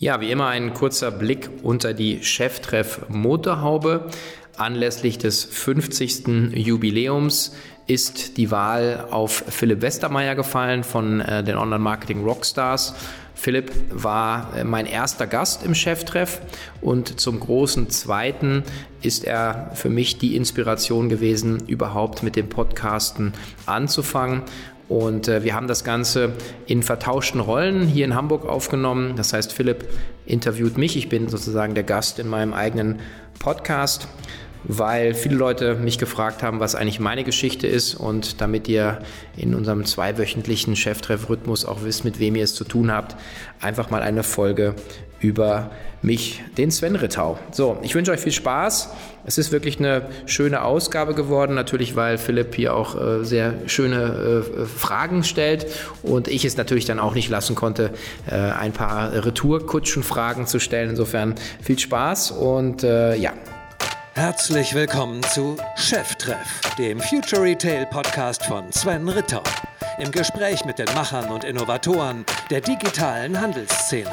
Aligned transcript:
Ja, 0.00 0.20
wie 0.20 0.30
immer 0.30 0.46
ein 0.46 0.74
kurzer 0.74 1.10
Blick 1.10 1.50
unter 1.64 1.92
die 1.92 2.22
Cheftreff 2.22 3.00
Motorhaube. 3.08 4.06
Anlässlich 4.56 5.18
des 5.18 5.42
50. 5.42 6.54
Jubiläums 6.54 7.56
ist 7.88 8.36
die 8.36 8.52
Wahl 8.52 9.08
auf 9.10 9.42
Philipp 9.48 9.82
Westermeier 9.82 10.36
gefallen 10.36 10.84
von 10.84 11.20
äh, 11.20 11.42
den 11.42 11.56
Online-Marketing 11.56 12.22
Rockstars. 12.22 12.94
Philipp 13.34 13.72
war 13.90 14.56
äh, 14.56 14.62
mein 14.62 14.86
erster 14.86 15.26
Gast 15.26 15.64
im 15.64 15.74
Cheftreff 15.74 16.42
und 16.80 17.18
zum 17.18 17.40
großen 17.40 17.90
Zweiten 17.90 18.62
ist 19.02 19.24
er 19.24 19.72
für 19.74 19.90
mich 19.90 20.18
die 20.18 20.36
Inspiration 20.36 21.08
gewesen, 21.08 21.66
überhaupt 21.66 22.22
mit 22.22 22.36
dem 22.36 22.48
Podcasten 22.48 23.32
anzufangen. 23.66 24.42
Und 24.88 25.28
äh, 25.28 25.44
wir 25.44 25.54
haben 25.54 25.66
das 25.66 25.84
Ganze 25.84 26.32
in 26.66 26.82
vertauschten 26.82 27.40
Rollen 27.40 27.86
hier 27.86 28.04
in 28.04 28.14
Hamburg 28.14 28.46
aufgenommen. 28.46 29.16
Das 29.16 29.32
heißt, 29.32 29.52
Philipp 29.52 29.84
interviewt 30.24 30.78
mich. 30.78 30.96
Ich 30.96 31.08
bin 31.08 31.28
sozusagen 31.28 31.74
der 31.74 31.84
Gast 31.84 32.18
in 32.18 32.28
meinem 32.28 32.54
eigenen 32.54 33.00
Podcast, 33.38 34.08
weil 34.64 35.14
viele 35.14 35.36
Leute 35.36 35.74
mich 35.74 35.98
gefragt 35.98 36.42
haben, 36.42 36.58
was 36.58 36.74
eigentlich 36.74 37.00
meine 37.00 37.22
Geschichte 37.22 37.66
ist. 37.66 37.94
Und 37.94 38.40
damit 38.40 38.66
ihr 38.66 39.00
in 39.36 39.54
unserem 39.54 39.84
zweiwöchentlichen 39.84 40.74
Cheftreff-Rhythmus 40.74 41.66
auch 41.66 41.84
wisst, 41.84 42.04
mit 42.04 42.18
wem 42.18 42.36
ihr 42.36 42.44
es 42.44 42.54
zu 42.54 42.64
tun 42.64 42.90
habt, 42.90 43.16
einfach 43.60 43.90
mal 43.90 44.02
eine 44.02 44.22
Folge 44.22 44.74
über 45.20 45.70
mich, 46.00 46.42
den 46.56 46.70
Sven 46.70 46.96
Rittau. 46.96 47.38
So, 47.50 47.78
ich 47.82 47.94
wünsche 47.94 48.12
euch 48.12 48.20
viel 48.20 48.32
Spaß. 48.32 48.90
Es 49.26 49.36
ist 49.36 49.50
wirklich 49.50 49.78
eine 49.78 50.02
schöne 50.26 50.62
Ausgabe 50.62 51.14
geworden, 51.14 51.54
natürlich, 51.54 51.96
weil 51.96 52.18
Philipp 52.18 52.54
hier 52.54 52.74
auch 52.74 52.94
äh, 52.94 53.24
sehr 53.24 53.54
schöne 53.66 54.44
äh, 54.56 54.64
Fragen 54.64 55.24
stellt 55.24 55.66
und 56.02 56.28
ich 56.28 56.44
es 56.44 56.56
natürlich 56.56 56.84
dann 56.84 57.00
auch 57.00 57.14
nicht 57.14 57.28
lassen 57.28 57.54
konnte, 57.54 57.90
äh, 58.30 58.34
ein 58.34 58.72
paar 58.72 59.12
Retourkutschenfragen 59.12 60.46
zu 60.46 60.60
stellen. 60.60 60.90
Insofern 60.90 61.34
viel 61.60 61.78
Spaß 61.78 62.30
und 62.30 62.84
äh, 62.84 63.16
ja. 63.16 63.32
Herzlich 64.14 64.74
willkommen 64.74 65.22
zu 65.22 65.56
Cheftreff, 65.76 66.60
dem 66.76 67.00
Future 67.00 67.42
Retail 67.42 67.86
Podcast 67.86 68.44
von 68.44 68.72
Sven 68.72 69.08
Rittau. 69.08 69.42
Im 69.98 70.10
Gespräch 70.10 70.64
mit 70.64 70.78
den 70.78 70.92
Machern 70.94 71.28
und 71.30 71.44
Innovatoren 71.44 72.24
der 72.50 72.60
digitalen 72.60 73.40
Handelsszene. 73.40 74.10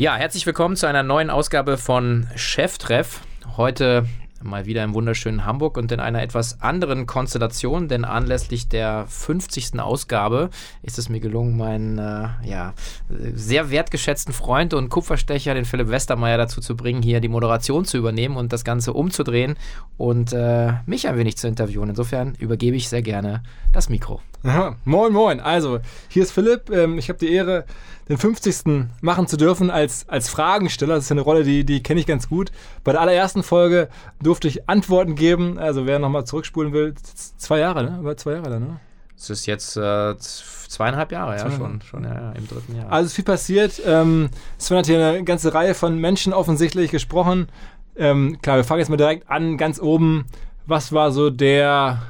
Ja, 0.00 0.16
herzlich 0.16 0.46
willkommen 0.46 0.76
zu 0.76 0.86
einer 0.86 1.02
neuen 1.02 1.28
Ausgabe 1.28 1.76
von 1.76 2.26
Cheftreff. 2.34 3.20
Heute 3.58 4.06
mal 4.42 4.64
wieder 4.64 4.82
im 4.82 4.94
wunderschönen 4.94 5.44
Hamburg 5.44 5.76
und 5.76 5.92
in 5.92 6.00
einer 6.00 6.22
etwas 6.22 6.62
anderen 6.62 7.04
Konstellation, 7.04 7.86
denn 7.86 8.06
anlässlich 8.06 8.66
der 8.66 9.04
50. 9.06 9.78
Ausgabe 9.78 10.48
ist 10.82 10.98
es 10.98 11.10
mir 11.10 11.20
gelungen, 11.20 11.58
meinen 11.58 11.98
äh, 11.98 12.28
ja, 12.48 12.72
sehr 13.10 13.70
wertgeschätzten 13.70 14.32
Freund 14.32 14.72
und 14.72 14.88
Kupferstecher, 14.88 15.52
den 15.52 15.66
Philipp 15.66 15.90
Westermeier, 15.90 16.38
dazu 16.38 16.62
zu 16.62 16.78
bringen, 16.78 17.02
hier 17.02 17.20
die 17.20 17.28
Moderation 17.28 17.84
zu 17.84 17.98
übernehmen 17.98 18.38
und 18.38 18.54
das 18.54 18.64
Ganze 18.64 18.94
umzudrehen 18.94 19.56
und 19.98 20.32
äh, 20.32 20.72
mich 20.86 21.08
ein 21.08 21.18
wenig 21.18 21.36
zu 21.36 21.46
interviewen. 21.46 21.90
Insofern 21.90 22.36
übergebe 22.36 22.74
ich 22.74 22.88
sehr 22.88 23.02
gerne 23.02 23.42
das 23.74 23.90
Mikro. 23.90 24.22
Aha. 24.42 24.76
Moin, 24.84 25.12
moin. 25.12 25.38
Also, 25.40 25.80
hier 26.08 26.22
ist 26.22 26.32
Philipp. 26.32 26.70
Ähm, 26.70 26.96
ich 26.98 27.08
habe 27.10 27.18
die 27.18 27.30
Ehre, 27.30 27.64
den 28.08 28.16
50. 28.16 28.88
machen 29.02 29.26
zu 29.26 29.36
dürfen 29.36 29.70
als, 29.70 30.08
als 30.08 30.30
Fragensteller. 30.30 30.94
Das 30.94 31.04
ist 31.04 31.10
ja 31.10 31.14
eine 31.14 31.20
Rolle, 31.20 31.44
die, 31.44 31.64
die 31.64 31.82
kenne 31.82 32.00
ich 32.00 32.06
ganz 32.06 32.28
gut. 32.28 32.50
Bei 32.82 32.92
der 32.92 33.02
allerersten 33.02 33.42
Folge 33.42 33.88
durfte 34.22 34.48
ich 34.48 34.68
Antworten 34.68 35.14
geben. 35.14 35.58
Also, 35.58 35.86
wer 35.86 35.98
nochmal 35.98 36.24
zurückspulen 36.24 36.72
will, 36.72 36.94
zwei 37.36 37.58
Jahre, 37.58 37.84
ne? 37.84 37.98
Über 38.00 38.16
zwei 38.16 38.32
Jahre 38.32 38.50
dann, 38.50 38.62
ne? 38.62 38.80
Es 39.14 39.28
ist 39.28 39.44
jetzt 39.44 39.76
äh, 39.76 40.16
zweieinhalb 40.16 41.12
Jahre, 41.12 41.36
ja, 41.36 41.50
schon, 41.50 41.82
schon 41.82 42.04
ja, 42.04 42.14
ja, 42.14 42.32
im 42.32 42.48
dritten 42.48 42.74
Jahr. 42.74 42.90
Also, 42.90 43.08
ist 43.08 43.14
viel 43.14 43.24
passiert. 43.24 43.82
Ähm, 43.84 44.30
Sven 44.56 44.78
hat 44.78 44.86
hier 44.86 45.06
eine 45.06 45.24
ganze 45.24 45.52
Reihe 45.52 45.74
von 45.74 45.98
Menschen 45.98 46.32
offensichtlich 46.32 46.90
gesprochen. 46.90 47.48
Ähm, 47.94 48.38
klar, 48.40 48.56
wir 48.56 48.64
fangen 48.64 48.78
jetzt 48.78 48.88
mal 48.88 48.96
direkt 48.96 49.28
an, 49.28 49.58
ganz 49.58 49.78
oben. 49.78 50.24
Was 50.66 50.94
war 50.94 51.12
so 51.12 51.28
der 51.28 52.00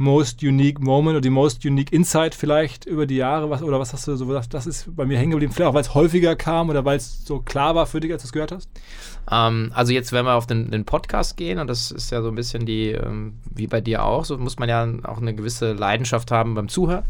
most 0.00 0.42
unique 0.42 0.80
moment 0.80 1.10
oder 1.10 1.20
die 1.20 1.30
most 1.30 1.64
unique 1.64 1.92
insight 1.92 2.34
vielleicht 2.34 2.86
über 2.86 3.06
die 3.06 3.16
Jahre? 3.16 3.50
Was, 3.50 3.62
oder 3.62 3.78
was 3.78 3.92
hast 3.92 4.08
du 4.08 4.16
so 4.16 4.26
gesagt, 4.26 4.54
das 4.54 4.66
ist 4.66 4.96
bei 4.96 5.04
mir 5.04 5.18
hängen 5.18 5.32
geblieben? 5.32 5.52
Vielleicht 5.52 5.68
auch, 5.68 5.74
weil 5.74 5.82
es 5.82 5.94
häufiger 5.94 6.36
kam 6.36 6.70
oder 6.70 6.84
weil 6.84 6.96
es 6.96 7.24
so 7.24 7.40
klar 7.40 7.74
war 7.74 7.86
für 7.86 8.00
dich, 8.00 8.10
als 8.10 8.22
du 8.22 8.26
es 8.26 8.32
gehört 8.32 8.52
hast? 8.52 8.70
Ähm, 9.30 9.70
also 9.74 9.92
jetzt, 9.92 10.12
wenn 10.12 10.24
wir 10.24 10.34
auf 10.34 10.46
den, 10.46 10.70
den, 10.70 10.84
Podcast 10.86 11.36
gehen, 11.36 11.58
und 11.58 11.66
das 11.66 11.90
ist 11.90 12.10
ja 12.10 12.22
so 12.22 12.28
ein 12.28 12.34
bisschen 12.34 12.64
die, 12.64 12.92
ähm, 12.92 13.34
wie 13.54 13.66
bei 13.66 13.80
dir 13.80 14.04
auch, 14.04 14.24
so 14.24 14.38
muss 14.38 14.58
man 14.58 14.68
ja 14.68 14.88
auch 15.04 15.18
eine 15.18 15.34
gewisse 15.34 15.74
Leidenschaft 15.74 16.30
haben 16.30 16.54
beim 16.54 16.68
Zuhören 16.68 17.04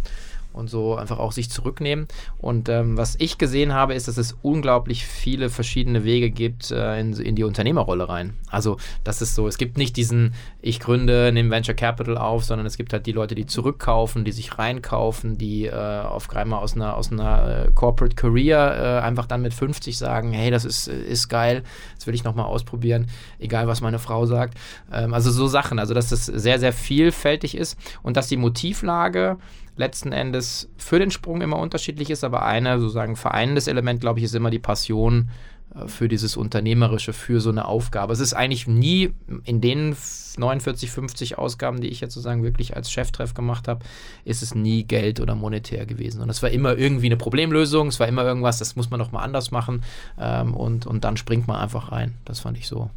und 0.52 0.68
so 0.68 0.96
einfach 0.96 1.18
auch 1.18 1.32
sich 1.32 1.50
zurücknehmen. 1.50 2.08
Und 2.38 2.68
ähm, 2.68 2.96
was 2.96 3.16
ich 3.18 3.38
gesehen 3.38 3.72
habe, 3.72 3.94
ist, 3.94 4.08
dass 4.08 4.16
es 4.16 4.36
unglaublich 4.42 5.06
viele 5.06 5.48
verschiedene 5.48 6.04
Wege 6.04 6.30
gibt 6.30 6.70
äh, 6.70 6.98
in, 7.00 7.12
in, 7.14 7.36
die 7.36 7.44
Unternehmerrolle 7.44 8.08
rein. 8.08 8.34
Also 8.48 8.76
das 9.04 9.22
ist 9.22 9.34
so, 9.34 9.46
es 9.46 9.58
gibt 9.58 9.78
nicht 9.78 9.96
diesen, 9.96 10.34
ich 10.60 10.80
gründe, 10.80 11.30
nehme 11.32 11.50
Venture 11.50 11.74
Capital 11.74 12.18
auf, 12.18 12.44
sondern 12.44 12.66
es 12.66 12.76
gibt 12.76 12.92
halt 12.92 13.06
die 13.06 13.12
Leute, 13.12 13.34
die 13.34 13.46
zurückkaufen, 13.46 14.24
die 14.24 14.32
sich 14.32 14.58
reinkaufen, 14.58 15.38
die 15.38 15.66
äh, 15.66 15.72
auf 15.72 16.34
einmal 16.34 16.60
aus 16.60 16.74
einer, 16.74 16.96
aus 16.96 17.12
einer 17.12 17.66
äh, 17.66 17.70
Corporate 17.72 18.16
Career 18.16 19.00
äh, 19.00 19.04
einfach 19.04 19.26
dann 19.26 19.42
mit 19.42 19.54
50 19.54 19.96
sagen, 19.96 20.32
hey, 20.32 20.50
das 20.50 20.64
ist, 20.64 20.88
ist 20.88 21.28
geil, 21.28 21.62
das 21.96 22.06
will 22.06 22.14
ich 22.14 22.24
nochmal 22.24 22.46
ausprobieren, 22.46 23.06
egal 23.38 23.68
was 23.68 23.80
meine 23.80 23.98
Frau 23.98 24.26
sagt. 24.26 24.58
Ähm, 24.92 25.14
also 25.14 25.30
so 25.30 25.46
Sachen, 25.46 25.78
also 25.78 25.94
dass 25.94 26.08
das 26.08 26.26
sehr, 26.26 26.58
sehr 26.58 26.72
vielfältig 26.72 27.56
ist 27.56 27.78
und 28.02 28.16
dass 28.16 28.28
die 28.28 28.36
Motivlage 28.36 29.38
letzten 29.76 30.12
Endes 30.12 30.68
für 30.76 30.98
den 30.98 31.10
Sprung 31.10 31.40
immer 31.40 31.58
unterschiedlich 31.58 32.10
ist, 32.10 32.24
aber 32.24 32.44
ein 32.44 32.64
sozusagen 32.80 33.16
vereinendes 33.16 33.66
Element, 33.66 34.00
glaube 34.00 34.18
ich, 34.18 34.24
ist 34.24 34.34
immer 34.34 34.50
die 34.50 34.58
Passion 34.58 35.30
äh, 35.74 35.88
für 35.88 36.08
dieses 36.08 36.36
Unternehmerische, 36.36 37.12
für 37.12 37.40
so 37.40 37.50
eine 37.50 37.66
Aufgabe. 37.66 38.12
Es 38.12 38.20
ist 38.20 38.34
eigentlich 38.34 38.66
nie 38.66 39.12
in 39.44 39.60
den 39.60 39.96
49, 40.36 40.90
50 40.90 41.38
Ausgaben, 41.38 41.80
die 41.80 41.88
ich 41.88 42.00
jetzt 42.00 42.14
sozusagen 42.14 42.42
wirklich 42.42 42.76
als 42.76 42.90
Cheftreff 42.90 43.34
gemacht 43.34 43.68
habe, 43.68 43.84
ist 44.24 44.42
es 44.42 44.54
nie 44.54 44.84
Geld 44.84 45.20
oder 45.20 45.34
monetär 45.34 45.86
gewesen. 45.86 46.20
Und 46.20 46.30
es 46.30 46.42
war 46.42 46.50
immer 46.50 46.76
irgendwie 46.76 47.06
eine 47.06 47.16
Problemlösung, 47.16 47.88
es 47.88 48.00
war 48.00 48.08
immer 48.08 48.24
irgendwas, 48.24 48.58
das 48.58 48.76
muss 48.76 48.90
man 48.90 49.00
doch 49.00 49.12
mal 49.12 49.22
anders 49.22 49.50
machen 49.50 49.82
ähm, 50.18 50.54
und, 50.54 50.86
und 50.86 51.04
dann 51.04 51.16
springt 51.16 51.46
man 51.46 51.56
einfach 51.56 51.92
rein. 51.92 52.14
Das 52.24 52.40
fand 52.40 52.58
ich 52.58 52.66
so, 52.66 52.90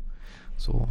so 0.58 0.88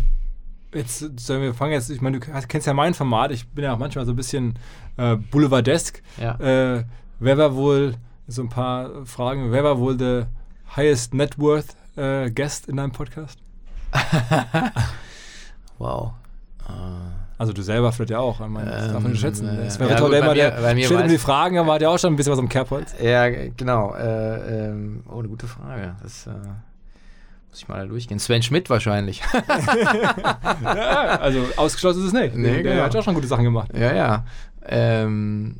Jetzt 0.74 1.20
sollen 1.20 1.42
wir 1.42 1.52
fangen 1.52 1.72
jetzt, 1.72 1.90
ich 1.90 2.00
meine, 2.00 2.18
du 2.18 2.26
kennst 2.48 2.66
ja 2.66 2.72
mein 2.72 2.94
Format, 2.94 3.30
ich 3.30 3.48
bin 3.48 3.64
ja 3.64 3.74
auch 3.74 3.78
manchmal 3.78 4.06
so 4.06 4.12
ein 4.12 4.16
bisschen 4.16 4.58
äh, 4.96 5.16
boulevardesk. 5.16 6.02
Ja. 6.18 6.34
Äh, 6.36 6.84
wer 7.20 7.38
war 7.38 7.54
wohl, 7.54 7.94
so 8.26 8.42
ein 8.42 8.48
paar 8.48 9.04
Fragen, 9.04 9.52
wer 9.52 9.64
war 9.64 9.78
wohl 9.78 9.96
der 9.96 10.28
highest 10.74 11.12
net 11.12 11.38
worth 11.38 11.76
äh, 11.96 12.30
Guest 12.30 12.68
in 12.68 12.76
deinem 12.76 12.92
Podcast? 12.92 13.38
wow. 15.78 16.12
Also 17.36 17.52
du 17.52 17.62
selber 17.62 17.92
vielleicht 17.92 18.10
ja 18.10 18.20
auch, 18.20 18.40
ich 18.40 18.46
meine, 18.46 18.70
das 18.70 18.92
darf 18.92 19.02
man 19.02 19.12
nicht 19.12 19.20
schätzen. 19.20 19.48
Ähm, 19.48 19.64
das 19.64 19.78
wäre 19.78 19.90
ja, 19.90 19.96
toll, 19.96 20.10
der 20.12 20.20
immer, 20.20 20.34
der 20.34 20.52
stellt 20.52 20.90
immer 20.90 21.08
die 21.08 21.18
Fragen, 21.18 21.58
aber 21.58 21.74
hat 21.74 21.82
ja 21.82 21.90
auch 21.90 21.98
schon 21.98 22.14
ein 22.14 22.16
bisschen 22.16 22.32
was 22.32 22.38
am 22.38 22.48
Kerbholz. 22.48 22.94
Ja, 23.02 23.28
genau. 23.28 23.94
Äh, 23.94 24.68
ähm, 24.68 25.02
oh, 25.10 25.18
eine 25.18 25.28
gute 25.28 25.46
Frage. 25.46 25.96
Das, 26.02 26.28
äh 26.28 26.30
muss 27.52 27.58
ich 27.58 27.68
mal 27.68 27.80
da 27.80 27.86
durchgehen. 27.86 28.18
Sven 28.18 28.42
Schmidt 28.42 28.70
wahrscheinlich. 28.70 29.20
ja, 30.64 31.18
also 31.20 31.46
ausgeschlossen 31.56 32.00
ist 32.00 32.06
es 32.06 32.12
nicht. 32.14 32.34
Nee, 32.34 32.62
der 32.62 32.62
genau. 32.62 32.82
hat 32.84 32.96
auch 32.96 33.04
schon 33.04 33.14
gute 33.14 33.26
Sachen 33.26 33.44
gemacht. 33.44 33.68
Ja, 33.76 33.94
ja. 33.94 34.24
Ähm, 34.64 35.54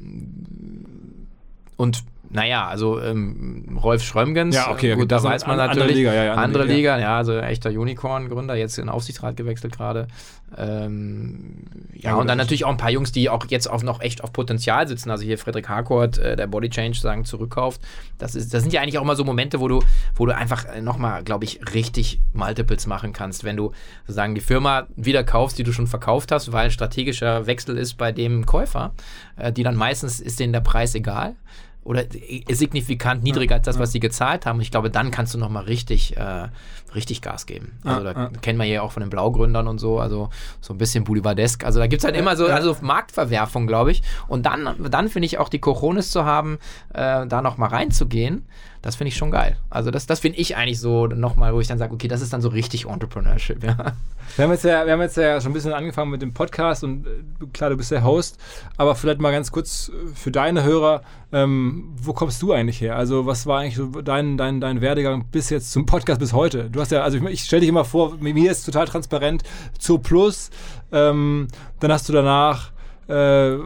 und 1.77 2.03
naja, 2.33 2.67
also 2.67 2.99
ähm, 2.99 3.79
Rolf 3.83 4.03
Schrömgens, 4.03 4.57
ja, 4.57 4.71
okay, 4.71 4.95
gut, 4.95 5.13
da 5.13 5.23
weiß 5.23 5.47
man 5.47 5.61
an, 5.61 5.67
natürlich. 5.67 5.83
Andere 5.83 5.99
Liga, 5.99 6.15
ja, 6.15 6.25
ja, 6.25 6.35
andere, 6.35 6.65
Liga. 6.65 6.99
Ja, 6.99 7.17
also 7.19 7.37
echter 7.37 7.71
Unicorn-Gründer, 7.71 8.55
jetzt 8.55 8.79
in 8.79 8.89
Aufsichtsrat 8.89 9.37
gewechselt 9.37 9.77
gerade. 9.77 10.09
Ähm, 10.57 11.65
ja, 11.95 12.11
ja, 12.11 12.17
und 12.17 12.27
dann 12.27 12.39
natürlich 12.39 12.65
auch 12.65 12.71
ein 12.71 12.79
paar 12.79 12.91
Jungs, 12.91 13.13
die 13.13 13.29
auch 13.29 13.45
jetzt 13.49 13.69
auch 13.71 13.83
noch 13.83 14.01
echt 14.01 14.25
auf 14.25 14.33
Potenzial 14.33 14.89
sitzen. 14.89 15.11
Also 15.11 15.25
hier 15.25 15.37
Frederik 15.37 15.69
Harcourt, 15.69 16.19
äh, 16.19 16.35
der 16.35 16.47
Body 16.47 16.71
Change 16.71 16.99
sagen, 16.99 17.27
zurückkauft. 17.27 17.83
Das, 18.17 18.35
ist, 18.35 18.55
das 18.55 18.63
sind 18.63 18.73
ja 18.73 18.81
eigentlich 18.81 18.99
auch 18.99 19.03
immer 19.03 19.17
so 19.17 19.25
Momente, 19.25 19.61
wo 19.61 19.69
du, 19.69 19.81
wo 20.15 20.25
du 20.25 20.35
einfach 20.35 20.65
äh, 20.67 20.81
nochmal, 20.81 21.23
glaube 21.25 21.45
ich, 21.45 21.61
richtig 21.75 22.19
Multiples 22.33 22.87
machen 22.87 23.13
kannst, 23.13 23.45
wenn 23.45 23.57
du 23.57 23.73
sozusagen 24.07 24.35
die 24.35 24.41
Firma 24.41 24.87
wieder 24.97 25.23
kaufst, 25.23 25.59
die 25.59 25.65
du 25.65 25.73
schon 25.73 25.87
verkauft 25.87 26.33
hast, 26.33 26.51
weil 26.53 26.67
ein 26.67 26.71
strategischer 26.71 27.47
Wechsel 27.47 27.77
ist 27.77 27.95
bei 27.99 28.11
dem 28.11 28.47
Käufer, 28.47 28.93
äh, 29.37 29.53
die 29.53 29.63
dann 29.63 29.77
meistens 29.77 30.19
ist 30.19 30.41
denen 30.41 30.55
der 30.55 30.61
Preis 30.61 30.95
egal 30.95 31.37
oder 31.85 32.05
signifikant 32.51 33.25
niedriger 33.25 33.57
als 33.57 33.65
das, 33.65 33.79
was 33.79 33.91
sie 33.93 33.99
gezahlt 33.99 34.47
haben. 34.47 34.61
ich 34.61 34.71
glaube, 34.71 34.91
dann 34.91 35.11
kannst 35.11 35.35
du 35.35 35.39
nochmal 35.39 35.65
richtig, 35.65 36.17
äh, 36.17 36.49
richtig 36.95 37.23
Gas 37.23 37.47
geben. 37.47 37.73
Also 37.83 38.05
da 38.05 38.31
kennen 38.41 38.59
wir 38.59 38.67
ja 38.67 38.83
auch 38.83 38.93
von 38.93 39.03
den 39.03 39.11
Blaugründern 39.11 39.67
und 39.67 39.79
so, 39.79 39.99
also 39.99 40.31
so 40.61 40.75
ein 40.75 40.79
bisschen 40.79 41.03
Boulevardesk. 41.05 41.65
Also 41.65 41.81
da 41.81 41.89
gibt 41.89 42.01
es 42.01 42.05
halt 42.05 42.17
immer 42.17 42.37
so 42.37 42.47
also 42.47 42.77
Marktverwerfung, 42.81 43.67
glaube 43.67 43.91
ich. 43.91 44.03
Und 44.29 44.47
dann, 44.47 44.77
dann 44.91 45.09
finde 45.09 45.27
ich 45.27 45.39
auch 45.39 45.49
die 45.49 45.59
Coronis 45.59 46.13
zu 46.13 46.25
haben, 46.25 46.59
äh, 46.95 47.27
da 47.27 47.43
nochmal 47.43 47.71
reinzugehen 47.71 48.47
das 48.83 48.97
finde 48.97 49.09
ich 49.09 49.17
schon 49.17 49.31
geil. 49.31 49.57
Also 49.71 49.91
das, 49.91 50.07
das 50.07 50.21
finde 50.21 50.39
ich 50.39 50.57
eigentlich 50.57 50.81
so 50.81 51.07
nochmal, 51.07 51.55
wo 51.55 51.61
ich 51.61 51.69
dann 51.69 51.79
sage, 51.79 51.95
okay, 51.95 52.09
das 52.09 52.21
ist 52.21 52.33
dann 52.33 52.43
so 52.43 52.49
richtig 52.49 52.87
Entrepreneurship, 52.87 53.63
ja. 53.65 53.95
Wir 54.37 54.45
haben, 54.45 54.53
jetzt 54.53 54.65
ja, 54.65 54.85
wir 54.87 54.93
haben 54.93 55.01
jetzt 55.01 55.17
ja 55.17 55.41
schon 55.41 55.51
ein 55.51 55.55
bisschen 55.55 55.73
angefangen 55.73 56.11
mit 56.11 56.23
dem 56.23 56.33
Podcast 56.33 56.85
und 56.85 57.07
äh, 57.07 57.11
klar, 57.53 57.71
du 57.71 57.77
bist 57.77 57.91
der 57.91 58.05
Host, 58.05 58.39
aber 58.77 58.95
vielleicht 58.95 59.21
mal 59.21 59.31
ganz 59.31 59.53
kurz 59.53 59.91
für 60.15 60.31
deine 60.31 60.65
Hörer, 60.65 61.03
ähm, 61.33 61.93
wo 61.97 62.13
kommst 62.13 62.43
du 62.43 62.53
eigentlich 62.53 62.81
her? 62.81 62.97
Also, 62.97 63.27
was 63.27 63.47
war 63.47 63.61
eigentlich 63.61 63.77
so 63.77 63.87
dein, 64.03 64.37
dein, 64.37 64.61
dein 64.61 64.81
Werdegang 64.81 65.27
bis 65.31 65.51
jetzt 65.51 65.73
zum 65.73 65.87
Podcast 65.87 66.21
bis 66.21 66.33
heute? 66.33 66.71
Du 66.71 66.81
hast 66.81 66.93
ja, 66.93 67.03
also 67.03 67.19
ich, 67.19 67.25
ich 67.25 67.45
stelle 67.45 67.61
dich 67.61 67.69
immer 67.69 67.85
vor, 67.85 68.17
mir 68.19 68.51
ist 68.51 68.65
total 68.65 68.87
transparent, 68.87 69.43
zu 69.79 69.99
Plus, 69.99 70.51
ähm, 70.93 71.49
dann 71.81 71.93
hast 71.93 72.09
du 72.09 72.13
danach 72.13 72.73
äh, 73.09 73.59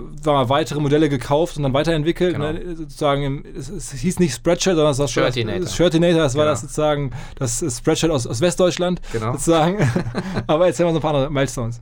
weitere 0.48 0.80
Modelle 0.80 1.08
gekauft 1.08 1.56
und 1.56 1.62
dann 1.62 1.72
weiterentwickelt. 1.72 2.34
Genau. 2.34 2.52
Ne? 2.52 2.76
Sozusagen, 2.76 3.44
es, 3.56 3.68
es, 3.68 3.92
hieß 3.92 4.18
nicht 4.18 4.34
Spreadshirt, 4.34 4.76
sondern 4.76 4.92
es 4.92 4.98
war 4.98 5.08
Shirtinator. 5.08 5.60
Das, 5.60 5.76
Shirtinator, 5.76 6.22
das 6.22 6.32
genau. 6.32 6.44
war 6.44 6.50
das 6.50 6.60
sozusagen 6.62 7.10
das 7.38 7.64
Spreadshirt 7.76 8.12
aus, 8.12 8.26
aus 8.26 8.40
Westdeutschland. 8.40 9.00
Genau. 9.12 9.32
Sozusagen. 9.32 9.78
Aber 10.46 10.66
erzähl 10.66 10.86
mal 10.86 10.92
so 10.92 10.98
ein 10.98 11.02
paar 11.02 11.14
andere 11.14 11.30
Milestones. 11.30 11.80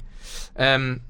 Ähm, 0.57 1.01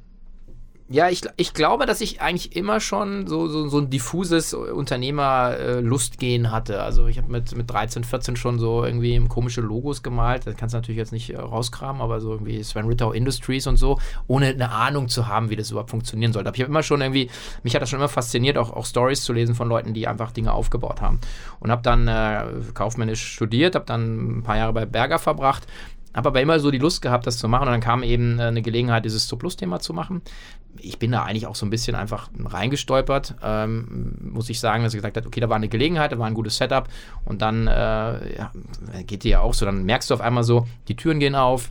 ja, 0.95 1.09
ich, 1.09 1.23
ich 1.37 1.55
glaube, 1.55 1.87
dass 1.87 2.01
ich 2.01 2.21
eigentlich 2.21 2.55
immer 2.55 2.79
schon 2.79 3.27
so, 3.27 3.49
so, 3.49 3.67
so 3.67 3.79
ein 3.79 3.91
diffuses 3.91 4.55
Unternehmerlustgehen 4.55 6.53
hatte. 6.53 6.85
Also 6.85 7.09
ich 7.09 7.19
habe 7.19 7.33
mit, 7.33 7.57
mit 7.57 7.69
13, 7.69 8.05
14 8.05 8.37
schon 8.37 8.61
so 8.61 8.85
irgendwie 8.85 9.19
komische 9.29 9.61
Logos 9.61 10.05
gemalt. 10.05 10.47
Das 10.47 10.57
kannst 10.57 10.73
du 10.73 10.79
natürlich 10.79 10.99
jetzt 10.99 11.11
nicht 11.11 11.31
äh, 11.31 11.37
rauskramen, 11.37 12.01
aber 12.01 12.21
so 12.21 12.31
irgendwie 12.31 12.63
Sven 12.63 12.87
Rittau 12.87 13.11
Industries 13.11 13.67
und 13.67 13.77
so, 13.77 13.99
ohne 14.29 14.51
eine 14.51 14.71
Ahnung 14.71 15.09
zu 15.09 15.27
haben, 15.27 15.51
wie 15.51 15.57
das 15.57 15.73
überhaupt 15.73 15.91
funktionieren 15.91 16.33
sollte. 16.33 16.49
Aber 16.49 16.57
ich 16.57 16.63
habe 16.63 16.71
immer 16.71 16.85
schon 16.85 17.01
irgendwie, 17.01 17.29
mich 17.65 17.75
hat 17.75 17.83
das 17.83 17.91
schon 17.91 17.99
immer 17.99 18.09
fasziniert, 18.09 18.57
auch, 18.57 18.73
auch 18.73 18.87
Stories 18.87 19.25
zu 19.25 19.33
lesen 19.33 19.57
von 19.57 19.69
Leuten, 19.69 19.95
die 19.95 20.07
einfach 20.07 20.31
Dinge 20.31 20.53
aufgebaut 20.53 21.01
haben. 21.01 21.19
Und 21.59 21.73
habe 21.73 21.83
dann 21.83 22.07
äh, 22.07 22.45
kaufmännisch 22.73 23.33
studiert, 23.33 23.75
habe 23.75 23.85
dann 23.85 24.39
ein 24.39 24.43
paar 24.45 24.59
Jahre 24.59 24.73
bei 24.73 24.87
Berger 24.87 25.19
verbracht 25.19 25.67
habe 26.15 26.29
aber 26.29 26.41
immer 26.41 26.59
so 26.61 26.71
die 26.71 26.79
Lust 26.79 27.03
gehabt, 27.03 27.27
das 27.27 27.39
zu 27.39 27.49
machen. 27.49 27.67
Und 27.67 27.73
dann 27.73 27.81
kam 27.81 28.03
eben 28.03 28.39
äh, 28.39 28.45
eine 28.45 28.63
Gelegenheit, 28.63 29.05
dieses 29.05 29.27
Zu-Plus-Thema 29.27 29.81
zu 29.81 29.93
machen. 29.93 30.23
Ich 30.79 30.99
bin 30.99 31.13
da 31.13 31.23
eigentlich 31.23 31.47
auch 31.47 31.55
so 31.55 31.67
ein 31.67 31.71
bisschen 31.71 31.95
einfach 31.95 32.31
reingestolpert, 32.39 33.37
ähm, 33.43 34.17
muss 34.21 34.49
ich 34.49 34.61
sagen, 34.61 34.83
dass 34.83 34.95
ich 34.95 34.99
gesagt 34.99 35.17
habe, 35.17 35.27
okay, 35.27 35.41
da 35.41 35.49
war 35.49 35.57
eine 35.57 35.69
Gelegenheit, 35.69 36.13
da 36.13 36.19
war 36.19 36.27
ein 36.27 36.35
gutes 36.35 36.57
Setup. 36.57 36.89
Und 37.25 37.43
dann 37.43 37.67
äh, 37.67 38.37
ja, 38.37 38.53
geht 39.07 39.25
dir 39.25 39.31
ja 39.31 39.41
auch 39.41 39.55
so, 39.55 39.67
dann 39.67 39.85
merkst 39.85 40.11
du 40.11 40.15
auf 40.15 40.21
einmal 40.21 40.45
so, 40.45 40.67
die 40.89 40.97
Türen 40.97 41.21
gehen 41.21 41.35
auf, 41.35 41.71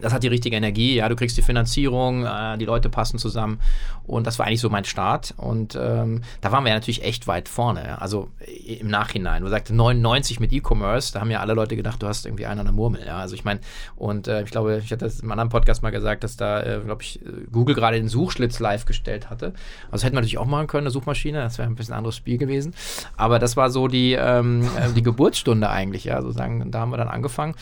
das 0.00 0.12
hat 0.12 0.22
die 0.22 0.28
richtige 0.28 0.56
Energie, 0.56 0.96
ja, 0.96 1.08
du 1.08 1.16
kriegst 1.16 1.36
die 1.36 1.42
Finanzierung, 1.42 2.24
äh, 2.24 2.58
die 2.58 2.64
Leute 2.64 2.88
passen 2.88 3.18
zusammen. 3.18 3.60
Und 4.06 4.26
das 4.26 4.38
war 4.38 4.46
eigentlich 4.46 4.60
so 4.60 4.68
mein 4.68 4.84
Start. 4.84 5.34
Und 5.36 5.78
ähm, 5.80 6.22
da 6.40 6.52
waren 6.52 6.64
wir 6.64 6.70
ja 6.70 6.74
natürlich 6.74 7.04
echt 7.04 7.26
weit 7.26 7.48
vorne, 7.48 7.86
ja? 7.86 7.94
also 7.96 8.28
im 8.66 8.88
Nachhinein. 8.88 9.42
Du 9.42 9.48
sagst 9.48 9.72
99 9.72 10.40
mit 10.40 10.52
E-Commerce, 10.52 11.12
da 11.12 11.20
haben 11.20 11.30
ja 11.30 11.40
alle 11.40 11.54
Leute 11.54 11.76
gedacht, 11.76 12.02
du 12.02 12.06
hast 12.06 12.26
irgendwie 12.26 12.46
einen 12.46 12.60
an 12.60 12.66
der 12.66 12.74
Murmel, 12.74 13.02
ja, 13.06 13.18
also 13.18 13.34
ich 13.34 13.44
meine 13.44 13.60
und 13.96 14.28
äh, 14.28 14.42
ich 14.42 14.50
glaube, 14.50 14.80
ich 14.84 14.92
hatte 14.92 15.04
das 15.04 15.16
in 15.16 15.22
einem 15.22 15.32
anderen 15.32 15.48
Podcast 15.48 15.82
mal 15.82 15.90
gesagt, 15.90 16.24
dass 16.24 16.36
da, 16.36 16.62
äh, 16.62 16.80
glaube 16.84 17.02
ich, 17.02 17.20
Google 17.50 17.74
gerade 17.74 17.96
den 17.96 18.08
Suchschlitz 18.08 18.58
live 18.58 18.84
gestellt 18.84 19.30
hatte. 19.30 19.54
Also 19.90 20.04
hätte 20.04 20.14
man 20.14 20.22
natürlich 20.22 20.38
auch 20.38 20.46
machen 20.46 20.66
können, 20.66 20.86
eine 20.86 20.90
Suchmaschine, 20.90 21.38
das 21.38 21.58
wäre 21.58 21.68
ein 21.68 21.74
bisschen 21.74 21.94
ein 21.94 21.98
anderes 21.98 22.16
Spiel 22.16 22.38
gewesen, 22.38 22.74
aber 23.16 23.38
das 23.38 23.56
war 23.56 23.70
so 23.70 23.88
die, 23.88 24.12
ähm, 24.12 24.68
äh, 24.76 24.92
die 24.94 25.02
Geburtsstunde 25.02 25.70
eigentlich, 25.70 26.04
ja, 26.04 26.20
sozusagen, 26.20 26.70
da 26.70 26.80
haben 26.80 26.90
wir 26.90 26.98
dann 26.98 27.08
angefangen 27.08 27.54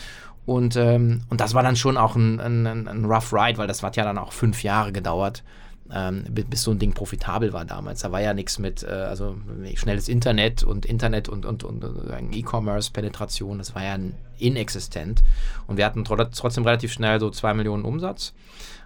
und, 0.45 0.75
ähm, 0.75 1.21
und 1.29 1.39
das 1.39 1.53
war 1.53 1.63
dann 1.63 1.75
schon 1.75 1.97
auch 1.97 2.15
ein, 2.15 2.39
ein, 2.39 2.87
ein 2.87 3.05
Rough 3.05 3.33
Ride, 3.33 3.57
weil 3.57 3.67
das 3.67 3.81
hat 3.81 3.95
ja 3.95 4.03
dann 4.03 4.17
auch 4.17 4.33
fünf 4.33 4.63
Jahre 4.63 4.91
gedauert, 4.91 5.43
ähm, 5.91 6.23
bis 6.29 6.63
so 6.63 6.71
ein 6.71 6.79
Ding 6.79 6.93
profitabel 6.93 7.53
war 7.53 7.65
damals. 7.65 8.01
Da 8.01 8.11
war 8.11 8.21
ja 8.21 8.33
nichts 8.33 8.59
mit, 8.59 8.83
äh, 8.83 8.87
also 8.87 9.37
schnelles 9.75 10.09
Internet 10.09 10.63
und 10.63 10.85
Internet 10.85 11.29
und, 11.29 11.45
und, 11.45 11.63
und, 11.63 11.83
und 11.83 12.33
E-Commerce-Penetration, 12.33 13.57
das 13.57 13.75
war 13.75 13.83
ja 13.83 13.97
inexistent. 14.37 15.23
Und 15.67 15.77
wir 15.77 15.85
hatten 15.85 16.03
trotzdem 16.03 16.65
relativ 16.65 16.91
schnell 16.91 17.19
so 17.19 17.29
zwei 17.29 17.53
Millionen 17.53 17.85
Umsatz. 17.85 18.33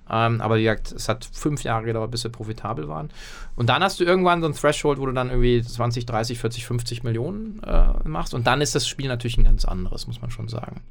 Ähm, 0.10 0.42
aber 0.42 0.58
wie 0.58 0.64
gesagt, 0.64 0.92
es 0.94 1.10
hat 1.10 1.26
fünf 1.26 1.64
Jahre 1.64 1.86
gedauert, 1.86 2.12
bis 2.12 2.24
wir 2.24 2.32
profitabel 2.32 2.88
waren. 2.88 3.10
Und 3.56 3.68
dann 3.68 3.84
hast 3.84 4.00
du 4.00 4.04
irgendwann 4.04 4.42
so 4.42 4.48
ein 4.48 4.54
Threshold, 4.54 5.00
wo 5.00 5.06
du 5.06 5.12
dann 5.12 5.30
irgendwie 5.30 5.62
20, 5.62 6.06
30, 6.06 6.40
40, 6.40 6.66
50 6.66 7.04
Millionen 7.04 7.62
äh, 7.64 8.08
machst. 8.08 8.34
Und 8.34 8.48
dann 8.48 8.62
ist 8.62 8.76
das 8.76 8.88
Spiel 8.88 9.08
natürlich 9.08 9.38
ein 9.38 9.44
ganz 9.44 9.66
anderes, 9.66 10.08
muss 10.08 10.22
man 10.22 10.32
schon 10.32 10.48
sagen. 10.48 10.82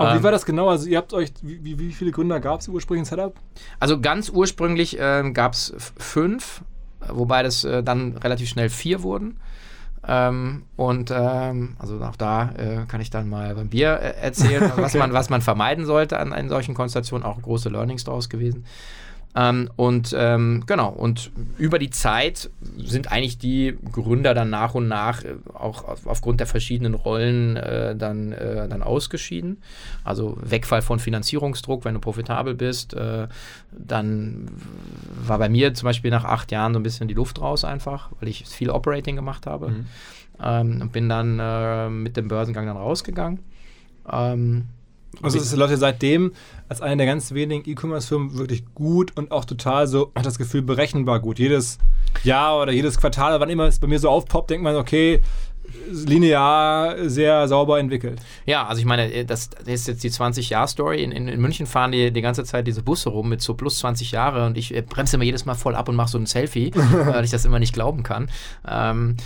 Aber 0.00 0.12
ähm, 0.12 0.18
wie 0.18 0.22
war 0.22 0.30
das 0.30 0.46
genau? 0.46 0.70
Also 0.70 0.88
ihr 0.88 0.96
habt 0.96 1.12
euch, 1.12 1.30
wie, 1.42 1.78
wie 1.78 1.92
viele 1.92 2.10
Gründer 2.10 2.40
gab 2.40 2.60
es 2.60 2.68
ursprünglich 2.68 3.02
im 3.02 3.04
Setup? 3.04 3.34
Also 3.80 4.00
ganz 4.00 4.30
ursprünglich 4.30 4.98
äh, 4.98 5.30
gab 5.32 5.52
es 5.52 5.74
fünf, 5.98 6.62
wobei 7.06 7.42
das 7.42 7.64
äh, 7.64 7.82
dann 7.82 8.16
relativ 8.16 8.48
schnell 8.48 8.70
vier 8.70 9.02
wurden. 9.02 9.38
Ähm, 10.08 10.62
und 10.76 11.12
ähm, 11.14 11.76
also 11.78 12.00
auch 12.00 12.16
da 12.16 12.50
äh, 12.52 12.86
kann 12.88 13.02
ich 13.02 13.10
dann 13.10 13.28
mal 13.28 13.54
beim 13.54 13.68
Bier 13.68 14.00
äh, 14.00 14.22
erzählen, 14.22 14.62
okay. 14.72 14.82
was, 14.82 14.94
man, 14.94 15.12
was 15.12 15.28
man 15.28 15.42
vermeiden 15.42 15.84
sollte 15.84 16.18
an, 16.18 16.32
an 16.32 16.48
solchen 16.48 16.74
Konstellationen, 16.74 17.26
auch 17.26 17.42
große 17.42 17.68
Learnings 17.68 18.04
daraus 18.04 18.30
gewesen. 18.30 18.64
Ähm, 19.36 19.70
und 19.76 20.14
ähm, 20.18 20.64
genau, 20.66 20.88
und 20.88 21.30
über 21.56 21.78
die 21.78 21.90
Zeit 21.90 22.50
sind 22.76 23.12
eigentlich 23.12 23.38
die 23.38 23.78
Gründer 23.92 24.34
dann 24.34 24.50
nach 24.50 24.74
und 24.74 24.88
nach 24.88 25.22
äh, 25.22 25.36
auch 25.54 25.84
auf, 25.84 26.06
aufgrund 26.06 26.40
der 26.40 26.48
verschiedenen 26.48 26.94
Rollen 26.94 27.56
äh, 27.56 27.94
dann, 27.94 28.32
äh, 28.32 28.68
dann 28.68 28.82
ausgeschieden. 28.82 29.58
Also 30.02 30.36
Wegfall 30.42 30.82
von 30.82 30.98
Finanzierungsdruck, 30.98 31.84
wenn 31.84 31.94
du 31.94 32.00
profitabel 32.00 32.54
bist. 32.54 32.94
Äh, 32.94 33.28
dann 33.70 34.50
war 35.24 35.38
bei 35.38 35.48
mir 35.48 35.74
zum 35.74 35.86
Beispiel 35.86 36.10
nach 36.10 36.24
acht 36.24 36.50
Jahren 36.50 36.72
so 36.72 36.80
ein 36.80 36.82
bisschen 36.82 37.06
die 37.06 37.14
Luft 37.14 37.40
raus 37.40 37.64
einfach, 37.64 38.10
weil 38.18 38.28
ich 38.28 38.46
viel 38.46 38.70
Operating 38.70 39.14
gemacht 39.14 39.46
habe. 39.46 39.68
Mhm. 39.68 39.86
Ähm, 40.42 40.82
und 40.82 40.92
bin 40.92 41.08
dann 41.08 41.38
äh, 41.38 41.88
mit 41.88 42.16
dem 42.16 42.26
Börsengang 42.26 42.66
dann 42.66 42.76
rausgegangen. 42.76 43.38
Also 45.22 45.38
es 45.38 45.54
läuft 45.54 45.72
ja 45.72 45.76
seitdem 45.76 46.32
als 46.68 46.80
eine 46.80 46.98
der 46.98 47.06
ganz 47.06 47.32
wenigen 47.32 47.68
E-Commerce-Firmen 47.68 48.38
wirklich 48.38 48.64
gut 48.74 49.16
und 49.16 49.32
auch 49.32 49.44
total 49.44 49.86
so, 49.86 50.12
hat 50.14 50.24
das 50.24 50.38
Gefühl, 50.38 50.62
berechenbar 50.62 51.20
gut. 51.20 51.38
Jedes 51.38 51.78
Jahr 52.22 52.60
oder 52.60 52.72
jedes 52.72 52.98
Quartal, 52.98 53.38
wann 53.40 53.50
immer 53.50 53.64
es 53.64 53.80
bei 53.80 53.86
mir 53.86 53.98
so 53.98 54.08
aufpoppt, 54.08 54.50
denkt 54.50 54.62
man, 54.62 54.76
okay, 54.76 55.20
linear 55.90 57.08
sehr 57.08 57.46
sauber 57.48 57.78
entwickelt. 57.78 58.20
Ja, 58.46 58.66
also 58.66 58.80
ich 58.80 58.86
meine, 58.86 59.24
das, 59.24 59.50
das 59.50 59.66
ist 59.66 59.88
jetzt 59.88 60.04
die 60.04 60.10
20-Jahr-Story. 60.10 61.02
In, 61.02 61.12
in, 61.12 61.28
in, 61.28 61.40
München 61.40 61.66
fahren 61.66 61.92
die 61.92 62.12
die 62.12 62.20
ganze 62.20 62.44
Zeit 62.44 62.66
diese 62.66 62.82
Busse 62.82 63.10
rum 63.10 63.28
mit 63.28 63.40
so 63.40 63.54
plus 63.54 63.78
20 63.78 64.12
Jahre 64.12 64.46
und 64.46 64.56
ich 64.56 64.74
bremse 64.86 65.16
immer 65.16 65.24
jedes 65.24 65.44
Mal 65.44 65.54
voll 65.54 65.74
ab 65.74 65.88
und 65.88 65.96
mache 65.96 66.10
so 66.10 66.18
ein 66.18 66.26
Selfie, 66.26 66.72
weil 66.74 67.24
ich 67.24 67.30
das 67.30 67.44
immer 67.44 67.58
nicht 67.58 67.74
glauben 67.74 68.02
kann. 68.02 68.30
Ähm, 68.68 69.16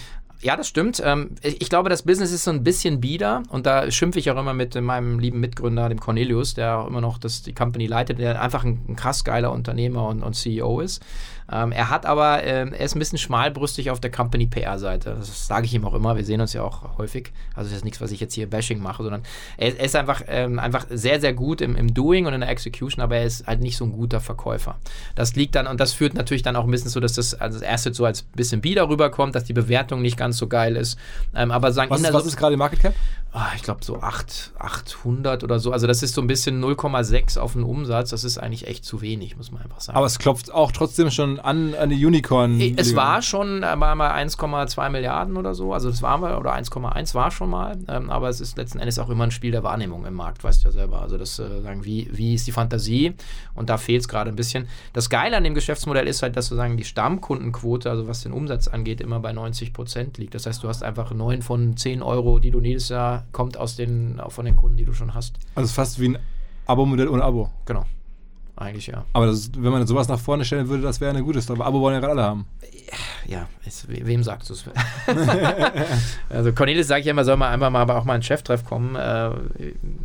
ja, 0.44 0.56
das 0.56 0.68
stimmt. 0.68 1.02
Ähm, 1.02 1.30
ich 1.42 1.70
glaube, 1.70 1.88
das 1.88 2.02
Business 2.02 2.30
ist 2.30 2.44
so 2.44 2.50
ein 2.50 2.62
bisschen 2.62 3.00
bieder 3.00 3.42
und 3.48 3.64
da 3.64 3.90
schimpfe 3.90 4.18
ich 4.18 4.30
auch 4.30 4.38
immer 4.38 4.52
mit 4.52 4.78
meinem 4.78 5.18
lieben 5.18 5.40
Mitgründer, 5.40 5.88
dem 5.88 5.98
Cornelius, 5.98 6.52
der 6.52 6.78
auch 6.78 6.86
immer 6.86 7.00
noch 7.00 7.16
das, 7.16 7.42
die 7.42 7.54
Company 7.54 7.86
leitet, 7.86 8.18
der 8.18 8.42
einfach 8.42 8.62
ein, 8.62 8.84
ein 8.86 8.94
krass 8.94 9.24
geiler 9.24 9.52
Unternehmer 9.52 10.06
und, 10.06 10.22
und 10.22 10.34
CEO 10.34 10.80
ist. 10.80 11.02
Ähm, 11.50 11.72
er 11.72 11.90
hat 11.90 12.06
aber, 12.06 12.42
äh, 12.42 12.66
er 12.70 12.80
ist 12.80 12.94
ein 12.94 12.98
bisschen 12.98 13.18
schmalbrüstig 13.18 13.90
auf 13.90 14.00
der 14.00 14.10
Company 14.10 14.46
PR-Seite. 14.46 15.16
Das 15.18 15.46
sage 15.46 15.66
ich 15.66 15.74
ihm 15.74 15.84
auch 15.84 15.94
immer. 15.94 16.16
Wir 16.16 16.24
sehen 16.24 16.40
uns 16.40 16.52
ja 16.52 16.62
auch 16.62 16.98
häufig. 16.98 17.32
Also 17.54 17.68
das 17.70 17.78
ist 17.78 17.84
nichts, 17.84 18.00
was 18.00 18.12
ich 18.12 18.20
jetzt 18.20 18.34
hier 18.34 18.48
Bashing 18.48 18.80
mache, 18.80 19.02
sondern 19.02 19.22
er, 19.56 19.78
er 19.78 19.84
ist 19.84 19.96
einfach, 19.96 20.22
ähm, 20.26 20.58
einfach 20.58 20.86
sehr, 20.88 21.20
sehr 21.20 21.34
gut 21.34 21.60
im, 21.60 21.76
im 21.76 21.92
Doing 21.92 22.26
und 22.26 22.32
in 22.32 22.40
der 22.40 22.50
Execution, 22.50 23.02
aber 23.02 23.16
er 23.16 23.24
ist 23.24 23.46
halt 23.46 23.60
nicht 23.60 23.76
so 23.76 23.84
ein 23.84 23.92
guter 23.92 24.20
Verkäufer. 24.20 24.76
Das 25.14 25.34
liegt 25.36 25.54
dann, 25.54 25.66
und 25.66 25.80
das 25.80 25.92
führt 25.92 26.14
natürlich 26.14 26.42
dann 26.42 26.56
auch 26.56 26.64
ein 26.64 26.70
bisschen 26.70 26.90
so, 26.90 27.00
dass 27.00 27.12
das 27.14 27.34
als 27.34 27.60
erstes 27.60 27.96
so 27.96 28.04
als 28.04 28.22
bisschen 28.22 28.60
bieder 28.60 28.88
rüberkommt, 28.88 29.34
dass 29.34 29.44
die 29.44 29.52
Bewertung 29.52 30.02
nicht 30.02 30.16
ganz 30.16 30.38
so 30.38 30.46
geil 30.46 30.76
ist. 30.76 30.98
Ähm, 31.34 31.50
aber 31.50 31.72
sagen, 31.72 31.90
was 31.90 32.00
ist, 32.00 32.12
was 32.12 32.26
ist 32.26 32.36
gerade 32.36 32.56
Market 32.56 32.80
Cap? 32.80 32.94
Oh, 33.36 33.40
ich 33.56 33.62
glaube 33.62 33.84
so 33.84 34.00
8, 34.00 34.52
800 34.60 35.42
oder 35.42 35.58
so. 35.58 35.72
Also 35.72 35.88
das 35.88 36.04
ist 36.04 36.14
so 36.14 36.20
ein 36.20 36.28
bisschen 36.28 36.62
0,6 36.62 37.36
auf 37.36 37.54
den 37.54 37.64
Umsatz. 37.64 38.10
Das 38.10 38.22
ist 38.22 38.38
eigentlich 38.38 38.68
echt 38.68 38.84
zu 38.84 39.00
wenig, 39.00 39.36
muss 39.36 39.50
man 39.50 39.60
einfach 39.60 39.80
sagen. 39.80 39.96
Aber 39.96 40.06
es 40.06 40.20
klopft 40.20 40.52
auch 40.54 40.70
trotzdem 40.70 41.10
schon 41.10 41.33
an, 41.40 41.74
an 41.74 41.90
die 41.90 42.04
Unicorn. 42.04 42.58
-Liga. 42.58 42.80
Es 42.80 42.94
war 42.96 43.22
schon 43.22 43.62
äh, 43.62 43.76
mal 43.76 43.94
1,2 43.94 44.90
Milliarden 44.90 45.36
oder 45.36 45.54
so. 45.54 45.72
Also 45.72 45.90
das 45.90 46.02
war 46.02 46.18
mal, 46.18 46.36
oder 46.36 46.54
1,1 46.54 47.14
war 47.14 47.30
schon 47.30 47.50
mal. 47.50 47.76
Ähm, 47.88 48.10
aber 48.10 48.28
es 48.28 48.40
ist 48.40 48.56
letzten 48.56 48.78
Endes 48.78 48.98
auch 48.98 49.10
immer 49.10 49.24
ein 49.24 49.30
Spiel 49.30 49.52
der 49.52 49.62
Wahrnehmung 49.62 50.06
im 50.06 50.14
Markt, 50.14 50.44
weißt 50.44 50.64
du 50.64 50.68
ja 50.68 50.72
selber. 50.72 51.02
Also 51.02 51.18
das 51.18 51.38
äh, 51.38 51.60
sagen, 51.62 51.84
wie, 51.84 52.08
wie 52.12 52.34
ist 52.34 52.46
die 52.46 52.52
Fantasie? 52.52 53.14
Und 53.54 53.70
da 53.70 53.76
fehlt 53.76 54.02
es 54.02 54.08
gerade 54.08 54.30
ein 54.30 54.36
bisschen. 54.36 54.66
Das 54.92 55.10
Geile 55.10 55.36
an 55.36 55.44
dem 55.44 55.54
Geschäftsmodell 55.54 56.06
ist 56.06 56.22
halt, 56.22 56.36
dass 56.36 56.46
sozusagen 56.46 56.76
die 56.76 56.84
Stammkundenquote, 56.84 57.90
also 57.90 58.08
was 58.08 58.22
den 58.22 58.32
Umsatz 58.32 58.68
angeht, 58.68 59.00
immer 59.00 59.20
bei 59.20 59.32
90 59.32 59.72
Prozent 59.72 60.18
liegt. 60.18 60.34
Das 60.34 60.46
heißt, 60.46 60.62
du 60.62 60.68
hast 60.68 60.82
einfach 60.82 61.12
9 61.12 61.42
von 61.42 61.76
10 61.76 62.02
Euro, 62.02 62.38
die 62.38 62.50
du 62.50 62.60
jedes 62.60 62.88
Jahr 62.88 63.24
kommt 63.32 63.56
aus 63.56 63.76
den, 63.76 64.20
von 64.28 64.44
den 64.44 64.56
Kunden, 64.56 64.76
die 64.76 64.84
du 64.84 64.92
schon 64.92 65.14
hast. 65.14 65.36
Also 65.54 65.72
fast 65.72 66.00
wie 66.00 66.08
ein 66.08 66.18
Abo-Modell 66.66 67.08
ohne 67.08 67.22
Abo. 67.22 67.50
Genau. 67.66 67.84
Eigentlich 68.56 68.86
ja. 68.86 69.04
Aber 69.12 69.26
das, 69.26 69.50
wenn 69.56 69.72
man 69.72 69.84
sowas 69.84 70.06
nach 70.06 70.20
vorne 70.20 70.44
stellen 70.44 70.68
würde, 70.68 70.84
das 70.84 71.00
wäre 71.00 71.10
eine 71.10 71.24
gute 71.24 71.42
Story. 71.42 71.60
Abo 71.60 71.80
wollen 71.80 71.94
ja 71.94 72.00
gerade 72.00 72.12
alle 72.12 72.22
haben. 72.22 72.46
Ja, 73.26 73.48
ist, 73.66 73.88
wem 73.88 74.22
sagst 74.22 74.48
du 74.48 74.54
es? 74.54 74.64
also 76.28 76.52
Cornelis 76.52 76.86
sage 76.86 77.00
ich 77.00 77.06
ja 77.06 77.10
immer, 77.10 77.24
soll 77.24 77.36
man 77.36 77.50
einfach 77.52 77.70
mal 77.70 77.80
aber 77.80 77.96
auch 77.96 78.04
mal 78.04 78.12
einen 78.12 78.22
Cheftreff 78.22 78.64
kommen. 78.64 78.94
Äh, 78.94 79.30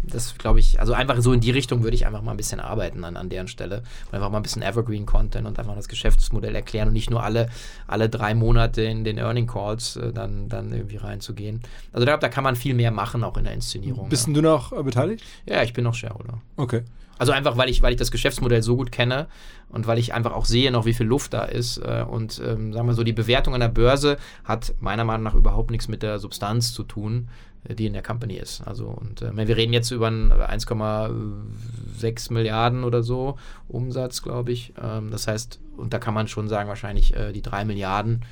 das 0.03 0.35
glaube 0.37 0.59
ich, 0.59 0.79
also 0.79 0.93
einfach 0.93 1.21
so 1.21 1.31
in 1.31 1.41
die 1.41 1.51
Richtung 1.51 1.83
würde 1.83 1.95
ich 1.95 2.07
einfach 2.07 2.23
mal 2.23 2.31
ein 2.31 2.37
bisschen 2.37 2.59
arbeiten 2.59 3.03
an, 3.03 3.17
an 3.17 3.29
deren 3.29 3.47
Stelle. 3.47 3.83
Und 4.07 4.15
einfach 4.15 4.31
mal 4.31 4.37
ein 4.37 4.43
bisschen 4.43 4.63
Evergreen-Content 4.63 5.45
und 5.45 5.59
einfach 5.59 5.75
das 5.75 5.87
Geschäftsmodell 5.87 6.55
erklären 6.55 6.87
und 6.87 6.93
nicht 6.93 7.11
nur 7.11 7.21
alle, 7.21 7.49
alle 7.85 8.09
drei 8.09 8.33
Monate 8.33 8.81
in 8.81 9.03
den 9.03 9.19
Earning 9.19 9.45
Calls 9.45 9.95
äh, 9.95 10.11
dann, 10.11 10.49
dann 10.49 10.73
irgendwie 10.73 10.97
reinzugehen. 10.97 11.61
Also 11.93 12.05
da, 12.05 12.17
da 12.17 12.29
kann 12.29 12.43
man 12.43 12.55
viel 12.55 12.73
mehr 12.73 12.91
machen, 12.91 13.23
auch 13.23 13.37
in 13.37 13.43
der 13.43 13.53
Inszenierung. 13.53 14.09
Bist 14.09 14.27
ja. 14.27 14.33
du 14.33 14.41
noch 14.41 14.71
äh, 14.71 14.81
beteiligt? 14.81 15.23
Ja, 15.45 15.61
ich 15.61 15.73
bin 15.73 15.83
noch 15.83 15.93
Shareholder. 15.93 16.41
Okay. 16.55 16.81
Also 17.19 17.31
einfach, 17.33 17.57
weil 17.57 17.69
ich, 17.69 17.83
weil 17.83 17.91
ich 17.91 17.99
das 17.99 18.11
Geschäftsmodell 18.11 18.63
so 18.63 18.77
gut 18.77 18.93
kenne 18.93 19.27
und 19.67 19.87
weil 19.87 19.97
ich 19.99 20.13
einfach 20.13 20.31
auch 20.31 20.45
sehe 20.45 20.71
noch, 20.71 20.85
wie 20.85 20.93
viel 20.93 21.05
Luft 21.05 21.33
da 21.33 21.43
ist. 21.43 21.77
Äh, 21.77 22.05
und 22.09 22.41
ähm, 22.43 22.73
sagen 22.73 22.87
wir 22.87 22.93
so, 22.93 23.03
die 23.03 23.13
Bewertung 23.13 23.53
an 23.53 23.59
der 23.59 23.67
Börse 23.67 24.17
hat 24.45 24.73
meiner 24.79 25.03
Meinung 25.03 25.23
nach 25.23 25.35
überhaupt 25.35 25.69
nichts 25.69 25.89
mit 25.89 26.01
der 26.01 26.17
Substanz 26.17 26.73
zu 26.73 26.83
tun, 26.83 27.27
äh, 27.65 27.75
die 27.75 27.87
in 27.87 27.93
der 27.93 28.03
Company 28.03 28.35
ist. 28.35 28.65
Also, 28.65 28.87
und 28.87 29.21
äh, 29.21 29.35
wir 29.35 29.57
reden 29.57 29.73
jetzt 29.73 29.91
über 29.91 30.07
1,6 30.07 32.33
Milliarden 32.33 32.85
oder 32.85 33.03
so 33.03 33.37
Umsatz, 33.67 34.21
glaube 34.21 34.53
ich. 34.53 34.73
Ähm, 34.81 35.11
das 35.11 35.27
heißt, 35.27 35.59
und 35.75 35.93
da 35.93 35.99
kann 35.99 36.13
man 36.13 36.29
schon 36.29 36.47
sagen, 36.47 36.69
wahrscheinlich 36.69 37.17
äh, 37.17 37.33
die 37.33 37.41
3 37.41 37.65
Milliarden 37.65 38.23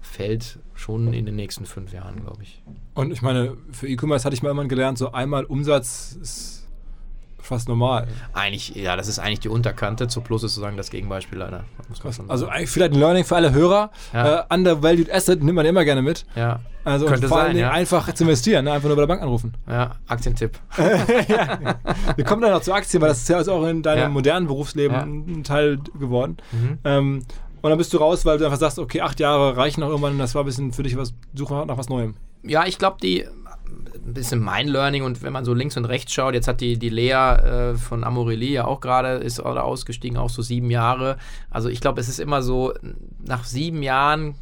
fällt 0.00 0.58
schon 0.74 1.14
in 1.14 1.24
den 1.24 1.36
nächsten 1.36 1.66
fünf 1.66 1.92
Jahren, 1.92 2.24
glaube 2.24 2.42
ich. 2.42 2.64
Und 2.94 3.12
ich 3.12 3.22
meine, 3.22 3.56
für 3.70 3.86
E-Commerce 3.86 4.24
hatte 4.24 4.34
ich 4.34 4.42
mal 4.42 4.50
immer 4.50 4.66
gelernt, 4.66 4.98
so 4.98 5.12
einmal 5.12 5.44
Umsatz 5.44 6.18
ist 6.20 6.63
fast 7.44 7.68
normal. 7.68 8.08
Eigentlich, 8.32 8.74
ja, 8.74 8.96
das 8.96 9.08
ist 9.08 9.18
eigentlich 9.18 9.40
die 9.40 9.48
Unterkante. 9.48 10.08
Zu 10.08 10.20
Plus 10.20 10.42
ist 10.42 10.54
sozusagen 10.54 10.76
das 10.76 10.90
Gegenbeispiel 10.90 11.38
leider. 11.38 11.64
Also 12.28 12.48
eigentlich 12.48 12.70
vielleicht 12.70 12.92
ein 12.92 12.98
Learning 12.98 13.24
für 13.24 13.36
alle 13.36 13.52
Hörer. 13.52 13.90
Ja. 14.12 14.40
Äh, 14.40 14.54
undervalued 14.54 15.10
Asset 15.10 15.42
nimmt 15.42 15.56
man 15.56 15.66
immer 15.66 15.84
gerne 15.84 16.02
mit. 16.02 16.26
Ja. 16.34 16.60
Also 16.84 17.06
Könnte 17.06 17.28
vor 17.28 17.40
allem 17.40 17.56
ja. 17.56 17.70
einfach 17.70 18.12
zu 18.12 18.24
investieren, 18.24 18.66
ne? 18.66 18.72
einfach 18.72 18.88
nur 18.88 18.96
bei 18.96 19.02
der 19.02 19.06
Bank 19.06 19.22
anrufen. 19.22 19.54
Ja, 19.66 19.92
Aktientipp. 20.06 20.58
ja. 21.28 21.58
Wir 22.14 22.24
kommen 22.24 22.42
dann 22.42 22.50
noch 22.50 22.60
zu 22.60 22.74
Aktien, 22.74 23.00
weil 23.00 23.08
das 23.08 23.18
ist 23.18 23.28
ja 23.28 23.40
auch 23.40 23.66
in 23.66 23.82
deinem 23.82 23.98
ja. 23.98 24.08
modernen 24.10 24.46
Berufsleben 24.46 24.94
ein 25.38 25.44
Teil 25.44 25.78
geworden. 25.98 26.36
Mhm. 26.52 26.78
Ähm, 26.84 27.24
und 27.62 27.70
dann 27.70 27.78
bist 27.78 27.94
du 27.94 27.96
raus, 27.96 28.26
weil 28.26 28.36
du 28.36 28.44
einfach 28.44 28.58
sagst, 28.58 28.78
okay, 28.78 29.00
acht 29.00 29.18
Jahre 29.20 29.56
reichen 29.56 29.80
noch 29.80 29.88
irgendwann, 29.88 30.18
das 30.18 30.34
war 30.34 30.42
ein 30.42 30.46
bisschen 30.46 30.72
für 30.74 30.82
dich 30.82 30.98
was, 30.98 31.14
suche 31.32 31.64
nach 31.66 31.78
was 31.78 31.88
Neuem. 31.88 32.14
Ja, 32.42 32.66
ich 32.66 32.76
glaube, 32.76 32.98
die 33.02 33.26
ein 33.94 34.14
bisschen 34.14 34.40
mein 34.40 34.68
Learning 34.68 35.02
und 35.02 35.22
wenn 35.22 35.32
man 35.32 35.44
so 35.44 35.54
links 35.54 35.76
und 35.76 35.84
rechts 35.84 36.12
schaut, 36.12 36.34
jetzt 36.34 36.48
hat 36.48 36.60
die, 36.60 36.78
die 36.78 36.88
Lea 36.88 37.12
äh, 37.12 37.74
von 37.74 38.04
Amorelie 38.04 38.52
ja 38.52 38.64
auch 38.66 38.80
gerade, 38.80 39.14
ist 39.14 39.40
oder 39.40 39.64
ausgestiegen, 39.64 40.18
auch 40.18 40.30
so 40.30 40.42
sieben 40.42 40.70
Jahre. 40.70 41.16
Also 41.50 41.68
ich 41.68 41.80
glaube, 41.80 42.00
es 42.00 42.08
ist 42.08 42.20
immer 42.20 42.42
so, 42.42 42.74
nach 43.18 43.44
sieben 43.44 43.82
Jahren 43.82 44.34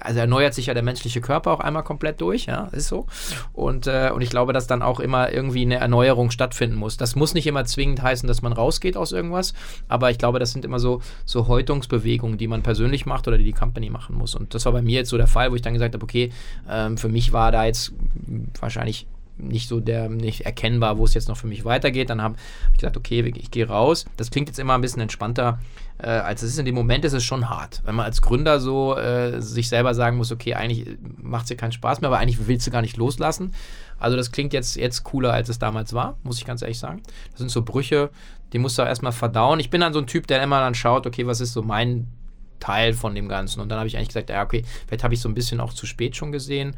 also 0.00 0.20
erneuert 0.20 0.54
sich 0.54 0.66
ja 0.66 0.74
der 0.74 0.82
menschliche 0.82 1.20
Körper 1.20 1.52
auch 1.52 1.60
einmal 1.60 1.82
komplett 1.82 2.20
durch, 2.20 2.46
ja, 2.46 2.68
ist 2.72 2.88
so. 2.88 3.06
Und, 3.52 3.86
äh, 3.86 4.10
und 4.14 4.20
ich 4.22 4.30
glaube, 4.30 4.52
dass 4.52 4.66
dann 4.66 4.82
auch 4.82 5.00
immer 5.00 5.32
irgendwie 5.32 5.62
eine 5.62 5.76
Erneuerung 5.76 6.30
stattfinden 6.30 6.76
muss. 6.76 6.96
Das 6.96 7.16
muss 7.16 7.34
nicht 7.34 7.46
immer 7.46 7.64
zwingend 7.64 8.02
heißen, 8.02 8.26
dass 8.26 8.42
man 8.42 8.52
rausgeht 8.52 8.96
aus 8.96 9.12
irgendwas, 9.12 9.54
aber 9.88 10.10
ich 10.10 10.18
glaube, 10.18 10.38
das 10.38 10.52
sind 10.52 10.64
immer 10.64 10.78
so, 10.78 11.00
so 11.24 11.48
Häutungsbewegungen, 11.48 12.38
die 12.38 12.48
man 12.48 12.62
persönlich 12.62 13.06
macht 13.06 13.28
oder 13.28 13.38
die 13.38 13.44
die 13.44 13.52
Company 13.52 13.90
machen 13.90 14.16
muss. 14.16 14.34
Und 14.34 14.54
das 14.54 14.64
war 14.64 14.72
bei 14.72 14.82
mir 14.82 14.96
jetzt 14.96 15.10
so 15.10 15.16
der 15.16 15.26
Fall, 15.26 15.50
wo 15.50 15.56
ich 15.56 15.62
dann 15.62 15.74
gesagt 15.74 15.94
habe, 15.94 16.04
okay, 16.04 16.32
ähm, 16.68 16.96
für 16.96 17.08
mich 17.08 17.32
war 17.32 17.52
da 17.52 17.64
jetzt 17.64 17.92
wahrscheinlich 18.60 19.06
nicht 19.36 19.68
so 19.68 19.80
der 19.80 20.08
nicht 20.08 20.42
erkennbar, 20.42 20.98
wo 20.98 21.04
es 21.04 21.14
jetzt 21.14 21.28
noch 21.28 21.36
für 21.36 21.46
mich 21.46 21.64
weitergeht. 21.64 22.10
Dann 22.10 22.22
habe 22.22 22.36
ich 22.72 22.78
gesagt, 22.78 22.96
okay, 22.96 23.32
ich 23.36 23.50
gehe 23.50 23.66
raus. 23.66 24.04
Das 24.16 24.30
klingt 24.30 24.48
jetzt 24.48 24.58
immer 24.58 24.74
ein 24.74 24.80
bisschen 24.80 25.02
entspannter, 25.02 25.58
äh, 25.98 26.08
als 26.08 26.42
es 26.42 26.52
ist. 26.52 26.58
In 26.58 26.64
dem 26.64 26.74
Moment 26.74 27.04
ist 27.04 27.12
es 27.12 27.24
schon 27.24 27.48
hart, 27.48 27.82
wenn 27.84 27.94
man 27.94 28.06
als 28.06 28.22
Gründer 28.22 28.60
so 28.60 28.96
äh, 28.96 29.40
sich 29.40 29.68
selber 29.68 29.94
sagen 29.94 30.16
muss, 30.16 30.32
okay, 30.32 30.54
eigentlich 30.54 30.98
macht 31.16 31.44
es 31.44 31.48
dir 31.48 31.56
keinen 31.56 31.72
Spaß 31.72 32.00
mehr, 32.00 32.08
aber 32.08 32.18
eigentlich 32.18 32.46
willst 32.46 32.66
du 32.66 32.70
gar 32.70 32.82
nicht 32.82 32.96
loslassen. 32.96 33.52
Also 33.98 34.16
das 34.16 34.32
klingt 34.32 34.52
jetzt, 34.52 34.76
jetzt 34.76 35.04
cooler, 35.04 35.32
als 35.32 35.48
es 35.48 35.58
damals 35.58 35.92
war, 35.92 36.16
muss 36.22 36.38
ich 36.38 36.44
ganz 36.44 36.62
ehrlich 36.62 36.78
sagen. 36.78 37.02
Das 37.30 37.38
sind 37.38 37.50
so 37.50 37.62
Brüche, 37.62 38.10
die 38.52 38.58
musst 38.58 38.78
du 38.78 38.82
erstmal 38.82 39.12
verdauen. 39.12 39.60
Ich 39.60 39.70
bin 39.70 39.80
dann 39.80 39.92
so 39.92 40.00
ein 40.00 40.06
Typ, 40.06 40.26
der 40.26 40.42
immer 40.42 40.60
dann 40.60 40.74
schaut, 40.74 41.06
okay, 41.06 41.26
was 41.26 41.40
ist 41.40 41.52
so 41.52 41.62
mein 41.62 42.08
Teil 42.60 42.94
von 42.94 43.14
dem 43.14 43.28
Ganzen. 43.28 43.60
Und 43.60 43.68
dann 43.68 43.78
habe 43.78 43.88
ich 43.88 43.96
eigentlich 43.96 44.08
gesagt, 44.08 44.30
ja, 44.30 44.42
okay, 44.42 44.64
vielleicht 44.86 45.04
habe 45.04 45.14
ich 45.14 45.20
so 45.20 45.28
ein 45.28 45.34
bisschen 45.34 45.60
auch 45.60 45.72
zu 45.72 45.86
spät 45.86 46.16
schon 46.16 46.32
gesehen. 46.32 46.76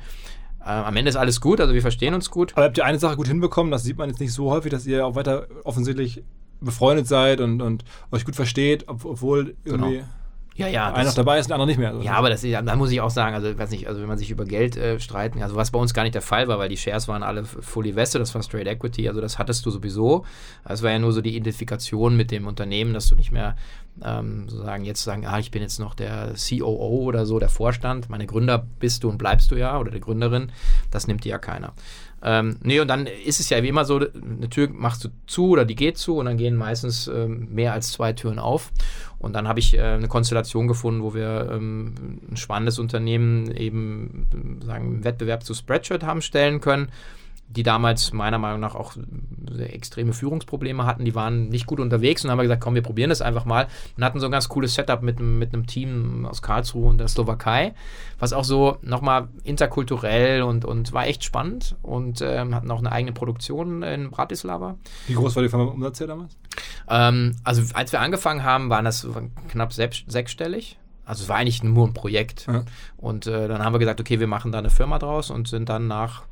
Äh, 0.60 0.70
am 0.70 0.96
Ende 0.96 1.08
ist 1.08 1.16
alles 1.16 1.40
gut, 1.40 1.60
also 1.60 1.74
wir 1.74 1.82
verstehen 1.82 2.14
uns 2.14 2.30
gut. 2.30 2.52
Aber 2.56 2.64
habt 2.64 2.78
ihr 2.78 2.84
eine 2.84 2.98
Sache 2.98 3.16
gut 3.16 3.28
hinbekommen? 3.28 3.70
Das 3.70 3.84
sieht 3.84 3.96
man 3.96 4.08
jetzt 4.08 4.20
nicht 4.20 4.32
so 4.32 4.50
häufig, 4.50 4.70
dass 4.70 4.86
ihr 4.86 5.06
auch 5.06 5.14
weiter 5.14 5.46
offensichtlich 5.64 6.22
befreundet 6.60 7.06
seid 7.06 7.40
und, 7.40 7.62
und 7.62 7.84
euch 8.10 8.24
gut 8.24 8.36
versteht, 8.36 8.84
obwohl 8.88 9.56
irgendwie. 9.64 9.96
Genau. 9.96 10.08
Ja, 10.56 10.68
ja. 10.68 10.92
Einer 10.92 11.12
dabei 11.12 11.38
ist, 11.38 11.48
der 11.48 11.56
andere 11.56 11.66
nicht 11.66 11.78
mehr. 11.78 11.90
Also 11.90 12.00
ja, 12.00 12.14
aber 12.14 12.30
das 12.30 12.42
ist, 12.42 12.52
da 12.52 12.76
muss 12.76 12.90
ich 12.90 13.00
auch 13.02 13.10
sagen, 13.10 13.34
also, 13.34 13.58
weiß 13.58 13.70
nicht, 13.70 13.88
also 13.88 14.00
wenn 14.00 14.08
man 14.08 14.16
sich 14.16 14.30
über 14.30 14.46
Geld 14.46 14.76
äh, 14.76 14.98
streiten, 14.98 15.42
also 15.42 15.54
was 15.54 15.70
bei 15.70 15.78
uns 15.78 15.92
gar 15.92 16.02
nicht 16.02 16.14
der 16.14 16.22
Fall 16.22 16.48
war, 16.48 16.58
weil 16.58 16.70
die 16.70 16.78
Shares 16.78 17.08
waren 17.08 17.22
alle 17.22 17.44
fully 17.44 17.94
vested, 17.94 18.22
das 18.22 18.34
war 18.34 18.42
Straight 18.42 18.66
Equity, 18.66 19.06
also 19.08 19.20
das 19.20 19.38
hattest 19.38 19.66
du 19.66 19.70
sowieso. 19.70 20.24
Es 20.64 20.82
war 20.82 20.90
ja 20.90 20.98
nur 20.98 21.12
so 21.12 21.20
die 21.20 21.36
Identifikation 21.36 22.16
mit 22.16 22.30
dem 22.30 22.46
Unternehmen, 22.46 22.94
dass 22.94 23.08
du 23.08 23.16
nicht 23.16 23.32
mehr 23.32 23.56
ähm, 24.02 24.48
sozusagen 24.48 24.84
jetzt 24.84 25.02
sagen, 25.02 25.26
ah, 25.26 25.38
ich 25.38 25.50
bin 25.50 25.60
jetzt 25.60 25.78
noch 25.78 25.94
der 25.94 26.34
COO 26.36 27.04
oder 27.04 27.26
so, 27.26 27.38
der 27.38 27.48
Vorstand. 27.50 28.08
Meine 28.08 28.26
Gründer 28.26 28.66
bist 28.78 29.04
du 29.04 29.10
und 29.10 29.18
bleibst 29.18 29.50
du 29.50 29.56
ja 29.56 29.78
oder 29.78 29.90
der 29.90 30.00
Gründerin. 30.00 30.52
Das 30.90 31.06
nimmt 31.06 31.24
dir 31.24 31.30
ja 31.30 31.38
keiner. 31.38 31.74
Ähm, 32.28 32.56
nee, 32.60 32.80
und 32.80 32.88
dann 32.88 33.06
ist 33.06 33.38
es 33.38 33.50
ja 33.50 33.62
wie 33.62 33.68
immer 33.68 33.84
so, 33.84 33.98
eine 33.98 34.50
Tür 34.50 34.68
machst 34.72 35.04
du 35.04 35.10
zu 35.28 35.50
oder 35.50 35.64
die 35.64 35.76
geht 35.76 35.96
zu 35.96 36.16
und 36.16 36.26
dann 36.26 36.36
gehen 36.36 36.56
meistens 36.56 37.06
ähm, 37.06 37.46
mehr 37.54 37.72
als 37.72 37.92
zwei 37.92 38.12
Türen 38.14 38.40
auf. 38.40 38.72
Und 39.20 39.34
dann 39.34 39.46
habe 39.46 39.60
ich 39.60 39.74
äh, 39.74 39.80
eine 39.80 40.08
Konstellation 40.08 40.66
gefunden, 40.66 41.04
wo 41.04 41.14
wir 41.14 41.48
ähm, 41.52 41.94
ein 42.28 42.36
spannendes 42.36 42.80
Unternehmen 42.80 43.52
eben 43.52 44.60
sagen, 44.64 44.86
im 44.86 45.04
Wettbewerb 45.04 45.44
zu 45.44 45.54
Spreadshirt 45.54 46.02
haben 46.02 46.20
stellen 46.20 46.60
können 46.60 46.88
die 47.48 47.62
damals 47.62 48.12
meiner 48.12 48.38
Meinung 48.38 48.60
nach 48.60 48.74
auch 48.74 48.94
extreme 49.58 50.12
Führungsprobleme 50.12 50.84
hatten. 50.84 51.04
Die 51.04 51.14
waren 51.14 51.48
nicht 51.48 51.66
gut 51.66 51.80
unterwegs 51.80 52.24
und 52.24 52.30
haben 52.30 52.38
gesagt, 52.38 52.60
komm, 52.60 52.74
wir 52.74 52.82
probieren 52.82 53.10
das 53.10 53.22
einfach 53.22 53.44
mal. 53.44 53.68
Und 53.96 54.04
hatten 54.04 54.20
so 54.20 54.26
ein 54.26 54.32
ganz 54.32 54.48
cooles 54.48 54.74
Setup 54.74 55.02
mit, 55.02 55.20
mit 55.20 55.54
einem 55.54 55.66
Team 55.66 56.26
aus 56.26 56.42
Karlsruhe 56.42 56.88
und 56.88 56.98
der 56.98 57.08
Slowakei, 57.08 57.74
was 58.18 58.32
auch 58.32 58.44
so 58.44 58.78
nochmal 58.82 59.28
interkulturell 59.44 60.42
und, 60.42 60.64
und 60.64 60.92
war 60.92 61.06
echt 61.06 61.24
spannend 61.24 61.76
und 61.82 62.20
ähm, 62.20 62.54
hatten 62.54 62.70
auch 62.70 62.80
eine 62.80 62.92
eigene 62.92 63.12
Produktion 63.12 63.82
in 63.82 64.10
Bratislava. 64.10 64.76
Wie 65.06 65.14
groß 65.14 65.36
war 65.36 65.42
die 65.42 65.48
Firma 65.48 65.66
Umsatz 65.66 65.98
hier 65.98 66.08
damals? 66.08 66.36
Ähm, 66.88 67.36
also 67.44 67.62
als 67.74 67.92
wir 67.92 68.00
angefangen 68.00 68.42
haben, 68.42 68.70
waren 68.70 68.84
das 68.84 69.06
knapp 69.48 69.72
sechs, 69.72 70.04
sechsstellig. 70.06 70.78
Also 71.04 71.22
es 71.22 71.28
war 71.28 71.36
eigentlich 71.36 71.62
nur 71.62 71.86
ein 71.86 71.94
Projekt. 71.94 72.46
Ja. 72.48 72.64
Und 72.96 73.28
äh, 73.28 73.46
dann 73.46 73.64
haben 73.64 73.72
wir 73.72 73.78
gesagt, 73.78 74.00
okay, 74.00 74.18
wir 74.18 74.26
machen 74.26 74.50
da 74.50 74.58
eine 74.58 74.70
Firma 74.70 74.98
draus 74.98 75.30
und 75.30 75.46
sind 75.46 75.68
dann 75.68 75.86
nach 75.86 76.24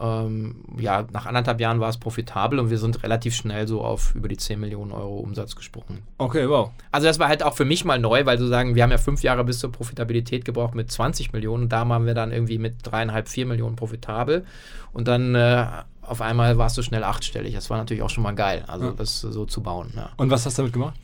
ähm, 0.00 0.56
ja, 0.76 1.04
nach 1.12 1.26
anderthalb 1.26 1.60
Jahren 1.60 1.78
war 1.78 1.88
es 1.88 1.98
profitabel 1.98 2.58
und 2.58 2.70
wir 2.70 2.78
sind 2.78 3.02
relativ 3.04 3.34
schnell 3.34 3.68
so 3.68 3.82
auf 3.82 4.14
über 4.14 4.28
die 4.28 4.36
10 4.36 4.58
Millionen 4.58 4.90
Euro 4.90 5.18
Umsatz 5.18 5.54
gesprungen. 5.54 6.02
Okay, 6.18 6.48
wow. 6.48 6.70
Also 6.90 7.06
das 7.06 7.18
war 7.18 7.28
halt 7.28 7.42
auch 7.44 7.54
für 7.54 7.64
mich 7.64 7.84
mal 7.84 7.98
neu, 7.98 8.26
weil 8.26 8.38
sozusagen, 8.38 8.74
wir 8.74 8.82
haben 8.82 8.90
ja 8.90 8.98
fünf 8.98 9.22
Jahre 9.22 9.44
bis 9.44 9.60
zur 9.60 9.70
Profitabilität 9.70 10.44
gebraucht 10.44 10.74
mit 10.74 10.90
20 10.90 11.32
Millionen 11.32 11.64
und 11.64 11.68
da 11.72 11.88
waren 11.88 12.06
wir 12.06 12.14
dann 12.14 12.32
irgendwie 12.32 12.58
mit 12.58 12.76
dreieinhalb, 12.82 13.28
vier 13.28 13.46
Millionen 13.46 13.76
profitabel 13.76 14.44
und 14.92 15.06
dann 15.06 15.34
äh, 15.36 15.66
auf 16.02 16.20
einmal 16.20 16.58
warst 16.58 16.76
du 16.76 16.82
schnell 16.82 17.04
achtstellig. 17.04 17.54
Das 17.54 17.70
war 17.70 17.78
natürlich 17.78 18.02
auch 18.02 18.10
schon 18.10 18.24
mal 18.24 18.34
geil, 18.34 18.64
also 18.66 18.86
ja. 18.86 18.92
das 18.92 19.20
so 19.20 19.46
zu 19.46 19.62
bauen. 19.62 19.92
Ja. 19.94 20.10
Und 20.16 20.30
was 20.30 20.44
hast 20.44 20.58
du 20.58 20.62
damit 20.62 20.72
gemacht? 20.72 20.94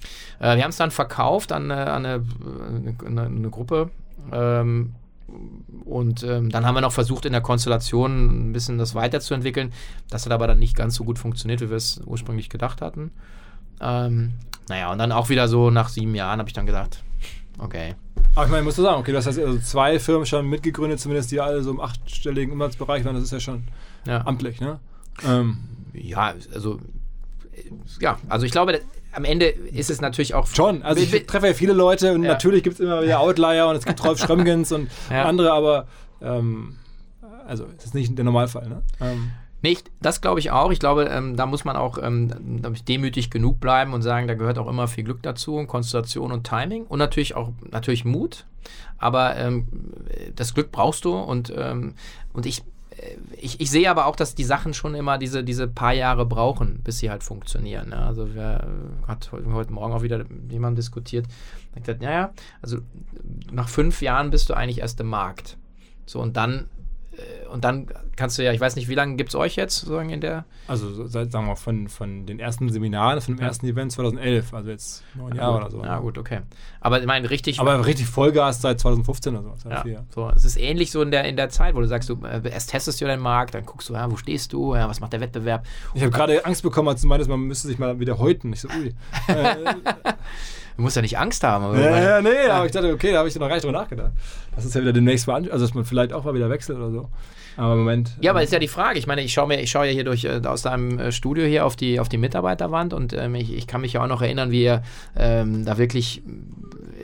Äh, 0.40 0.56
wir 0.56 0.64
haben 0.64 0.70
es 0.70 0.76
dann 0.76 0.90
verkauft 0.90 1.52
an, 1.52 1.70
an 1.70 2.06
eine, 2.06 2.24
eine, 3.06 3.22
eine, 3.22 3.50
Gruppe. 3.50 3.90
Ähm, 4.32 4.94
und 5.84 6.22
ähm, 6.22 6.50
dann 6.50 6.66
haben 6.66 6.74
wir 6.74 6.80
noch 6.80 6.92
versucht, 6.92 7.24
in 7.24 7.32
der 7.32 7.40
Konstellation 7.40 8.48
ein 8.48 8.52
bisschen 8.52 8.78
das 8.78 8.94
weiterzuentwickeln. 8.94 9.72
Das 10.08 10.24
hat 10.24 10.32
aber 10.32 10.46
dann 10.46 10.58
nicht 10.58 10.76
ganz 10.76 10.94
so 10.94 11.04
gut 11.04 11.18
funktioniert, 11.18 11.60
wie 11.60 11.70
wir 11.70 11.76
es 11.76 12.00
ursprünglich 12.04 12.48
gedacht 12.48 12.80
hatten. 12.80 13.10
Ähm, 13.80 14.34
naja, 14.68 14.92
und 14.92 14.98
dann 14.98 15.12
auch 15.12 15.28
wieder 15.28 15.48
so 15.48 15.70
nach 15.70 15.88
sieben 15.88 16.14
Jahren 16.14 16.38
habe 16.38 16.48
ich 16.48 16.54
dann 16.54 16.66
gedacht, 16.66 17.02
okay. 17.58 17.94
Aber 18.34 18.44
ich 18.44 18.50
meine, 18.50 18.62
musst 18.62 18.78
du 18.78 18.82
sagen, 18.82 19.00
okay, 19.00 19.12
du 19.12 19.18
hast 19.18 19.26
also 19.26 19.58
zwei 19.58 19.98
Firmen 19.98 20.26
schon 20.26 20.46
mitgegründet, 20.46 21.00
zumindest 21.00 21.32
die 21.32 21.40
alle 21.40 21.62
so 21.62 21.70
im 21.70 21.80
achtstelligen 21.80 22.52
Umsatzbereich 22.52 23.04
waren. 23.04 23.14
Das 23.14 23.24
ist 23.24 23.32
ja 23.32 23.40
schon 23.40 23.64
ja. 24.06 24.24
amtlich, 24.26 24.60
ne? 24.60 24.78
Ähm. 25.26 25.58
Ja, 25.92 26.34
also 26.54 26.78
ja, 28.00 28.18
also 28.28 28.46
ich 28.46 28.52
glaube, 28.52 28.80
am 29.12 29.24
Ende 29.24 29.46
ist 29.46 29.90
es 29.90 30.00
natürlich 30.00 30.34
auch. 30.34 30.46
Schon, 30.46 30.82
also 30.82 31.02
ich 31.02 31.26
treffe 31.26 31.48
ja 31.48 31.54
viele 31.54 31.72
Leute 31.72 32.12
und 32.12 32.22
ja. 32.22 32.30
natürlich 32.30 32.62
gibt 32.62 32.74
es 32.74 32.80
immer 32.80 33.02
wieder 33.02 33.20
Outlier 33.20 33.66
und 33.68 33.76
es 33.76 33.84
gibt 33.84 34.02
Rolf 34.04 34.18
Schrömgens 34.18 34.72
und 34.72 34.90
ja. 35.10 35.24
andere, 35.24 35.52
aber 35.52 35.86
ähm, 36.22 36.76
also 37.46 37.64
das 37.76 37.86
ist 37.86 37.94
nicht 37.94 38.16
der 38.16 38.24
Normalfall. 38.24 38.68
Ne? 38.68 38.82
Ähm. 39.00 39.30
Nicht, 39.62 39.90
das 40.00 40.22
glaube 40.22 40.40
ich 40.40 40.50
auch. 40.50 40.72
Ich 40.72 40.78
glaube, 40.78 41.04
ähm, 41.04 41.36
da 41.36 41.44
muss 41.44 41.64
man 41.64 41.76
auch 41.76 41.98
ähm, 42.02 42.30
demütig 42.88 43.30
genug 43.30 43.60
bleiben 43.60 43.92
und 43.92 44.00
sagen, 44.00 44.26
da 44.26 44.34
gehört 44.34 44.58
auch 44.58 44.68
immer 44.68 44.88
viel 44.88 45.04
Glück 45.04 45.22
dazu 45.22 45.56
und 45.56 45.66
Konzentration 45.66 46.32
und 46.32 46.44
Timing 46.44 46.84
und 46.86 46.98
natürlich 46.98 47.34
auch 47.34 47.50
natürlich 47.70 48.06
Mut. 48.06 48.46
Aber 48.96 49.36
ähm, 49.36 49.66
das 50.34 50.54
Glück 50.54 50.72
brauchst 50.72 51.04
du 51.04 51.14
und, 51.14 51.52
ähm, 51.56 51.94
und 52.32 52.46
ich 52.46 52.62
ich, 53.40 53.60
ich, 53.60 53.70
sehe 53.70 53.90
aber 53.90 54.06
auch, 54.06 54.16
dass 54.16 54.34
die 54.34 54.44
Sachen 54.44 54.74
schon 54.74 54.94
immer 54.94 55.18
diese, 55.18 55.44
diese 55.44 55.68
paar 55.68 55.92
Jahre 55.92 56.26
brauchen, 56.26 56.80
bis 56.82 56.98
sie 56.98 57.10
halt 57.10 57.22
funktionieren. 57.22 57.90
Ja. 57.92 58.06
Also 58.06 58.34
wer 58.34 58.66
hat 59.06 59.30
heute 59.32 59.72
Morgen 59.72 59.92
auch 59.92 60.02
wieder 60.02 60.24
jemand 60.50 60.76
diskutiert, 60.76 61.26
hat 61.74 61.84
gesagt, 61.84 62.02
naja, 62.02 62.32
also 62.60 62.78
nach 63.50 63.68
fünf 63.68 64.02
Jahren 64.02 64.30
bist 64.30 64.50
du 64.50 64.54
eigentlich 64.54 64.78
erst 64.78 65.00
im 65.00 65.08
Markt. 65.08 65.56
So 66.06 66.20
und 66.20 66.36
dann 66.36 66.60
äh, 66.60 66.79
und 67.50 67.64
dann 67.64 67.86
kannst 68.16 68.38
du 68.38 68.44
ja, 68.44 68.52
ich 68.52 68.60
weiß 68.60 68.76
nicht, 68.76 68.88
wie 68.88 68.94
lange 68.94 69.16
gibt 69.16 69.30
es 69.30 69.34
euch 69.34 69.56
jetzt 69.56 69.80
sozusagen 69.80 70.10
in 70.10 70.20
der? 70.20 70.44
Also 70.68 71.06
seit, 71.06 71.32
sagen 71.32 71.44
wir 71.44 71.50
mal, 71.50 71.56
von, 71.56 71.88
von 71.88 72.26
den 72.26 72.38
ersten 72.38 72.70
Seminaren, 72.70 73.20
von 73.20 73.36
dem 73.36 73.40
ja. 73.40 73.48
ersten 73.48 73.66
Event 73.66 73.92
2011, 73.92 74.54
also 74.54 74.70
jetzt 74.70 75.02
neun 75.14 75.34
ja, 75.34 75.42
Jahre 75.42 75.56
oder 75.56 75.70
so. 75.70 75.84
Ja, 75.84 75.98
gut, 75.98 76.18
okay. 76.18 76.40
Aber 76.80 77.00
ich 77.00 77.06
meine, 77.06 77.28
richtig. 77.30 77.60
Aber 77.60 77.84
richtig 77.84 78.06
Vollgas 78.06 78.60
seit 78.60 78.80
2015 78.80 79.36
oder 79.36 79.54
so. 79.56 79.68
Ja, 79.68 80.04
so. 80.10 80.30
Es 80.34 80.44
ist 80.44 80.56
ähnlich 80.56 80.90
so 80.90 81.02
in 81.02 81.10
der, 81.10 81.24
in 81.24 81.36
der 81.36 81.48
Zeit, 81.48 81.74
wo 81.74 81.80
du 81.80 81.88
sagst, 81.88 82.08
du 82.08 82.18
äh, 82.24 82.40
erst 82.50 82.70
testest 82.70 83.00
du 83.00 83.06
deinen 83.06 83.22
Markt, 83.22 83.54
dann 83.54 83.66
guckst 83.66 83.88
du, 83.88 83.94
ja, 83.94 84.10
wo 84.10 84.16
stehst 84.16 84.52
du, 84.52 84.74
ja, 84.74 84.88
was 84.88 85.00
macht 85.00 85.12
der 85.12 85.20
Wettbewerb. 85.20 85.66
Ich 85.94 86.02
habe 86.02 86.12
gerade 86.12 86.44
Angst 86.44 86.62
bekommen, 86.62 86.88
als 86.88 87.02
du 87.02 87.08
meintest, 87.08 87.30
man 87.30 87.40
müsste 87.40 87.68
sich 87.68 87.78
mal 87.78 87.98
wieder 88.00 88.18
häuten. 88.18 88.52
Ich 88.52 88.60
so, 88.60 88.68
ui. 88.68 88.94
äh, 89.28 89.74
Du 90.80 90.84
musst 90.84 90.96
ja 90.96 91.02
nicht 91.02 91.18
Angst 91.18 91.44
haben. 91.44 91.78
ja, 91.78 92.00
ja, 92.00 92.22
nee, 92.22 92.48
aber 92.48 92.64
ich 92.64 92.72
dachte, 92.72 92.90
okay, 92.90 93.12
da 93.12 93.18
habe 93.18 93.28
ich 93.28 93.34
noch 93.34 93.48
gar 93.48 93.54
nicht 93.54 93.64
drüber 93.64 93.78
nachgedacht. 93.78 94.12
Das 94.54 94.64
ist 94.64 94.74
ja 94.74 94.80
wieder 94.80 94.94
demnächst 94.94 95.26
mal, 95.26 95.50
also 95.50 95.66
dass 95.66 95.74
man 95.74 95.84
vielleicht 95.84 96.14
auch 96.14 96.24
mal 96.24 96.32
wieder 96.32 96.48
wechselt 96.48 96.78
oder 96.78 96.90
so. 96.90 97.10
Aber 97.56 97.72
im 97.72 97.80
Moment. 97.80 98.10
Ja, 98.20 98.30
aber 98.30 98.42
ist 98.42 98.52
ja 98.52 98.58
die 98.58 98.68
Frage. 98.68 98.98
Ich 98.98 99.06
meine, 99.06 99.22
ich 99.22 99.32
schaue 99.32 99.48
mir, 99.48 99.60
ich 99.60 99.70
schaue 99.70 99.86
ja 99.86 99.92
hier 99.92 100.04
durch 100.04 100.24
äh, 100.24 100.40
aus 100.44 100.62
deinem 100.62 100.98
äh, 100.98 101.12
Studio 101.12 101.44
hier 101.44 101.66
auf 101.66 101.76
die, 101.76 102.00
auf 102.00 102.08
die 102.08 102.18
Mitarbeiterwand 102.18 102.94
und 102.94 103.12
ähm, 103.12 103.34
ich, 103.34 103.52
ich, 103.52 103.66
kann 103.66 103.80
mich 103.80 103.94
ja 103.94 104.02
auch 104.02 104.08
noch 104.08 104.22
erinnern, 104.22 104.50
wie 104.50 104.64
ihr 104.64 104.82
ähm, 105.16 105.64
da 105.64 105.78
wirklich 105.78 106.22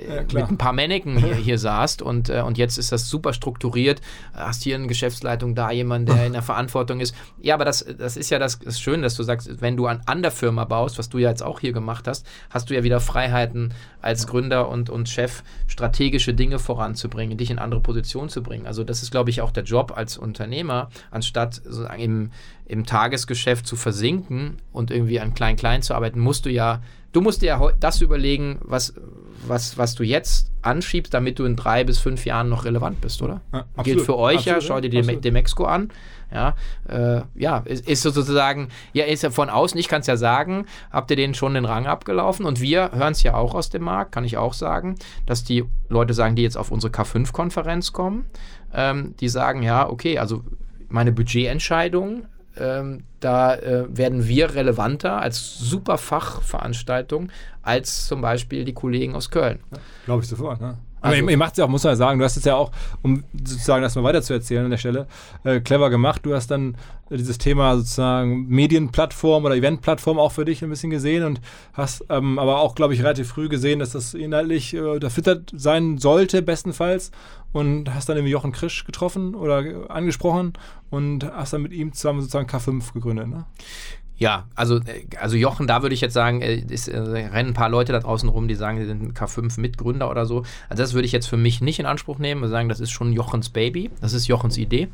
ja, 0.08 0.22
mit 0.22 0.50
ein 0.50 0.58
paar 0.58 0.72
Mannequin 0.72 1.16
hier, 1.16 1.34
hier 1.34 1.58
saßt 1.58 2.02
und, 2.02 2.28
äh, 2.28 2.42
und 2.42 2.58
jetzt 2.58 2.78
ist 2.78 2.92
das 2.92 3.08
super 3.08 3.32
strukturiert. 3.32 4.00
Hast 4.34 4.62
hier 4.62 4.74
eine 4.74 4.86
Geschäftsleitung, 4.86 5.54
da 5.54 5.70
jemand, 5.70 6.08
der 6.08 6.26
in 6.26 6.32
der 6.32 6.42
Verantwortung 6.42 7.00
ist. 7.00 7.14
Ja, 7.40 7.54
aber 7.54 7.64
das, 7.64 7.84
das 7.98 8.16
ist 8.16 8.30
ja 8.30 8.38
das, 8.38 8.58
das 8.58 8.80
Schöne, 8.80 9.02
dass 9.02 9.14
du 9.14 9.22
sagst, 9.22 9.60
wenn 9.60 9.76
du 9.76 9.86
an, 9.86 10.00
an 10.06 10.22
der 10.22 10.30
Firma 10.30 10.64
baust, 10.64 10.98
was 10.98 11.08
du 11.08 11.18
ja 11.18 11.30
jetzt 11.30 11.42
auch 11.42 11.60
hier 11.60 11.72
gemacht 11.72 12.06
hast, 12.08 12.26
hast 12.50 12.70
du 12.70 12.74
ja 12.74 12.82
wieder 12.82 13.00
Freiheiten 13.00 13.72
als 14.00 14.26
Gründer 14.26 14.68
und, 14.68 14.90
und 14.90 15.08
Chef, 15.08 15.42
strategische 15.66 16.34
Dinge 16.34 16.58
voranzubringen, 16.58 17.38
dich 17.38 17.50
in 17.50 17.58
andere 17.58 17.80
Positionen 17.80 18.28
zu 18.28 18.42
bringen. 18.42 18.66
Also 18.66 18.84
das 18.84 19.02
ist, 19.02 19.10
glaube 19.10 19.30
ich, 19.30 19.40
auch 19.40 19.50
der 19.50 19.64
Job 19.64 19.92
als 19.96 20.16
Unternehmer, 20.16 20.90
anstatt 21.10 21.54
sozusagen 21.54 22.02
im, 22.02 22.30
im 22.66 22.86
Tagesgeschäft 22.86 23.66
zu 23.66 23.76
versinken 23.76 24.56
und 24.72 24.90
irgendwie 24.90 25.20
an 25.20 25.34
Klein-Klein 25.34 25.82
zu 25.82 25.94
arbeiten, 25.94 26.20
musst 26.20 26.46
du 26.46 26.50
ja, 26.50 26.82
du 27.16 27.22
musst 27.22 27.40
dir 27.40 27.46
ja 27.46 27.72
das 27.80 28.02
überlegen, 28.02 28.58
was, 28.60 28.92
was, 29.46 29.78
was 29.78 29.94
du 29.94 30.02
jetzt 30.02 30.52
anschiebst, 30.60 31.14
damit 31.14 31.38
du 31.38 31.46
in 31.46 31.56
drei 31.56 31.82
bis 31.82 31.98
fünf 31.98 32.26
Jahren 32.26 32.50
noch 32.50 32.66
relevant 32.66 33.00
bist, 33.00 33.22
oder? 33.22 33.40
Ja, 33.54 33.64
Gilt 33.82 34.02
für 34.02 34.18
euch 34.18 34.40
absolut, 34.40 34.62
ja, 34.62 34.68
schau 34.68 34.80
dir 34.82 34.92
ja, 34.92 35.14
Demexco 35.14 35.64
an. 35.64 35.90
Ja, 36.30 36.56
äh, 36.88 37.22
ja 37.34 37.58
ist, 37.64 37.88
ist 37.88 38.02
sozusagen, 38.02 38.68
ja, 38.92 39.06
ist 39.06 39.22
ja 39.22 39.30
von 39.30 39.48
außen, 39.48 39.80
ich 39.80 39.88
kann 39.88 40.02
es 40.02 40.08
ja 40.08 40.18
sagen, 40.18 40.66
habt 40.92 41.10
ihr 41.10 41.16
denen 41.16 41.32
schon 41.32 41.54
den 41.54 41.64
Rang 41.64 41.86
abgelaufen 41.86 42.44
und 42.44 42.60
wir 42.60 42.90
hören 42.92 43.12
es 43.12 43.22
ja 43.22 43.34
auch 43.34 43.54
aus 43.54 43.70
dem 43.70 43.84
Markt, 43.84 44.12
kann 44.12 44.24
ich 44.24 44.36
auch 44.36 44.52
sagen, 44.52 44.96
dass 45.24 45.42
die 45.42 45.64
Leute 45.88 46.12
sagen, 46.12 46.36
die 46.36 46.42
jetzt 46.42 46.58
auf 46.58 46.70
unsere 46.70 46.92
K5-Konferenz 46.92 47.92
kommen, 47.92 48.26
ähm, 48.74 49.14
die 49.20 49.30
sagen, 49.30 49.62
ja, 49.62 49.88
okay, 49.88 50.18
also 50.18 50.42
meine 50.88 51.12
Budgetentscheidung 51.12 52.26
ähm, 52.58 53.04
da 53.20 53.54
äh, 53.54 53.84
werden 53.88 54.26
wir 54.26 54.54
relevanter 54.54 55.20
als 55.20 55.58
super 55.58 55.98
Fachveranstaltung 55.98 57.30
als 57.62 58.06
zum 58.06 58.20
Beispiel 58.20 58.64
die 58.64 58.74
Kollegen 58.74 59.14
aus 59.14 59.30
Köln. 59.30 59.58
Glaube 60.04 60.22
ich 60.22 60.28
sofort. 60.28 60.60
Ne? 60.60 60.78
Also, 61.00 61.22
Aber 61.22 61.30
ihr, 61.30 61.36
macht 61.36 61.52
es 61.52 61.58
ja 61.58 61.64
auch, 61.64 61.68
muss 61.68 61.84
man 61.84 61.96
sagen, 61.96 62.18
du 62.18 62.24
hast 62.24 62.36
es 62.36 62.44
ja 62.44 62.56
auch, 62.56 62.72
um 63.02 63.22
sozusagen 63.32 63.82
das 63.82 63.94
mal 63.94 64.04
weiter 64.04 64.22
zu 64.22 64.32
erzählen 64.32 64.64
an 64.64 64.70
der 64.70 64.78
Stelle, 64.78 65.06
äh, 65.44 65.60
clever 65.60 65.90
gemacht. 65.90 66.24
Du 66.24 66.34
hast 66.34 66.50
dann 66.50 66.76
dieses 67.10 67.38
Thema 67.38 67.76
sozusagen 67.76 68.48
Medienplattform 68.48 69.44
oder 69.44 69.54
Eventplattform 69.54 70.18
auch 70.18 70.32
für 70.32 70.44
dich 70.44 70.62
ein 70.62 70.70
bisschen 70.70 70.90
gesehen 70.90 71.22
und 71.24 71.40
hast 71.74 72.04
ähm, 72.08 72.38
aber 72.38 72.58
auch, 72.60 72.74
glaube 72.74 72.94
ich, 72.94 73.00
relativ 73.00 73.28
früh 73.28 73.48
gesehen, 73.48 73.78
dass 73.78 73.90
das 73.90 74.14
inhaltlich 74.14 74.74
äh, 74.74 74.80
unterfüttert 74.80 75.52
sein 75.54 75.98
sollte, 75.98 76.42
bestenfalls. 76.42 77.10
Und 77.52 77.94
hast 77.94 78.08
dann 78.08 78.18
irgendwie 78.18 78.32
Jochen 78.32 78.52
Krisch 78.52 78.84
getroffen 78.84 79.34
oder 79.34 79.88
angesprochen 79.88 80.54
und 80.90 81.24
hast 81.24 81.54
dann 81.54 81.62
mit 81.62 81.72
ihm 81.72 81.94
zusammen 81.94 82.20
sozusagen 82.20 82.48
K5 82.48 82.92
gegründet. 82.92 83.28
Ne? 83.28 83.46
Ja, 84.18 84.46
also, 84.54 84.78
äh, 84.78 85.06
also 85.20 85.36
Jochen, 85.36 85.66
da 85.66 85.82
würde 85.82 85.94
ich 85.94 86.00
jetzt 86.00 86.14
sagen, 86.14 86.40
äh, 86.40 86.64
es 86.70 86.88
äh, 86.88 86.98
rennen 86.98 87.50
ein 87.50 87.54
paar 87.54 87.68
Leute 87.68 87.92
da 87.92 88.00
draußen 88.00 88.28
rum, 88.28 88.48
die 88.48 88.54
sagen, 88.54 88.78
sie 88.78 88.86
sind 88.86 89.16
K5-Mitgründer 89.16 90.10
oder 90.10 90.26
so. 90.26 90.44
Also 90.68 90.82
das 90.82 90.94
würde 90.94 91.06
ich 91.06 91.12
jetzt 91.12 91.26
für 91.26 91.36
mich 91.36 91.60
nicht 91.60 91.78
in 91.78 91.86
Anspruch 91.86 92.18
nehmen. 92.18 92.40
Wir 92.40 92.48
sagen, 92.48 92.68
das 92.68 92.80
ist 92.80 92.90
schon 92.90 93.12
Jochens 93.12 93.50
Baby, 93.50 93.90
das 94.00 94.12
ist 94.12 94.26
Jochens 94.26 94.56
Idee. 94.56 94.88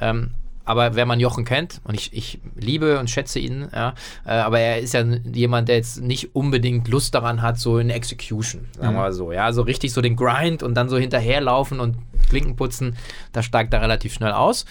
Ähm, 0.00 0.30
aber 0.68 0.96
wenn 0.96 1.08
man 1.08 1.18
Jochen 1.18 1.46
kennt, 1.46 1.80
und 1.84 1.94
ich, 1.94 2.12
ich 2.12 2.40
liebe 2.54 2.98
und 2.98 3.08
schätze 3.08 3.38
ihn, 3.38 3.68
ja, 3.72 3.94
äh, 4.26 4.32
aber 4.32 4.60
er 4.60 4.80
ist 4.80 4.92
ja 4.92 5.02
jemand, 5.32 5.68
der 5.68 5.76
jetzt 5.76 6.02
nicht 6.02 6.36
unbedingt 6.36 6.88
Lust 6.88 7.14
daran 7.14 7.40
hat, 7.40 7.58
so 7.58 7.78
in 7.78 7.88
Execution, 7.88 8.66
sagen 8.76 8.92
wir 8.94 9.00
mal 9.00 9.12
so. 9.14 9.32
Ja, 9.32 9.50
so 9.54 9.62
richtig 9.62 9.94
so 9.94 10.02
den 10.02 10.14
Grind 10.14 10.62
und 10.62 10.74
dann 10.74 10.90
so 10.90 10.98
hinterherlaufen 10.98 11.80
und 11.80 11.96
Klinken 12.28 12.56
putzen, 12.56 12.98
da 13.32 13.42
steigt 13.42 13.72
er 13.72 13.80
relativ 13.80 14.12
schnell 14.12 14.32
aus 14.32 14.66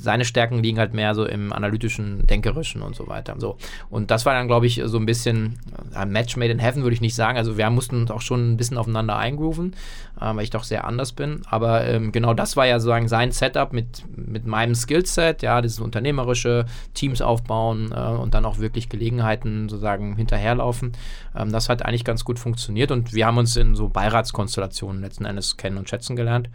seine 0.00 0.24
Stärken 0.24 0.62
liegen 0.62 0.78
halt 0.78 0.94
mehr 0.94 1.14
so 1.14 1.24
im 1.24 1.52
analytischen, 1.52 2.26
denkerischen 2.26 2.82
und 2.82 2.94
so 2.94 3.08
weiter. 3.08 3.34
So. 3.38 3.56
Und 3.90 4.10
das 4.10 4.26
war 4.26 4.34
dann, 4.34 4.46
glaube 4.46 4.66
ich, 4.66 4.82
so 4.84 4.98
ein 4.98 5.06
bisschen 5.06 5.58
ein 5.94 6.10
Match 6.10 6.36
made 6.36 6.52
in 6.52 6.58
heaven, 6.58 6.82
würde 6.82 6.94
ich 6.94 7.00
nicht 7.00 7.14
sagen. 7.14 7.38
Also 7.38 7.56
wir 7.56 7.68
mussten 7.70 8.02
uns 8.02 8.10
auch 8.10 8.20
schon 8.20 8.52
ein 8.52 8.56
bisschen 8.56 8.78
aufeinander 8.78 9.16
eingrooven, 9.16 9.74
äh, 10.20 10.34
weil 10.34 10.42
ich 10.42 10.50
doch 10.50 10.64
sehr 10.64 10.84
anders 10.84 11.12
bin. 11.12 11.42
Aber 11.48 11.84
ähm, 11.86 12.12
genau 12.12 12.34
das 12.34 12.56
war 12.56 12.66
ja 12.66 12.78
sozusagen 12.78 13.08
sein 13.08 13.32
Setup 13.32 13.72
mit, 13.72 14.04
mit 14.16 14.46
meinem 14.46 14.74
Skillset, 14.74 15.42
ja, 15.42 15.60
dieses 15.60 15.80
unternehmerische, 15.80 16.66
Teams 16.94 17.20
aufbauen 17.20 17.92
äh, 17.92 17.98
und 17.98 18.34
dann 18.34 18.44
auch 18.44 18.58
wirklich 18.58 18.88
Gelegenheiten 18.88 19.68
sozusagen 19.68 20.16
hinterherlaufen. 20.16 20.92
Ähm, 21.34 21.52
das 21.52 21.68
hat 21.68 21.84
eigentlich 21.84 22.04
ganz 22.04 22.24
gut 22.24 22.38
funktioniert 22.38 22.90
und 22.90 23.12
wir 23.12 23.26
haben 23.26 23.38
uns 23.38 23.56
in 23.56 23.74
so 23.74 23.88
Beiratskonstellationen 23.88 25.02
letzten 25.02 25.24
Endes 25.24 25.56
kennen 25.56 25.78
und 25.78 25.88
schätzen 25.88 26.16
gelernt. 26.16 26.48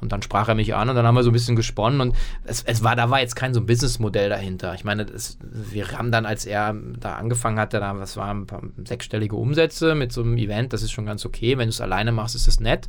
Und 0.00 0.12
dann 0.12 0.22
sprach 0.22 0.48
er 0.48 0.54
mich 0.54 0.74
an 0.74 0.88
und 0.88 0.96
dann 0.96 1.06
haben 1.06 1.14
wir 1.14 1.22
so 1.22 1.30
ein 1.30 1.34
bisschen 1.34 1.56
gesponnen 1.56 2.00
und 2.00 2.16
es, 2.44 2.62
es 2.62 2.82
war, 2.82 2.96
da 2.96 3.10
war 3.10 3.20
jetzt 3.20 3.36
kein 3.36 3.54
so 3.54 3.60
ein 3.60 3.66
Businessmodell 3.66 4.28
dahinter. 4.28 4.74
Ich 4.74 4.84
meine, 4.84 5.04
das, 5.04 5.38
wir 5.42 5.90
haben 5.92 6.10
dann, 6.10 6.26
als 6.26 6.46
er 6.46 6.74
da 6.98 7.14
angefangen 7.14 7.58
hatte, 7.58 7.80
da, 7.80 7.98
was 7.98 8.16
waren 8.16 8.42
ein 8.42 8.46
paar 8.46 8.62
sechsstellige 8.84 9.36
Umsätze 9.36 9.94
mit 9.94 10.12
so 10.12 10.22
einem 10.22 10.36
Event, 10.36 10.72
das 10.72 10.82
ist 10.82 10.92
schon 10.92 11.06
ganz 11.06 11.24
okay. 11.26 11.58
Wenn 11.58 11.66
du 11.66 11.70
es 11.70 11.80
alleine 11.80 12.12
machst, 12.12 12.34
ist 12.34 12.48
es 12.48 12.60
nett. 12.60 12.88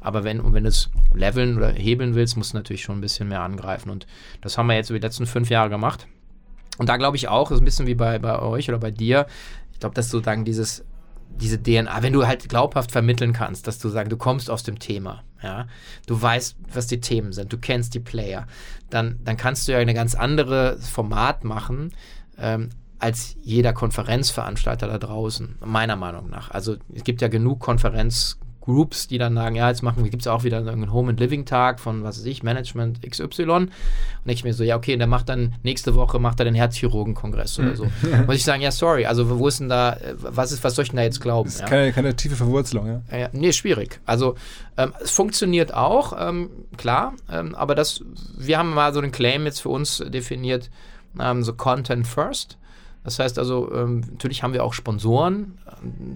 Aber 0.00 0.22
wenn, 0.22 0.52
wenn 0.52 0.64
du 0.64 0.68
es 0.68 0.90
leveln 1.14 1.56
oder 1.56 1.70
hebeln 1.70 2.14
willst, 2.14 2.36
musst 2.36 2.52
du 2.52 2.58
natürlich 2.58 2.82
schon 2.82 2.98
ein 2.98 3.00
bisschen 3.00 3.28
mehr 3.28 3.40
angreifen. 3.40 3.90
Und 3.90 4.06
das 4.42 4.58
haben 4.58 4.66
wir 4.66 4.74
jetzt 4.74 4.90
über 4.90 4.98
die 4.98 5.06
letzten 5.06 5.26
fünf 5.26 5.50
Jahre 5.50 5.70
gemacht. 5.70 6.06
Und 6.76 6.88
da 6.88 6.96
glaube 6.96 7.16
ich 7.16 7.28
auch, 7.28 7.48
das 7.48 7.56
ist 7.56 7.62
ein 7.62 7.64
bisschen 7.64 7.86
wie 7.86 7.94
bei, 7.94 8.18
bei 8.18 8.38
euch 8.38 8.68
oder 8.68 8.78
bei 8.78 8.90
dir. 8.90 9.26
Ich 9.72 9.80
glaube, 9.80 9.94
dass 9.94 10.10
sozusagen 10.10 10.44
dieses 10.44 10.84
diese 11.36 11.60
DNA, 11.60 12.02
wenn 12.02 12.12
du 12.12 12.26
halt 12.26 12.48
glaubhaft 12.48 12.92
vermitteln 12.92 13.32
kannst, 13.32 13.66
dass 13.66 13.78
du 13.78 13.88
sagst, 13.88 14.12
du 14.12 14.16
kommst 14.16 14.50
aus 14.50 14.62
dem 14.62 14.78
Thema, 14.78 15.22
ja, 15.44 15.66
du 16.06 16.20
weißt, 16.20 16.56
was 16.72 16.86
die 16.86 17.00
Themen 17.00 17.32
sind, 17.32 17.52
du 17.52 17.58
kennst 17.58 17.94
die 17.94 18.00
Player, 18.00 18.46
dann, 18.90 19.20
dann 19.22 19.36
kannst 19.36 19.68
du 19.68 19.72
ja 19.72 19.78
eine 19.78 19.94
ganz 19.94 20.14
andere 20.14 20.78
Format 20.78 21.44
machen, 21.44 21.92
ähm, 22.38 22.70
als 22.98 23.36
jeder 23.42 23.74
Konferenzveranstalter 23.74 24.88
da 24.88 24.98
draußen, 24.98 25.56
meiner 25.62 25.96
Meinung 25.96 26.30
nach. 26.30 26.50
Also 26.50 26.76
es 26.94 27.04
gibt 27.04 27.20
ja 27.20 27.28
genug 27.28 27.60
Konferenz, 27.60 28.38
Groups, 28.64 29.08
die 29.08 29.18
dann 29.18 29.34
sagen, 29.34 29.56
ja, 29.56 29.68
jetzt 29.68 29.82
machen 29.82 30.02
wir, 30.02 30.10
gibt 30.10 30.22
es 30.22 30.26
auch 30.26 30.42
wieder 30.42 30.58
einen 30.58 30.90
Home 30.90 31.10
and 31.10 31.20
Living 31.20 31.44
Tag 31.44 31.80
von, 31.80 32.02
was 32.02 32.18
weiß 32.18 32.24
ich, 32.24 32.42
Management 32.42 33.02
XY. 33.02 33.42
Und 33.44 33.70
ich 34.24 34.42
mir 34.42 34.54
so, 34.54 34.64
ja, 34.64 34.76
okay, 34.76 34.96
der 34.96 35.06
macht 35.06 35.28
dann 35.28 35.54
nächste 35.62 35.94
Woche 35.94 36.18
macht 36.18 36.40
er 36.40 36.46
den 36.46 36.54
Herzchirurgenkongress 36.54 37.58
oder 37.58 37.76
so. 37.76 37.84
Muss 38.26 38.36
ich 38.36 38.44
sagen, 38.44 38.62
ja, 38.62 38.70
sorry, 38.70 39.04
also 39.04 39.38
wo 39.38 39.48
ist 39.48 39.60
denn 39.60 39.68
da, 39.68 39.98
was 40.16 40.50
ist, 40.50 40.64
was 40.64 40.74
soll 40.74 40.84
ich 40.84 40.90
denn 40.90 40.96
da 40.96 41.02
jetzt 41.02 41.20
glauben? 41.20 41.46
Das 41.46 41.56
ist 41.56 41.60
ja? 41.60 41.66
keine, 41.66 41.92
keine 41.92 42.16
tiefe 42.16 42.36
Verwurzelung, 42.36 42.86
ja. 42.86 43.02
ja, 43.10 43.18
ja 43.18 43.28
nee, 43.32 43.52
schwierig. 43.52 44.00
Also 44.06 44.34
ähm, 44.78 44.94
es 45.02 45.10
funktioniert 45.10 45.74
auch, 45.74 46.14
ähm, 46.18 46.48
klar, 46.78 47.12
ähm, 47.30 47.54
aber 47.54 47.74
das, 47.74 48.02
wir 48.38 48.56
haben 48.56 48.70
mal 48.70 48.94
so 48.94 49.00
einen 49.00 49.12
Claim 49.12 49.44
jetzt 49.44 49.60
für 49.60 49.68
uns 49.68 50.02
definiert, 50.08 50.70
ähm, 51.20 51.42
so 51.42 51.52
Content 51.52 52.06
First. 52.06 52.56
Das 53.04 53.18
heißt 53.18 53.38
also, 53.38 53.70
ähm, 53.72 54.00
natürlich 54.10 54.42
haben 54.42 54.54
wir 54.54 54.64
auch 54.64 54.72
Sponsoren, 54.72 55.58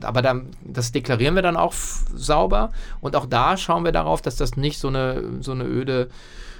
aber 0.02 0.22
dann, 0.22 0.48
das 0.64 0.90
deklarieren 0.90 1.34
wir 1.34 1.42
dann 1.42 1.56
auch 1.56 1.74
sauber. 2.14 2.70
Und 3.00 3.14
auch 3.14 3.26
da 3.26 3.56
schauen 3.58 3.84
wir 3.84 3.92
darauf, 3.92 4.22
dass 4.22 4.36
das 4.36 4.56
nicht 4.56 4.78
so 4.78 4.88
eine, 4.88 5.22
so 5.40 5.52
eine 5.52 5.64
öde 5.64 6.08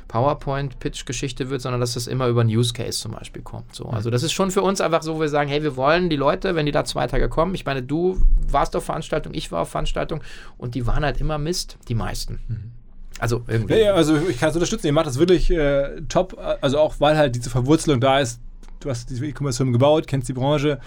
PowerPoint-Pitch-Geschichte 0.09 1.51
wird, 1.51 1.63
sondern 1.63 1.81
dass 1.81 1.95
das 1.95 2.07
immer 2.07 2.29
über 2.29 2.43
einen 2.43 2.51
Use 2.51 2.73
Case 2.73 2.99
zum 2.99 3.13
Beispiel 3.13 3.43
kommt. 3.43 3.75
So. 3.75 3.87
Also 3.87 4.11
das 4.11 4.23
ist 4.23 4.33
schon 4.33 4.51
für 4.51 4.63
uns 4.63 4.81
einfach 4.81 5.03
so, 5.03 5.17
wo 5.17 5.21
wir 5.21 5.29
sagen, 5.29 5.49
hey, 5.49 5.63
wir 5.63 5.77
wollen 5.77 6.11
die 6.11 6.17
Leute, 6.17 6.55
wenn 6.55 6.67
die 6.67 6.73
da 6.73 6.85
zwei 6.85 7.07
Tage 7.07 7.29
kommen, 7.29 7.55
ich 7.55 7.65
meine, 7.65 7.83
du 7.83 8.21
warst 8.51 8.75
auf 8.75 8.85
Veranstaltung, 8.85 9.35
ich 9.35 9.53
war 9.53 9.63
auf 9.63 9.71
Veranstaltung 9.71 10.23
und 10.57 10.75
die 10.75 10.87
waren 10.87 11.05
halt 11.05 11.21
immer 11.21 11.39
Mist, 11.39 11.79
die 11.89 11.95
meisten. 11.95 12.41
Mhm. 12.49 12.73
Also 13.19 13.43
irgendwie. 13.49 13.75
Ja, 13.75 13.81
ja, 13.81 13.95
also 13.95 14.17
ich 14.17 14.39
kann 14.39 14.51
es 14.51 14.55
unterstützen. 14.55 14.87
Ihr 14.87 14.93
macht 14.93 15.07
das 15.07 15.19
wirklich 15.19 15.51
äh, 15.51 16.01
top. 16.09 16.39
Also 16.61 16.79
auch 16.79 16.97
weil 17.01 17.17
halt 17.17 17.35
diese 17.35 17.51
Verwurzelung 17.51 18.01
da 18.01 18.21
ist, 18.21 18.41
du 18.81 18.91
hast 18.91 19.11
diese 19.11 19.27
E-Commerce-Firmen 19.27 19.73
gebaut, 19.73 20.07
kennst 20.07 20.29
die 20.29 20.33
Branche. 20.33 20.79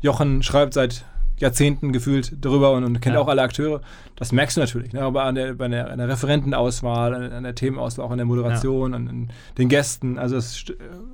Jochen 0.00 0.42
schreibt 0.42 0.74
seit 0.74 1.04
Jahrzehnten 1.38 1.92
gefühlt 1.92 2.32
darüber 2.40 2.72
und, 2.72 2.84
und 2.84 3.00
kennt 3.00 3.14
ja. 3.14 3.20
auch 3.20 3.28
alle 3.28 3.42
Akteure. 3.42 3.80
Das 4.16 4.32
merkst 4.32 4.56
du 4.56 4.60
natürlich. 4.60 4.92
Ne? 4.92 5.02
Aber 5.02 5.24
an 5.24 5.34
der, 5.34 5.54
bei 5.54 5.68
der, 5.68 5.90
an 5.90 5.98
der 5.98 6.08
Referentenauswahl, 6.08 7.14
an, 7.14 7.32
an, 7.32 7.42
der 7.42 7.54
Themenauswahl, 7.54 8.06
auch 8.06 8.10
an 8.10 8.18
der 8.18 8.26
Moderation, 8.26 8.92
ja. 8.92 8.96
an, 8.96 9.08
an, 9.08 9.32
den 9.58 9.68
Gästen. 9.68 10.18
Also 10.18 10.36
es 10.36 10.64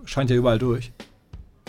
scheint 0.04 0.30
ja 0.30 0.36
überall 0.36 0.58
durch. 0.58 0.92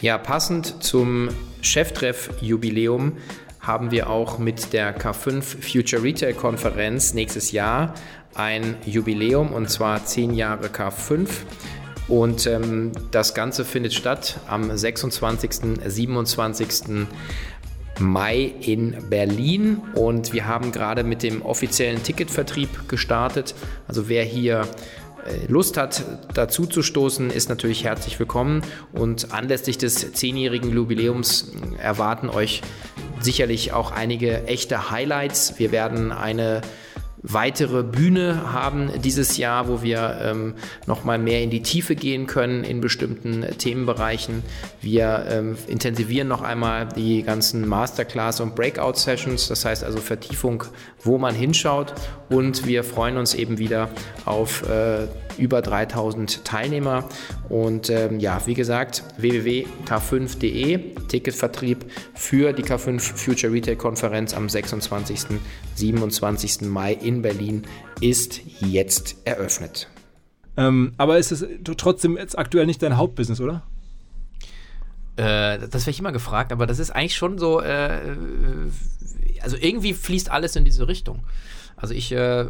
Ja, 0.01 0.17
passend 0.17 0.83
zum 0.83 1.29
Cheftreff-Jubiläum 1.61 3.13
haben 3.59 3.91
wir 3.91 4.09
auch 4.09 4.39
mit 4.39 4.73
der 4.73 4.97
K5 4.99 5.41
Future 5.41 6.01
Retail 6.01 6.33
Konferenz 6.33 7.13
nächstes 7.13 7.51
Jahr 7.51 7.93
ein 8.33 8.75
Jubiläum 8.85 9.53
und 9.53 9.69
zwar 9.69 10.03
10 10.03 10.33
Jahre 10.33 10.67
K5. 10.67 11.27
Und 12.07 12.45
ähm, 12.47 12.91
das 13.11 13.33
Ganze 13.33 13.65
findet 13.65 13.93
statt 13.93 14.39
am 14.47 14.75
26., 14.75 15.81
27. 15.85 17.07
Mai 17.99 18.53
in 18.61 19.09
Berlin 19.09 19.81
und 19.95 20.33
wir 20.33 20.47
haben 20.47 20.71
gerade 20.71 21.03
mit 21.03 21.23
dem 21.23 21.41
offiziellen 21.43 22.01
Ticketvertrieb 22.01 22.89
gestartet. 22.89 23.53
Also 23.87 24.09
wer 24.09 24.23
hier 24.23 24.67
äh, 25.25 25.45
Lust 25.47 25.77
hat, 25.77 26.03
dazu 26.33 26.65
zu 26.65 26.81
stoßen, 26.81 27.29
ist 27.29 27.49
natürlich 27.49 27.83
herzlich 27.83 28.19
willkommen. 28.19 28.63
Und 28.91 29.33
anlässlich 29.33 29.77
des 29.77 30.13
zehnjährigen 30.13 30.73
Jubiläums 30.73 31.51
erwarten 31.77 32.29
euch 32.29 32.61
sicherlich 33.19 33.73
auch 33.73 33.91
einige 33.91 34.45
echte 34.47 34.89
Highlights. 34.89 35.59
Wir 35.59 35.71
werden 35.71 36.11
eine 36.11 36.61
weitere 37.23 37.83
Bühne 37.83 38.51
haben 38.51 38.89
dieses 39.01 39.37
Jahr, 39.37 39.67
wo 39.67 39.81
wir 39.81 40.19
ähm, 40.23 40.53
nochmal 40.87 41.17
mehr 41.17 41.41
in 41.41 41.49
die 41.49 41.61
Tiefe 41.61 41.95
gehen 41.95 42.27
können 42.27 42.63
in 42.63 42.81
bestimmten 42.81 43.45
Themenbereichen. 43.57 44.43
Wir 44.81 45.25
ähm, 45.29 45.57
intensivieren 45.67 46.27
noch 46.27 46.41
einmal 46.41 46.87
die 46.87 47.23
ganzen 47.23 47.67
Masterclass- 47.67 48.41
und 48.41 48.55
Breakout-Sessions, 48.55 49.47
das 49.47 49.65
heißt 49.65 49.83
also 49.83 49.99
Vertiefung, 49.99 50.63
wo 51.03 51.17
man 51.17 51.35
hinschaut. 51.35 51.93
Und 52.29 52.65
wir 52.65 52.83
freuen 52.83 53.17
uns 53.17 53.33
eben 53.33 53.57
wieder 53.57 53.89
auf 54.25 54.63
äh, 54.69 55.07
über 55.37 55.61
3000 55.61 56.45
Teilnehmer. 56.45 57.07
Und 57.49 57.89
ähm, 57.89 58.19
ja, 58.19 58.41
wie 58.45 58.53
gesagt, 58.53 59.03
www.k5.de, 59.17 60.95
Ticketvertrieb 61.07 61.85
für 62.13 62.53
die 62.53 62.63
K5 62.63 62.99
Future 62.99 63.51
Retail 63.51 63.75
Konferenz 63.75 64.33
am 64.33 64.49
26. 64.49 65.39
27. 65.75 66.61
Mai 66.61 66.93
in 66.93 67.21
Berlin 67.21 67.63
ist 67.99 68.41
jetzt 68.59 69.15
eröffnet. 69.25 69.87
Ähm, 70.57 70.93
aber 70.97 71.17
ist 71.17 71.31
es 71.31 71.45
trotzdem 71.77 72.17
jetzt 72.17 72.37
aktuell 72.37 72.65
nicht 72.65 72.83
dein 72.83 72.97
Hauptbusiness, 72.97 73.39
oder? 73.39 73.63
Äh, 75.15 75.59
das 75.59 75.83
werde 75.85 75.91
ich 75.91 75.99
immer 75.99 76.11
gefragt, 76.11 76.51
aber 76.51 76.65
das 76.67 76.79
ist 76.79 76.91
eigentlich 76.91 77.15
schon 77.15 77.37
so, 77.37 77.61
äh, 77.61 78.15
also 79.41 79.57
irgendwie 79.59 79.93
fließt 79.93 80.31
alles 80.31 80.55
in 80.55 80.65
diese 80.65 80.87
Richtung. 80.87 81.23
Also 81.75 81.93
ich, 81.93 82.11
äh, 82.11 82.45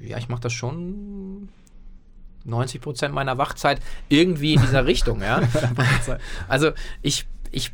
ja, 0.00 0.18
ich 0.18 0.28
mache 0.28 0.40
das 0.40 0.52
schon 0.52 1.27
90 2.44 2.80
Prozent 2.80 3.14
meiner 3.14 3.38
Wachzeit 3.38 3.80
irgendwie 4.08 4.54
in 4.54 4.60
dieser 4.60 4.86
Richtung, 4.86 5.20
ja. 5.22 5.42
also 6.48 6.70
ich, 7.02 7.26
ich 7.50 7.72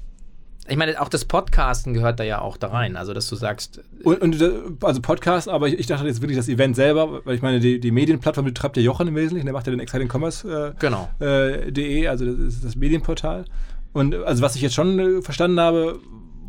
ich 0.66 0.77
meine, 0.79 0.98
auch 1.00 1.11
das 1.11 1.27
Podcasten 1.27 1.92
gehört 1.92 2.18
da 2.18 2.24
ja 2.24 2.40
auch 2.40 2.57
da 2.57 2.68
rein. 2.68 2.96
Also, 2.96 3.12
dass 3.12 3.29
du 3.29 3.37
sagst. 3.37 3.83
Und, 4.03 4.22
und 4.22 4.42
also 4.83 5.03
Podcast, 5.03 5.48
aber 5.48 5.68
ich, 5.68 5.79
ich, 5.79 5.87
dachte 5.87 6.07
jetzt 6.07 6.22
wirklich 6.22 6.38
das 6.38 6.48
Event 6.48 6.74
selber, 6.74 7.20
weil 7.27 7.35
ich 7.35 7.42
meine, 7.42 7.61
die, 7.61 7.79
die 7.79 7.90
Medienplattform 7.90 8.46
betreibt 8.46 8.77
ja 8.79 8.83
Jochen 8.83 9.09
im 9.09 9.14
Wesentlichen, 9.14 9.44
der 9.44 9.53
macht 9.53 9.66
ja 9.66 9.72
den 9.72 9.81
Exciting 9.81 10.09
Commerce. 10.11 10.48
Äh, 10.48 10.72
genau. 10.79 11.11
Äh, 11.20 12.07
also 12.09 12.24
das 12.24 12.55
ist 12.55 12.64
das 12.64 12.77
Medienportal. 12.77 13.44
Und 13.92 14.14
also, 14.14 14.42
was 14.42 14.57
ich 14.57 14.62
jetzt 14.62 14.74
schon 14.74 14.98
äh, 14.98 15.22
verstanden 15.22 15.61
habe, 15.61 15.98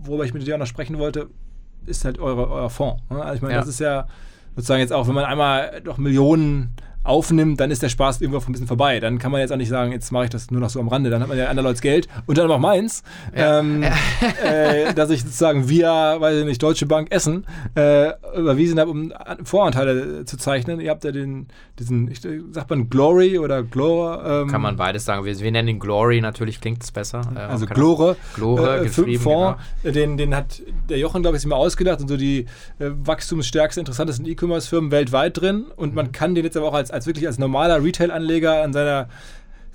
worüber 0.03 0.23
ich 0.23 0.33
mit 0.33 0.47
dir 0.47 0.55
auch 0.55 0.59
noch 0.59 0.65
sprechen 0.65 0.97
wollte, 0.97 1.27
ist 1.85 2.05
halt 2.05 2.17
eure, 2.17 2.49
euer 2.49 2.69
Fonds. 2.69 3.03
Ne? 3.09 3.21
Also, 3.21 3.35
ich 3.35 3.41
meine, 3.41 3.55
ja. 3.55 3.59
das 3.59 3.67
ist 3.67 3.81
ja 3.81 4.07
sozusagen 4.55 4.79
jetzt 4.79 4.93
auch, 4.93 5.07
wenn 5.07 5.15
man 5.15 5.25
einmal 5.25 5.81
doch 5.83 5.97
Millionen 5.97 6.73
aufnimmt, 7.05 7.59
dann 7.59 7.71
ist 7.71 7.83
der 7.83 7.89
Spaß 7.89 8.21
irgendwo 8.21 8.39
ein 8.45 8.51
bisschen 8.51 8.67
vorbei. 8.67 8.99
Dann 8.99 9.19
kann 9.19 9.31
man 9.31 9.41
jetzt 9.41 9.51
auch 9.51 9.57
nicht 9.57 9.69
sagen, 9.69 9.91
jetzt 9.91 10.11
mache 10.11 10.25
ich 10.25 10.29
das 10.29 10.51
nur 10.51 10.59
noch 10.59 10.69
so 10.69 10.79
am 10.79 10.87
Rande. 10.87 11.09
Dann 11.09 11.21
hat 11.21 11.29
man 11.29 11.37
ja 11.37 11.47
anderer 11.47 11.69
Leute 11.69 11.81
Geld 11.81 12.07
und 12.25 12.37
dann 12.37 12.49
auch 12.49 12.59
meins, 12.59 13.03
ja. 13.35 13.59
ähm, 13.59 13.83
äh, 14.43 14.93
dass 14.93 15.09
ich 15.09 15.21
sozusagen 15.21 15.69
via, 15.69 16.19
weiß 16.19 16.39
ich 16.39 16.45
nicht, 16.45 16.61
Deutsche 16.61 16.85
Bank 16.85 17.11
Essen 17.11 17.45
äh, 17.75 18.11
überwiesen 18.37 18.79
habe, 18.79 18.91
um 18.91 19.13
Voranteile 19.43 20.25
zu 20.25 20.37
zeichnen. 20.37 20.79
Ihr 20.79 20.89
habt 20.89 21.03
ja 21.03 21.11
den, 21.11 21.47
diesen, 21.77 22.09
ich, 22.09 22.21
sagt 22.51 22.69
man 22.69 22.89
Glory 22.89 23.37
oder 23.37 23.61
Glore? 23.63 24.41
Ähm, 24.43 24.47
kann 24.47 24.61
man 24.61 24.75
beides 24.75 25.05
sagen. 25.05 25.25
Wir, 25.25 25.39
wir 25.39 25.51
nennen 25.51 25.67
ihn 25.67 25.79
Glory, 25.79 26.21
natürlich 26.21 26.59
klingt 26.59 26.83
es 26.83 26.91
besser. 26.91 27.21
Äh, 27.35 27.39
also 27.39 27.67
Glore. 27.67 28.15
Glore, 28.33 28.79
äh, 28.79 28.83
geschrieben, 28.83 29.21
Fonds, 29.21 29.61
genau. 29.83 29.93
den, 29.93 30.17
den 30.17 30.35
hat 30.35 30.61
der 30.89 30.97
Jochen, 30.97 31.21
glaube 31.21 31.37
ich, 31.37 31.41
sich 31.41 31.49
mal 31.49 31.55
ausgedacht 31.55 32.01
und 32.01 32.07
so 32.07 32.17
die 32.17 32.45
äh, 32.79 32.89
wachstumsstärksten, 32.89 33.81
interessantesten 33.81 34.25
E-Commerce-Firmen 34.25 34.91
weltweit 34.91 35.39
drin. 35.39 35.65
Und 35.75 35.89
mhm. 35.89 35.95
man 35.95 36.11
kann 36.11 36.33
den 36.33 36.43
jetzt 36.43 36.57
aber 36.57 36.67
auch 36.67 36.73
als 36.73 36.94
als 36.95 37.05
wirklich 37.05 37.27
als 37.27 37.37
normaler 37.37 37.83
Retail-Anleger 37.83 38.63
an 38.63 38.73
seiner 38.73 39.07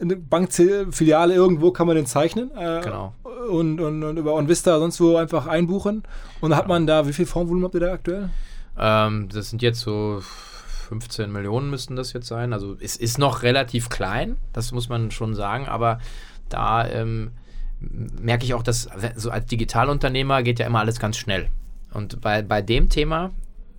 Bankfiliale 0.00 1.34
irgendwo 1.34 1.70
kann 1.72 1.86
man 1.86 1.96
den 1.96 2.06
zeichnen. 2.06 2.50
Äh, 2.56 2.80
genau. 2.82 3.14
Und, 3.48 3.80
und, 3.80 4.02
und 4.02 4.16
über 4.16 4.34
OnVista 4.34 4.78
sonst 4.78 5.00
wo 5.00 5.16
einfach 5.16 5.46
einbuchen. 5.46 6.02
Und 6.40 6.50
dann 6.50 6.58
hat 6.58 6.68
man 6.68 6.86
da, 6.86 7.06
wie 7.06 7.12
viel 7.12 7.26
Formvolumen 7.26 7.64
habt 7.64 7.74
ihr 7.74 7.80
da 7.80 7.92
aktuell? 7.92 8.30
Ähm, 8.78 9.28
das 9.32 9.50
sind 9.50 9.62
jetzt 9.62 9.80
so 9.80 10.20
15 10.88 11.30
Millionen 11.30 11.70
müssten 11.70 11.96
das 11.96 12.12
jetzt 12.12 12.26
sein. 12.26 12.52
Also 12.52 12.76
es 12.80 12.96
ist 12.96 13.18
noch 13.18 13.42
relativ 13.42 13.90
klein, 13.90 14.36
das 14.52 14.72
muss 14.72 14.88
man 14.88 15.10
schon 15.10 15.34
sagen, 15.34 15.68
aber 15.68 16.00
da 16.48 16.86
ähm, 16.88 17.30
merke 17.78 18.44
ich 18.44 18.54
auch, 18.54 18.62
dass 18.62 18.88
so 19.14 19.30
als 19.30 19.46
Digitalunternehmer 19.46 20.42
geht 20.42 20.58
ja 20.58 20.66
immer 20.66 20.80
alles 20.80 20.98
ganz 20.98 21.16
schnell. 21.16 21.48
Und 21.92 22.20
bei, 22.20 22.42
bei 22.42 22.62
dem 22.62 22.88
Thema 22.88 23.30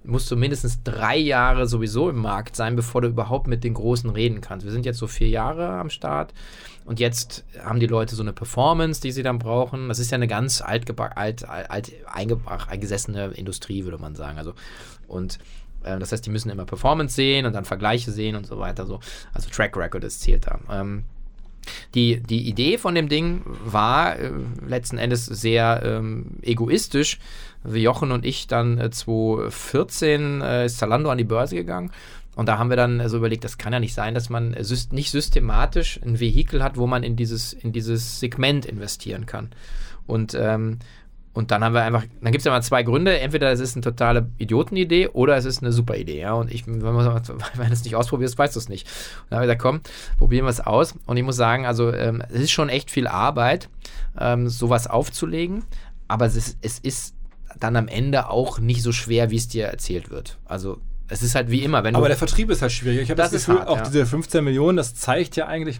musst 0.04 0.32
du 0.32 0.36
mindestens 0.36 0.82
drei 0.84 1.18
Jahre 1.18 1.68
sowieso 1.68 2.10
im 2.10 2.18
Markt 2.18 2.56
sein, 2.56 2.76
bevor 2.76 3.02
du 3.02 3.08
überhaupt 3.08 3.48
mit 3.48 3.64
den 3.64 3.74
Großen 3.74 4.10
reden 4.10 4.42
kannst. 4.42 4.66
Wir 4.66 4.72
sind 4.72 4.86
jetzt 4.86 4.98
so 4.98 5.08
vier 5.08 5.30
Jahre 5.30 5.68
am 5.68 5.90
Start 5.90 6.34
und 6.86 7.00
jetzt 7.00 7.46
haben 7.64 7.80
die 7.80 7.88
Leute 7.88 8.16
so 8.16 8.24
eine 8.24 8.34
Performance, 8.34 9.02
die 9.02 9.12
sie 9.12 9.24
dann 9.24 9.40
brauchen. 9.40 9.90
Das 9.90 10.00
ist 10.00 10.12
ja 10.12 10.16
eine 10.16 10.28
ganz 10.28 10.62
alt, 10.62 11.00
alt, 11.00 11.48
alt 11.48 11.92
eingesessene 12.06 13.28
Industrie, 13.36 13.84
würde 13.84 14.00
man 14.00 14.16
sagen. 14.16 14.38
Also 14.38 14.54
und 15.08 15.40
äh, 15.84 16.00
das 16.00 16.12
heißt, 16.12 16.26
die 16.26 16.30
müssen 16.32 16.50
immer 16.50 16.66
Performance 16.66 17.16
sehen 17.16 17.46
und 17.46 17.54
dann 17.54 17.66
Vergleiche 17.66 18.12
sehen 18.12 18.36
und 18.36 18.48
so 18.48 18.60
weiter. 18.60 18.86
So. 18.86 19.00
Also 19.34 19.50
Track 19.50 19.78
Record 19.78 20.04
ist 20.04 20.22
zählt 20.22 20.48
da. 20.48 20.60
Ähm, 20.72 21.04
die, 21.96 22.22
die 22.22 22.48
Idee 22.48 22.78
von 22.78 22.96
dem 22.96 23.10
Ding 23.10 23.42
war 23.66 24.18
äh, 24.18 24.32
letzten 24.66 24.98
Endes 24.98 25.26
sehr 25.26 25.82
ähm, 25.84 26.38
egoistisch. 26.42 27.20
Jochen 27.64 28.12
und 28.12 28.26
ich 28.26 28.48
dann 28.48 28.80
äh, 28.80 28.90
2014 28.90 30.42
äh, 30.42 30.66
ist 30.66 30.78
Zalando 30.80 31.10
an 31.10 31.18
die 31.18 31.24
Börse 31.24 31.56
gegangen. 31.56 31.92
Und 32.36 32.48
da 32.48 32.58
haben 32.58 32.70
wir 32.70 32.78
dann 32.78 32.98
so 32.98 33.04
also 33.04 33.18
überlegt, 33.18 33.44
das 33.44 33.58
kann 33.58 33.74
ja 33.74 33.80
nicht 33.80 33.94
sein, 33.94 34.14
dass 34.14 34.30
man 34.30 34.56
syst 34.64 34.94
nicht 34.94 35.12
systematisch 35.12 36.00
ein 36.04 36.20
Vehikel 36.20 36.64
hat, 36.64 36.78
wo 36.78 36.88
man 36.88 37.04
in 37.04 37.16
dieses, 37.16 37.54
in 37.54 37.74
dieses 37.74 38.20
Segment 38.20 38.66
investieren 38.66 39.26
kann. 39.26 39.50
Und 40.08 40.34
ähm, 40.34 40.80
und 41.34 41.52
dann 41.52 41.64
haben 41.64 41.74
wir 41.74 41.84
einfach, 41.84 42.04
dann 42.22 42.32
gibt 42.32 42.40
es 42.40 42.46
ja 42.46 42.52
mal 42.52 42.62
zwei 42.62 42.84
Gründe. 42.84 43.18
Entweder 43.20 43.52
es 43.52 43.62
ist 43.62 43.76
eine 43.76 43.84
totale 43.84 44.30
Idiotenidee 44.38 45.08
oder 45.08 45.38
es 45.38 45.46
ist 45.46 45.64
eine 45.64 45.72
super 45.72 45.96
Idee. 45.96 46.20
Ja? 46.20 46.34
Und 46.34 46.52
ich, 46.52 46.68
wenn 46.68 46.82
man 46.82 47.22
es 47.72 47.84
nicht 47.86 47.96
ausprobiert, 47.96 48.38
weißt 48.38 48.56
du 48.56 48.60
es 48.60 48.68
nicht. 48.68 48.86
Und 48.86 49.32
dann 49.32 49.38
habe 49.38 49.46
ich 49.46 49.58
gesagt, 49.58 49.62
komm, 49.62 49.82
probieren 50.18 50.46
wir 50.46 50.50
es 50.50 50.60
aus. 50.60 50.94
Und 51.06 51.16
ich 51.16 51.24
muss 51.24 51.38
sagen, 51.38 51.66
also 51.66 51.94
ähm, 51.94 52.22
es 52.30 52.42
ist 52.42 52.52
schon 52.52 52.68
echt 52.68 52.92
viel 52.92 53.08
Arbeit, 53.08 53.70
ähm, 54.20 54.50
sowas 54.50 54.88
aufzulegen. 54.88 55.64
Aber 56.10 56.26
es 56.26 56.36
ist, 56.36 56.58
es 56.62 56.80
ist 56.80 57.16
dann 57.58 57.78
am 57.78 57.88
Ende 57.88 58.30
auch 58.30 58.60
nicht 58.60 58.84
so 58.84 58.92
schwer, 58.92 59.32
wie 59.32 59.38
es 59.38 59.48
dir 59.48 59.68
erzählt 59.68 60.10
wird. 60.10 60.38
Also 60.44 60.80
es 61.08 61.24
ist 61.24 61.36
halt 61.36 61.50
wie 61.50 61.64
immer, 61.64 61.86
wenn 61.86 61.96
Aber 61.96 62.10
der 62.10 62.18
Vertrieb 62.18 62.50
ist 62.50 62.62
halt 62.62 62.74
schwierig. 62.74 63.04
Ich 63.04 63.10
habe 63.10 63.22
das, 63.22 63.32
das 63.32 63.46
Gefühl, 63.46 63.60
hart, 63.60 63.70
auch 63.70 63.78
ja. 63.78 63.84
diese 63.84 64.06
15 64.06 64.44
Millionen, 64.44 64.76
das 64.76 64.96
zeigt 64.96 65.38
ja 65.38 65.48
eigentlich, 65.48 65.80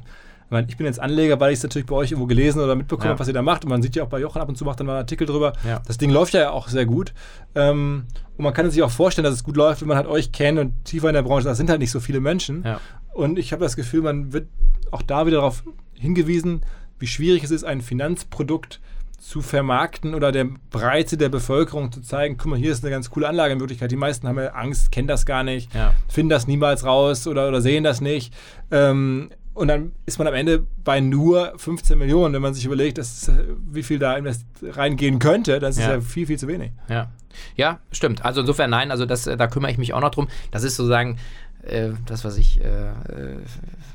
meine, 0.52 0.68
ich 0.68 0.78
bin 0.78 0.86
jetzt 0.86 1.00
Anleger, 1.00 1.40
weil 1.40 1.52
ich 1.52 1.60
es 1.60 1.64
natürlich 1.64 1.86
bei 1.88 1.96
euch 1.96 2.12
irgendwo 2.12 2.28
gelesen 2.28 2.62
oder 2.62 2.76
mitbekommen 2.76 3.10
habe, 3.10 3.16
ja. 3.16 3.20
was 3.20 3.28
ihr 3.28 3.34
da 3.34 3.42
macht. 3.42 3.64
Und 3.64 3.70
man 3.70 3.82
sieht 3.82 3.96
ja 3.96 4.04
auch 4.04 4.10
bei 4.10 4.20
Jochen 4.20 4.42
ab 4.42 4.50
und 4.50 4.56
zu 4.56 4.66
macht 4.66 4.80
dann 4.80 4.88
mal 4.88 4.94
einen 4.94 5.02
Artikel 5.02 5.26
drüber. 5.26 5.54
Ja. 5.68 5.82
Das 5.88 5.98
Ding 5.98 6.12
läuft 6.12 6.34
ja 6.34 6.52
auch 6.52 6.68
sehr 6.68 6.86
gut. 6.86 7.14
Ähm, 7.56 8.06
und 8.38 8.44
man 8.44 8.54
kann 8.54 8.70
sich 8.70 8.84
auch 8.84 8.92
vorstellen, 8.92 9.24
dass 9.24 9.34
es 9.34 9.44
gut 9.44 9.56
läuft, 9.58 9.82
wenn 9.82 9.88
man 9.88 9.98
halt 9.98 10.08
euch 10.08 10.32
kennt 10.32 10.60
und 10.60 10.86
tiefer 10.86 11.08
in 11.08 11.16
der 11.16 11.24
Branche. 11.24 11.46
Das 11.46 11.58
sind 11.58 11.70
halt 11.70 11.80
nicht 11.80 11.92
so 11.92 12.00
viele 12.00 12.20
Menschen. 12.20 12.64
Ja. 12.64 12.80
Und 13.14 13.40
ich 13.40 13.52
habe 13.52 13.64
das 13.64 13.76
Gefühl, 13.76 14.02
man 14.02 14.34
wird 14.34 14.48
auch 14.92 15.02
da 15.02 15.26
wieder 15.26 15.38
darauf 15.38 15.64
hingewiesen, 15.94 16.62
wie 17.00 17.08
schwierig 17.08 17.44
es 17.44 17.52
ist, 17.52 17.64
ein 17.64 17.82
Finanzprodukt 17.82 18.80
zu 19.22 19.42
vermarkten 19.42 20.16
oder 20.16 20.32
der 20.32 20.48
Breite 20.72 21.16
der 21.16 21.30
Bevölkerung 21.30 21.92
zu 21.92 22.02
zeigen, 22.02 22.38
guck 22.38 22.48
mal, 22.48 22.60
hier 22.60 22.72
ist 22.72 22.84
eine 22.84 22.90
ganz 22.90 23.12
coole 23.12 23.28
Anlagemöglichkeit. 23.30 23.92
Die 23.92 23.96
meisten 23.96 24.28
haben 24.28 24.40
ja 24.40 24.48
Angst, 24.54 24.92
kennen 24.92 25.08
das 25.08 25.28
gar 25.28 25.44
nicht, 25.44 25.74
ja. 25.76 25.94
finden 26.08 26.30
das 26.30 26.48
niemals 26.48 26.84
raus 26.86 27.28
oder, 27.28 27.48
oder 27.48 27.62
sehen 27.62 27.84
das 27.84 28.02
nicht. 28.02 28.34
Ähm, 28.72 29.30
und 29.54 29.68
dann 29.68 29.92
ist 30.06 30.18
man 30.18 30.28
am 30.28 30.34
Ende 30.34 30.66
bei 30.84 31.02
nur 31.02 31.54
15 31.58 31.98
Millionen, 31.98 32.34
wenn 32.34 32.42
man 32.42 32.54
sich 32.54 32.66
überlegt, 32.66 32.98
dass, 32.98 33.30
wie 33.70 33.84
viel 33.84 34.00
da 34.00 34.18
reingehen 34.64 35.20
könnte, 35.20 35.60
das 35.60 35.78
ist 35.78 35.84
ja. 35.84 35.96
ja 35.96 36.02
viel, 36.02 36.26
viel 36.26 36.40
zu 36.40 36.48
wenig. 36.48 36.72
Ja. 36.88 37.12
ja, 37.56 37.80
stimmt. 37.92 38.24
Also 38.24 38.42
insofern 38.42 38.70
nein, 38.70 38.92
also 38.92 39.06
das, 39.06 39.24
da 39.24 39.48
kümmere 39.48 39.72
ich 39.72 39.78
mich 39.78 39.94
auch 39.94 40.00
noch 40.00 40.12
drum. 40.12 40.30
Das 40.52 40.64
ist 40.64 40.78
sozusagen 40.78 41.18
äh, 41.64 41.90
das, 42.06 42.24
was 42.24 42.38
ich, 42.38 42.60
äh, 42.62 42.64
äh, 42.64 43.40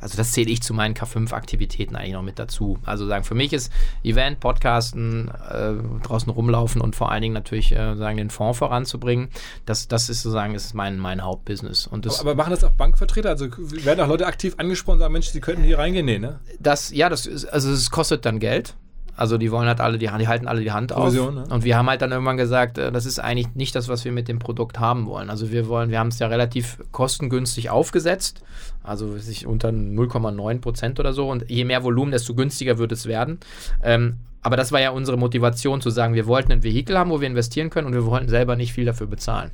also 0.00 0.16
das 0.16 0.32
zähle 0.32 0.50
ich 0.50 0.62
zu 0.62 0.74
meinen 0.74 0.94
K5-Aktivitäten 0.94 1.96
eigentlich 1.96 2.12
noch 2.12 2.22
mit 2.22 2.38
dazu. 2.38 2.78
Also 2.84 3.06
sagen, 3.06 3.24
für 3.24 3.34
mich 3.34 3.52
ist 3.52 3.72
Event, 4.02 4.40
Podcasten, 4.40 5.30
äh, 5.50 5.74
draußen 6.02 6.30
rumlaufen 6.30 6.80
und 6.80 6.96
vor 6.96 7.10
allen 7.10 7.22
Dingen 7.22 7.34
natürlich 7.34 7.72
äh, 7.72 7.96
sagen, 7.96 8.16
den 8.16 8.30
Fonds 8.30 8.58
voranzubringen, 8.58 9.28
das, 9.64 9.88
das 9.88 10.08
ist 10.08 10.22
sozusagen 10.22 10.54
ist 10.54 10.74
mein, 10.74 10.98
mein 10.98 11.22
Hauptbusiness. 11.22 11.86
Und 11.86 12.06
das, 12.06 12.20
aber, 12.20 12.30
aber 12.30 12.42
machen 12.42 12.50
das 12.50 12.64
auch 12.64 12.72
Bankvertreter? 12.72 13.30
Also 13.30 13.48
werden 13.56 14.00
auch 14.00 14.08
Leute 14.08 14.26
aktiv 14.26 14.54
angesprochen 14.58 14.94
und 14.94 15.00
sagen, 15.00 15.12
Mensch, 15.12 15.28
sie 15.28 15.40
könnten 15.40 15.62
hier 15.62 15.78
reingehen? 15.78 16.06
Nee, 16.06 16.18
ne? 16.18 16.40
Das, 16.60 16.90
ja, 16.92 17.08
das 17.08 17.26
ist, 17.26 17.46
also 17.46 17.70
es 17.70 17.90
kostet 17.90 18.24
dann 18.24 18.38
Geld. 18.38 18.74
Also 19.16 19.38
die 19.38 19.50
wollen 19.50 19.66
halt 19.66 19.80
alle, 19.80 19.98
die, 19.98 20.06
die 20.06 20.28
halten 20.28 20.46
alle 20.46 20.60
die 20.60 20.72
Hand 20.72 20.92
Provision, 20.92 21.38
auf. 21.38 21.48
ne? 21.48 21.54
Und 21.54 21.64
wir 21.64 21.76
haben 21.76 21.88
halt 21.88 22.02
dann 22.02 22.12
irgendwann 22.12 22.36
gesagt, 22.36 22.76
äh, 22.78 22.92
das 22.92 23.06
ist 23.06 23.18
eigentlich 23.18 23.54
nicht 23.54 23.74
das, 23.74 23.88
was 23.88 24.04
wir 24.04 24.12
mit 24.12 24.28
dem 24.28 24.38
Produkt 24.38 24.78
haben 24.78 25.06
wollen. 25.06 25.30
Also 25.30 25.50
wir 25.50 25.68
wollen, 25.68 25.90
wir 25.90 25.98
haben 25.98 26.08
es 26.08 26.18
ja 26.18 26.26
relativ 26.26 26.78
kostengünstig 26.92 27.70
aufgesetzt, 27.70 28.42
also 28.82 29.16
sich 29.16 29.46
unter 29.46 29.70
0,9 29.70 30.60
Prozent 30.60 31.00
oder 31.00 31.12
so. 31.12 31.30
Und 31.30 31.50
je 31.50 31.64
mehr 31.64 31.82
Volumen, 31.82 32.12
desto 32.12 32.34
günstiger 32.34 32.78
wird 32.78 32.92
es 32.92 33.06
werden. 33.06 33.40
Ähm, 33.82 34.18
aber 34.42 34.56
das 34.56 34.70
war 34.70 34.80
ja 34.80 34.90
unsere 34.90 35.16
Motivation 35.16 35.80
zu 35.80 35.90
sagen, 35.90 36.14
wir 36.14 36.26
wollten 36.26 36.52
ein 36.52 36.62
Vehikel 36.62 36.96
haben, 36.96 37.10
wo 37.10 37.20
wir 37.20 37.26
investieren 37.26 37.68
können 37.68 37.88
und 37.88 37.94
wir 37.94 38.06
wollten 38.06 38.28
selber 38.28 38.54
nicht 38.54 38.72
viel 38.72 38.84
dafür 38.84 39.08
bezahlen. 39.08 39.50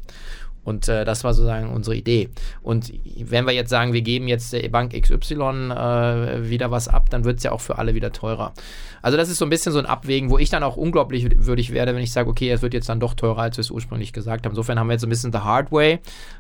Und 0.64 0.88
äh, 0.88 1.05
das 1.05 1.25
war 1.25 1.35
sozusagen 1.35 1.70
unsere 1.70 1.96
Idee. 1.96 2.31
Und 2.62 2.92
wenn 3.18 3.46
wir 3.46 3.53
jetzt 3.53 3.70
sagen, 3.70 3.92
wir 3.92 4.03
geben 4.03 4.29
jetzt 4.29 4.53
der 4.53 4.68
Bank 4.68 4.92
XY 4.92 5.12
äh, 5.72 6.48
wieder 6.48 6.70
was 6.70 6.88
ab, 6.88 7.11
dann 7.11 7.25
wird 7.25 7.38
es 7.38 7.44
ja 7.44 7.53
auch 7.53 7.61
für 7.61 7.79
alle 7.79 7.94
wieder 7.94 8.12
teurer. 8.12 8.53
Also 9.03 9.18
das 9.18 9.29
ist 9.29 9.38
so 9.38 9.44
ein 9.44 9.51
bisschen 9.51 9.72
so 9.72 9.81
ein 9.81 9.87
Abwägen, 9.87 10.31
wo 10.31 10.38
ich 10.38 10.48
dann 10.48 10.62
auch 10.62 10.77
unglaublich 10.77 11.44
würdig 11.44 11.72
werde, 11.72 11.94
wenn 11.94 12.03
ich 12.03 12.12
sage, 12.12 12.31
okay, 12.31 12.51
es 12.51 12.62
wird 12.62 12.72
jetzt 12.72 12.88
dann 12.88 13.01
doch 13.01 13.14
teurer, 13.14 13.42
als 13.42 13.57
wir 13.57 13.62
es 13.62 13.70
ursprünglich 13.70 14.12
gesagt 14.12 14.44
haben. 14.44 14.53
Insofern 14.53 14.79
haben 14.79 14.87
wir 14.87 14.92
jetzt 14.92 15.01
so 15.01 15.09
ein 15.09 15.11
bisschen 15.11 15.33
the 15.33 15.38
hard 15.38 15.72
way, 15.72 15.98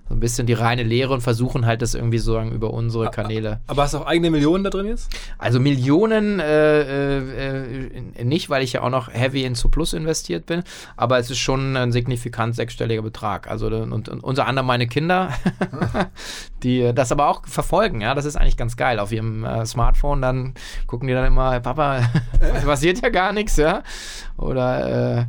so 0.08 0.14
ein 0.14 0.20
bisschen 0.20 0.46
die 0.46 0.52
reine 0.52 0.84
Lehre 0.84 1.12
und 1.12 1.22
versuchen 1.22 1.66
halt 1.66 1.82
das 1.82 1.94
irgendwie 1.94 2.18
so 2.18 2.40
über 2.40 2.72
unsere 2.72 3.10
Kanäle. 3.10 3.60
Aber 3.66 3.82
hast 3.82 3.94
du 3.94 3.98
auch 3.98 4.06
eigene 4.06 4.30
Millionen 4.30 4.62
da 4.62 4.70
drin 4.70 4.86
jetzt? 4.86 5.10
Also 5.38 5.58
Millionen 5.58 6.38
äh, 6.38 7.18
äh, 7.18 7.88
äh, 8.16 8.24
nicht, 8.24 8.48
weil 8.48 8.62
ich 8.62 8.74
ja 8.74 8.82
auch 8.82 8.90
noch 8.90 9.12
heavy 9.12 9.44
in 9.44 9.54
Plus 9.72 9.92
investiert 9.92 10.46
bin, 10.46 10.62
aber 10.96 11.18
es 11.18 11.30
ist 11.30 11.38
schon 11.38 11.76
ein 11.76 11.92
signifikant 11.92 12.54
sechsstelliger 12.54 13.02
Betrag. 13.02 13.50
Also 13.50 13.68
und 13.68 14.08
unter 14.20 14.46
anderem 14.46 14.66
meine 14.66 14.86
Kinder, 14.86 15.30
die 16.62 16.92
das 16.94 17.12
aber 17.12 17.28
auch 17.28 17.46
verfolgen. 17.46 18.00
Ja, 18.00 18.14
das 18.14 18.24
ist 18.24 18.36
eigentlich 18.36 18.56
ganz 18.56 18.76
geil. 18.76 18.98
Auf 18.98 19.12
ihrem 19.12 19.44
äh, 19.44 19.64
Smartphone 19.66 20.20
dann 20.22 20.54
gucken 20.86 21.08
die 21.08 21.14
dann 21.14 21.26
immer, 21.26 21.60
Papa, 21.60 22.02
passiert 22.64 23.00
ja 23.02 23.08
gar 23.08 23.32
nichts, 23.32 23.56
ja. 23.56 23.82
Oder 24.36 25.18
äh, 25.18 25.24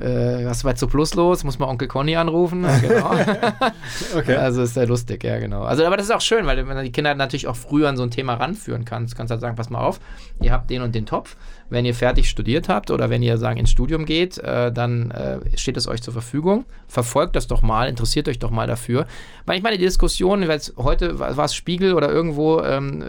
äh, 0.00 0.44
was 0.46 0.58
ist 0.58 0.62
bei 0.62 0.72
Plus 0.72 1.14
los? 1.14 1.44
Muss 1.44 1.58
man 1.58 1.68
Onkel 1.68 1.88
Conny 1.88 2.16
anrufen? 2.16 2.64
Ja, 2.64 2.78
genau. 2.78 3.10
Okay. 4.14 4.36
Also 4.36 4.62
ist 4.62 4.74
sehr 4.74 4.86
lustig, 4.86 5.24
ja, 5.24 5.38
genau. 5.38 5.62
Also, 5.62 5.84
aber 5.84 5.96
das 5.96 6.06
ist 6.06 6.12
auch 6.12 6.20
schön, 6.20 6.46
weil 6.46 6.56
wenn 6.68 6.76
du 6.76 6.82
die 6.82 6.92
Kinder 6.92 7.14
natürlich 7.14 7.46
auch 7.46 7.56
früher 7.56 7.88
an 7.88 7.96
so 7.96 8.02
ein 8.02 8.10
Thema 8.10 8.34
ranführen 8.34 8.84
kannst, 8.84 9.16
kannst 9.16 9.30
du 9.30 9.32
halt 9.34 9.40
sagen, 9.40 9.56
pass 9.56 9.70
mal 9.70 9.80
auf, 9.80 10.00
ihr 10.40 10.52
habt 10.52 10.70
den 10.70 10.82
und 10.82 10.94
den 10.94 11.06
Topf. 11.06 11.36
Wenn 11.70 11.84
ihr 11.84 11.94
fertig 11.94 12.30
studiert 12.30 12.68
habt 12.68 12.90
oder 12.90 13.10
wenn 13.10 13.22
ihr 13.22 13.36
sagen 13.36 13.58
ins 13.58 13.70
Studium 13.70 14.06
geht, 14.06 14.38
äh, 14.38 14.72
dann 14.72 15.10
äh, 15.10 15.38
steht 15.56 15.76
es 15.76 15.86
euch 15.86 16.00
zur 16.00 16.12
Verfügung. 16.12 16.64
Verfolgt 16.86 17.36
das 17.36 17.46
doch 17.46 17.62
mal, 17.62 17.88
interessiert 17.88 18.28
euch 18.28 18.38
doch 18.38 18.50
mal 18.50 18.66
dafür. 18.66 19.06
Weil 19.44 19.58
ich 19.58 19.62
meine, 19.62 19.76
die 19.76 19.84
Diskussion, 19.84 20.42
jetzt 20.42 20.74
heute 20.78 21.18
war 21.18 21.38
es 21.38 21.54
Spiegel 21.54 21.92
oder 21.94 22.10
irgendwo 22.10 22.60
ähm, 22.62 23.02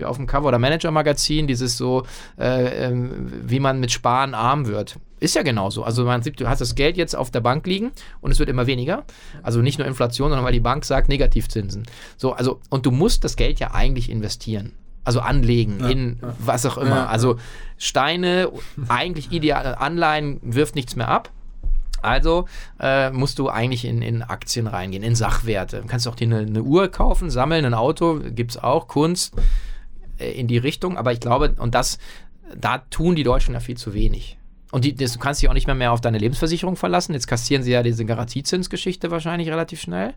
äh, 0.00 0.04
auf 0.04 0.16
dem 0.16 0.26
Cover 0.26 0.48
oder 0.48 0.58
Manager-Magazin, 0.58 1.46
dieses 1.46 1.76
so, 1.76 2.04
äh, 2.38 2.86
ähm, 2.86 3.30
wie 3.44 3.60
man 3.60 3.78
mit 3.78 3.92
Sparen 3.92 4.34
arm 4.34 4.66
wird. 4.66 4.96
Ist 5.20 5.34
ja 5.34 5.42
genauso. 5.42 5.84
Also 5.84 6.04
man 6.04 6.22
sieht, 6.22 6.40
du 6.40 6.48
hast 6.48 6.62
das 6.62 6.74
Geld 6.74 6.96
jetzt 6.96 7.14
auf 7.14 7.30
der 7.30 7.40
Bank 7.40 7.66
liegen 7.66 7.92
und 8.22 8.30
es 8.30 8.38
wird 8.38 8.48
immer 8.48 8.66
weniger. 8.66 9.04
Also 9.42 9.60
nicht 9.60 9.78
nur 9.78 9.86
Inflation, 9.86 10.30
sondern 10.30 10.44
weil 10.44 10.54
die 10.54 10.60
Bank 10.60 10.84
sagt 10.86 11.10
Negativzinsen. 11.10 11.84
So, 12.16 12.32
also, 12.32 12.60
und 12.70 12.86
du 12.86 12.90
musst 12.90 13.22
das 13.22 13.36
Geld 13.36 13.60
ja 13.60 13.72
eigentlich 13.72 14.10
investieren. 14.10 14.72
Also 15.04 15.20
anlegen 15.20 15.78
Ja, 15.80 15.88
in 15.88 16.18
ja. 16.20 16.34
was 16.38 16.64
auch 16.66 16.78
immer. 16.78 16.96
Ja. 16.96 17.06
Also 17.06 17.36
Steine, 17.76 18.50
eigentlich 18.88 19.30
ideale 19.30 19.78
Anleihen 19.78 20.40
wirft 20.42 20.74
nichts 20.74 20.96
mehr 20.96 21.08
ab. 21.08 21.30
Also 22.02 22.46
äh, 22.78 23.10
musst 23.10 23.38
du 23.38 23.50
eigentlich 23.50 23.84
in, 23.84 24.00
in 24.00 24.22
Aktien 24.22 24.66
reingehen, 24.66 25.02
in 25.02 25.14
Sachwerte. 25.14 25.82
Du 25.82 25.86
kannst 25.86 26.08
auch 26.08 26.14
dir 26.14 26.24
eine, 26.24 26.38
eine 26.38 26.62
Uhr 26.62 26.88
kaufen, 26.88 27.28
sammeln, 27.28 27.66
ein 27.66 27.74
Auto, 27.74 28.20
gibt 28.20 28.52
es 28.52 28.56
auch, 28.56 28.88
Kunst 28.88 29.34
äh, 30.18 30.30
in 30.32 30.48
die 30.48 30.58
Richtung. 30.58 30.96
Aber 30.96 31.12
ich 31.12 31.20
glaube, 31.20 31.54
und 31.58 31.74
das, 31.74 31.98
da 32.56 32.78
tun 32.78 33.16
die 33.16 33.22
Deutschen 33.22 33.52
ja 33.52 33.60
viel 33.60 33.76
zu 33.76 33.92
wenig. 33.92 34.38
Und 34.70 34.84
die, 34.84 34.94
das, 34.94 35.12
du 35.12 35.18
kannst 35.18 35.42
dich 35.42 35.48
auch 35.48 35.54
nicht 35.54 35.66
mehr, 35.66 35.74
mehr 35.74 35.92
auf 35.92 36.00
deine 36.00 36.18
Lebensversicherung 36.18 36.76
verlassen. 36.76 37.12
Jetzt 37.12 37.26
kassieren 37.26 37.62
sie 37.62 37.72
ja 37.72 37.82
diese 37.82 38.04
Garantiezinsgeschichte 38.04 39.10
wahrscheinlich 39.10 39.48
relativ 39.48 39.80
schnell. 39.80 40.14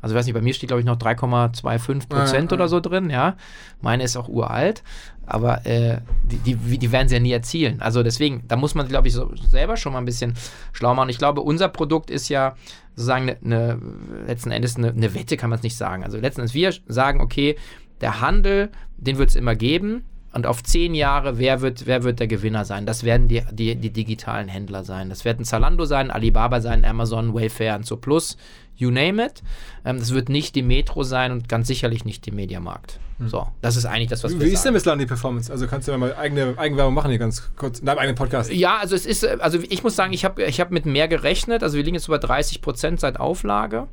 Also 0.00 0.14
ich 0.14 0.18
weiß 0.18 0.26
nicht, 0.26 0.34
bei 0.34 0.42
mir 0.42 0.52
steht, 0.52 0.68
glaube 0.68 0.80
ich, 0.80 0.86
noch 0.86 0.98
3,25 0.98 2.08
Prozent 2.08 2.50
Ja, 2.50 2.56
ja. 2.56 2.60
oder 2.60 2.68
so 2.68 2.80
drin, 2.80 3.08
ja. 3.08 3.36
Meine 3.80 4.04
ist 4.04 4.18
auch 4.18 4.28
uralt, 4.28 4.82
aber 5.24 5.64
äh, 5.64 6.00
die, 6.24 6.56
die, 6.56 6.78
die 6.78 6.92
werden 6.92 7.08
sie 7.08 7.14
ja 7.14 7.20
nie 7.20 7.32
erzielen. 7.32 7.80
Also 7.80 8.02
deswegen, 8.02 8.46
da 8.46 8.56
muss 8.56 8.74
man, 8.74 8.86
glaube 8.86 9.08
ich, 9.08 9.14
so 9.14 9.34
selber 9.48 9.78
schon 9.78 9.94
mal 9.94 10.00
ein 10.00 10.04
bisschen 10.04 10.34
schlau 10.72 10.94
machen. 10.94 11.08
Ich 11.08 11.16
glaube, 11.16 11.40
unser 11.40 11.68
Produkt 11.68 12.10
ist 12.10 12.28
ja 12.28 12.54
sozusagen 12.96 13.30
eine, 13.30 13.38
eine 13.42 13.80
letzten 14.26 14.50
Endes 14.50 14.76
eine, 14.76 14.90
eine 14.90 15.14
Wette, 15.14 15.38
kann 15.38 15.48
man 15.48 15.58
es 15.58 15.62
nicht 15.62 15.76
sagen. 15.76 16.04
Also 16.04 16.18
letzten 16.18 16.42
Endes, 16.42 16.54
wir 16.54 16.74
sagen, 16.86 17.22
okay, 17.22 17.56
der 18.02 18.20
Handel, 18.20 18.70
den 18.98 19.16
wird 19.16 19.30
es 19.30 19.36
immer 19.36 19.54
geben. 19.54 20.04
Und 20.34 20.46
auf 20.46 20.64
zehn 20.64 20.94
Jahre, 20.94 21.38
wer 21.38 21.60
wird, 21.60 21.86
wer 21.86 22.02
wird 22.02 22.18
der 22.18 22.26
Gewinner 22.26 22.64
sein? 22.64 22.86
Das 22.86 23.04
werden 23.04 23.28
die, 23.28 23.42
die, 23.52 23.76
die 23.76 23.90
digitalen 23.90 24.48
Händler 24.48 24.82
sein. 24.82 25.08
Das 25.08 25.24
werden 25.24 25.44
Zalando 25.44 25.84
sein, 25.84 26.10
Alibaba 26.10 26.60
sein, 26.60 26.84
Amazon, 26.84 27.34
Wayfair 27.34 27.76
und 27.76 27.86
so 27.86 27.96
Plus, 27.96 28.36
you 28.74 28.90
name 28.90 29.24
it. 29.24 29.44
Ähm, 29.84 29.98
das 29.98 30.12
wird 30.12 30.28
nicht 30.28 30.56
die 30.56 30.62
Metro 30.62 31.04
sein 31.04 31.30
und 31.30 31.48
ganz 31.48 31.68
sicherlich 31.68 32.04
nicht 32.04 32.26
die 32.26 32.32
Mediamarkt. 32.32 32.98
So, 33.26 33.46
das 33.60 33.76
ist 33.76 33.84
eigentlich 33.84 34.08
das, 34.08 34.24
was 34.24 34.36
wir 34.36 34.44
Wie 34.44 34.52
ist 34.52 34.64
denn 34.64 34.74
bislang 34.74 34.98
die 34.98 35.06
Performance? 35.06 35.52
Also 35.52 35.68
kannst 35.68 35.86
du 35.86 35.92
ja 35.92 35.98
mal 35.98 36.16
eigene 36.16 36.54
Eigenwerbung 36.58 36.94
machen 36.94 37.10
hier 37.10 37.20
ganz 37.20 37.50
kurz 37.54 37.78
in 37.78 37.86
deinem 37.86 37.98
eigenen 37.98 38.16
Podcast. 38.16 38.52
Ja, 38.52 38.78
also 38.78 38.96
es 38.96 39.06
ist, 39.06 39.22
äh, 39.22 39.36
also 39.38 39.60
ich 39.60 39.84
muss 39.84 39.94
sagen, 39.94 40.12
ich 40.12 40.24
habe 40.24 40.42
ich 40.42 40.60
hab 40.60 40.72
mit 40.72 40.84
mehr 40.84 41.06
gerechnet. 41.06 41.62
Also 41.62 41.76
wir 41.76 41.84
liegen 41.84 41.94
jetzt 41.94 42.08
über 42.08 42.18
30 42.18 42.60
Prozent 42.60 42.98
seit 42.98 43.20
Auflage. 43.20 43.86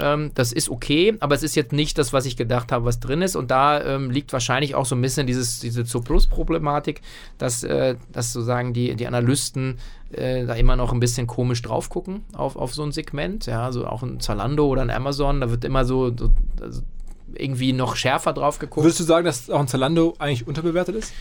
Ähm, 0.00 0.32
das 0.34 0.52
ist 0.52 0.68
okay, 0.68 1.16
aber 1.20 1.34
es 1.34 1.42
ist 1.42 1.54
jetzt 1.54 1.72
nicht 1.72 1.98
das, 1.98 2.12
was 2.12 2.26
ich 2.26 2.36
gedacht 2.36 2.72
habe, 2.72 2.84
was 2.84 3.00
drin 3.00 3.22
ist. 3.22 3.36
Und 3.36 3.50
da 3.50 3.82
ähm, 3.82 4.10
liegt 4.10 4.32
wahrscheinlich 4.32 4.74
auch 4.74 4.86
so 4.86 4.94
ein 4.94 5.00
bisschen 5.00 5.26
dieses, 5.26 5.60
diese 5.60 5.84
Zu-Plus-Problematik, 5.84 7.00
dass, 7.38 7.62
äh, 7.62 7.96
dass 8.12 8.32
sozusagen 8.32 8.72
die, 8.72 8.94
die 8.94 9.06
Analysten 9.06 9.78
äh, 10.12 10.46
da 10.46 10.54
immer 10.54 10.76
noch 10.76 10.92
ein 10.92 11.00
bisschen 11.00 11.26
komisch 11.26 11.62
drauf 11.62 11.88
gucken 11.88 12.24
auf, 12.34 12.56
auf 12.56 12.74
so 12.74 12.82
ein 12.82 12.92
Segment. 12.92 13.46
Ja, 13.46 13.64
also 13.64 13.86
auch 13.86 14.02
ein 14.02 14.20
Zalando 14.20 14.66
oder 14.66 14.82
ein 14.82 14.90
Amazon, 14.90 15.40
da 15.40 15.50
wird 15.50 15.64
immer 15.64 15.84
so, 15.84 16.16
so 16.16 16.32
also 16.60 16.82
irgendwie 17.34 17.72
noch 17.72 17.96
schärfer 17.96 18.32
drauf 18.32 18.58
geguckt. 18.58 18.84
Würdest 18.84 19.00
du 19.00 19.04
sagen, 19.04 19.26
dass 19.26 19.50
auch 19.50 19.60
ein 19.60 19.68
Zalando 19.68 20.14
eigentlich 20.18 20.46
unterbewertet 20.46 20.96
ist? 20.96 21.12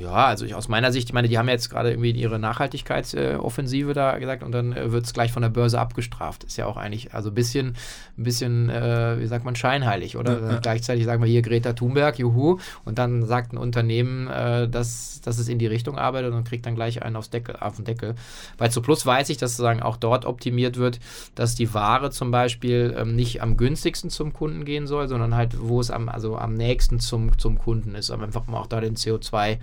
Ja, 0.00 0.26
also 0.26 0.44
ich, 0.44 0.54
aus 0.54 0.68
meiner 0.68 0.92
Sicht, 0.92 1.08
ich 1.08 1.12
meine, 1.12 1.28
die 1.28 1.38
haben 1.38 1.46
ja 1.46 1.54
jetzt 1.54 1.70
gerade 1.70 1.90
irgendwie 1.90 2.10
ihre 2.10 2.38
Nachhaltigkeitsoffensive 2.38 3.94
da 3.94 4.18
gesagt 4.18 4.42
und 4.42 4.52
dann 4.52 4.72
äh, 4.72 4.92
wird 4.92 5.06
es 5.06 5.12
gleich 5.12 5.32
von 5.32 5.42
der 5.42 5.48
Börse 5.48 5.80
abgestraft. 5.80 6.44
Ist 6.44 6.56
ja 6.56 6.66
auch 6.66 6.76
eigentlich, 6.76 7.14
also 7.14 7.30
ein 7.30 7.34
bisschen, 7.34 7.76
ein 8.16 8.24
bisschen, 8.24 8.70
äh, 8.70 9.18
wie 9.20 9.26
sagt 9.26 9.44
man, 9.44 9.56
scheinheilig, 9.56 10.16
oder? 10.16 10.40
Ja, 10.40 10.50
ja. 10.52 10.58
Gleichzeitig 10.58 11.04
sagen 11.04 11.22
wir 11.22 11.28
hier 11.28 11.42
Greta 11.42 11.72
Thunberg, 11.72 12.18
juhu, 12.18 12.58
und 12.84 12.98
dann 12.98 13.24
sagt 13.24 13.52
ein 13.52 13.58
Unternehmen, 13.58 14.28
äh, 14.28 14.68
dass, 14.68 15.20
dass 15.22 15.38
es 15.38 15.48
in 15.48 15.58
die 15.58 15.66
Richtung 15.66 15.98
arbeitet 15.98 16.32
und 16.32 16.44
kriegt 16.44 16.66
dann 16.66 16.74
gleich 16.74 17.02
einen 17.02 17.16
aufs 17.16 17.30
Deckel, 17.30 17.56
auf 17.56 17.76
den 17.76 17.84
Deckel. 17.84 18.14
Bei 18.56 18.68
Zuplus 18.68 19.04
weiß 19.06 19.30
ich, 19.30 19.36
dass 19.36 19.52
sozusagen 19.52 19.82
auch 19.82 19.96
dort 19.96 20.24
optimiert 20.24 20.76
wird, 20.76 21.00
dass 21.34 21.54
die 21.54 21.72
Ware 21.74 22.10
zum 22.10 22.30
Beispiel 22.30 22.94
ähm, 22.98 23.16
nicht 23.16 23.42
am 23.42 23.56
günstigsten 23.56 24.10
zum 24.10 24.32
Kunden 24.32 24.64
gehen 24.64 24.86
soll, 24.86 25.08
sondern 25.08 25.34
halt, 25.34 25.56
wo 25.60 25.80
es 25.80 25.90
am, 25.90 26.08
also 26.08 26.36
am 26.36 26.54
nächsten 26.54 27.00
zum, 27.00 27.36
zum 27.38 27.58
Kunden 27.58 27.94
ist, 27.94 28.10
aber 28.10 28.24
einfach 28.24 28.46
mal 28.46 28.58
auch 28.58 28.66
da 28.66 28.80
den 28.80 28.96
CO2 28.96 29.58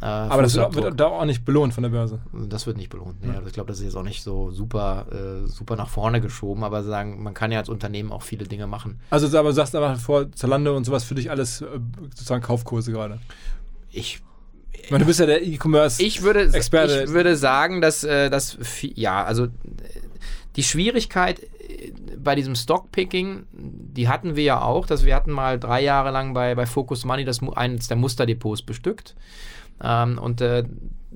äh, 0.00 0.04
Aber 0.04 0.42
das 0.42 0.56
wird, 0.56 1.00
da 1.00 1.06
auch 1.06 1.24
nicht 1.24 1.44
belohnt 1.44 1.74
von 1.74 1.82
der 1.82 1.90
Börse. 1.90 2.20
Das 2.32 2.66
wird 2.66 2.76
nicht 2.76 2.90
belohnt. 2.90 3.24
Nee. 3.24 3.34
Also 3.34 3.48
ich 3.48 3.52
glaube, 3.52 3.68
das 3.68 3.78
ist 3.78 3.84
jetzt 3.84 3.96
auch 3.96 4.04
nicht 4.04 4.22
so 4.22 4.50
super, 4.50 5.06
äh, 5.10 5.48
super 5.48 5.76
nach 5.76 5.88
vorne 5.88 6.20
geschoben, 6.20 6.62
aber 6.64 6.82
sagen, 6.84 7.22
man 7.22 7.34
kann 7.34 7.50
ja 7.52 7.58
als 7.58 7.68
Unternehmen 7.68 8.12
auch 8.12 8.22
viele 8.22 8.46
Dinge 8.46 8.66
machen. 8.66 9.00
Also 9.10 9.26
aber 9.36 9.48
du 9.48 9.54
sagst 9.54 9.74
aber 9.74 9.96
vor 9.96 10.30
Zalando 10.32 10.76
und 10.76 10.84
sowas 10.84 11.04
für 11.04 11.14
dich 11.14 11.30
alles 11.30 11.60
äh, 11.60 11.66
sozusagen 12.10 12.42
Kaufkurse 12.42 12.92
gerade. 12.92 13.18
Ich, 13.90 14.22
Ich 14.72 14.90
meine, 14.90 15.04
du 15.04 15.08
bist 15.08 15.20
ja 15.20 15.26
der 15.26 15.42
E-Commerce. 15.42 16.02
ich, 16.02 16.22
würde, 16.22 16.50
Experte. 16.52 17.04
ich 17.04 17.10
würde 17.10 17.36
sagen, 17.36 17.80
dass 17.80 18.04
äh, 18.04 18.30
das, 18.30 18.56
ja, 18.94 19.24
also 19.24 19.44
äh, 19.44 19.48
die 20.56 20.62
Schwierigkeit 20.62 21.40
äh, 21.42 21.92
bei 22.16 22.34
diesem 22.36 22.54
Stockpicking, 22.54 23.46
die 23.52 24.08
hatten 24.08 24.36
wir 24.36 24.44
ja 24.44 24.62
auch, 24.62 24.86
dass 24.86 25.04
wir 25.04 25.14
hatten 25.14 25.32
mal 25.32 25.58
drei 25.58 25.82
Jahre 25.82 26.10
lang 26.10 26.32
bei, 26.32 26.54
bei 26.54 26.66
Focus 26.66 27.04
Money 27.04 27.24
das, 27.24 27.40
eines 27.56 27.88
der 27.88 27.96
Musterdepots 27.96 28.62
bestückt. 28.62 29.14
Ähm, 29.82 30.18
und 30.18 30.40
äh, 30.40 30.64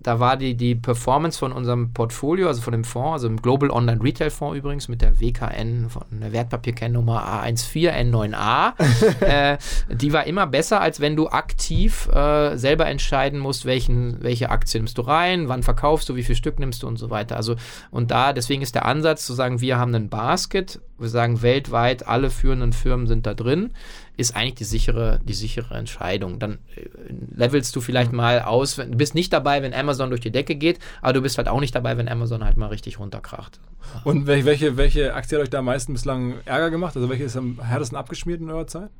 da 0.04 0.20
war 0.20 0.36
die, 0.36 0.54
die 0.54 0.74
Performance 0.74 1.38
von 1.38 1.50
unserem 1.50 1.92
Portfolio, 1.92 2.48
also 2.48 2.60
von 2.60 2.72
dem 2.72 2.84
Fonds, 2.84 3.12
also 3.14 3.26
im 3.26 3.40
Global 3.40 3.70
Online 3.70 4.02
Retail 4.02 4.30
Fonds 4.30 4.56
übrigens 4.56 4.86
mit 4.88 5.00
der 5.00 5.18
WKN, 5.18 5.88
von 5.88 6.02
der 6.10 6.32
Wertpapierkennnummer 6.32 7.42
A14N9A, 7.42 8.74
äh, 9.20 9.58
die 9.88 10.12
war 10.12 10.26
immer 10.26 10.46
besser, 10.46 10.80
als 10.80 11.00
wenn 11.00 11.16
du 11.16 11.28
aktiv 11.28 12.08
äh, 12.08 12.56
selber 12.56 12.86
entscheiden 12.86 13.38
musst, 13.38 13.64
welchen, 13.64 14.22
welche 14.22 14.50
Aktie 14.50 14.78
nimmst 14.78 14.98
du 14.98 15.02
rein, 15.02 15.48
wann 15.48 15.62
verkaufst 15.62 16.08
du, 16.08 16.16
wie 16.16 16.22
viel 16.22 16.36
Stück 16.36 16.58
nimmst 16.58 16.82
du 16.82 16.86
und 16.86 16.98
so 16.98 17.08
weiter. 17.08 17.36
Also, 17.36 17.56
und 17.90 18.10
da, 18.10 18.34
deswegen 18.34 18.62
ist 18.62 18.74
der 18.74 18.84
Ansatz 18.84 19.24
zu 19.24 19.32
sagen, 19.32 19.62
wir 19.62 19.78
haben 19.78 19.94
einen 19.94 20.10
Basket, 20.10 20.80
wir 20.98 21.08
sagen 21.08 21.40
weltweit, 21.40 22.06
alle 22.06 22.30
führenden 22.30 22.72
Firmen 22.74 23.06
sind 23.06 23.26
da 23.26 23.32
drin, 23.32 23.70
ist 24.16 24.36
eigentlich 24.36 24.54
die 24.54 24.64
sichere, 24.64 25.20
die 25.24 25.32
sichere 25.32 25.74
Entscheidung. 25.74 26.38
Dann 26.38 26.58
äh, 26.76 26.88
levelst 27.34 27.74
du 27.74 27.80
vielleicht 27.80 28.12
mal 28.12 28.42
aus, 28.42 28.76
du 28.76 28.86
bist 28.86 29.14
nicht 29.14 29.32
dabei, 29.32 29.62
wenn 29.62 29.74
Amazon 29.74 30.10
durch 30.10 30.20
die 30.20 30.30
Decke 30.30 30.54
geht, 30.54 30.78
aber 31.02 31.14
du 31.14 31.22
bist 31.22 31.38
halt 31.38 31.48
auch 31.48 31.60
nicht 31.60 31.74
dabei, 31.74 31.96
wenn 31.96 32.08
Amazon 32.08 32.44
halt 32.44 32.56
mal 32.56 32.68
richtig 32.68 32.98
runterkracht. 32.98 33.60
Und 34.04 34.26
welche, 34.26 34.46
welche, 34.46 34.76
welche 34.76 35.14
Aktie 35.14 35.36
hat 35.36 35.44
euch 35.44 35.50
da 35.50 35.58
am 35.58 35.66
meisten 35.66 35.92
bislang 35.92 36.34
Ärger 36.44 36.70
gemacht? 36.70 36.96
Also 36.96 37.08
welche 37.08 37.24
ist 37.24 37.36
am 37.36 37.60
härtesten 37.62 37.98
abgeschmiert 37.98 38.40
in 38.40 38.50
eurer 38.50 38.66
Zeit? 38.66 38.90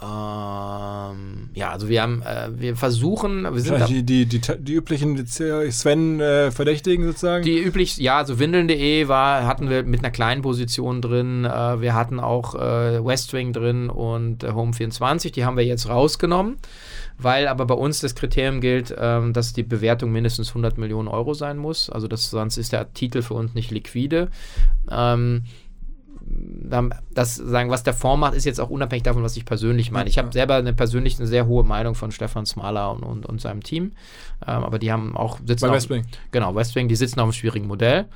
Ähm, 0.00 1.50
ja, 1.54 1.70
also 1.70 1.88
wir 1.88 2.02
haben, 2.02 2.22
äh, 2.22 2.50
wir 2.54 2.76
versuchen, 2.76 3.42
wir 3.42 3.60
sind 3.60 3.88
die, 3.88 4.04
die, 4.04 4.26
die, 4.26 4.40
die 4.40 4.74
üblichen 4.74 5.26
Sven-Verdächtigen 5.26 7.04
sozusagen? 7.04 7.42
die 7.42 7.58
üblich, 7.58 7.96
ja, 7.96 8.18
also 8.18 8.38
Windeln.de 8.38 9.08
war, 9.08 9.44
hatten 9.44 9.68
wir 9.68 9.82
mit 9.82 9.98
einer 10.00 10.12
kleinen 10.12 10.42
Position 10.42 11.02
drin, 11.02 11.44
äh, 11.44 11.80
wir 11.80 11.94
hatten 11.94 12.20
auch 12.20 12.54
äh, 12.54 13.04
Westwing 13.04 13.52
drin 13.52 13.90
und 13.90 14.44
äh, 14.44 14.50
Home24, 14.50 15.32
die 15.32 15.44
haben 15.44 15.56
wir 15.56 15.64
jetzt 15.64 15.88
rausgenommen, 15.88 16.58
weil 17.18 17.48
aber 17.48 17.66
bei 17.66 17.74
uns 17.74 17.98
das 17.98 18.14
Kriterium 18.14 18.60
gilt, 18.60 18.94
ähm, 18.96 19.32
dass 19.32 19.52
die 19.52 19.64
Bewertung 19.64 20.12
mindestens 20.12 20.50
100 20.50 20.78
Millionen 20.78 21.08
Euro 21.08 21.34
sein 21.34 21.58
muss, 21.58 21.90
also 21.90 22.06
das, 22.06 22.30
sonst 22.30 22.56
ist 22.56 22.72
der 22.72 22.92
Titel 22.92 23.22
für 23.22 23.34
uns 23.34 23.54
nicht 23.54 23.72
liquide. 23.72 24.28
Ähm, 24.88 25.42
das 27.14 27.34
sagen, 27.36 27.70
was 27.70 27.82
der 27.82 27.94
Fonds 27.94 28.20
macht, 28.20 28.34
ist 28.34 28.44
jetzt 28.44 28.60
auch 28.60 28.70
unabhängig 28.70 29.02
davon, 29.02 29.22
was 29.22 29.36
ich 29.36 29.44
persönlich 29.44 29.90
meine. 29.90 30.08
Ich 30.08 30.18
habe 30.18 30.32
selber 30.32 30.54
eine 30.56 30.72
persönlich 30.72 31.18
eine 31.18 31.26
sehr 31.26 31.46
hohe 31.46 31.64
Meinung 31.64 31.94
von 31.94 32.10
Stefan 32.12 32.46
Smaler 32.46 32.92
und, 32.92 33.02
und, 33.02 33.26
und 33.26 33.40
seinem 33.40 33.62
Team. 33.62 33.92
Ähm, 34.46 34.64
aber 34.64 34.78
die 34.78 34.92
haben 34.92 35.16
auch 35.16 35.38
sitzen 35.44 35.68
Bei 35.68 35.74
Westwing. 35.74 36.04
Genau, 36.30 36.54
Westwing, 36.54 36.88
die 36.88 36.96
sitzen 36.96 37.20
auf 37.20 37.24
einem 37.24 37.32
schwierigen 37.32 37.66
Modell. 37.66 38.06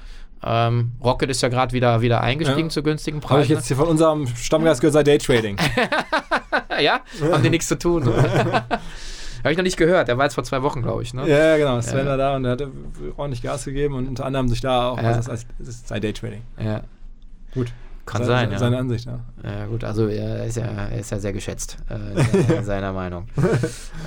Ähm, 0.44 0.92
Rocket 1.02 1.30
ist 1.30 1.40
ja 1.40 1.48
gerade 1.48 1.72
wieder, 1.72 2.00
wieder 2.02 2.20
eingestiegen 2.20 2.68
Ja. 2.68 2.70
zu 2.70 2.82
günstigen 2.82 3.18
Habe 3.18 3.26
Preisen. 3.28 3.42
ich 3.44 3.48
jetzt 3.50 3.68
hier 3.68 3.76
von 3.76 3.86
unserem 3.88 4.26
Stammgast 4.26 4.80
gehört, 4.80 4.94
sei 4.94 5.02
Daytrading. 5.04 5.56
ja, 6.80 7.00
haben 7.30 7.42
die 7.42 7.50
nichts 7.50 7.68
zu 7.68 7.78
tun. 7.78 8.04
Habe 9.44 9.50
ich 9.50 9.56
noch 9.56 9.64
nicht 9.64 9.76
gehört. 9.76 10.06
Der 10.06 10.18
war 10.18 10.24
jetzt 10.26 10.34
vor 10.34 10.44
zwei 10.44 10.62
Wochen, 10.62 10.82
glaube 10.82 11.02
ich. 11.02 11.14
Ne? 11.14 11.28
ja, 11.28 11.56
genau. 11.56 11.80
Sven 11.80 11.98
Ja. 12.00 12.06
war 12.06 12.16
da 12.16 12.36
und 12.36 12.44
der 12.44 12.52
hat 12.52 12.62
ordentlich 13.16 13.42
Gas 13.42 13.64
gegeben 13.64 13.94
und 13.94 14.06
unter 14.08 14.24
anderem 14.24 14.48
sich 14.48 14.60
da 14.60 14.90
auch, 14.90 14.98
Ja. 15.02 15.16
was 15.18 15.26
es 15.28 15.46
ist 15.68 15.88
sei 15.88 15.98
Daytrading. 15.98 16.42
Ja. 16.62 16.82
Gut. 17.54 17.72
Kann 18.04 18.24
Seine- 18.24 18.28
sein, 18.40 18.50
ja. 18.52 18.58
Seine 18.58 18.78
Ansicht, 18.78 19.06
ja. 19.06 19.20
Ja, 19.44 19.66
gut, 19.66 19.84
also 19.84 20.08
er 20.08 20.44
ist 20.44 20.56
ja, 20.56 20.64
er 20.64 20.98
ist 20.98 21.10
ja 21.12 21.20
sehr 21.20 21.32
geschätzt 21.32 21.76
äh, 21.88 21.94
in 21.94 22.24
seiner- 22.48 22.58
in 22.58 22.64
seiner 22.64 22.92
Meinung. 22.92 23.26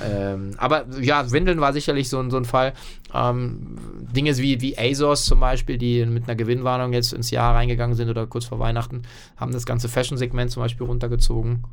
ähm, 0.06 0.50
aber 0.58 0.84
ja, 1.00 1.30
Windeln 1.32 1.60
war 1.60 1.72
sicherlich 1.72 2.08
so, 2.08 2.18
ein- 2.20 2.30
so 2.30 2.36
ein 2.36 2.44
Fall. 2.44 2.74
Ähm, 3.14 3.76
Dinge 4.14 4.36
wie, 4.36 4.60
wie 4.60 4.76
ASOS 4.78 5.24
zum 5.24 5.40
Beispiel, 5.40 5.78
die 5.78 6.04
mit 6.04 6.24
einer 6.24 6.36
Gewinnwarnung 6.36 6.92
jetzt 6.92 7.12
ins 7.14 7.30
Jahr 7.30 7.54
reingegangen 7.54 7.96
sind 7.96 8.10
oder 8.10 8.26
kurz 8.26 8.44
vor 8.44 8.58
Weihnachten, 8.58 9.02
haben 9.36 9.52
das 9.52 9.64
ganze 9.64 9.88
Fashion-Segment 9.88 10.50
zum 10.50 10.62
Beispiel 10.62 10.86
runtergezogen. 10.86 11.64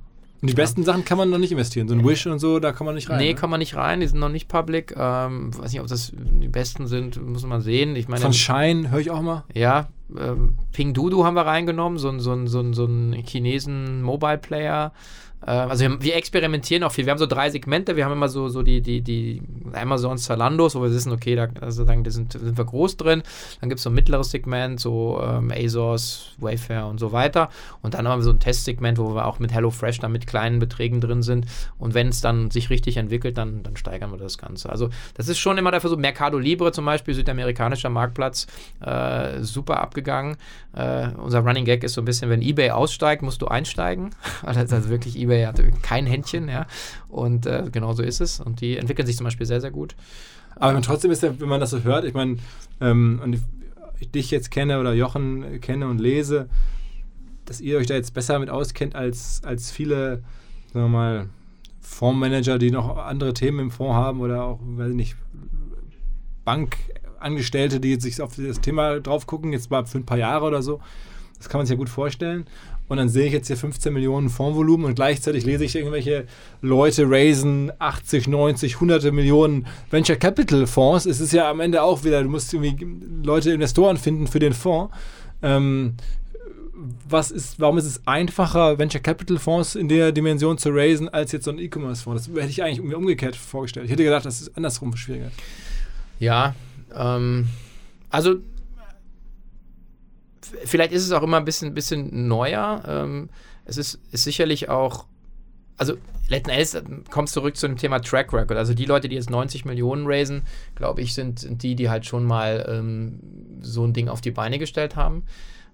Und 0.43 0.49
die 0.49 0.55
besten 0.55 0.83
Sachen 0.83 1.05
kann 1.05 1.17
man 1.17 1.29
noch 1.29 1.37
nicht 1.37 1.53
investieren. 1.53 1.87
So 1.87 1.95
ein 1.95 2.05
Wish 2.05 2.27
und 2.27 2.37
so, 2.37 2.59
da 2.59 2.73
kann 2.73 2.85
man 2.85 2.95
nicht 2.95 3.09
rein. 3.09 3.17
nee, 3.17 3.29
ne? 3.29 3.35
kann 3.35 3.49
man 3.49 3.59
nicht 3.59 3.75
rein, 3.75 4.01
die 4.01 4.07
sind 4.07 4.19
noch 4.19 4.27
nicht 4.27 4.49
public. 4.49 4.93
Ähm, 4.97 5.57
weiß 5.57 5.71
nicht, 5.71 5.79
ob 5.79 5.87
das 5.87 6.11
die 6.13 6.49
besten 6.49 6.85
sind, 6.85 7.15
muss 7.25 7.45
man 7.45 7.61
sehen. 7.61 7.95
Ich 7.95 8.09
meine, 8.09 8.19
Von 8.19 8.33
Shine 8.33 8.91
höre 8.91 8.99
ich 8.99 9.09
auch 9.09 9.21
mal. 9.21 9.45
Ja, 9.53 9.87
ähm, 10.19 10.55
Ping 10.73 10.93
Dudu 10.93 11.23
haben 11.23 11.35
wir 11.35 11.45
reingenommen, 11.45 11.97
so 11.97 12.09
ein, 12.09 12.19
so 12.19 12.33
ein, 12.33 12.47
so 12.47 12.59
ein, 12.59 12.73
so 12.73 12.83
ein 12.83 13.13
Chinesen 13.25 14.01
Mobile 14.01 14.37
Player. 14.37 14.91
Äh, 15.45 15.51
also 15.51 15.85
wir, 15.85 16.01
wir 16.01 16.15
experimentieren 16.17 16.83
auch 16.83 16.91
viel. 16.91 17.05
Wir 17.05 17.11
haben 17.11 17.19
so 17.19 17.25
drei 17.25 17.49
Segmente. 17.49 17.95
Wir 17.95 18.03
haben 18.03 18.11
immer 18.11 18.27
so, 18.27 18.49
so 18.49 18.63
die, 18.63 18.81
die, 18.81 18.99
die 18.99 19.41
Amazons, 19.75 20.23
Zalandos, 20.23 20.75
wo 20.75 20.81
wir 20.81 20.91
wissen, 20.91 21.11
okay, 21.11 21.35
da, 21.35 21.47
also 21.61 21.85
dann 21.85 22.03
sind, 22.05 22.33
sind 22.33 22.57
wir 22.57 22.65
groß 22.65 22.97
drin. 22.97 23.23
Dann 23.59 23.69
gibt 23.69 23.79
es 23.79 23.83
so 23.83 23.89
ein 23.89 23.93
mittleres 23.93 24.31
Segment, 24.31 24.79
so 24.79 25.21
ähm, 25.23 25.51
ASOS, 25.51 26.31
Wayfair 26.37 26.87
und 26.87 26.99
so 26.99 27.11
weiter. 27.11 27.49
Und 27.81 27.93
dann 27.93 28.07
haben 28.07 28.19
wir 28.19 28.23
so 28.23 28.31
ein 28.31 28.39
Testsegment, 28.39 28.97
wo 28.97 29.15
wir 29.15 29.25
auch 29.25 29.39
mit 29.39 29.53
HelloFresh 29.53 29.99
dann 29.99 30.11
mit 30.11 30.27
kleinen 30.27 30.59
Beträgen 30.59 31.01
drin 31.01 31.23
sind. 31.23 31.45
Und 31.77 31.93
wenn 31.93 32.09
es 32.09 32.21
dann 32.21 32.51
sich 32.51 32.69
richtig 32.69 32.97
entwickelt, 32.97 33.37
dann, 33.37 33.63
dann 33.63 33.77
steigern 33.77 34.11
wir 34.11 34.17
das 34.17 34.37
Ganze. 34.37 34.69
Also 34.69 34.89
das 35.15 35.27
ist 35.27 35.39
schon 35.39 35.57
immer 35.57 35.71
der 35.71 35.81
Versuch. 35.81 35.97
Mercado 35.97 36.37
Libre 36.37 36.71
zum 36.71 36.85
Beispiel, 36.85 37.13
südamerikanischer 37.13 37.89
Marktplatz, 37.89 38.47
äh, 38.81 39.41
super 39.41 39.79
abgegangen. 39.79 40.37
Äh, 40.75 41.09
unser 41.17 41.39
Running 41.39 41.65
Gag 41.65 41.83
ist 41.83 41.93
so 41.93 42.01
ein 42.01 42.05
bisschen, 42.05 42.29
wenn 42.29 42.41
eBay 42.41 42.71
aussteigt, 42.71 43.21
musst 43.21 43.41
du 43.41 43.47
einsteigen. 43.47 44.11
Also 44.43 44.59
also 44.59 44.89
wirklich, 44.89 45.17
eBay 45.17 45.45
hat 45.45 45.61
kein 45.81 46.05
Händchen, 46.05 46.49
ja. 46.49 46.65
Und 47.09 47.45
äh, 47.45 47.65
genau 47.71 47.93
so 47.93 48.03
ist 48.03 48.21
es. 48.21 48.39
Und 48.39 48.61
die 48.61 48.77
entwickeln 48.77 49.05
sich 49.05 49.17
zum 49.17 49.25
Beispiel 49.25 49.45
sehr, 49.45 49.61
sehr 49.61 49.62
gut. 49.69 49.95
Aber 50.55 50.79
trotzdem 50.81 51.11
ist 51.11 51.23
ja, 51.23 51.39
wenn 51.39 51.49
man 51.49 51.59
das 51.59 51.71
so 51.71 51.83
hört, 51.83 52.05
ich 52.05 52.13
meine, 52.13 52.37
ähm, 52.79 53.19
und 53.23 53.33
ich, 53.33 53.41
ich 53.99 54.11
dich 54.11 54.31
jetzt 54.31 54.51
kenne 54.51 54.79
oder 54.79 54.93
Jochen 54.93 55.61
kenne 55.61 55.87
und 55.87 55.99
lese, 55.99 56.47
dass 57.45 57.61
ihr 57.61 57.77
euch 57.77 57.87
da 57.87 57.95
jetzt 57.95 58.13
besser 58.13 58.39
mit 58.39 58.49
auskennt 58.49 58.95
als, 58.95 59.41
als 59.43 59.71
viele, 59.71 60.23
sagen 60.73 60.85
wir 60.85 60.89
mal, 60.89 61.29
Fondsmanager, 61.81 62.57
die 62.57 62.71
noch 62.71 62.97
andere 62.97 63.33
Themen 63.33 63.59
im 63.59 63.71
Fonds 63.71 63.93
haben 63.93 64.21
oder 64.21 64.43
auch, 64.43 64.59
weiß 64.63 64.91
ich 64.91 64.95
nicht, 64.95 65.15
Bankangestellte, 66.45 67.79
die 67.79 67.91
jetzt 67.91 68.03
sich 68.03 68.21
auf 68.21 68.35
das 68.35 68.61
Thema 68.61 68.99
drauf 68.99 69.27
gucken, 69.27 69.53
jetzt 69.53 69.69
mal 69.69 69.85
für 69.85 69.97
ein 69.97 70.05
paar 70.05 70.17
Jahre 70.17 70.45
oder 70.45 70.61
so. 70.61 70.81
Das 71.37 71.49
kann 71.49 71.59
man 71.59 71.65
sich 71.65 71.73
ja 71.73 71.77
gut 71.77 71.89
vorstellen. 71.89 72.45
Und 72.93 72.97
dann 72.97 73.09
sehe 73.09 73.25
ich 73.25 73.33
jetzt 73.33 73.47
hier 73.47 73.57
15 73.57 73.91
Millionen 73.91 74.29
Fondsvolumen 74.29 74.85
und 74.85 74.93
gleichzeitig 74.93 75.45
lese 75.45 75.65
ich 75.65 75.75
irgendwelche 75.75 76.27
Leute 76.61 77.09
raisen 77.09 77.71
80, 77.79 78.27
90, 78.27 78.79
hunderte 78.79 79.11
Millionen 79.11 79.65
Venture 79.89 80.15
Capital 80.15 80.67
Fonds. 80.67 81.07
Es 81.07 81.19
ist 81.19 81.33
ja 81.33 81.49
am 81.49 81.59
Ende 81.59 81.81
auch 81.81 82.03
wieder, 82.03 82.21
du 82.21 82.29
musst 82.29 82.53
irgendwie 82.53 82.85
Leute, 83.23 83.51
Investoren 83.51 83.97
finden 83.97 84.27
für 84.27 84.37
den 84.37 84.53
Fonds. 84.53 84.93
Ähm, 85.41 85.95
was 87.09 87.31
ist, 87.31 87.59
warum 87.59 87.79
ist 87.79 87.85
es 87.85 88.05
einfacher, 88.05 88.77
Venture 88.77 89.01
Capital 89.01 89.39
Fonds 89.39 89.73
in 89.73 89.87
der 89.87 90.11
Dimension 90.11 90.59
zu 90.59 90.69
raisen, 90.69 91.09
als 91.09 91.31
jetzt 91.31 91.45
so 91.45 91.51
ein 91.51 91.57
E-Commerce-Fonds? 91.57 92.27
Das 92.27 92.35
hätte 92.35 92.51
ich 92.51 92.61
eigentlich 92.61 92.83
mir 92.83 92.95
umgekehrt 92.95 93.35
vorgestellt. 93.35 93.87
Ich 93.87 93.91
hätte 93.91 94.03
gedacht, 94.03 94.23
das 94.23 94.39
ist 94.39 94.55
andersrum 94.55 94.95
schwieriger. 94.95 95.31
Ja, 96.19 96.53
ähm, 96.95 97.47
also 98.11 98.35
vielleicht 100.65 100.91
ist 100.91 101.03
es 101.03 101.11
auch 101.11 101.23
immer 101.23 101.37
ein 101.37 101.45
bisschen, 101.45 101.73
bisschen 101.73 102.27
neuer. 102.27 102.83
Ähm, 102.87 103.29
es 103.65 103.77
ist, 103.77 103.99
ist 104.11 104.23
sicherlich 104.23 104.69
auch, 104.69 105.05
also 105.77 105.95
letzten 106.27 106.51
Endes 106.51 106.73
äh, 106.73 106.83
kommst 107.09 107.35
du 107.35 107.39
zurück 107.39 107.57
zu 107.57 107.67
dem 107.67 107.77
Thema 107.77 107.99
Track 107.99 108.33
Record. 108.33 108.57
Also 108.57 108.73
die 108.73 108.85
Leute, 108.85 109.09
die 109.09 109.15
jetzt 109.15 109.29
90 109.29 109.65
Millionen 109.65 110.05
raisen, 110.05 110.43
glaube 110.75 111.01
ich, 111.01 111.13
sind, 111.13 111.39
sind 111.39 111.63
die, 111.63 111.75
die 111.75 111.89
halt 111.89 112.05
schon 112.05 112.25
mal 112.25 112.65
ähm, 112.67 113.19
so 113.61 113.85
ein 113.85 113.93
Ding 113.93 114.09
auf 114.09 114.21
die 114.21 114.31
Beine 114.31 114.59
gestellt 114.59 114.95
haben. 114.95 115.23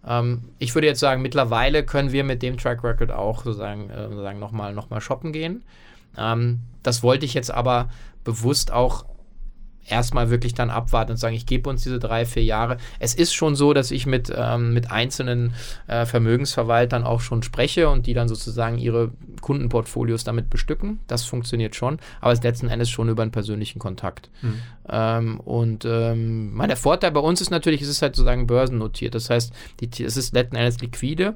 Ähm, 0.05 0.43
ich 0.59 0.75
würde 0.75 0.87
jetzt 0.87 0.99
sagen, 0.99 1.21
mittlerweile 1.21 1.83
können 1.83 2.11
wir 2.11 2.23
mit 2.23 2.41
dem 2.41 2.57
Track 2.57 2.83
Record 2.83 3.11
auch 3.11 3.43
sozusagen, 3.43 3.89
äh, 3.89 4.09
sozusagen 4.09 4.39
nochmal 4.39 4.73
noch 4.73 4.89
mal 4.89 5.01
shoppen 5.01 5.33
gehen. 5.33 5.63
Ähm, 6.17 6.59
das 6.83 7.03
wollte 7.03 7.25
ich 7.25 7.33
jetzt 7.33 7.51
aber 7.51 7.89
bewusst 8.23 8.71
auch 8.71 9.05
erstmal 9.91 10.29
wirklich 10.29 10.53
dann 10.53 10.69
abwarten 10.69 11.11
und 11.11 11.17
sagen, 11.17 11.35
ich 11.35 11.45
gebe 11.45 11.69
uns 11.69 11.83
diese 11.83 11.99
drei, 11.99 12.25
vier 12.25 12.43
Jahre. 12.43 12.77
Es 12.99 13.13
ist 13.13 13.33
schon 13.33 13.55
so, 13.55 13.73
dass 13.73 13.91
ich 13.91 14.05
mit, 14.05 14.31
ähm, 14.35 14.73
mit 14.73 14.91
einzelnen 14.91 15.53
äh, 15.87 16.05
Vermögensverwaltern 16.05 17.03
auch 17.03 17.21
schon 17.21 17.43
spreche 17.43 17.89
und 17.89 18.07
die 18.07 18.13
dann 18.13 18.27
sozusagen 18.27 18.77
ihre 18.77 19.11
Kundenportfolios 19.41 20.23
damit 20.23 20.49
bestücken. 20.49 20.99
Das 21.07 21.25
funktioniert 21.25 21.75
schon, 21.75 21.99
aber 22.21 22.31
es 22.31 22.39
ist 22.39 22.43
letzten 22.43 22.67
Endes 22.67 22.89
schon 22.89 23.09
über 23.09 23.21
einen 23.21 23.31
persönlichen 23.31 23.79
Kontakt. 23.79 24.29
Ähm, 24.89 25.39
und 25.39 25.85
ähm, 25.85 26.53
mein, 26.53 26.67
der 26.67 26.77
Vorteil 26.77 27.11
bei 27.11 27.19
uns 27.19 27.41
ist 27.41 27.51
natürlich, 27.51 27.81
es 27.81 27.89
ist 27.89 28.01
halt 28.01 28.15
sozusagen 28.15 28.47
börsennotiert. 28.47 29.15
Das 29.15 29.29
heißt, 29.29 29.53
die, 29.79 30.03
es 30.03 30.17
ist 30.17 30.33
letzten 30.33 30.55
Endes 30.55 30.79
liquide. 30.81 31.35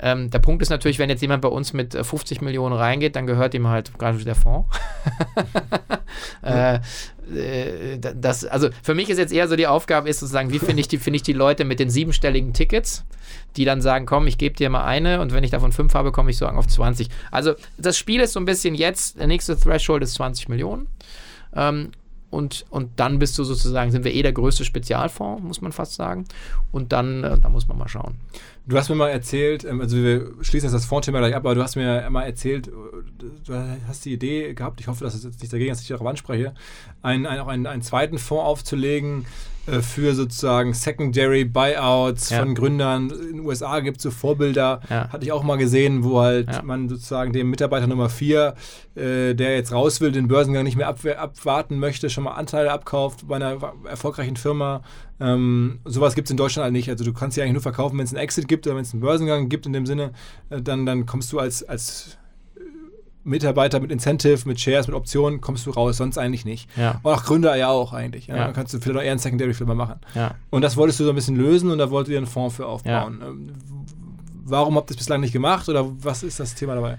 Ähm, 0.00 0.30
der 0.30 0.38
Punkt 0.38 0.62
ist 0.62 0.70
natürlich, 0.70 0.98
wenn 0.98 1.10
jetzt 1.10 1.22
jemand 1.22 1.42
bei 1.42 1.48
uns 1.48 1.72
mit 1.72 1.94
äh, 1.94 2.04
50 2.04 2.40
Millionen 2.40 2.74
reingeht, 2.74 3.16
dann 3.16 3.26
gehört 3.26 3.54
ihm 3.54 3.68
halt 3.68 3.98
gerade 3.98 4.22
der 4.24 4.34
Fonds. 4.34 4.68
äh, 6.42 6.78
äh, 7.34 7.98
das, 7.98 8.44
also 8.44 8.68
für 8.82 8.94
mich 8.94 9.10
ist 9.10 9.18
jetzt 9.18 9.32
eher 9.32 9.48
so 9.48 9.56
die 9.56 9.66
Aufgabe, 9.66 10.08
ist 10.08 10.20
sozusagen, 10.20 10.52
wie 10.52 10.58
finde 10.58 10.80
ich, 10.80 10.88
die, 10.88 10.98
finde 10.98 11.16
ich 11.16 11.22
die 11.22 11.32
Leute 11.32 11.64
mit 11.64 11.80
den 11.80 11.90
siebenstelligen 11.90 12.52
Tickets, 12.52 13.04
die 13.56 13.64
dann 13.64 13.80
sagen, 13.80 14.06
komm, 14.06 14.26
ich 14.26 14.38
gebe 14.38 14.54
dir 14.54 14.70
mal 14.70 14.84
eine 14.84 15.20
und 15.20 15.32
wenn 15.32 15.44
ich 15.44 15.50
davon 15.50 15.72
fünf 15.72 15.94
habe, 15.94 16.12
komme 16.12 16.30
ich 16.30 16.38
so 16.38 16.46
auf 16.46 16.66
20. 16.66 17.08
Also 17.30 17.54
das 17.76 17.98
Spiel 17.98 18.20
ist 18.20 18.32
so 18.32 18.40
ein 18.40 18.46
bisschen 18.46 18.74
jetzt, 18.74 19.18
der 19.18 19.26
nächste 19.26 19.58
Threshold 19.58 20.02
ist 20.02 20.14
20 20.14 20.48
Millionen. 20.48 20.86
Ähm, 21.54 21.90
und, 22.30 22.66
und 22.68 23.00
dann 23.00 23.18
bist 23.18 23.38
du 23.38 23.44
sozusagen, 23.44 23.90
sind 23.90 24.04
wir 24.04 24.12
eh 24.12 24.22
der 24.22 24.32
größte 24.32 24.64
Spezialfonds, 24.64 25.42
muss 25.42 25.60
man 25.62 25.72
fast 25.72 25.94
sagen. 25.94 26.24
Und 26.72 26.92
dann, 26.92 27.24
äh, 27.24 27.38
da 27.38 27.48
muss 27.48 27.68
man 27.68 27.78
mal 27.78 27.88
schauen. 27.88 28.16
Du 28.68 28.76
hast 28.76 28.90
mir 28.90 28.96
mal 28.96 29.08
erzählt, 29.08 29.64
ähm, 29.64 29.80
also 29.80 29.96
wir 29.96 30.30
schließen 30.42 30.66
jetzt 30.68 30.74
das 30.74 30.84
Fondthema 30.84 31.18
gleich 31.20 31.34
ab, 31.34 31.44
aber 31.46 31.54
du 31.54 31.62
hast 31.62 31.76
mir 31.76 32.06
mal 32.10 32.24
erzählt, 32.24 32.68
äh, 32.68 32.70
du 33.46 33.54
hast 33.88 34.04
die 34.04 34.12
Idee 34.12 34.52
gehabt, 34.52 34.78
ich 34.80 34.88
hoffe, 34.88 35.04
dass 35.04 35.14
es 35.14 35.24
jetzt 35.24 35.40
nicht 35.40 35.50
dagegen 35.52 35.70
ist, 35.72 35.78
dass 35.78 35.82
ich 35.84 35.88
darauf 35.88 36.06
anspreche, 36.06 36.52
einen, 37.00 37.24
einen, 37.26 37.40
auch 37.40 37.48
einen, 37.48 37.66
einen 37.66 37.80
zweiten 37.80 38.18
Fonds 38.18 38.44
aufzulegen 38.44 39.24
äh, 39.66 39.80
für 39.80 40.14
sozusagen 40.14 40.74
Secondary 40.74 41.46
Buyouts 41.46 42.28
Ja. 42.28 42.40
von 42.40 42.54
Gründern. 42.54 43.08
In 43.10 43.36
den 43.38 43.40
USA 43.40 43.80
gibt 43.80 43.96
es 43.98 44.02
so 44.02 44.10
Vorbilder, 44.10 44.82
Ja. 44.90 45.08
hatte 45.08 45.24
ich 45.24 45.32
auch 45.32 45.42
mal 45.42 45.56
gesehen, 45.56 46.04
wo 46.04 46.20
halt 46.20 46.52
Ja. 46.52 46.60
man 46.62 46.90
sozusagen 46.90 47.32
dem 47.32 47.48
Mitarbeiter 47.48 47.86
Nummer 47.86 48.10
4, 48.10 48.54
äh, 48.96 49.34
der 49.34 49.54
jetzt 49.54 49.72
raus 49.72 50.02
will, 50.02 50.12
den 50.12 50.28
Börsengang 50.28 50.64
nicht 50.64 50.76
mehr 50.76 50.88
abwarten 50.90 51.78
möchte, 51.78 52.10
schon 52.10 52.24
mal 52.24 52.32
Anteile 52.32 52.70
abkauft 52.70 53.26
bei 53.28 53.36
einer 53.36 53.56
erfolgreichen 53.88 54.36
Firma. 54.36 54.82
Ähm, 55.20 55.80
sowas 55.84 56.14
gibt 56.14 56.28
es 56.28 56.30
in 56.30 56.36
Deutschland 56.36 56.64
halt 56.64 56.72
nicht. 56.72 56.88
Also 56.88 57.04
du 57.04 57.12
kannst 57.12 57.34
sie 57.34 57.42
eigentlich 57.42 57.54
nur 57.54 57.62
verkaufen, 57.62 57.98
wenn 57.98 58.04
es 58.04 58.12
einen 58.12 58.22
Exit 58.22 58.48
gibt 58.48 58.66
oder 58.66 58.76
wenn 58.76 58.82
es 58.82 58.92
einen 58.92 59.00
Börsengang 59.00 59.48
gibt 59.48 59.66
in 59.66 59.72
dem 59.72 59.86
Sinne, 59.86 60.12
äh, 60.50 60.62
dann, 60.62 60.86
dann 60.86 61.06
kommst 61.06 61.32
du 61.32 61.38
als, 61.38 61.64
als 61.64 62.18
äh, 62.56 62.60
Mitarbeiter 63.24 63.80
mit 63.80 63.90
Incentive, 63.90 64.48
mit 64.48 64.60
Shares, 64.60 64.86
mit 64.86 64.94
Optionen, 64.94 65.40
kommst 65.40 65.66
du 65.66 65.70
raus, 65.70 65.96
sonst 65.96 66.18
eigentlich 66.18 66.44
nicht. 66.44 66.70
Ja. 66.76 67.00
Und 67.02 67.12
auch 67.12 67.24
Gründer 67.24 67.56
ja 67.56 67.68
auch 67.68 67.92
eigentlich. 67.92 68.28
Ja. 68.28 68.36
Ja. 68.36 68.44
Dann 68.44 68.54
kannst 68.54 68.72
du 68.74 68.80
vielleicht 68.80 68.98
auch 68.98 69.02
eher 69.02 69.10
einen 69.10 69.20
Secondary-Firma 69.20 69.74
machen. 69.74 70.00
Ja. 70.14 70.34
Und 70.50 70.62
das 70.62 70.76
wolltest 70.76 71.00
du 71.00 71.04
so 71.04 71.10
ein 71.10 71.16
bisschen 71.16 71.36
lösen 71.36 71.70
und 71.70 71.78
da 71.78 71.90
wolltet 71.90 72.12
ihr 72.12 72.18
einen 72.18 72.26
Fonds 72.26 72.56
für 72.56 72.66
aufbauen. 72.66 73.20
Ähm, 73.22 73.52
Warum 74.50 74.76
habt 74.76 74.88
ihr 74.90 74.92
es 74.92 74.96
bislang 74.96 75.20
nicht 75.20 75.32
gemacht 75.32 75.68
oder 75.68 75.86
was 76.02 76.22
ist 76.22 76.40
das 76.40 76.54
Thema 76.54 76.74
dabei? 76.74 76.98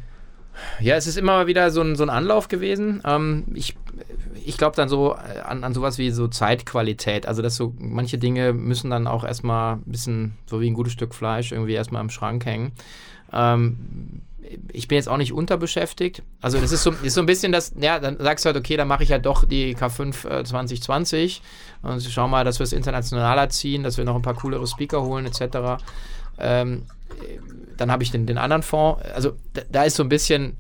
Ja, 0.80 0.96
es 0.96 1.08
ist 1.08 1.18
immer 1.18 1.48
wieder 1.48 1.72
so 1.72 1.82
ein, 1.82 1.96
so 1.96 2.04
ein 2.04 2.10
Anlauf 2.10 2.48
gewesen. 2.48 3.02
Ähm, 3.06 3.46
ich 3.54 3.76
ich 4.46 4.58
glaube 4.58 4.76
dann 4.76 4.90
so 4.90 5.16
äh, 5.16 5.40
an, 5.40 5.64
an 5.64 5.74
sowas 5.74 5.98
wie 5.98 6.12
so 6.12 6.28
Zeitqualität. 6.28 7.26
Also, 7.28 7.42
dass 7.42 7.56
so 7.56 7.74
manche 7.78 8.18
Dinge 8.18 8.54
müssen 8.54 8.90
dann 8.90 9.08
auch 9.08 9.24
erstmal 9.24 9.76
ein 9.76 9.84
bisschen, 9.86 10.38
so 10.46 10.62
wie 10.62 10.70
ein 10.70 10.74
gutes 10.74 10.94
Stück 10.94 11.14
Fleisch, 11.14 11.52
irgendwie 11.52 11.74
erstmal 11.74 12.02
im 12.02 12.10
Schrank 12.10 12.46
hängen. 12.46 12.72
Ähm, 13.32 14.22
ich 14.72 14.88
bin 14.88 14.96
jetzt 14.96 15.08
auch 15.08 15.18
nicht 15.18 15.34
unterbeschäftigt. 15.34 16.24
Also 16.42 16.60
das 16.60 16.72
ist 16.72 16.84
so, 16.84 16.92
ist 17.04 17.14
so 17.14 17.22
ein 17.22 17.26
bisschen 17.26 17.52
das, 17.52 17.74
ja, 17.80 18.00
dann 18.00 18.18
sagst 18.20 18.46
du 18.46 18.48
halt, 18.48 18.58
okay, 18.58 18.78
dann 18.78 18.88
mache 18.88 19.04
ich 19.04 19.12
halt 19.12 19.26
doch 19.26 19.46
die 19.46 19.76
K5 19.76 20.40
äh, 20.40 20.44
2020 20.44 21.42
und 21.84 22.02
schau 22.02 22.28
mal, 22.28 22.44
dass 22.44 22.60
wir 22.60 22.64
es 22.64 22.74
internationaler 22.74 23.50
ziehen, 23.50 23.84
dass 23.84 23.98
wir 23.98 24.06
noch 24.06 24.16
ein 24.16 24.22
paar 24.22 24.34
coolere 24.36 24.66
Speaker 24.66 25.04
holen 25.04 25.26
etc. 25.26 25.84
Ähm, 26.40 26.84
dann 27.78 27.92
habe 27.92 28.04
ich 28.04 28.12
den, 28.12 28.26
den 28.26 28.38
anderen 28.38 28.64
Fonds. 28.64 29.04
Also 29.14 29.34
da, 29.54 29.62
da, 29.72 29.84
ist 29.84 29.96
so 29.96 30.04
ein 30.04 30.10
bisschen, 30.10 30.58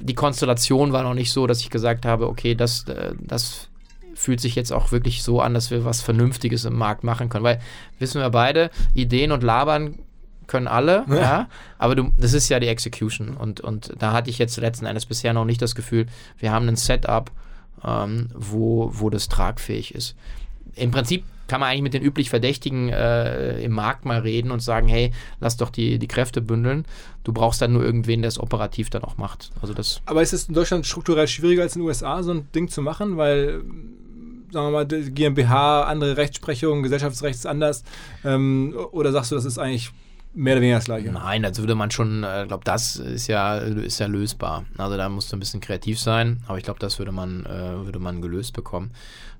die 0.00 0.14
Konstellation 0.14 0.92
war 0.92 1.02
noch 1.02 1.14
nicht 1.14 1.32
so, 1.32 1.46
dass 1.46 1.60
ich 1.60 1.70
gesagt 1.70 2.06
habe, 2.06 2.28
okay, 2.28 2.54
das, 2.54 2.84
äh, 2.84 3.14
das 3.20 3.68
fühlt 4.14 4.40
sich 4.40 4.54
jetzt 4.54 4.72
auch 4.72 4.92
wirklich 4.92 5.22
so 5.22 5.40
an, 5.40 5.54
dass 5.54 5.70
wir 5.70 5.84
was 5.84 6.00
Vernünftiges 6.00 6.64
im 6.64 6.76
Markt 6.76 7.04
machen 7.04 7.28
können. 7.28 7.44
Weil, 7.44 7.60
wissen 7.98 8.20
wir 8.20 8.30
beide, 8.30 8.70
Ideen 8.94 9.32
und 9.32 9.42
Labern 9.42 9.98
können 10.46 10.68
alle, 10.68 11.04
ja. 11.08 11.14
ja. 11.20 11.48
aber 11.78 11.94
du, 11.96 12.12
das 12.16 12.32
ist 12.32 12.48
ja 12.48 12.60
die 12.60 12.68
Execution 12.68 13.36
und, 13.36 13.60
und 13.60 13.92
da 13.98 14.12
hatte 14.12 14.30
ich 14.30 14.38
jetzt 14.38 14.56
letzten 14.56 14.86
Endes 14.86 15.06
bisher 15.06 15.32
noch 15.32 15.44
nicht 15.44 15.60
das 15.60 15.74
Gefühl, 15.74 16.06
wir 16.38 16.52
haben 16.52 16.68
ein 16.68 16.76
Setup, 16.76 17.30
ähm, 17.84 18.28
wo, 18.34 18.90
wo 18.92 19.10
das 19.10 19.28
tragfähig 19.28 19.94
ist. 19.94 20.14
Im 20.76 20.90
Prinzip 20.90 21.24
kann 21.48 21.60
man 21.60 21.70
eigentlich 21.70 21.82
mit 21.82 21.94
den 21.94 22.02
üblich 22.02 22.30
Verdächtigen 22.30 22.88
äh, 22.88 23.60
im 23.62 23.72
Markt 23.72 24.04
mal 24.04 24.18
reden 24.18 24.50
und 24.50 24.60
sagen, 24.60 24.88
hey, 24.88 25.12
lass 25.40 25.56
doch 25.56 25.70
die, 25.70 25.98
die 25.98 26.08
Kräfte 26.08 26.40
bündeln. 26.40 26.84
Du 27.24 27.32
brauchst 27.32 27.62
dann 27.62 27.72
nur 27.72 27.84
irgendwen, 27.84 28.22
der 28.22 28.28
es 28.28 28.38
operativ 28.38 28.90
dann 28.90 29.02
auch 29.04 29.16
macht. 29.16 29.50
Also 29.60 29.74
das 29.74 30.00
Aber 30.06 30.22
ist 30.22 30.32
es 30.32 30.48
in 30.48 30.54
Deutschland 30.54 30.86
strukturell 30.86 31.28
schwieriger 31.28 31.62
als 31.62 31.76
in 31.76 31.82
den 31.82 31.88
USA, 31.88 32.22
so 32.22 32.32
ein 32.32 32.48
Ding 32.54 32.68
zu 32.68 32.82
machen? 32.82 33.16
Weil 33.16 33.62
sagen 34.52 34.66
wir 34.66 34.70
mal, 34.70 34.86
GmbH, 34.86 35.84
andere 35.84 36.16
Rechtsprechung, 36.16 36.82
Gesellschaftsrecht 36.82 37.36
ist 37.36 37.46
anders. 37.46 37.84
Ähm, 38.24 38.74
oder 38.92 39.12
sagst 39.12 39.32
du, 39.32 39.36
das 39.36 39.44
ist 39.44 39.58
eigentlich 39.58 39.92
mehr 40.34 40.54
oder 40.54 40.60
weniger 40.60 40.78
das 40.78 40.84
gleiche. 40.84 41.10
Nein, 41.10 41.44
also 41.44 41.62
würde 41.62 41.74
man 41.74 41.90
schon, 41.90 42.22
ich 42.22 42.28
äh, 42.28 42.46
glaube, 42.46 42.64
das 42.64 42.96
ist 42.96 43.26
ja, 43.26 43.56
ist 43.58 43.98
ja 43.98 44.06
lösbar. 44.06 44.64
Also 44.76 44.96
da 44.96 45.08
musst 45.08 45.32
du 45.32 45.36
ein 45.36 45.40
bisschen 45.40 45.60
kreativ 45.60 45.98
sein, 45.98 46.40
aber 46.46 46.58
ich 46.58 46.64
glaube, 46.64 46.78
das 46.78 46.98
würde 46.98 47.12
man, 47.12 47.46
äh, 47.46 47.84
würde 47.84 47.98
man 47.98 48.20
gelöst 48.20 48.52
bekommen. 48.52 48.90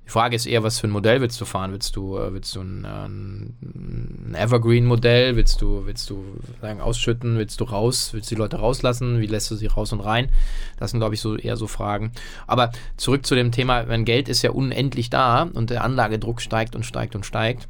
Die 0.07 0.11
Frage 0.13 0.37
ist 0.37 0.45
eher, 0.45 0.63
was 0.63 0.79
für 0.79 0.87
ein 0.87 0.91
Modell 0.91 1.19
willst 1.19 1.41
du 1.41 1.43
fahren? 1.43 1.73
Willst 1.73 1.97
du, 1.97 2.17
äh, 2.17 2.31
willst 2.33 2.55
du 2.55 2.61
ein, 2.61 2.85
ein 2.85 4.35
Evergreen-Modell? 4.35 5.35
Willst 5.35 5.61
du, 5.61 5.85
willst 5.85 6.09
du 6.09 6.23
sagen, 6.61 6.79
ausschütten? 6.79 7.37
Willst 7.37 7.59
du 7.59 7.65
raus? 7.65 8.13
Willst 8.13 8.31
du 8.31 8.35
die 8.35 8.39
Leute 8.39 8.55
rauslassen? 8.55 9.19
Wie 9.19 9.27
lässt 9.27 9.51
du 9.51 9.55
sie 9.55 9.67
raus 9.67 9.91
und 9.91 9.99
rein? 9.99 10.29
Das 10.77 10.91
sind, 10.91 11.01
glaube 11.01 11.15
ich, 11.15 11.19
so 11.19 11.35
eher 11.35 11.57
so 11.57 11.67
Fragen. 11.67 12.13
Aber 12.47 12.71
zurück 12.95 13.25
zu 13.25 13.35
dem 13.35 13.51
Thema, 13.51 13.89
wenn 13.89 14.05
Geld 14.05 14.29
ist 14.29 14.43
ja 14.43 14.51
unendlich 14.51 15.09
da 15.09 15.41
und 15.41 15.71
der 15.71 15.83
Anlagedruck 15.83 16.39
steigt 16.39 16.77
und 16.77 16.85
steigt 16.85 17.13
und 17.13 17.25
steigt 17.25 17.67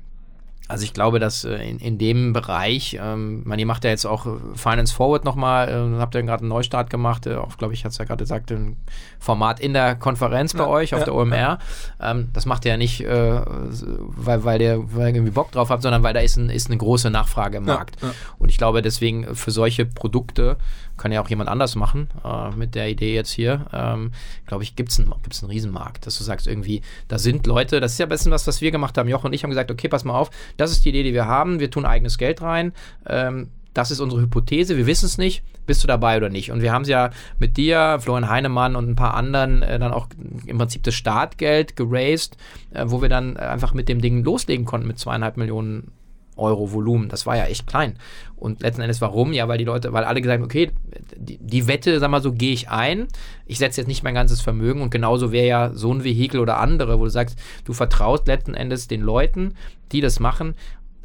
also 0.68 0.84
ich 0.84 0.94
glaube, 0.94 1.20
dass 1.20 1.44
äh, 1.44 1.56
in, 1.56 1.80
in 1.80 1.98
dem 1.98 2.34
Bereich, 2.34 2.98
ähm, 3.02 3.42
man, 3.46 3.58
ihr 3.58 3.66
macht 3.66 3.84
ja 3.84 3.90
jetzt 3.90 4.06
auch 4.06 4.26
äh, 4.26 4.30
Finance 4.56 4.94
Forward 4.94 5.24
nochmal, 5.24 5.70
äh, 5.70 6.00
habt 6.00 6.16
ihr 6.16 6.24
gerade 6.24 6.42
einen 6.42 6.50
Neustart 6.50 6.90
gemacht, 6.90 7.26
äh, 7.26 7.36
auch 7.36 7.58
glaube 7.58 7.74
ich, 7.74 7.86
hat 7.86 7.94
es 7.94 7.98
ja 7.98 8.06
gerade 8.06 8.24
gesagt, 8.24 8.52
ein 8.52 8.78
Format 9.20 9.60
in 9.60 9.74
der 9.74 9.96
Konferenz 9.96 10.54
bei 10.54 10.64
ja, 10.64 10.70
euch 10.70 10.94
auf 10.94 11.02
ja, 11.02 11.06
der 11.06 11.16
OMR. 11.16 11.38
Ja. 11.38 11.60
Ähm, 12.02 12.30
das 12.34 12.46
macht 12.46 12.66
ihr 12.66 12.72
ja 12.72 12.78
nicht, 12.78 13.02
äh, 13.02 13.42
weil, 13.46 14.44
weil, 14.44 14.60
der, 14.60 14.94
weil 14.94 15.10
ihr 15.10 15.16
irgendwie 15.16 15.32
Bock 15.32 15.52
drauf 15.52 15.70
habt, 15.70 15.84
sondern 15.84 16.04
weil 16.04 16.14
da 16.14 16.20
ist, 16.20 16.38
ein, 16.38 16.50
ist 16.50 16.68
eine 16.68 16.78
große 16.78 17.10
Nachfrage 17.10 17.58
im 17.58 17.66
Markt. 17.66 17.98
Und 18.38 18.50
ich 18.50 18.58
glaube, 18.58 18.82
deswegen 18.82 19.36
für 19.36 19.52
solche 19.52 19.86
Produkte 19.86 20.58
kann 20.98 21.12
ja 21.12 21.22
auch 21.22 21.30
jemand 21.30 21.50
anders 21.50 21.76
machen 21.76 22.10
äh, 22.24 22.50
mit 22.56 22.76
der 22.76 22.90
Idee 22.90 23.14
jetzt 23.14 23.32
hier. 23.32 23.66
Ähm, 23.74 24.12
glaube 24.46 24.64
ich, 24.64 24.76
gibt 24.76 24.90
es 24.90 25.00
einen, 25.00 25.14
gibt's 25.24 25.44
einen 25.44 25.52
Riesenmarkt, 25.52 26.06
dass 26.06 26.18
du 26.18 26.24
sagst 26.24 26.48
irgendwie, 26.48 26.82
da 27.08 27.18
sind 27.20 27.48
Leute, 27.48 27.80
das 27.80 27.94
ist 27.94 28.00
ja 28.00 28.08
ein 28.08 28.32
was, 28.32 28.48
was 28.48 28.62
wir 28.62 28.72
gemacht 28.72 28.98
haben. 28.98 29.08
Joch 29.08 29.24
und 29.24 29.34
ich 29.34 29.44
haben 29.44 29.52
gesagt, 29.52 29.72
okay, 29.72 29.88
pass 29.88 30.04
mal 30.04 30.16
auf, 30.16 30.30
das 30.58 30.72
ist 30.72 30.86
die 30.86 30.90
Idee, 30.90 31.04
die 31.04 31.14
wir 31.14 31.26
haben, 31.26 31.60
wir 31.60 31.72
tun 31.72 31.86
eigenes 31.86 32.18
Geld 32.18 32.42
rein. 32.42 32.74
Ähm, 33.06 33.50
das 33.74 33.92
ist 33.92 34.00
unsere 34.00 34.24
Hypothese, 34.24 34.76
wir 34.76 34.88
wissen 34.88 35.06
es 35.06 35.20
nicht, 35.20 35.44
bist 35.68 35.84
du 35.84 35.88
dabei 35.88 36.18
oder 36.18 36.30
nicht? 36.30 36.52
Und 36.52 36.62
wir 36.64 36.74
haben 36.74 36.82
es 36.82 36.88
ja 36.88 37.12
mit 37.38 37.58
dir, 37.58 38.00
Florian 38.00 38.28
Heinemann 38.28 38.76
und 38.76 38.90
ein 38.90 38.96
paar 38.96 39.14
anderen 39.14 39.62
äh, 39.62 39.78
dann 39.78 39.94
auch 39.94 40.08
im 40.48 40.58
Prinzip 40.58 40.82
das 40.82 40.96
Startgeld 40.96 41.76
geraced, 41.76 42.38
äh, 42.74 42.86
wo 42.88 43.04
wir 43.04 43.10
dann 43.10 43.38
einfach 43.38 43.76
mit 43.76 43.88
dem 43.88 44.02
Ding 44.02 44.24
loslegen 44.24 44.66
konnten 44.66 44.88
mit 44.88 44.98
zweieinhalb 44.98 45.38
Millionen 45.38 45.92
Euro 46.38 46.72
Volumen. 46.72 47.10
Das 47.10 47.26
war 47.26 47.38
ja 47.38 47.46
echt 47.46 47.68
klein. 47.68 47.98
Und 48.36 48.62
letzten 48.62 48.82
Endes 48.82 49.02
warum? 49.02 49.34
Ja, 49.34 49.48
weil 49.48 49.58
die 49.58 49.64
Leute, 49.64 49.94
weil 49.94 50.04
alle 50.04 50.22
gesagt 50.22 50.40
haben, 50.40 50.46
okay, 50.46 50.72
die, 51.16 51.38
die 51.40 51.68
Wette, 51.68 52.00
sag 52.00 52.12
mal 52.12 52.22
so, 52.22 52.32
gehe 52.32 52.54
ich 52.54 52.70
ein. 52.70 53.08
Ich 53.46 53.58
setze 53.58 53.82
jetzt 53.82 53.88
nicht 53.88 54.04
mein 54.04 54.14
ganzes 54.14 54.42
Vermögen 54.42 54.82
und 54.82 54.92
genauso 54.92 55.32
wäre 55.32 55.48
ja 55.48 55.72
so 55.74 55.94
ein 55.94 56.04
Vehikel 56.04 56.40
oder 56.40 56.60
andere, 56.60 57.00
wo 57.00 57.04
du 57.04 57.10
sagst, 57.10 57.38
du 57.66 57.74
vertraust 57.74 58.28
letzten 58.28 58.54
Endes 58.54 58.88
den 58.88 59.02
Leuten, 59.02 59.56
die 59.92 60.02
das 60.02 60.20
machen 60.20 60.56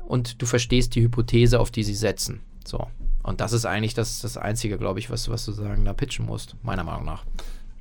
und 0.07 0.43
du 0.43 0.47
verstehst 0.47 0.95
die 0.95 1.03
Hypothese, 1.03 1.59
auf 1.59 1.71
die 1.71 1.85
sie 1.85 1.95
setzen. 1.95 2.41
So. 2.65 2.87
Und 3.23 3.41
das 3.41 3.53
ist 3.53 3.67
eigentlich 3.67 3.95
das, 3.95 4.21
das 4.21 4.37
Einzige, 4.37 4.79
glaube 4.79 4.99
ich, 4.99 5.11
was, 5.11 5.29
was 5.29 5.45
du 5.45 5.53
sagen, 5.53 5.85
da 5.85 5.93
pitchen 5.93 6.27
musst, 6.27 6.57
meiner 6.63 6.85
Meinung 6.85 7.05
nach. 7.05 7.25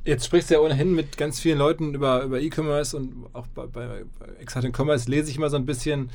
Jetzt 0.03 0.25
sprichst 0.25 0.49
du 0.49 0.55
ja 0.55 0.59
ohnehin 0.61 0.95
mit 0.95 1.17
ganz 1.17 1.39
vielen 1.39 1.59
Leuten 1.59 1.93
über, 1.93 2.23
über 2.23 2.39
E-Commerce 2.39 2.97
und 2.97 3.27
auch 3.33 3.45
bei, 3.47 3.67
bei, 3.67 4.03
Exciting 4.39 4.73
Commerce 4.75 5.09
lese 5.09 5.29
ich 5.29 5.37
immer 5.37 5.49
so 5.49 5.57
ein 5.57 5.65
bisschen, 5.65 6.09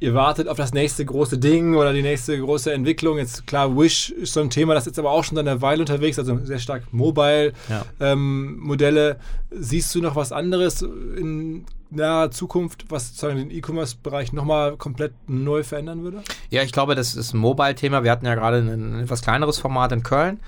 ihr 0.00 0.14
wartet 0.14 0.48
auf 0.48 0.56
das 0.56 0.72
nächste 0.72 1.04
große 1.04 1.38
Ding 1.38 1.76
oder 1.76 1.92
die 1.92 2.02
nächste 2.02 2.38
große 2.38 2.72
Entwicklung. 2.72 3.18
Jetzt 3.18 3.46
klar, 3.46 3.76
Wish 3.76 4.10
ist 4.10 4.32
so 4.32 4.40
ein 4.40 4.50
Thema, 4.50 4.74
das 4.74 4.84
ist 4.84 4.88
jetzt 4.88 4.98
aber 4.98 5.10
auch 5.10 5.22
schon 5.22 5.36
seit 5.36 5.46
einer 5.46 5.60
Weile 5.60 5.82
unterwegs, 5.82 6.18
also 6.18 6.38
sehr 6.42 6.58
stark 6.58 6.92
Mobile-Modelle. 6.92 9.08
Ja. 9.08 9.12
Ähm, 9.12 9.16
Siehst 9.52 9.94
du 9.94 10.00
noch 10.00 10.16
was 10.16 10.32
anderes 10.32 10.82
in 10.82 11.66
naher 11.90 12.30
Zukunft, 12.30 12.86
was 12.88 13.08
sozusagen 13.08 13.36
den 13.36 13.50
E-Commerce-Bereich 13.50 14.32
nochmal 14.32 14.76
komplett 14.76 15.12
neu 15.28 15.62
verändern 15.62 16.02
würde? 16.02 16.22
Ja, 16.48 16.62
ich 16.62 16.72
glaube, 16.72 16.94
das 16.94 17.14
ist 17.14 17.34
ein 17.34 17.38
Mobile-Thema. 17.38 18.04
Wir 18.04 18.12
hatten 18.12 18.26
ja 18.26 18.34
gerade 18.34 18.58
ein, 18.58 18.68
ein, 18.68 19.00
etwas 19.00 19.22
kleineres 19.22 19.58
Format 19.58 19.92
in 19.92 20.02
Köln 20.02 20.40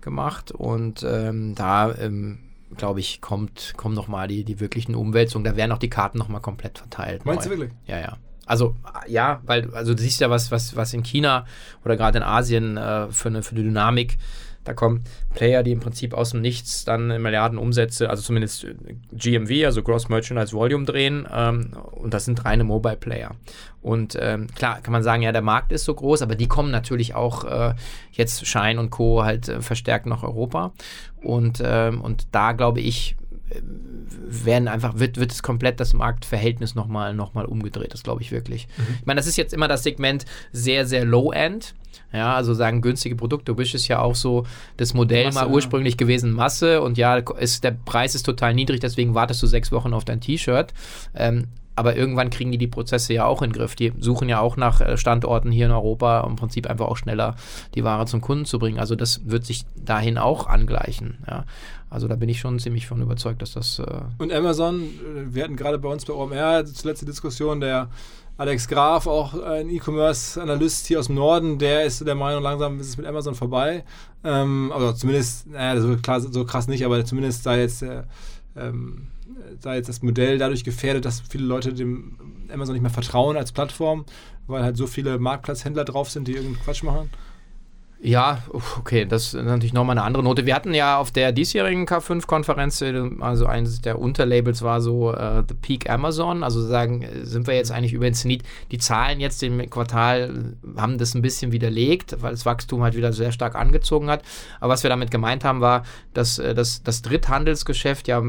gemacht 0.00 0.52
und 0.52 1.04
ähm, 1.06 1.54
da 1.54 1.94
ähm, 1.94 2.38
glaube 2.76 3.00
ich, 3.00 3.20
kommt, 3.20 3.74
kommen 3.76 3.94
nochmal 3.94 4.28
die, 4.28 4.44
die 4.44 4.60
wirklichen 4.60 4.94
Umwälzungen. 4.94 5.44
Da 5.44 5.56
werden 5.56 5.72
auch 5.72 5.78
die 5.78 5.90
Karten 5.90 6.18
nochmal 6.18 6.40
komplett 6.40 6.78
verteilt. 6.78 7.24
Meinst 7.24 7.46
neu. 7.46 7.54
du 7.54 7.60
wirklich? 7.60 7.78
Ja, 7.86 7.98
ja. 7.98 8.16
Also 8.46 8.76
ja, 9.06 9.40
weil 9.44 9.72
also 9.74 9.94
du 9.94 10.02
siehst 10.02 10.20
ja 10.20 10.30
was, 10.30 10.50
was, 10.50 10.76
was 10.76 10.92
in 10.92 11.02
China 11.02 11.46
oder 11.84 11.96
gerade 11.96 12.18
in 12.18 12.24
Asien 12.24 12.76
äh, 12.76 13.08
für, 13.10 13.28
eine, 13.28 13.42
für 13.42 13.52
eine 13.52 13.64
Dynamik 13.64 14.18
da 14.64 14.72
kommen 14.72 15.04
Player, 15.34 15.62
die 15.62 15.72
im 15.72 15.80
Prinzip 15.80 16.14
aus 16.14 16.30
dem 16.30 16.40
Nichts 16.40 16.84
dann 16.84 17.08
Milliarden 17.22 17.58
Umsätze, 17.58 18.08
also 18.08 18.22
zumindest 18.22 18.64
äh, 18.64 18.74
GMV, 19.12 19.66
also 19.66 19.82
Gross 19.82 20.08
Merchandise 20.08 20.54
Volume 20.54 20.86
drehen. 20.86 21.28
Ähm, 21.32 21.72
und 21.92 22.14
das 22.14 22.24
sind 22.24 22.44
reine 22.44 22.64
Mobile 22.64 22.96
Player. 22.96 23.32
Und 23.82 24.16
ähm, 24.18 24.46
klar 24.54 24.80
kann 24.80 24.92
man 24.92 25.02
sagen, 25.02 25.22
ja, 25.22 25.32
der 25.32 25.42
Markt 25.42 25.70
ist 25.70 25.84
so 25.84 25.94
groß, 25.94 26.22
aber 26.22 26.34
die 26.34 26.48
kommen 26.48 26.70
natürlich 26.70 27.14
auch 27.14 27.44
äh, 27.44 27.74
jetzt 28.12 28.46
Shine 28.46 28.80
und 28.80 28.90
Co. 28.90 29.22
halt 29.22 29.48
äh, 29.48 29.60
verstärkt 29.60 30.06
nach 30.06 30.22
Europa. 30.22 30.72
Und, 31.22 31.62
ähm, 31.62 32.00
und 32.00 32.28
da 32.32 32.52
glaube 32.52 32.80
ich, 32.80 33.16
werden 33.62 34.68
einfach, 34.68 34.98
wird, 34.98 35.18
wird 35.18 35.32
es 35.32 35.42
komplett 35.42 35.80
das 35.80 35.94
Marktverhältnis 35.94 36.74
nochmal 36.74 37.14
noch 37.14 37.34
mal 37.34 37.44
umgedreht, 37.44 37.92
das 37.92 38.02
glaube 38.02 38.22
ich 38.22 38.32
wirklich. 38.32 38.68
Mhm. 38.76 38.96
Ich 39.00 39.06
meine, 39.06 39.18
das 39.18 39.26
ist 39.26 39.36
jetzt 39.36 39.54
immer 39.54 39.68
das 39.68 39.82
Segment 39.82 40.24
sehr, 40.52 40.86
sehr 40.86 41.04
low-end. 41.04 41.74
Ja, 42.12 42.34
also 42.34 42.54
sagen 42.54 42.80
günstige 42.80 43.16
Produkte. 43.16 43.56
Wish 43.58 43.74
ist 43.74 43.88
ja 43.88 44.00
auch 44.00 44.14
so 44.14 44.46
das 44.76 44.94
Modell 44.94 45.26
Masse, 45.26 45.38
mal 45.38 45.48
ursprünglich 45.48 45.94
ja. 45.94 45.98
gewesen, 45.98 46.32
Masse. 46.32 46.80
Und 46.80 46.98
ja, 46.98 47.16
ist, 47.16 47.64
der 47.64 47.72
Preis 47.72 48.14
ist 48.14 48.24
total 48.24 48.54
niedrig, 48.54 48.80
deswegen 48.80 49.14
wartest 49.14 49.42
du 49.42 49.46
sechs 49.46 49.72
Wochen 49.72 49.92
auf 49.92 50.04
dein 50.04 50.20
T-Shirt. 50.20 50.72
Ähm, 51.14 51.48
aber 51.76 51.96
irgendwann 51.96 52.30
kriegen 52.30 52.52
die 52.52 52.58
die 52.58 52.66
Prozesse 52.66 53.14
ja 53.14 53.26
auch 53.26 53.42
in 53.42 53.50
den 53.50 53.56
Griff. 53.56 53.74
Die 53.74 53.92
suchen 53.98 54.28
ja 54.28 54.40
auch 54.40 54.56
nach 54.56 54.80
äh, 54.80 54.96
Standorten 54.96 55.50
hier 55.50 55.66
in 55.66 55.72
Europa, 55.72 56.20
um 56.20 56.32
im 56.32 56.36
Prinzip 56.36 56.68
einfach 56.68 56.86
auch 56.86 56.96
schneller 56.96 57.36
die 57.74 57.84
Ware 57.84 58.06
zum 58.06 58.20
Kunden 58.20 58.44
zu 58.44 58.58
bringen. 58.58 58.78
Also 58.78 58.96
das 58.96 59.28
wird 59.28 59.44
sich 59.44 59.64
dahin 59.76 60.18
auch 60.18 60.46
angleichen. 60.46 61.18
Ja. 61.28 61.44
Also 61.90 62.08
da 62.08 62.16
bin 62.16 62.28
ich 62.28 62.40
schon 62.40 62.58
ziemlich 62.58 62.86
von 62.86 63.00
überzeugt, 63.00 63.42
dass 63.42 63.52
das. 63.52 63.78
Äh 63.78 64.00
Und 64.18 64.32
Amazon, 64.32 64.82
äh, 64.82 65.34
wir 65.34 65.44
hatten 65.44 65.56
gerade 65.56 65.78
bei 65.78 65.88
uns 65.88 66.04
bei 66.04 66.12
OMR 66.12 66.64
zuletzt 66.64 67.02
die 67.02 67.06
Diskussion, 67.06 67.60
der 67.60 67.88
Alex 68.36 68.66
Graf, 68.66 69.06
auch 69.06 69.40
ein 69.40 69.70
E-Commerce-Analyst 69.70 70.88
hier 70.88 70.98
aus 70.98 71.06
dem 71.06 71.14
Norden, 71.14 71.58
der 71.58 71.84
ist 71.84 72.04
der 72.04 72.16
Meinung, 72.16 72.42
langsam 72.42 72.80
ist 72.80 72.88
es 72.88 72.96
mit 72.96 73.06
Amazon 73.06 73.36
vorbei. 73.36 73.84
Ähm, 74.24 74.72
also 74.74 74.92
zumindest, 74.92 75.46
naja, 75.46 75.80
so, 75.80 75.96
klar, 75.98 76.20
so 76.20 76.44
krass 76.44 76.66
nicht, 76.66 76.84
aber 76.84 77.04
zumindest 77.04 77.44
sei 77.44 77.60
jetzt, 77.60 77.82
äh, 77.82 78.02
ähm, 78.56 79.06
sei 79.60 79.76
jetzt 79.76 79.88
das 79.88 80.02
Modell 80.02 80.38
dadurch 80.38 80.64
gefährdet, 80.64 81.04
dass 81.04 81.20
viele 81.20 81.44
Leute 81.44 81.72
dem 81.72 82.16
Amazon 82.52 82.74
nicht 82.74 82.82
mehr 82.82 82.90
vertrauen 82.90 83.36
als 83.36 83.52
Plattform, 83.52 84.04
weil 84.46 84.62
halt 84.62 84.76
so 84.76 84.86
viele 84.86 85.18
Marktplatzhändler 85.18 85.84
drauf 85.84 86.10
sind, 86.10 86.28
die 86.28 86.32
irgendeinen 86.32 86.62
Quatsch 86.64 86.82
machen. 86.82 87.10
Ja, 88.06 88.42
okay, 88.52 89.06
das 89.06 89.32
ist 89.32 89.42
natürlich 89.42 89.72
nochmal 89.72 89.96
eine 89.96 90.06
andere 90.06 90.22
Note. 90.22 90.44
Wir 90.44 90.54
hatten 90.54 90.74
ja 90.74 90.98
auf 90.98 91.10
der 91.10 91.32
diesjährigen 91.32 91.86
K5-Konferenz, 91.86 92.82
äh, 92.82 93.00
also 93.20 93.46
eines 93.46 93.80
der 93.80 93.98
Unterlabels 93.98 94.60
war 94.60 94.82
so 94.82 95.10
uh, 95.10 95.42
The 95.48 95.54
Peak 95.54 95.88
Amazon, 95.88 96.44
also 96.44 96.60
sagen, 96.60 97.00
äh, 97.00 97.24
sind 97.24 97.46
wir 97.46 97.54
jetzt 97.54 97.72
eigentlich 97.72 97.94
über 97.94 98.04
den 98.04 98.12
Zenit. 98.12 98.42
Die 98.72 98.76
Zahlen 98.76 99.20
jetzt 99.20 99.42
im 99.42 99.70
Quartal 99.70 100.54
haben 100.76 100.98
das 100.98 101.14
ein 101.14 101.22
bisschen 101.22 101.50
widerlegt, 101.50 102.20
weil 102.20 102.32
das 102.32 102.44
Wachstum 102.44 102.82
halt 102.82 102.94
wieder 102.94 103.14
sehr 103.14 103.32
stark 103.32 103.54
angezogen 103.54 104.10
hat. 104.10 104.22
Aber 104.60 104.74
was 104.74 104.82
wir 104.82 104.90
damit 104.90 105.10
gemeint 105.10 105.42
haben, 105.42 105.62
war, 105.62 105.84
dass, 106.12 106.36
dass 106.36 106.82
das 106.82 107.00
Dritthandelsgeschäft, 107.00 108.06
ja, 108.06 108.22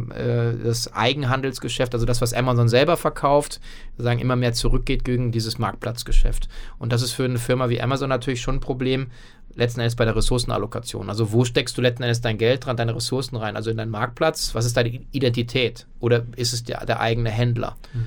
das 0.63 0.93
Eigenhandelsgeschäft, 0.93 1.93
also 1.93 2.05
das, 2.05 2.21
was 2.21 2.34
Amazon 2.34 2.69
selber 2.69 2.95
verkauft, 2.95 3.59
sagen, 3.97 4.19
immer 4.19 4.38
mehr 4.38 4.53
zurückgeht 4.53 5.03
gegen 5.03 5.32
dieses 5.32 5.59
Marktplatzgeschäft. 5.59 6.47
Und 6.80 6.93
das 6.93 7.01
ist 7.01 7.11
für 7.11 7.26
eine 7.26 7.39
Firma 7.39 7.69
wie 7.69 7.82
Amazon 7.82 8.09
natürlich 8.09 8.41
schon 8.41 8.55
ein 8.55 8.61
Problem, 8.61 9.07
letzten 9.56 9.80
Endes 9.80 9.95
bei 9.95 10.06
der 10.06 10.16
Ressourcenallokation. 10.16 11.10
Also 11.10 11.32
wo 11.32 11.45
steckst 11.45 11.78
du 11.78 11.82
letzten 11.82 12.03
Endes 12.03 12.22
dein 12.22 12.38
Geld 12.38 12.66
dran, 12.66 12.78
deine 12.78 12.95
Ressourcen 12.95 13.36
rein? 13.38 13.56
Also 13.56 13.72
in 13.72 13.78
deinen 13.78 13.91
Marktplatz, 13.91 14.53
was 14.53 14.66
ist 14.66 14.78
deine 14.78 15.01
Identität? 15.12 15.88
Oder 15.99 16.24
ist 16.36 16.53
es 16.53 16.64
der, 16.64 16.86
der 16.86 16.99
eigene 16.99 17.30
Händler? 17.30 17.78
Mhm. 17.93 18.06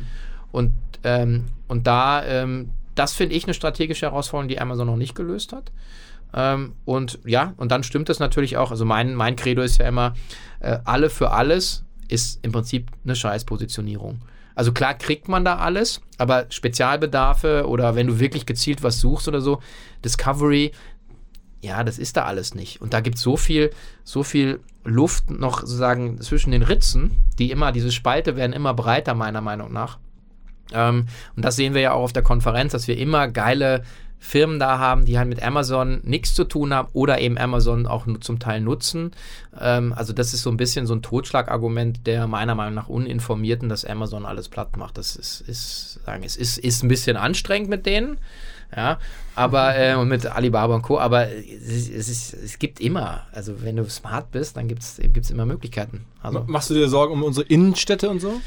Und, 0.53 0.73
ähm, 1.05 1.47
und 1.67 1.87
da, 1.87 2.25
ähm, 2.25 2.71
das 2.95 3.15
finde 3.15 3.35
ich 3.35 3.45
eine 3.45 3.55
strategische 3.55 4.07
Herausforderung, 4.07 4.49
die 4.49 4.61
Amazon 4.61 4.87
noch 4.87 4.97
nicht 4.97 5.15
gelöst 5.15 5.53
hat. 5.53 5.73
Ähm, 6.35 6.75
und 6.85 7.19
ja, 7.25 7.55
und 7.57 7.73
dann 7.73 7.83
stimmt 7.83 8.09
das 8.09 8.19
natürlich 8.19 8.57
auch. 8.57 8.71
Also 8.71 8.85
mein, 8.85 9.15
mein 9.15 9.37
Credo 9.37 9.63
ist 9.63 9.79
ja 9.79 9.89
immer, 9.89 10.15
äh, 10.61 10.79
alle 10.85 11.11
für 11.11 11.31
alles 11.31 11.85
ist 12.09 12.45
im 12.45 12.53
Prinzip 12.53 12.91
eine 13.05 13.17
Scheißpositionierung. 13.17 14.21
Also 14.55 14.73
klar 14.73 14.95
kriegt 14.95 15.29
man 15.29 15.45
da 15.45 15.59
alles, 15.59 16.01
aber 16.17 16.47
Spezialbedarfe 16.51 17.69
oder 17.69 17.95
wenn 17.95 18.09
du 18.09 18.19
wirklich 18.19 18.45
gezielt 18.45 18.83
was 18.83 18.99
suchst 18.99 19.29
oder 19.29 19.41
so, 19.41 19.61
Discovery, 20.05 20.73
ja, 21.61 21.83
das 21.85 21.99
ist 21.99 22.17
da 22.17 22.25
alles 22.25 22.55
nicht. 22.55 22.81
Und 22.81 22.95
da 22.95 23.01
gibt 23.01 23.17
es 23.17 23.23
so 23.23 23.37
viel, 23.37 23.71
so 24.05 24.23
viel 24.23 24.61
Luft 24.85 25.31
noch 25.31 25.61
sozusagen 25.61 26.21
zwischen 26.21 26.53
den 26.53 26.63
Ritzen, 26.63 27.17
die 27.39 27.51
immer, 27.51 27.73
diese 27.73 27.93
Spalte 27.93 28.37
werden 28.37 28.53
immer 28.53 28.75
breiter, 28.75 29.15
meiner 29.15 29.41
Meinung 29.41 29.73
nach. 29.73 29.99
Ähm, 30.73 31.07
und 31.37 31.45
das 31.45 31.57
sehen 31.57 31.75
wir 31.75 31.81
ja 31.81 31.93
auch 31.93 32.03
auf 32.03 32.13
der 32.13 32.23
Konferenz, 32.23 32.73
dass 32.73 32.89
wir 32.89 32.97
immer 32.97 33.29
geile 33.29 33.83
Firmen 34.21 34.59
da 34.59 34.79
haben, 34.79 35.05
die 35.05 35.17
halt 35.17 35.29
mit 35.29 35.43
Amazon 35.43 36.01
nichts 36.03 36.35
zu 36.35 36.45
tun 36.45 36.75
haben 36.75 36.89
oder 36.93 37.21
eben 37.21 37.39
Amazon 37.39 37.87
auch 37.87 38.07
nur 38.07 38.21
zum 38.21 38.39
Teil 38.39 38.61
nutzen. 38.61 39.13
Ähm, 39.59 39.93
also 39.93 40.13
das 40.13 40.35
ist 40.35 40.43
so 40.43 40.51
ein 40.51 40.57
bisschen 40.57 40.87
so 40.87 40.95
ein 40.95 41.03
Totschlagargument 41.03 42.07
der 42.07 42.27
meiner 42.27 42.55
Meinung 42.55 42.75
nach 42.75 42.89
Uninformierten, 42.89 43.69
dass 43.69 43.85
Amazon 43.85 44.27
alles 44.27 44.49
platt 44.49 44.77
macht. 44.77 44.99
Das 44.99 45.15
ist, 45.15 45.41
ist 45.43 46.01
sagen, 46.05 46.25
es 46.25 46.37
ist, 46.37 46.59
ist 46.59 46.83
ein 46.83 46.89
bisschen 46.89 47.17
anstrengend 47.17 47.71
mit 47.71 47.87
denen. 47.87 48.19
Ja, 48.77 48.99
aber 49.35 49.79
äh, 49.79 49.95
und 49.95 50.09
mit 50.09 50.27
Alibaba 50.27 50.75
und 50.75 50.83
Co. 50.83 50.99
Aber 50.99 51.29
es, 51.29 51.89
es, 51.89 52.09
ist, 52.09 52.35
es 52.35 52.59
gibt 52.59 52.81
immer, 52.81 53.23
also 53.33 53.63
wenn 53.63 53.77
du 53.77 53.89
smart 53.89 54.31
bist, 54.31 54.57
dann 54.57 54.69
gibt 54.69 54.83
es 54.83 55.31
immer 55.31 55.47
Möglichkeiten. 55.47 56.05
Also, 56.23 56.45
Machst 56.47 56.71
du 56.71 56.75
dir 56.75 56.89
Sorgen 56.89 57.15
um 57.15 57.23
unsere 57.23 57.47
Innenstädte 57.47 58.11
und 58.11 58.21
so? 58.21 58.41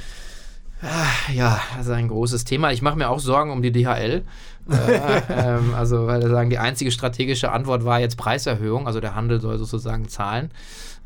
Ah, 0.83 1.31
ja, 1.31 1.59
das 1.77 1.87
ist 1.87 1.91
ein 1.91 2.07
großes 2.07 2.43
Thema. 2.43 2.71
Ich 2.71 2.81
mache 2.81 2.97
mir 2.97 3.09
auch 3.09 3.19
Sorgen 3.19 3.51
um 3.51 3.61
die 3.61 3.71
DHL. 3.71 4.23
äh, 4.69 5.21
ähm, 5.29 5.73
also, 5.75 6.07
weil 6.07 6.21
wir 6.21 6.29
sagen, 6.29 6.49
die 6.49 6.57
einzige 6.57 6.91
strategische 6.91 7.51
Antwort 7.51 7.85
war 7.85 7.99
jetzt 7.99 8.17
Preiserhöhung, 8.17 8.87
also 8.87 8.99
der 8.99 9.13
Handel 9.13 9.39
soll 9.41 9.57
sozusagen 9.59 10.07
zahlen. 10.07 10.51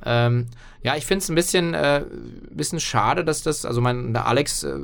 Ähm, 0.06 0.48
ja, 0.86 0.96
ich 0.96 1.08
finde 1.08 1.24
es 1.24 1.30
ein 1.30 1.36
bisschen, 1.36 1.74
äh, 1.74 2.04
bisschen 2.52 2.80
schade, 2.80 3.26
dass 3.26 3.42
das, 3.42 3.66
also 3.66 3.82
mein, 3.82 4.14
der 4.14 4.28
Alex, 4.28 4.62
äh, 4.62 4.78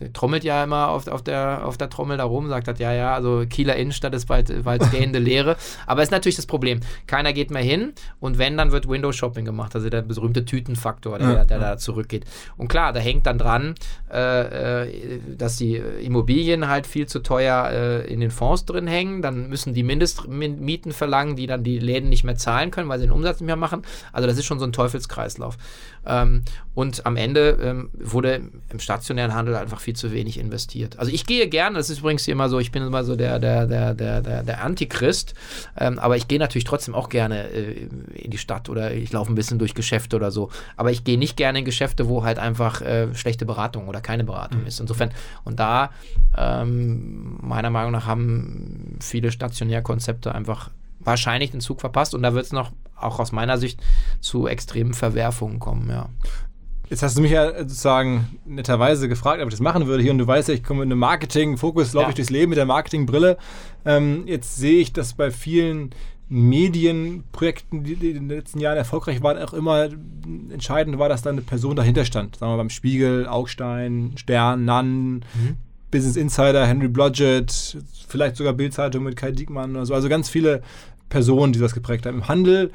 der, 0.00 0.10
trommelt 0.14 0.42
ja 0.42 0.64
immer 0.64 0.88
auf, 0.88 1.06
auf, 1.06 1.20
der, 1.20 1.66
auf 1.66 1.76
der 1.76 1.90
Trommel 1.90 2.16
da 2.16 2.24
rum, 2.24 2.48
sagt 2.48 2.66
hat, 2.66 2.78
ja, 2.78 2.94
ja, 2.94 3.14
also 3.14 3.44
Kieler 3.46 3.76
Innenstadt 3.76 4.14
ist 4.14 4.24
bald, 4.24 4.64
bald 4.64 4.90
gehende 4.90 5.18
Leere. 5.18 5.56
Aber 5.86 6.02
ist 6.02 6.12
natürlich 6.12 6.36
das 6.36 6.46
Problem. 6.46 6.80
Keiner 7.06 7.34
geht 7.34 7.50
mehr 7.50 7.62
hin 7.62 7.92
und 8.20 8.38
wenn, 8.38 8.56
dann 8.56 8.72
wird 8.72 8.88
Window 8.88 9.12
Shopping 9.12 9.44
gemacht, 9.44 9.74
also 9.74 9.90
der 9.90 10.00
berühmte 10.00 10.46
Tütenfaktor, 10.46 11.18
der, 11.18 11.28
ja, 11.28 11.34
der, 11.34 11.44
der 11.44 11.58
da 11.58 11.76
zurückgeht. 11.76 12.24
Und 12.56 12.68
klar, 12.68 12.94
da 12.94 13.00
hängt 13.00 13.26
dann 13.26 13.36
dran, 13.36 13.74
äh, 14.10 14.84
äh, 14.84 15.20
dass 15.36 15.58
die 15.58 15.76
Immobilien 15.76 16.68
halt 16.68 16.86
viel 16.86 17.04
zu 17.04 17.18
teuer 17.18 17.68
äh, 17.70 18.10
in 18.10 18.20
den 18.20 18.30
Fonds 18.30 18.64
drin 18.64 18.86
hängen. 18.86 19.20
Dann 19.20 19.50
müssen 19.50 19.74
die 19.74 19.82
Mindestmieten 19.82 20.92
verlangen, 20.92 21.36
die 21.36 21.46
dann 21.46 21.64
die 21.64 21.78
Läden 21.78 22.08
nicht 22.08 22.24
mehr 22.24 22.36
zahlen 22.36 22.70
können, 22.70 22.88
weil 22.88 22.98
sie 22.98 23.04
den 23.04 23.12
Umsatz 23.12 23.40
nicht 23.40 23.46
mehr 23.46 23.56
machen. 23.56 23.82
Also 24.10 24.26
das 24.26 24.38
ist 24.38 24.46
schon 24.46 24.58
so 24.58 24.64
ein 24.64 24.72
Teufel 24.72 25.01
Teufelskreislauf. 25.02 25.56
Ähm, 26.04 26.42
und 26.74 27.06
am 27.06 27.16
Ende 27.16 27.58
ähm, 27.62 27.90
wurde 27.94 28.40
im 28.70 28.80
stationären 28.80 29.34
Handel 29.34 29.54
einfach 29.54 29.80
viel 29.80 29.94
zu 29.94 30.10
wenig 30.10 30.38
investiert. 30.38 30.98
Also 30.98 31.12
ich 31.12 31.26
gehe 31.26 31.48
gerne, 31.48 31.76
das 31.76 31.90
ist 31.90 32.00
übrigens 32.00 32.26
immer 32.26 32.48
so, 32.48 32.58
ich 32.58 32.72
bin 32.72 32.82
immer 32.82 33.04
so 33.04 33.14
der, 33.14 33.38
der, 33.38 33.66
der, 33.66 33.94
der, 33.94 34.20
der, 34.20 34.42
der 34.42 34.64
Antichrist, 34.64 35.34
ähm, 35.78 35.98
aber 35.98 36.16
ich 36.16 36.26
gehe 36.26 36.38
natürlich 36.38 36.64
trotzdem 36.64 36.94
auch 36.94 37.08
gerne 37.08 37.48
äh, 37.50 37.88
in 38.14 38.30
die 38.30 38.38
Stadt 38.38 38.68
oder 38.68 38.92
ich 38.92 39.12
laufe 39.12 39.30
ein 39.30 39.36
bisschen 39.36 39.58
durch 39.58 39.74
Geschäfte 39.74 40.16
oder 40.16 40.30
so. 40.30 40.50
Aber 40.76 40.90
ich 40.90 41.04
gehe 41.04 41.18
nicht 41.18 41.36
gerne 41.36 41.60
in 41.60 41.64
Geschäfte, 41.64 42.08
wo 42.08 42.24
halt 42.24 42.38
einfach 42.38 42.80
äh, 42.80 43.14
schlechte 43.14 43.46
Beratung 43.46 43.86
oder 43.86 44.00
keine 44.00 44.24
Beratung 44.24 44.62
mhm. 44.62 44.66
ist. 44.66 44.80
Insofern, 44.80 45.12
und 45.44 45.60
da 45.60 45.90
ähm, 46.36 47.38
meiner 47.42 47.70
Meinung 47.70 47.92
nach 47.92 48.06
haben 48.06 48.96
viele 49.00 49.30
Stationärkonzepte 49.30 50.34
einfach 50.34 50.70
wahrscheinlich 51.04 51.50
den 51.50 51.60
Zug 51.60 51.80
verpasst 51.80 52.14
und 52.14 52.22
da 52.22 52.34
wird 52.34 52.46
es 52.46 52.52
noch 52.52 52.70
auch 52.96 53.18
aus 53.18 53.32
meiner 53.32 53.58
Sicht 53.58 53.80
zu 54.20 54.46
extremen 54.46 54.94
Verwerfungen 54.94 55.58
kommen, 55.58 55.88
ja. 55.90 56.08
Jetzt 56.88 57.02
hast 57.02 57.16
du 57.16 57.22
mich 57.22 57.30
ja 57.30 57.58
sozusagen 57.60 58.38
netterweise 58.44 59.08
gefragt, 59.08 59.40
ob 59.40 59.48
ich 59.48 59.54
das 59.54 59.60
machen 59.60 59.86
würde 59.86 60.02
hier 60.02 60.12
und 60.12 60.18
du 60.18 60.26
weißt 60.26 60.48
ja, 60.48 60.54
ich 60.54 60.62
komme 60.62 60.80
mit 60.80 60.92
einem 60.92 60.98
Marketing-Fokus, 60.98 61.94
laufe 61.94 62.04
ja. 62.04 62.08
ich 62.10 62.14
durchs 62.16 62.30
Leben 62.30 62.50
mit 62.50 62.58
der 62.58 62.66
Marketingbrille. 62.66 63.38
Ähm, 63.86 64.24
jetzt 64.26 64.56
sehe 64.56 64.78
ich, 64.78 64.92
dass 64.92 65.14
bei 65.14 65.30
vielen 65.30 65.94
Medienprojekten, 66.28 67.84
die 67.84 67.92
in 67.92 68.28
den 68.28 68.28
letzten 68.28 68.60
Jahren 68.60 68.76
erfolgreich 68.76 69.22
waren, 69.22 69.38
auch 69.38 69.54
immer 69.54 69.88
entscheidend 70.50 70.98
war, 70.98 71.08
dass 71.08 71.22
da 71.22 71.30
eine 71.30 71.40
Person 71.40 71.76
dahinter 71.76 72.04
stand. 72.04 72.36
Sagen 72.36 72.52
wir 72.52 72.56
beim 72.58 72.70
Spiegel, 72.70 73.26
Augstein, 73.26 74.12
Stern, 74.16 74.64
Nann, 74.64 75.24
mhm. 75.34 75.56
Business 75.92 76.16
Insider, 76.16 76.66
Henry 76.66 76.88
Blodgett, 76.88 77.76
vielleicht 78.08 78.36
sogar 78.36 78.54
Bildzeitung 78.54 79.04
mit 79.04 79.14
Kai 79.14 79.30
Diekmann 79.30 79.76
oder 79.76 79.86
so. 79.86 79.94
Also 79.94 80.08
ganz 80.08 80.28
viele 80.28 80.62
Personen, 81.08 81.52
die 81.52 81.60
das 81.60 81.74
geprägt 81.74 82.04
haben. 82.06 82.16
Im 82.16 82.28
Handel 82.28 82.72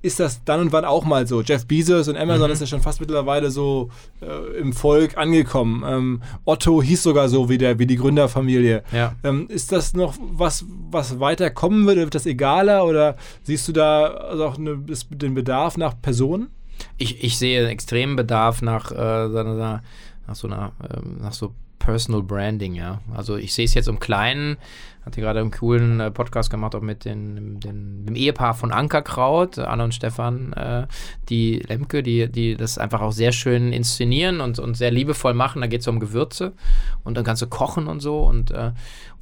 ist 0.00 0.20
das 0.20 0.44
dann 0.44 0.60
und 0.60 0.72
wann 0.72 0.84
auch 0.84 1.04
mal 1.04 1.26
so. 1.26 1.42
Jeff 1.42 1.66
Bezos 1.66 2.06
und 2.06 2.16
Amazon 2.16 2.46
mhm. 2.46 2.52
ist 2.52 2.60
ja 2.60 2.66
schon 2.66 2.80
fast 2.80 3.00
mittlerweile 3.00 3.50
so 3.50 3.90
äh, 4.20 4.58
im 4.58 4.72
Volk 4.72 5.16
angekommen. 5.16 5.82
Ähm, 5.84 6.22
Otto 6.44 6.80
hieß 6.82 7.02
sogar 7.02 7.28
so 7.28 7.48
wie, 7.48 7.58
der, 7.58 7.80
wie 7.80 7.86
die 7.86 7.96
Gründerfamilie. 7.96 8.84
Ja. 8.92 9.16
Ähm, 9.24 9.48
ist 9.48 9.72
das 9.72 9.94
noch 9.94 10.14
was, 10.20 10.64
was 10.90 11.18
weiter 11.18 11.50
kommen 11.50 11.86
wird? 11.86 11.96
Wird 11.96 12.14
das 12.14 12.26
egaler 12.26 12.84
oder 12.84 13.16
siehst 13.42 13.66
du 13.66 13.72
da 13.72 14.06
also 14.06 14.46
auch 14.46 14.58
eine, 14.58 14.76
den 15.10 15.34
Bedarf 15.34 15.76
nach 15.76 16.00
Personen? 16.00 16.48
Ich, 16.96 17.24
ich 17.24 17.36
sehe 17.36 17.60
einen 17.60 17.70
extremen 17.70 18.14
Bedarf 18.14 18.62
nach, 18.62 18.92
äh, 18.92 19.28
nach 19.28 20.34
so 20.34 20.46
einer, 20.46 20.72
äh, 20.82 21.00
nach 21.20 21.32
so 21.32 21.54
Personal 21.88 22.22
Branding, 22.22 22.74
ja. 22.74 23.00
Also 23.16 23.38
ich 23.38 23.54
sehe 23.54 23.64
es 23.64 23.72
jetzt 23.72 23.88
im 23.88 23.98
Kleinen, 23.98 24.58
hatte 25.06 25.22
gerade 25.22 25.40
einen 25.40 25.50
coolen 25.50 26.00
äh, 26.00 26.10
Podcast 26.10 26.50
gemacht, 26.50 26.74
auch 26.74 26.82
mit 26.82 27.06
den, 27.06 27.60
den, 27.60 28.04
dem 28.04 28.14
Ehepaar 28.14 28.52
von 28.52 28.72
Ankerkraut, 28.72 29.58
Anna 29.58 29.84
und 29.84 29.94
Stefan, 29.94 30.52
äh, 30.52 30.86
die 31.30 31.60
Lemke, 31.60 32.02
die, 32.02 32.30
die 32.30 32.56
das 32.56 32.76
einfach 32.76 33.00
auch 33.00 33.12
sehr 33.12 33.32
schön 33.32 33.72
inszenieren 33.72 34.42
und, 34.42 34.58
und 34.58 34.74
sehr 34.74 34.90
liebevoll 34.90 35.32
machen. 35.32 35.62
Da 35.62 35.66
geht 35.66 35.80
es 35.80 35.88
um 35.88 35.98
Gewürze 35.98 36.52
und 37.04 37.16
dann 37.16 37.24
du 37.40 37.46
kochen 37.46 37.86
und 37.86 38.00
so 38.00 38.20
und, 38.20 38.50
äh, 38.50 38.72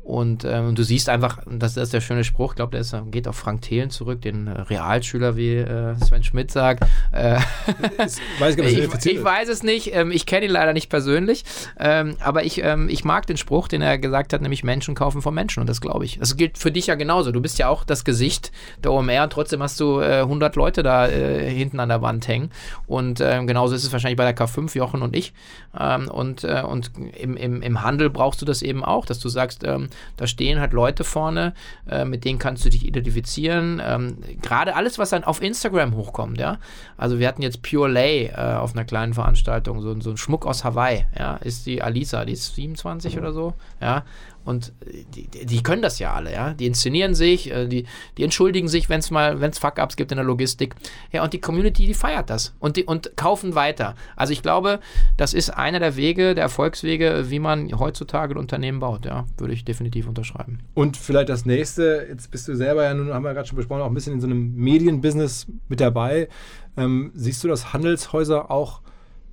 und, 0.07 0.44
äh, 0.44 0.61
und 0.61 0.78
du 0.78 0.84
siehst 0.84 1.09
einfach, 1.09 1.40
das 1.50 1.76
ist 1.76 1.92
der 1.92 2.00
schöne 2.00 2.22
Spruch, 2.22 2.52
ich 2.52 2.57
glaube, 2.57 2.80
der 2.80 3.02
geht 3.11 3.26
auf 3.26 3.34
Frank 3.34 3.62
Thelen 3.62 3.90
zurück, 3.90 4.20
den 4.22 4.46
äh, 4.46 4.61
Realschüler, 4.61 5.36
wie 5.36 5.57
äh, 5.57 5.96
Sven 5.96 6.22
Schmidt 6.22 6.52
sagt. 6.52 6.84
Äh, 7.11 7.40
weiß 8.38 8.57
ich, 8.57 8.78
ich, 8.78 9.07
ich 9.07 9.24
weiß 9.24 9.48
es 9.48 9.64
nicht, 9.64 9.92
ähm, 9.92 10.12
ich 10.12 10.24
kenne 10.24 10.46
ihn 10.46 10.52
leider 10.52 10.74
nicht 10.74 10.90
persönlich, 10.90 11.44
ähm, 11.80 12.14
aber 12.20 12.44
ich, 12.44 12.62
ähm, 12.62 12.88
ich 12.88 13.04
mag 13.04 13.26
den 13.26 13.36
Spruch, 13.36 13.66
den 13.66 13.82
er 13.82 13.98
gesagt 13.98 14.32
hat, 14.32 14.42
nämlich 14.42 14.62
Menschen 14.62 14.94
kaufen 14.94 15.22
von 15.22 15.34
Menschen 15.34 15.59
und 15.59 15.68
das 15.68 15.80
glaube 15.80 16.04
ich. 16.04 16.20
Das 16.20 16.36
gilt 16.36 16.57
für 16.57 16.70
dich 16.70 16.86
ja 16.86 16.94
genauso. 16.94 17.32
Du 17.32 17.40
bist 17.40 17.59
ja 17.59 17.68
auch 17.68 17.82
das 17.82 18.04
Gesicht 18.04 18.52
der 18.84 18.92
OMR 18.92 19.24
und 19.24 19.32
trotzdem 19.32 19.61
hast 19.61 19.80
du 19.80 19.98
100 19.98 20.54
äh, 20.54 20.59
Leute 20.59 20.82
da 20.84 21.09
äh, 21.09 21.50
hinten 21.50 21.80
an 21.80 21.88
der 21.88 22.00
Wand 22.00 22.28
hängen 22.28 22.52
und 22.86 23.20
ähm, 23.20 23.48
genauso 23.48 23.74
ist 23.74 23.82
es 23.82 23.90
wahrscheinlich 23.90 24.18
bei 24.18 24.30
der 24.30 24.36
K5, 24.36 24.76
Jochen 24.76 25.02
und 25.02 25.16
ich. 25.16 25.32
Ähm, 25.76 26.09
und 26.09 26.44
äh, 26.44 26.62
und 26.62 26.92
im, 27.18 27.36
im, 27.36 27.61
im 27.61 27.82
Handel 27.82 28.09
brauchst 28.09 28.40
du 28.40 28.46
das 28.46 28.62
eben 28.62 28.84
auch, 28.84 29.04
dass 29.04 29.18
du 29.18 29.28
sagst, 29.28 29.64
ähm, 29.64 29.88
da 30.16 30.26
stehen 30.26 30.61
halt 30.61 30.72
Leute 30.72 31.05
vorne, 31.05 31.55
äh, 31.88 32.05
mit 32.05 32.24
denen 32.24 32.38
kannst 32.38 32.64
du 32.64 32.70
dich 32.70 32.86
identifizieren. 32.86 33.80
Ähm, 33.84 34.18
Gerade 34.42 34.74
alles, 34.74 34.99
was 34.99 35.11
dann 35.11 35.24
auf 35.24 35.42
Instagram 35.42 35.94
hochkommt, 35.94 36.38
ja. 36.38 36.59
Also 36.97 37.18
wir 37.18 37.28
hatten 37.28 37.42
jetzt 37.42 37.62
Pure 37.62 37.88
Lay 37.88 38.26
äh, 38.26 38.55
auf 38.55 38.74
einer 38.74 38.84
kleinen 38.84 39.14
Veranstaltung, 39.14 39.80
so, 39.80 39.99
so 40.01 40.11
ein 40.11 40.16
Schmuck 40.16 40.47
aus 40.47 40.64
Hawaii, 40.64 41.07
ja, 41.18 41.36
ist 41.36 41.66
die 41.66 41.82
Alisa, 41.82 42.24
die 42.24 42.32
ist 42.32 42.55
27 42.55 43.18
oder 43.18 43.32
so, 43.32 43.55
ja. 43.80 44.05
Und 44.47 44.72
die, 45.14 45.26
die 45.28 45.62
können 45.62 45.82
das 45.82 45.99
ja 45.99 46.14
alle, 46.14 46.32
ja. 46.32 46.55
Die 46.55 46.66
inszenieren 46.66 47.14
sich, 47.14 47.51
äh, 47.51 47.66
die, 47.66 47.84
die 48.16 48.22
entschuldigen 48.22 48.68
sich, 48.68 48.88
wenn 48.88 49.01
es 49.01 49.11
mal, 49.11 49.40
wenn 49.40 49.51
es 49.51 49.59
Fuck-Ups 49.59 49.97
gibt 49.97 50.12
in 50.12 50.16
der 50.16 50.24
Logistik. 50.24 50.76
Ja, 51.12 51.24
und 51.24 51.32
die 51.32 51.40
Community, 51.40 51.84
die 51.84 51.94
feiert 51.94 52.30
das 52.30 52.55
und, 52.61 52.76
die, 52.76 52.84
und 52.84 53.16
kaufen 53.16 53.57
weiter. 53.57 53.97
Also 54.14 54.32
ich 54.32 54.42
glaube, 54.42 54.78
das 55.16 55.34
ist 55.34 55.51
einer 55.51 55.80
der 55.80 55.97
Wege, 55.97 56.36
der 56.36 56.44
Erfolgswege, 56.44 57.26
wie 57.28 57.40
man 57.40 57.76
heutzutage 57.76 58.34
ein 58.34 58.38
Unternehmen 58.38 58.78
baut, 58.78 59.05
ja. 59.05 59.26
Würde 59.36 59.53
ich 59.53 59.64
definitiv 59.64 60.07
unterschreiben. 60.07 60.61
Und 60.74 60.97
vielleicht 60.97 61.28
das 61.28 61.44
nächste, 61.44 62.07
jetzt 62.09 62.30
bist 62.30 62.47
du 62.47 62.55
selber 62.55 62.84
ja 62.84 62.94
nun, 62.94 63.12
haben 63.12 63.24
wir 63.24 63.34
gerade 63.34 63.49
schon 63.49 63.57
besprochen, 63.57 63.82
auch 63.82 63.88
ein 63.88 63.94
bisschen 63.94 64.12
in 64.12 64.20
so 64.20 64.28
einem 64.28 64.55
Medienbusiness 64.55 65.49
mit 65.68 65.80
dabei. 65.80 66.28
Ähm, 66.76 67.11
siehst 67.14 67.42
du, 67.42 67.49
dass 67.49 67.72
Handelshäuser 67.72 68.51
auch 68.51 68.80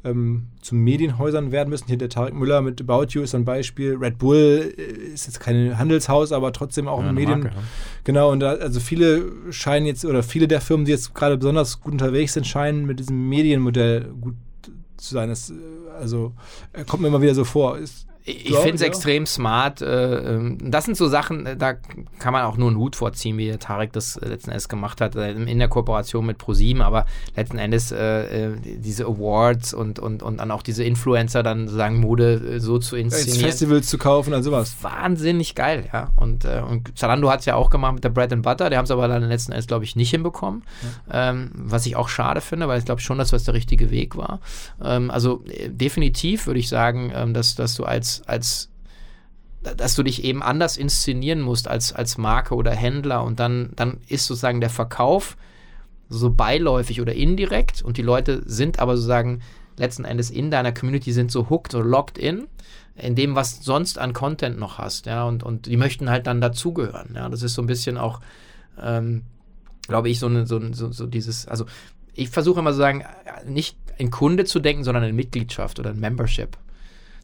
ähm, 0.04 0.48
zu 0.62 0.76
Medienhäusern 0.76 1.52
werden 1.52 1.70
müssen. 1.70 1.88
Hier 1.88 1.98
der 1.98 2.10
Tarek 2.10 2.34
Müller 2.34 2.62
mit 2.62 2.82
About 2.82 3.08
You 3.10 3.22
ist 3.22 3.36
ein 3.36 3.46
Beispiel. 3.46 3.96
Red 3.96 4.18
Bull 4.18 4.74
äh, 4.78 4.82
ist 4.82 5.28
jetzt 5.28 5.40
kein 5.40 5.78
Handelshaus, 5.78 6.32
aber 6.32 6.52
trotzdem 6.54 6.88
auch 6.88 7.02
ja, 7.02 7.10
ein 7.10 7.16
Medien. 7.16 7.42
Marke, 7.42 7.56
ja. 7.56 7.64
Genau, 8.04 8.32
und 8.32 8.40
da, 8.40 8.54
also 8.54 8.80
viele 8.80 9.52
scheinen 9.52 9.86
jetzt, 9.86 10.06
oder 10.06 10.24
viele 10.24 10.48
der 10.48 10.62
Firmen, 10.62 10.86
die 10.86 10.92
jetzt 10.92 11.14
gerade 11.14 11.38
besonders 11.38 11.80
gut 11.80 11.94
unterwegs 11.94 12.34
sind, 12.34 12.46
scheinen 12.46 12.86
mit 12.86 13.00
diesem 13.00 13.30
Medienmodell 13.30 14.14
gut 14.20 14.36
zu 14.98 15.14
sein. 15.14 15.30
Das, 15.30 15.50
äh, 15.50 15.54
also 15.98 16.34
kommt 16.88 17.02
mir 17.02 17.08
immer 17.08 17.22
wieder 17.22 17.36
so 17.36 17.44
vor. 17.44 17.78
Ist, 17.78 18.08
ich 18.26 18.56
finde 18.56 18.76
es 18.76 18.82
ja. 18.82 18.88
extrem 18.88 19.26
smart. 19.26 19.82
Äh, 19.82 20.36
ähm, 20.36 20.58
das 20.62 20.86
sind 20.86 20.96
so 20.96 21.08
Sachen, 21.08 21.46
äh, 21.46 21.58
da 21.58 21.74
kann 22.20 22.32
man 22.32 22.44
auch 22.44 22.56
nur 22.56 22.70
einen 22.70 22.78
Hut 22.78 22.96
vorziehen, 22.96 23.38
wie 23.38 23.52
Tarek 23.58 23.92
das 23.92 24.16
äh, 24.16 24.28
letzten 24.28 24.52
Endes 24.52 24.70
gemacht 24.70 25.02
hat, 25.02 25.16
in 25.16 25.60
der 25.60 25.68
Kooperation 25.68 26.26
mit 26.26 26.38
ProSieben, 26.38 26.82
aber 26.82 27.06
letzten 27.36 27.58
Endes 27.58 27.92
äh, 27.92 28.52
diese 28.64 29.06
Awards 29.06 29.74
und, 29.74 30.00
und, 30.00 30.24
und 30.24 30.38
dann 30.38 30.52
auch 30.52 30.62
diese 30.62 30.86
Influencer 30.86 31.44
dann 31.44 31.68
sozusagen 31.68 32.00
Mode 32.00 32.62
so 32.62 32.80
zu 32.80 32.96
inszenieren. 32.96 33.46
Festivals 33.46 33.88
zu 33.88 33.98
kaufen 33.98 34.34
und 34.34 34.44
sowas. 34.44 34.78
Wahnsinnig 34.82 35.54
geil, 35.54 35.90
ja. 35.92 36.12
Und, 36.16 36.46
äh, 36.46 36.62
und 36.68 36.98
Zalando 36.98 37.30
hat 37.30 37.42
es 37.42 37.46
ja 37.46 37.56
auch 37.56 37.70
gemacht 37.70 37.96
mit 37.96 38.04
der 38.06 38.10
Bread 38.10 38.32
and 38.32 38.44
Butter, 38.44 38.70
die 38.70 38.78
haben 38.78 38.86
es 38.86 38.92
aber 38.92 39.10
dann 39.10 39.24
letzten 39.24 39.52
Endes, 39.52 39.68
glaube 39.68 39.84
ich, 39.84 39.98
nicht 39.98 40.12
hinbekommen. 40.12 40.64
Ja. 41.12 41.32
Ähm, 41.32 41.52
was 41.56 41.86
ich 41.86 41.98
auch 41.98 42.08
schade 42.08 42.40
finde, 42.40 42.70
weil 42.70 42.80
ich 42.80 42.86
glaube 42.86 43.02
schon, 43.02 43.18
dass 43.18 43.32
das 43.32 43.44
der 43.44 43.54
richtige 43.54 43.92
Weg 43.92 44.16
war. 44.16 44.40
Ähm, 44.82 45.12
also 45.12 45.44
definitiv 45.68 46.48
würde 46.48 46.62
ich 46.62 46.70
sagen, 46.70 47.12
ähm, 47.14 47.34
dass, 47.34 47.56
dass 47.56 47.76
du 47.76 47.84
als 47.84 48.13
als, 48.22 48.70
dass 49.62 49.96
du 49.96 50.04
dich 50.04 50.24
eben 50.24 50.44
anders 50.44 50.78
inszenieren 50.78 51.42
musst 51.42 51.68
als, 51.68 51.94
als 51.94 52.18
Marke 52.18 52.56
oder 52.56 52.72
Händler 52.72 53.24
und 53.24 53.40
dann, 53.40 53.72
dann 53.76 53.98
ist 54.08 54.26
sozusagen 54.26 54.62
der 54.62 54.70
Verkauf 54.70 55.38
so 56.10 56.30
beiläufig 56.30 57.02
oder 57.02 57.14
indirekt 57.14 57.82
und 57.82 57.98
die 57.98 58.02
Leute 58.02 58.44
sind 58.46 58.80
aber 58.80 58.96
sozusagen 58.96 59.42
letzten 59.78 60.06
Endes 60.06 60.30
in 60.30 60.52
deiner 60.52 60.72
Community 60.72 61.12
sind 61.12 61.32
so 61.32 61.50
hooked 61.50 61.74
oder 61.74 61.86
locked 61.86 62.18
in 62.18 62.48
in 62.96 63.16
dem, 63.16 63.36
was 63.36 63.64
sonst 63.64 63.98
an 63.98 64.14
Content 64.14 64.60
noch 64.60 64.78
hast, 64.78 65.06
ja, 65.08 65.24
und, 65.24 65.44
und 65.44 65.66
die 65.66 65.78
möchten 65.78 66.10
halt 66.10 66.28
dann 66.28 66.42
dazugehören, 66.42 67.14
ja, 67.16 67.28
das 67.30 67.42
ist 67.42 67.56
so 67.56 67.62
ein 67.62 67.68
bisschen 67.68 67.98
auch, 67.98 68.20
ähm, 68.82 69.24
glaube 69.88 70.10
ich, 70.10 70.20
so, 70.20 70.28
eine, 70.28 70.46
so, 70.46 70.62
so, 70.74 70.92
so 70.92 71.08
dieses, 71.08 71.48
also 71.48 71.66
ich 72.14 72.30
versuche 72.30 72.60
immer 72.60 72.74
so 72.74 72.80
sagen, 72.80 73.04
nicht 73.46 73.78
in 73.98 74.12
Kunde 74.12 74.46
zu 74.46 74.60
denken, 74.60 74.84
sondern 74.84 75.04
in 75.04 75.16
Mitgliedschaft 75.16 75.80
oder 75.80 75.92
in 75.92 76.00
Membership. 76.00 76.58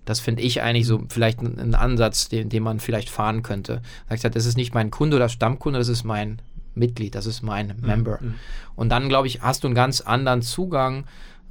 Das 0.10 0.20
finde 0.20 0.42
ich 0.42 0.64
eigentlich 0.64 0.88
so 0.88 1.04
vielleicht 1.08 1.40
ein, 1.40 1.76
Ansatz, 1.76 2.30
den, 2.30 2.50
den 2.50 2.64
man 2.64 2.80
vielleicht 2.80 3.12
fahren 3.12 3.44
könnte. 3.44 3.84
Sagt 4.10 4.24
halt, 4.24 4.36
das 4.36 4.48
ist 4.48 4.58
nicht 4.58 4.74
mein 4.74 4.90
Kunde 4.90 5.18
oder 5.18 5.30
Stammkunde, 5.30 5.78
das 5.78 5.88
ist 5.88 6.04
mein 6.04 6.42
Mitglied, 6.74 7.14
das 7.14 7.28
ist 7.28 7.44
mein 7.44 7.68
mhm. 7.68 7.86
Member. 7.86 8.18
Mhm. 8.20 8.34
Und 8.76 8.90
dann, 8.90 9.08
glaube 9.08 9.28
ich, 9.28 9.44
hast 9.44 9.64
du 9.64 9.68
einen 9.68 9.76
ganz 9.76 10.02
anderen 10.02 10.42
Zugang 10.42 11.04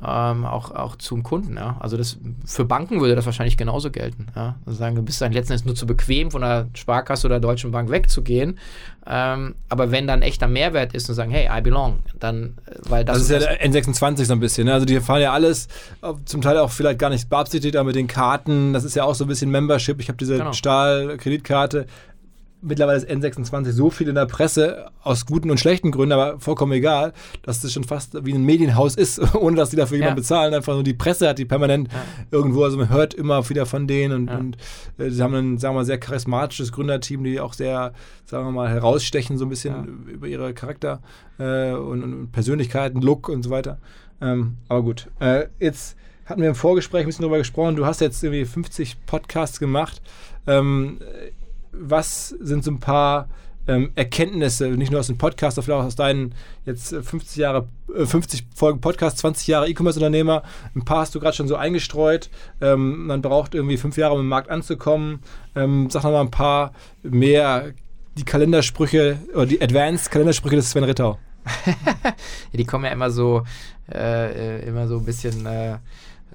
ähm, 0.05 0.45
auch, 0.45 0.71
auch 0.71 0.97
zum 0.97 1.23
Kunden. 1.25 1.57
Ja? 1.57 1.77
Also 1.81 1.97
das, 1.97 2.19
für 2.47 2.65
Banken 2.65 3.01
würde 3.01 3.17
das 3.17 3.27
wahrscheinlich 3.27 3.57
genauso 3.57 3.91
gelten. 3.91 4.27
Ja? 4.37 4.55
Also 4.65 4.79
sagen, 4.79 4.95
du 4.95 5.03
bist 5.03 5.21
dann 5.21 5.33
letzten 5.33 5.55
Endes 5.55 5.67
nur 5.67 5.75
zu 5.75 5.87
bequem, 5.87 6.31
von 6.31 6.43
der 6.43 6.69
Sparkasse 6.75 7.27
oder 7.27 7.41
der 7.41 7.49
Deutschen 7.49 7.73
Bank 7.73 7.91
wegzugehen. 7.91 8.59
Ähm, 9.11 9.55
aber 9.69 9.91
wenn 9.91 10.07
dann 10.07 10.23
echter 10.23 10.47
Mehrwert 10.47 10.95
ist 10.95 11.09
und 11.09 11.15
sagen, 11.15 11.31
hey, 11.31 11.49
I 11.51 11.63
belong, 11.63 12.01
dann, 12.21 12.59
äh, 12.67 12.75
weil 12.89 13.05
das, 13.05 13.17
das 13.17 13.25
ist 13.25 13.31
ja 13.31 13.39
der 13.39 13.67
N26 13.67 14.27
so 14.27 14.35
ein 14.35 14.41
bisschen. 14.41 14.67
Ne? 14.67 14.75
Also 14.75 14.87
die 14.87 15.01
fahren 15.01 15.23
ja 15.23 15.33
alles, 15.33 15.67
zum 16.27 16.43
Teil 16.43 16.59
auch 16.59 16.71
vielleicht 16.71 16.99
gar 16.99 17.11
nicht 17.11 17.29
beabsichtigt, 17.29 17.75
aber 17.75 17.87
mit 17.87 17.97
den 17.97 18.07
Karten, 18.07 18.73
das 18.73 18.85
ist 18.85 18.95
ja 18.95 19.05
auch 19.05 19.15
so 19.15 19.25
ein 19.25 19.29
bisschen 19.29 19.51
Membership. 19.51 19.99
Ich 20.01 20.09
habe 20.09 20.19
diese 20.19 20.37
genau. 20.39 20.53
Stahl-Kreditkarte 20.53 21.87
mittlerweile 22.61 22.99
ist 22.99 23.09
N26 23.09 23.73
so 23.73 23.91
viel 23.91 24.09
in 24.09 24.15
der 24.15 24.27
Presse, 24.27 24.91
aus 25.03 25.27
guten 25.27 25.51
und 25.51 25.61
schlechten 25.61 25.91
Gründen, 25.91 26.13
aber 26.13 26.41
vollkommen 26.41 26.73
egal, 26.73 27.13
dass 27.43 27.61
das 27.61 27.73
schon 27.73 27.85
fast 27.85 28.25
wie 28.25 28.33
ein 28.33 28.45
Medienhaus 28.45 28.95
ist, 28.95 29.35
ohne 29.35 29.57
dass 29.57 29.71
die 29.71 29.77
dafür 29.77 29.97
ja. 29.97 30.05
jemanden 30.05 30.23
bezahlen. 30.23 30.55
Einfach 30.55 30.75
nur 30.75 30.83
die 30.83 30.95
Presse 30.95 31.29
hat 31.29 31.39
die 31.39 31.45
permanent 31.45 31.89
ja. 31.93 31.99
irgendwo, 32.31 32.65
also 32.65 32.77
man 32.77 32.89
hört 32.91 33.15
immer 33.15 33.49
wieder 33.49 33.67
von 33.67 33.87
denen 33.87 34.15
und, 34.15 34.27
ja. 34.29 34.39
und 34.39 34.57
äh, 34.99 35.11
sie 35.11 35.23
haben 35.23 35.35
ein, 35.35 35.59
sagen 35.59 35.75
wir 35.75 35.81
mal, 35.81 35.85
sehr 35.85 35.99
charismatisches 35.99 36.73
Gründerteam, 36.73 37.25
die 37.25 37.41
auch 37.41 37.53
sehr, 37.53 37.93
sagen 38.25 38.47
wir 38.47 38.53
mal, 38.53 38.69
herausstechen, 38.69 39.39
so 39.39 39.47
ein 39.47 39.51
bisschen 39.51 40.07
über 40.09 40.27
ihre 40.27 40.53
Charakter 40.55 41.01
äh, 41.39 41.73
und, 41.73 42.03
und, 42.03 42.33
Persönlichkeiten, 42.33 43.01
Look 43.01 43.29
und 43.29 43.43
so 43.43 43.51
weiter. 43.51 43.79
Ähm, 44.21 44.57
aber 44.69 44.83
gut, 44.83 45.09
äh, 45.21 45.47
jetzt 45.61 45.97
hatten 46.27 46.43
wir 46.43 46.49
im 46.49 46.55
Vorgespräch 46.55 47.03
ein 47.03 47.07
bisschen 47.07 47.23
darüber 47.23 47.39
gesprochen, 47.39 47.77
du 47.77 47.87
hast 47.87 48.01
jetzt 48.01 48.23
irgendwie 48.23 48.45
50 48.45 49.07
Podcasts 49.07 49.59
gemacht. 49.59 50.03
Ähm, 50.47 50.99
was 51.73 52.29
sind 52.29 52.65
so 52.65 52.71
ein 52.71 52.81
paar 52.81 53.29
ähm, 53.69 53.91
Erkenntnisse, 53.95 54.69
nicht 54.71 54.91
nur 54.91 55.01
aus 55.01 55.09
dem 55.09 55.19
Podcast, 55.19 55.57
sondern 55.57 55.67
vielleicht 55.67 55.83
auch 55.83 55.87
aus 55.87 55.97
deinen 55.97 56.35
jetzt 56.65 56.95
50 56.95 57.37
äh, 57.37 57.43
Jahre, 57.43 57.69
äh, 57.95 58.07
50 58.07 58.47
Folgen 58.55 58.81
Podcast, 58.81 59.19
20 59.19 59.47
Jahre 59.47 59.69
E-Commerce-Unternehmer. 59.69 60.43
Ein 60.75 60.85
paar 60.85 61.01
hast 61.01 61.15
du 61.15 61.21
gerade 61.21 61.37
schon 61.37 61.49
so 61.49 61.57
eingestreut. 61.57 62.31
Ähm, 62.61 63.07
man 63.07 63.21
braucht 63.21 63.55
irgendwie 63.55 63.77
fünf 63.77 63.97
Jahre, 63.99 64.15
um 64.15 64.21
im 64.21 64.29
Markt 64.29 64.51
anzukommen. 64.51 65.21
Ähm, 65.55 65.89
sag 65.91 66.03
noch 66.05 66.13
mal 66.13 66.23
ein 66.23 66.31
paar 66.31 66.73
mehr 67.03 67.73
die 68.17 68.25
Kalendersprüche 68.25 69.19
oder 69.35 69.47
die 69.47 69.61
Advanced-Kalendersprüche 69.61 70.57
des 70.57 70.71
Sven 70.71 70.85
Rittau. 70.85 71.19
die 72.53 72.65
kommen 72.65 72.85
ja 72.85 72.91
immer 72.91 73.11
so, 73.11 73.45
äh, 73.93 74.59
äh 74.59 74.67
immer 74.67 74.89
so 74.89 74.99
ein 74.99 75.05
bisschen 75.05 75.47
äh, 75.47 75.75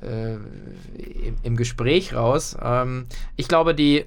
äh, 0.01 0.33
im, 0.33 1.35
im, 1.43 1.57
Gespräch 1.57 2.13
raus. 2.13 2.55
Ähm, 2.61 3.07
ich 3.35 3.47
glaube, 3.47 3.75
die 3.75 4.05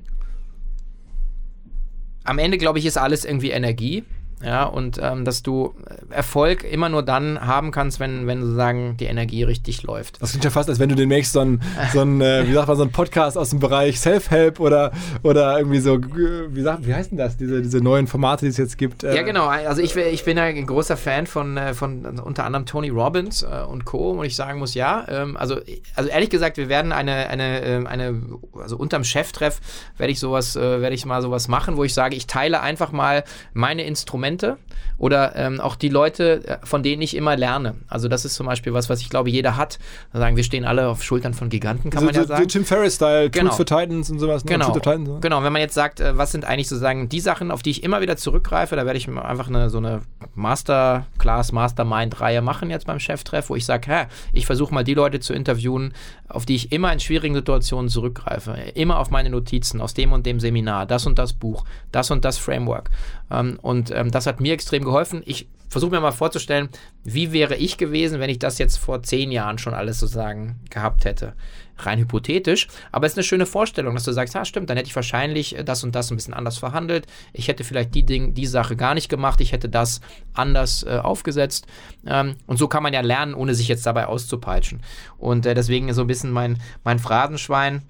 am 2.26 2.38
Ende, 2.38 2.58
glaube 2.58 2.78
ich, 2.78 2.86
ist 2.86 2.96
alles 2.96 3.24
irgendwie 3.24 3.50
Energie. 3.50 4.04
Ja, 4.44 4.64
und 4.64 5.00
ähm, 5.02 5.24
dass 5.24 5.42
du 5.42 5.74
Erfolg 6.10 6.62
immer 6.62 6.90
nur 6.90 7.02
dann 7.02 7.40
haben 7.40 7.70
kannst, 7.70 8.00
wenn, 8.00 8.26
wenn 8.26 8.42
sozusagen 8.42 8.98
die 8.98 9.06
Energie 9.06 9.42
richtig 9.44 9.82
läuft. 9.82 10.20
Das 10.20 10.30
klingt 10.30 10.44
ja 10.44 10.50
fast, 10.50 10.68
als 10.68 10.78
wenn 10.78 10.90
du 10.90 10.94
demnächst 10.94 11.32
so 11.32 11.40
ein, 11.40 11.62
so 11.92 12.02
ein 12.02 12.20
äh, 12.20 12.46
wie 12.46 12.52
sagt 12.52 12.68
man, 12.68 12.76
so 12.76 12.82
ein 12.82 12.92
Podcast 12.92 13.38
aus 13.38 13.48
dem 13.50 13.60
Bereich 13.60 13.98
Self-Help 13.98 14.60
oder, 14.60 14.92
oder 15.22 15.56
irgendwie 15.56 15.80
so, 15.80 15.98
wie, 15.98 16.60
sagt, 16.60 16.86
wie 16.86 16.94
heißt 16.94 17.12
denn 17.12 17.18
das, 17.18 17.38
diese, 17.38 17.62
diese 17.62 17.78
neuen 17.78 18.06
Formate, 18.06 18.44
die 18.44 18.50
es 18.50 18.58
jetzt 18.58 18.76
gibt? 18.76 19.04
Äh 19.04 19.16
ja, 19.16 19.22
genau. 19.22 19.46
Also 19.46 19.80
ich, 19.80 19.96
ich 19.96 20.24
bin 20.24 20.36
ja 20.36 20.42
ein 20.42 20.66
großer 20.66 20.98
Fan 20.98 21.26
von, 21.26 21.56
äh, 21.56 21.72
von 21.72 22.04
unter 22.20 22.44
anderem 22.44 22.66
Tony 22.66 22.90
Robbins 22.90 23.42
äh, 23.42 23.64
und 23.66 23.86
Co. 23.86 24.10
Und 24.10 24.26
ich 24.26 24.36
sagen 24.36 24.58
muss, 24.58 24.74
ja, 24.74 25.06
ähm, 25.08 25.38
also, 25.38 25.60
also 25.94 26.10
ehrlich 26.10 26.28
gesagt, 26.28 26.58
wir 26.58 26.68
werden 26.68 26.92
eine, 26.92 27.30
eine, 27.30 27.62
ähm, 27.62 27.86
eine 27.86 28.20
also 28.60 28.76
unterm 28.76 29.02
Cheftreff 29.02 29.60
werde 29.96 30.12
ich 30.12 30.20
sowas, 30.20 30.56
äh, 30.56 30.82
werde 30.82 30.94
ich 30.94 31.06
mal 31.06 31.22
sowas 31.22 31.48
machen, 31.48 31.78
wo 31.78 31.84
ich 31.84 31.94
sage, 31.94 32.16
ich 32.16 32.26
teile 32.26 32.60
einfach 32.60 32.92
mal 32.92 33.24
meine 33.54 33.84
Instrumente 33.84 34.25
Instrumente 34.26 34.58
oder 34.98 35.36
ähm, 35.36 35.60
auch 35.60 35.76
die 35.76 35.90
Leute, 35.90 36.46
äh, 36.46 36.58
von 36.64 36.82
denen 36.82 37.02
ich 37.02 37.14
immer 37.16 37.36
lerne. 37.36 37.74
Also 37.88 38.08
das 38.08 38.24
ist 38.24 38.34
zum 38.34 38.46
Beispiel 38.46 38.72
was, 38.72 38.88
was 38.88 39.00
ich 39.00 39.10
glaube, 39.10 39.30
jeder 39.30 39.56
hat. 39.56 39.78
Da 40.12 40.20
sagen 40.20 40.36
wir 40.36 40.44
stehen 40.44 40.64
alle 40.64 40.88
auf 40.88 41.02
Schultern 41.02 41.34
von 41.34 41.50
Giganten, 41.50 41.90
kann 41.90 42.06
also 42.06 42.06
man 42.06 42.14
ja 42.14 42.26
sagen. 42.26 42.48
Tim 42.48 42.64
Ferriss-Style, 42.64 43.30
genau. 43.30 43.50
Tools 43.50 43.56
for 43.56 43.66
Titans 43.66 44.10
und 44.10 44.18
sowas. 44.18 44.44
Ne? 44.44 44.52
Genau. 44.52 44.72
Titans, 44.72 45.08
ne? 45.08 45.18
genau, 45.20 45.42
wenn 45.42 45.52
man 45.52 45.60
jetzt 45.60 45.74
sagt, 45.74 46.00
äh, 46.00 46.16
was 46.16 46.32
sind 46.32 46.44
eigentlich 46.44 46.68
sozusagen 46.68 47.08
die 47.08 47.20
Sachen, 47.20 47.50
auf 47.50 47.62
die 47.62 47.70
ich 47.70 47.82
immer 47.82 48.00
wieder 48.00 48.16
zurückgreife, 48.16 48.74
da 48.74 48.86
werde 48.86 48.98
ich 48.98 49.08
einfach 49.08 49.48
eine, 49.48 49.68
so 49.68 49.78
eine 49.78 50.02
Masterclass, 50.34 51.52
Mastermind-Reihe 51.52 52.40
machen 52.40 52.70
jetzt 52.70 52.86
beim 52.86 52.98
Cheftreff, 52.98 53.50
wo 53.50 53.56
ich 53.56 53.66
sage, 53.66 54.08
ich 54.32 54.46
versuche 54.46 54.72
mal 54.72 54.84
die 54.84 54.94
Leute 54.94 55.20
zu 55.20 55.34
interviewen, 55.34 55.92
auf 56.28 56.46
die 56.46 56.54
ich 56.54 56.72
immer 56.72 56.92
in 56.92 57.00
schwierigen 57.00 57.34
Situationen 57.34 57.88
zurückgreife. 57.88 58.52
Immer 58.74 58.98
auf 58.98 59.10
meine 59.10 59.30
Notizen 59.30 59.80
aus 59.80 59.94
dem 59.94 60.12
und 60.12 60.26
dem 60.26 60.40
Seminar, 60.40 60.86
das 60.86 61.06
und 61.06 61.18
das 61.18 61.34
Buch, 61.34 61.64
das 61.92 62.10
und 62.10 62.24
das 62.24 62.38
Framework. 62.38 62.90
Ähm, 63.30 63.58
und 63.62 63.90
ähm, 63.90 64.10
das 64.10 64.26
hat 64.26 64.40
mir 64.40 64.52
extrem 64.52 64.84
geholfen. 64.84 65.22
Ich 65.24 65.48
versuche 65.68 65.90
mir 65.90 66.00
mal 66.00 66.12
vorzustellen, 66.12 66.68
wie 67.04 67.32
wäre 67.32 67.56
ich 67.56 67.76
gewesen, 67.76 68.20
wenn 68.20 68.30
ich 68.30 68.38
das 68.38 68.58
jetzt 68.58 68.76
vor 68.76 69.02
zehn 69.02 69.30
Jahren 69.32 69.58
schon 69.58 69.74
alles 69.74 70.00
sozusagen 70.00 70.60
gehabt 70.70 71.04
hätte. 71.04 71.34
Rein 71.78 71.98
hypothetisch, 71.98 72.68
aber 72.92 73.04
es 73.04 73.12
ist 73.12 73.18
eine 73.18 73.24
schöne 73.24 73.44
Vorstellung, 73.44 73.94
dass 73.94 74.04
du 74.04 74.12
sagst, 74.12 74.34
ja 74.34 74.46
stimmt, 74.46 74.70
dann 74.70 74.78
hätte 74.78 74.88
ich 74.88 74.96
wahrscheinlich 74.96 75.56
das 75.64 75.84
und 75.84 75.94
das 75.94 76.10
ein 76.10 76.16
bisschen 76.16 76.32
anders 76.32 76.56
verhandelt. 76.56 77.06
Ich 77.34 77.48
hätte 77.48 77.64
vielleicht 77.64 77.94
die 77.94 78.06
Ding, 78.06 78.32
die 78.32 78.46
Sache 78.46 78.76
gar 78.76 78.94
nicht 78.94 79.10
gemacht, 79.10 79.40
ich 79.42 79.52
hätte 79.52 79.68
das 79.68 80.00
anders 80.32 80.84
äh, 80.84 80.96
aufgesetzt. 80.96 81.66
Ähm, 82.06 82.36
und 82.46 82.56
so 82.56 82.68
kann 82.68 82.82
man 82.82 82.94
ja 82.94 83.02
lernen, 83.02 83.34
ohne 83.34 83.54
sich 83.54 83.68
jetzt 83.68 83.84
dabei 83.84 84.06
auszupeitschen. 84.06 84.82
Und 85.18 85.44
äh, 85.44 85.54
deswegen 85.54 85.92
so 85.92 86.00
ein 86.00 86.06
bisschen 86.06 86.30
mein, 86.30 86.58
mein 86.84 86.98
Phrasenschwein 86.98 87.82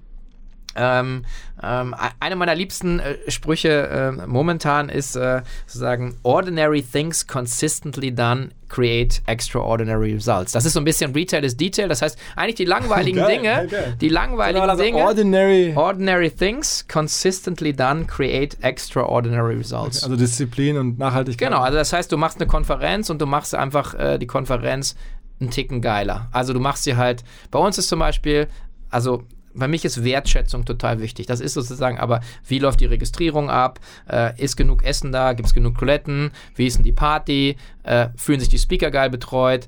Ähm, 0.77 1.25
ähm, 1.61 1.95
eine 2.19 2.35
meiner 2.35 2.53
liebsten 2.55 2.99
äh, 2.99 3.15
Sprüche 3.29 3.87
äh, 4.19 4.27
momentan 4.27 4.89
ist 4.89 5.15
äh, 5.15 5.41
sozusagen 5.65 6.15
ordinary 6.23 6.83
things 6.83 7.25
consistently 7.25 8.13
done 8.13 8.49
create 8.69 9.21
extraordinary 9.25 10.13
results. 10.13 10.51
Das 10.51 10.65
ist 10.65 10.73
so 10.73 10.79
ein 10.79 10.83
bisschen 10.83 11.13
Retail 11.13 11.43
is 11.43 11.57
Detail. 11.57 11.87
Das 11.87 12.01
heißt, 12.01 12.17
eigentlich 12.35 12.55
die 12.55 12.65
langweiligen 12.65 13.17
Geil, 13.21 13.37
Dinge, 13.37 13.43
geil, 13.43 13.67
geil. 13.67 13.95
die 13.99 14.09
langweiligen 14.09 14.69
Also 14.69 14.83
Dinge, 14.83 14.97
ordinary. 15.03 15.73
ordinary 15.75 16.29
things 16.29 16.85
consistently 16.87 17.73
done 17.73 18.05
create 18.05 18.57
extraordinary 18.61 19.55
results. 19.55 20.03
Also 20.03 20.15
Disziplin 20.15 20.77
und 20.77 20.99
Nachhaltigkeit. 20.99 21.49
Genau, 21.49 21.61
also 21.61 21.77
das 21.77 21.91
heißt, 21.93 22.11
du 22.11 22.17
machst 22.17 22.37
eine 22.39 22.47
Konferenz 22.47 23.09
und 23.09 23.19
du 23.21 23.25
machst 23.25 23.55
einfach 23.55 23.93
äh, 23.95 24.17
die 24.19 24.27
Konferenz 24.27 24.95
einen 25.39 25.49
Ticken 25.49 25.81
geiler. 25.81 26.27
Also 26.31 26.53
du 26.53 26.59
machst 26.59 26.83
sie 26.83 26.95
halt, 26.97 27.23
bei 27.51 27.59
uns 27.59 27.77
ist 27.77 27.87
zum 27.89 27.99
Beispiel, 27.99 28.47
also 28.89 29.23
bei 29.57 29.67
mich 29.67 29.83
ist 29.85 30.03
Wertschätzung 30.03 30.65
total 30.65 31.01
wichtig. 31.01 31.25
Das 31.25 31.39
ist 31.39 31.53
sozusagen, 31.53 31.97
aber 31.97 32.21
wie 32.45 32.59
läuft 32.59 32.79
die 32.79 32.85
Registrierung 32.85 33.49
ab? 33.49 33.79
Äh, 34.09 34.41
ist 34.41 34.55
genug 34.55 34.83
Essen 34.83 35.11
da? 35.11 35.33
Gibt 35.33 35.47
es 35.47 35.53
genug 35.53 35.77
Toiletten? 35.77 36.31
Wie 36.55 36.67
ist 36.67 36.77
denn 36.77 36.83
die 36.83 36.91
Party? 36.91 37.57
Äh, 37.83 38.09
fühlen 38.15 38.39
sich 38.39 38.49
die 38.49 38.59
Speaker 38.59 38.91
geil 38.91 39.09
betreut? 39.09 39.67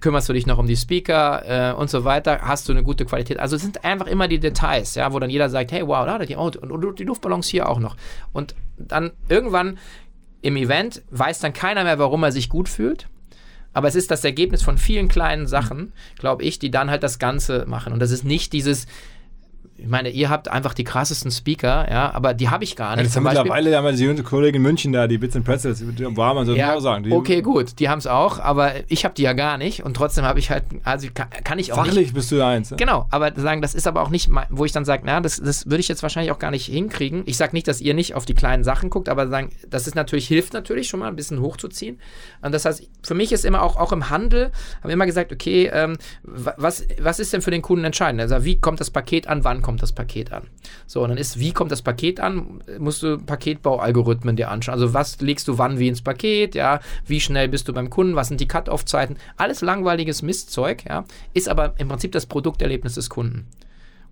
Kümmerst 0.00 0.28
du 0.28 0.34
dich 0.34 0.46
noch 0.46 0.58
um 0.58 0.66
die 0.66 0.76
Speaker 0.76 1.72
äh, 1.72 1.74
und 1.74 1.88
so 1.88 2.04
weiter? 2.04 2.40
Hast 2.42 2.68
du 2.68 2.72
eine 2.72 2.82
gute 2.82 3.06
Qualität? 3.06 3.38
Also 3.38 3.56
es 3.56 3.62
sind 3.62 3.84
einfach 3.84 4.06
immer 4.06 4.28
die 4.28 4.38
Details, 4.38 4.94
ja, 4.96 5.12
wo 5.12 5.18
dann 5.18 5.30
jeder 5.30 5.48
sagt, 5.48 5.72
hey, 5.72 5.86
wow, 5.86 6.04
da 6.04 6.18
die 6.18 6.36
und, 6.36 6.56
und 6.56 6.98
die 6.98 7.04
Luftballons 7.04 7.46
hier 7.46 7.68
auch 7.68 7.78
noch. 7.78 7.96
Und 8.32 8.54
dann 8.76 9.12
irgendwann 9.28 9.78
im 10.42 10.56
Event 10.56 11.02
weiß 11.10 11.38
dann 11.38 11.52
keiner 11.52 11.84
mehr, 11.84 11.98
warum 11.98 12.22
er 12.24 12.32
sich 12.32 12.48
gut 12.48 12.68
fühlt. 12.68 13.06
Aber 13.72 13.88
es 13.88 13.94
ist 13.94 14.10
das 14.10 14.24
Ergebnis 14.24 14.62
von 14.62 14.76
vielen 14.76 15.08
kleinen 15.08 15.46
Sachen, 15.46 15.92
glaube 16.18 16.42
ich, 16.44 16.58
die 16.58 16.70
dann 16.70 16.90
halt 16.90 17.02
das 17.02 17.18
Ganze 17.18 17.64
machen. 17.66 17.92
Und 17.92 18.00
das 18.00 18.10
ist 18.10 18.24
nicht 18.24 18.52
dieses, 18.52 18.86
ich 19.82 19.88
meine, 19.88 20.10
ihr 20.10 20.30
habt 20.30 20.48
einfach 20.48 20.74
die 20.74 20.84
krassesten 20.84 21.30
Speaker, 21.30 21.86
ja, 21.90 22.14
aber 22.14 22.34
die 22.34 22.48
habe 22.50 22.64
ich 22.64 22.76
gar 22.76 22.90
Ja, 22.90 22.96
nicht. 22.96 23.06
das 23.06 23.12
Zum 23.14 23.26
haben 23.28 23.34
mittlerweile 23.36 23.76
haben 23.76 23.84
wir 23.84 23.92
die 23.92 24.04
junge 24.04 24.22
Kollegin 24.22 24.56
in 24.56 24.62
München 24.62 24.92
da, 24.92 25.06
die 25.08 25.18
Bits 25.18 25.34
and 25.34 25.44
Pretzels, 25.44 25.80
die 25.80 26.16
war 26.16 26.34
man 26.34 26.46
so 26.46 26.54
ja, 26.54 26.74
auch 26.74 26.80
sagen. 26.80 27.04
Die, 27.04 27.12
okay, 27.12 27.42
gut, 27.42 27.78
die 27.80 27.88
haben 27.88 27.98
es 27.98 28.06
auch, 28.06 28.38
aber 28.38 28.72
ich 28.88 29.04
habe 29.04 29.14
die 29.14 29.22
ja 29.22 29.32
gar 29.32 29.58
nicht 29.58 29.82
und 29.84 29.94
trotzdem 29.94 30.24
habe 30.24 30.38
ich 30.38 30.50
halt, 30.50 30.64
also 30.84 31.08
kann, 31.12 31.28
kann 31.44 31.58
ich 31.58 31.72
auch 31.72 31.82
nicht 31.82 31.88
Fachlich 31.94 32.12
bist 32.14 32.30
du 32.30 32.40
eins. 32.44 32.70
ne? 32.70 32.76
Genau, 32.76 33.06
aber 33.10 33.32
sagen, 33.34 33.60
das 33.62 33.74
ist 33.74 33.86
aber 33.86 34.02
auch 34.02 34.10
nicht, 34.10 34.30
wo 34.50 34.64
ich 34.64 34.72
dann 34.72 34.84
sage, 34.84 35.02
na, 35.04 35.20
das, 35.20 35.38
das 35.44 35.66
würde 35.66 35.80
ich 35.80 35.88
jetzt 35.88 36.02
wahrscheinlich 36.02 36.30
auch 36.32 36.38
gar 36.38 36.50
nicht 36.50 36.66
hinkriegen. 36.66 37.22
Ich 37.26 37.36
sage 37.36 37.52
nicht, 37.54 37.66
dass 37.66 37.80
ihr 37.80 37.94
nicht 37.94 38.14
auf 38.14 38.24
die 38.24 38.34
kleinen 38.34 38.62
Sachen 38.64 38.88
guckt, 38.90 39.08
aber 39.08 39.26
sagen, 39.28 39.50
das 39.68 39.86
ist 39.86 39.94
natürlich, 39.96 40.28
hilft 40.28 40.52
natürlich 40.52 40.86
schon 40.88 41.00
mal 41.00 41.08
ein 41.08 41.16
bisschen 41.16 41.40
hochzuziehen. 41.40 41.98
Und 42.40 42.52
das 42.52 42.64
heißt, 42.64 42.88
für 43.02 43.14
mich 43.14 43.32
ist 43.32 43.44
immer 43.44 43.62
auch, 43.62 43.76
auch 43.76 43.92
im 43.92 44.10
Handel, 44.10 44.44
haben 44.80 44.88
wir 44.88 44.92
immer 44.92 45.06
gesagt, 45.06 45.32
okay, 45.32 45.70
ähm, 45.72 45.96
wa- 46.22 46.54
was, 46.56 46.86
was 47.00 47.18
ist 47.18 47.32
denn 47.32 47.42
für 47.42 47.50
den 47.50 47.62
Kunden 47.62 47.84
entscheidend? 47.84 48.20
Also, 48.20 48.44
wie 48.44 48.60
kommt 48.60 48.78
das 48.80 48.90
Paket 48.90 49.26
an, 49.26 49.42
wann 49.44 49.62
kommt 49.62 49.71
das 49.80 49.92
Paket 49.92 50.32
an? 50.32 50.48
So, 50.86 51.02
und 51.02 51.10
dann 51.10 51.18
ist, 51.18 51.38
wie 51.38 51.52
kommt 51.52 51.72
das 51.72 51.82
Paket 51.82 52.20
an, 52.20 52.62
musst 52.78 53.02
du 53.02 53.18
Paketbaualgorithmen 53.18 54.36
dir 54.36 54.50
anschauen. 54.50 54.74
Also, 54.74 54.92
was 54.92 55.20
legst 55.20 55.48
du 55.48 55.58
wann 55.58 55.78
wie 55.78 55.88
ins 55.88 56.02
Paket, 56.02 56.54
ja, 56.54 56.80
wie 57.06 57.20
schnell 57.20 57.48
bist 57.48 57.68
du 57.68 57.72
beim 57.72 57.90
Kunden, 57.90 58.16
was 58.16 58.28
sind 58.28 58.40
die 58.40 58.48
Cut-Off-Zeiten? 58.48 59.16
Alles 59.36 59.60
langweiliges 59.60 60.22
Mistzeug, 60.22 60.84
ja, 60.88 61.04
ist 61.32 61.48
aber 61.48 61.74
im 61.78 61.88
Prinzip 61.88 62.12
das 62.12 62.26
Produkterlebnis 62.26 62.94
des 62.94 63.08
Kunden. 63.08 63.46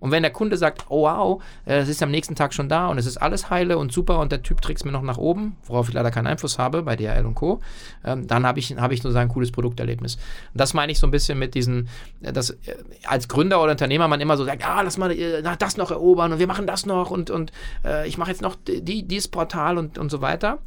Und 0.01 0.11
wenn 0.11 0.23
der 0.23 0.31
Kunde 0.31 0.57
sagt, 0.57 0.87
oh 0.89 1.03
wow, 1.03 1.41
äh, 1.65 1.77
es 1.77 1.87
ist 1.87 2.03
am 2.03 2.11
nächsten 2.11 2.35
Tag 2.35 2.53
schon 2.53 2.67
da 2.67 2.87
und 2.87 2.97
es 2.97 3.05
ist 3.05 3.17
alles 3.17 3.49
heile 3.49 3.77
und 3.77 3.93
super 3.93 4.19
und 4.19 4.31
der 4.31 4.41
Typ 4.41 4.59
trägt 4.59 4.83
mir 4.83 4.91
noch 4.91 5.03
nach 5.03 5.17
oben, 5.17 5.55
worauf 5.65 5.87
ich 5.87 5.93
leider 5.93 6.09
keinen 6.09 6.27
Einfluss 6.27 6.57
habe 6.57 6.81
bei 6.81 6.95
DHL 6.95 7.25
und 7.25 7.35
Co., 7.35 7.61
ähm, 8.03 8.25
dann 8.27 8.45
habe 8.45 8.59
ich, 8.59 8.75
hab 8.75 8.91
ich 8.91 9.01
sozusagen 9.01 9.29
ein 9.29 9.33
cooles 9.33 9.51
Produkterlebnis. 9.51 10.15
Und 10.15 10.59
das 10.59 10.73
meine 10.73 10.91
ich 10.91 10.97
so 10.97 11.05
ein 11.05 11.11
bisschen 11.11 11.37
mit 11.37 11.53
diesen, 11.53 11.87
äh, 12.21 12.33
dass 12.33 12.49
äh, 12.49 12.75
als 13.05 13.27
Gründer 13.27 13.61
oder 13.61 13.71
Unternehmer 13.71 14.07
man 14.07 14.19
immer 14.19 14.37
so 14.37 14.43
sagt, 14.43 14.67
ah, 14.67 14.81
lass 14.81 14.97
mal 14.97 15.15
das 15.59 15.77
noch 15.77 15.91
erobern 15.91 16.33
und 16.33 16.39
wir 16.39 16.47
machen 16.47 16.65
das 16.65 16.87
noch 16.87 17.11
und, 17.11 17.29
und 17.29 17.51
äh, 17.85 18.07
ich 18.07 18.17
mache 18.17 18.31
jetzt 18.31 18.41
noch 18.41 18.55
die, 18.67 19.07
dieses 19.07 19.27
Portal 19.27 19.77
und, 19.77 19.99
und 19.99 20.09
so 20.09 20.21
weiter. 20.21 20.57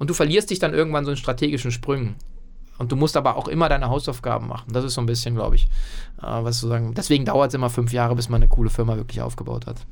Und 0.00 0.10
du 0.10 0.14
verlierst 0.14 0.50
dich 0.50 0.58
dann 0.58 0.74
irgendwann 0.74 1.04
so 1.04 1.12
in 1.12 1.16
strategischen 1.16 1.70
Sprüngen. 1.70 2.16
Und 2.80 2.90
du 2.90 2.96
musst 2.96 3.14
aber 3.14 3.36
auch 3.36 3.46
immer 3.46 3.68
deine 3.68 3.90
Hausaufgaben 3.90 4.48
machen. 4.48 4.72
Das 4.72 4.84
ist 4.84 4.94
so 4.94 5.02
ein 5.02 5.06
bisschen, 5.06 5.34
glaube 5.34 5.54
ich, 5.54 5.64
äh, 6.22 6.22
was 6.22 6.60
zu 6.60 6.66
sagen. 6.66 6.94
Deswegen 6.94 7.26
dauert 7.26 7.48
es 7.48 7.54
immer 7.54 7.68
fünf 7.68 7.92
Jahre, 7.92 8.16
bis 8.16 8.30
man 8.30 8.40
eine 8.40 8.48
coole 8.48 8.70
Firma 8.70 8.96
wirklich 8.96 9.20
aufgebaut 9.20 9.66
hat. 9.66 9.84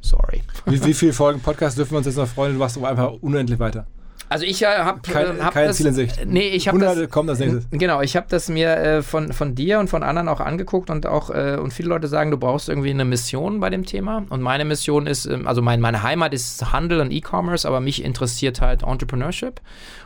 Sorry. 0.00 0.44
Wie, 0.64 0.84
wie 0.84 0.94
viele 0.94 1.12
Folgen 1.12 1.40
Podcast 1.40 1.76
dürfen 1.76 1.90
wir 1.90 1.98
uns 1.98 2.06
jetzt 2.06 2.18
noch 2.18 2.28
freuen? 2.28 2.52
Du 2.52 2.60
machst 2.60 2.78
einfach 2.80 3.14
unendlich 3.20 3.58
weiter. 3.58 3.88
Also 4.28 4.44
ich 4.44 4.62
äh, 4.62 4.66
habe 4.66 5.00
Kein- 5.00 5.44
hab 5.44 5.54
kein 5.54 5.68
das, 5.68 5.76
Ziel 5.76 5.86
in 5.86 5.94
Sicht. 5.94 6.26
Nee, 6.26 6.48
ich 6.48 6.68
habe 6.68 6.78
das, 6.78 7.10
kommen 7.10 7.28
als 7.28 7.38
nächstes. 7.38 7.66
Genau, 7.70 8.00
ich 8.00 8.16
habe 8.16 8.26
das 8.28 8.48
mir 8.48 8.76
äh, 8.76 9.02
von, 9.02 9.32
von 9.32 9.54
dir 9.54 9.78
und 9.78 9.88
von 9.88 10.02
anderen 10.02 10.28
auch 10.28 10.40
angeguckt 10.40 10.90
und 10.90 11.06
auch 11.06 11.30
äh, 11.30 11.56
und 11.56 11.72
viele 11.72 11.88
Leute 11.88 12.08
sagen, 12.08 12.30
du 12.30 12.36
brauchst 12.36 12.68
irgendwie 12.68 12.90
eine 12.90 13.04
Mission 13.04 13.60
bei 13.60 13.70
dem 13.70 13.84
Thema. 13.86 14.24
Und 14.28 14.42
meine 14.42 14.64
Mission 14.64 15.06
ist, 15.06 15.26
ähm, 15.26 15.46
also 15.46 15.62
mein, 15.62 15.80
meine 15.80 16.02
Heimat 16.02 16.34
ist 16.34 16.72
Handel 16.72 17.00
und 17.00 17.12
E-Commerce, 17.12 17.66
aber 17.68 17.80
mich 17.80 18.02
interessiert 18.04 18.60
halt 18.60 18.82
Entrepreneurship. 18.82 19.60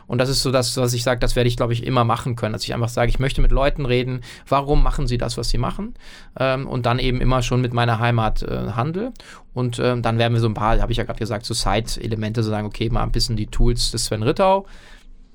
Und 0.07 0.17
das 0.17 0.27
ist 0.29 0.41
so 0.43 0.51
das, 0.51 0.75
was 0.75 0.93
ich 0.93 1.03
sage, 1.03 1.21
das 1.21 1.37
werde 1.37 1.47
ich, 1.47 1.55
glaube 1.55 1.71
ich, 1.71 1.85
immer 1.85 2.03
machen 2.03 2.35
können. 2.35 2.51
Dass 2.53 2.63
ich 2.63 2.73
einfach 2.73 2.89
sage, 2.89 3.09
ich 3.09 3.19
möchte 3.19 3.39
mit 3.41 3.51
Leuten 3.51 3.85
reden, 3.85 4.21
warum 4.47 4.83
machen 4.83 5.07
sie 5.07 5.17
das, 5.17 5.37
was 5.37 5.49
sie 5.49 5.57
machen? 5.57 5.93
Ähm, 6.37 6.67
und 6.67 6.85
dann 6.85 6.99
eben 6.99 7.21
immer 7.21 7.41
schon 7.41 7.61
mit 7.61 7.73
meiner 7.73 7.99
Heimat 7.99 8.43
äh, 8.43 8.71
Handel. 8.75 9.13
Und 9.53 9.79
ähm, 9.79 10.01
dann 10.01 10.17
werden 10.17 10.33
wir 10.33 10.41
so 10.41 10.47
ein 10.47 10.53
paar, 10.53 10.79
habe 10.81 10.91
ich 10.91 10.97
ja 10.97 11.05
gerade 11.05 11.19
gesagt, 11.19 11.45
so 11.45 11.53
Side-Elemente, 11.53 12.43
so 12.43 12.49
sagen, 12.49 12.67
okay, 12.67 12.89
mal 12.89 13.03
ein 13.03 13.11
bisschen 13.11 13.35
die 13.37 13.47
Tools 13.47 13.91
des 13.91 14.10
Sven 14.11 14.23
Rittau. 14.23 14.65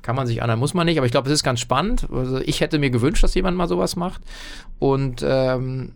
Kann 0.03 0.15
man 0.15 0.27
sich 0.27 0.41
anhören, 0.43 0.61
muss 0.61 0.75
man 0.75 0.87
nicht, 0.87 0.99
aber 0.99 1.07
ich 1.07 1.11
glaube, 1.13 1.27
es 1.29 1.33
ist 1.35 1.43
ganz 1.43 1.59
spannend. 1.59 2.07
Also 2.13 2.39
ich 2.39 2.61
hätte 2.61 2.79
mir 2.79 2.91
gewünscht, 2.91 3.25
dass 3.25 3.35
jemand 3.35 3.57
mal 3.57 3.67
sowas 3.67 3.97
macht. 3.97 4.21
Und 4.79 5.25
ähm, 5.27 5.95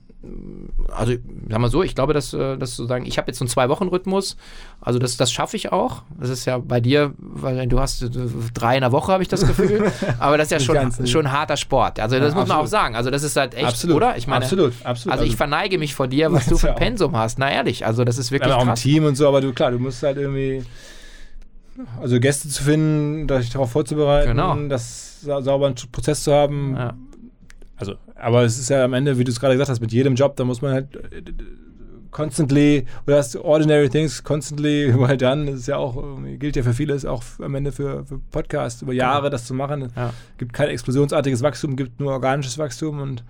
also, 0.88 1.12
sag 1.48 1.58
mal 1.60 1.70
so, 1.70 1.82
ich 1.84 1.94
glaube, 1.94 2.12
dass, 2.12 2.34
äh, 2.34 2.56
dass 2.58 2.74
sozusagen, 2.76 3.06
ich 3.06 3.18
habe 3.18 3.28
jetzt 3.28 3.38
so 3.38 3.44
einen 3.44 3.48
Zwei-Wochen-Rhythmus, 3.50 4.36
also 4.80 4.98
das, 4.98 5.16
das 5.16 5.30
schaffe 5.30 5.56
ich 5.56 5.70
auch. 5.70 6.02
Das 6.18 6.28
ist 6.28 6.44
ja 6.44 6.58
bei 6.58 6.80
dir, 6.80 7.12
weil 7.18 7.68
du 7.68 7.78
hast 7.78 8.02
äh, 8.02 8.08
drei 8.52 8.74
in 8.74 8.80
der 8.80 8.90
Woche, 8.90 9.12
habe 9.12 9.22
ich 9.22 9.28
das 9.28 9.46
Gefühl. 9.46 9.92
aber 10.18 10.36
das 10.38 10.46
ist 10.46 10.52
ja 10.52 10.60
schon, 10.60 10.74
ganz, 10.74 10.98
nee. 10.98 11.06
schon 11.06 11.30
harter 11.30 11.56
Sport. 11.56 12.00
Also 12.00 12.18
das 12.18 12.34
Ja, 12.34 12.40
muss 12.40 12.48
man 12.48 12.58
auch 12.58 12.66
sagen. 12.66 12.96
Also 12.96 13.10
das 13.10 13.22
ist 13.22 13.36
halt 13.36 13.54
echt, 13.54 13.66
Absolut. 13.68 13.96
oder? 13.96 14.16
Ich 14.16 14.26
meine, 14.26 14.44
Absolut, 14.44 14.72
absolut. 14.82 15.12
Also 15.12 15.24
ich 15.24 15.30
Also- 15.30 15.36
verneige 15.36 15.78
mich 15.78 15.94
vor 15.94 16.08
dir, 16.08 16.32
was 16.32 16.46
du 16.48 16.58
für 16.58 16.70
ein. 16.70 16.76
Pensum 16.76 17.16
hast. 17.16 17.38
Na 17.38 17.48
ehrlich, 17.50 17.86
also 17.86 18.02
das 18.04 18.18
ist 18.18 18.32
wirklich 18.32 18.50
Ja, 18.50 18.56
auch 18.56 18.62
im 18.62 18.68
krass. 18.68 18.80
Team 18.82 19.04
und 19.04 19.14
so, 19.14 19.28
aber 19.28 19.40
du, 19.40 19.52
klar, 19.52 19.70
du 19.70 19.78
musst 19.78 20.02
halt 20.02 20.16
irgendwie, 20.16 20.64
also 22.00 22.18
Gäste 22.20 22.48
zu 22.48 22.62
finden, 22.62 23.26
dich 23.28 23.50
darauf 23.50 23.70
vorzubereiten, 23.70 24.28
Genau. 24.30 24.54
das 24.68 25.20
sa 25.22 25.42
sauberen 25.42 25.74
Prozess 25.92 26.22
zu 26.24 26.32
haben. 26.32 26.74
Ja. 26.76 26.94
Also, 27.76 27.94
aber 28.14 28.42
es 28.44 28.58
ist 28.58 28.68
ja 28.70 28.84
am 28.84 28.92
Ende, 28.92 29.18
wie 29.18 29.24
du 29.24 29.30
es 29.30 29.40
gerade 29.40 29.54
gesagt 29.54 29.70
hast, 29.70 29.80
mit 29.80 29.92
jedem 29.92 30.14
Job, 30.14 30.36
da 30.36 30.44
muss 30.44 30.60
man 30.62 30.72
halt 30.72 30.96
äh, 30.96 31.22
constantly, 32.10 32.86
oder 33.06 33.18
hast 33.18 33.36
ordinary 33.36 33.88
things 33.88 34.22
constantly 34.22 34.92
well 34.98 35.16
done, 35.16 35.46
das 35.46 35.60
ist 35.60 35.66
ja 35.68 35.76
auch, 35.76 35.96
irgendwie- 35.96 36.36
gilt 36.38 36.56
ja 36.56 36.62
für 36.62 36.74
vieles, 36.74 37.04
auch 37.04 37.22
f- 37.22 37.40
am 37.40 37.54
Ende 37.54 37.72
für, 37.72 38.04
für 38.04 38.18
Podcasts, 38.30 38.82
über 38.82 38.92
Jahre 38.92 39.30
das 39.30 39.46
zu 39.46 39.54
machen. 39.54 39.88
Ja. 39.96 40.12
gibt 40.38 40.52
kein 40.52 40.68
explosionsartiges 40.68 41.42
Wachstum, 41.42 41.76
gibt 41.76 42.00
nur 42.00 42.12
organisches 42.12 42.58
Wachstum 42.58 43.00
und 43.00 43.24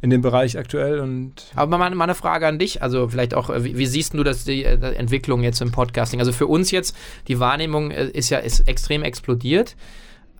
in 0.00 0.10
dem 0.10 0.20
Bereich 0.20 0.58
aktuell 0.58 1.00
und 1.00 1.46
Aber 1.54 1.78
mal, 1.78 1.94
mal 1.94 2.04
eine 2.04 2.14
Frage 2.14 2.46
an 2.46 2.58
dich, 2.58 2.82
also 2.82 3.08
vielleicht 3.08 3.34
auch, 3.34 3.50
äh, 3.50 3.64
wie, 3.64 3.78
wie 3.78 3.86
siehst 3.86 4.14
du 4.14 4.22
das, 4.22 4.44
die, 4.44 4.64
äh, 4.64 4.76
die 4.76 4.96
Entwicklung 4.96 5.42
jetzt 5.42 5.60
im 5.60 5.72
Podcasting? 5.72 6.20
Also 6.20 6.32
für 6.32 6.46
uns 6.46 6.70
jetzt, 6.70 6.96
die 7.28 7.40
Wahrnehmung 7.40 7.90
äh, 7.90 8.06
ist 8.08 8.30
ja 8.30 8.38
ist 8.38 8.68
extrem 8.68 9.02
explodiert, 9.02 9.76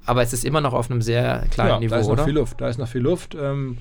aber 0.05 0.23
es 0.23 0.33
ist 0.33 0.45
immer 0.45 0.61
noch 0.61 0.75
auf 0.75 0.91
einem 0.91 1.03
sehr 1.03 1.47
kleinen 1.51 1.71
ja, 1.71 1.79
Niveau, 1.81 1.95
da 1.95 2.01
ist 2.01 2.07
noch 2.07 2.13
oder? 2.13 2.25
viel 2.25 2.35
Luft. 2.35 2.61
Da 2.61 2.69
ist 2.69 2.79
noch 2.79 2.89
viel 2.89 3.01
Luft 3.01 3.35
ähm, 3.35 3.79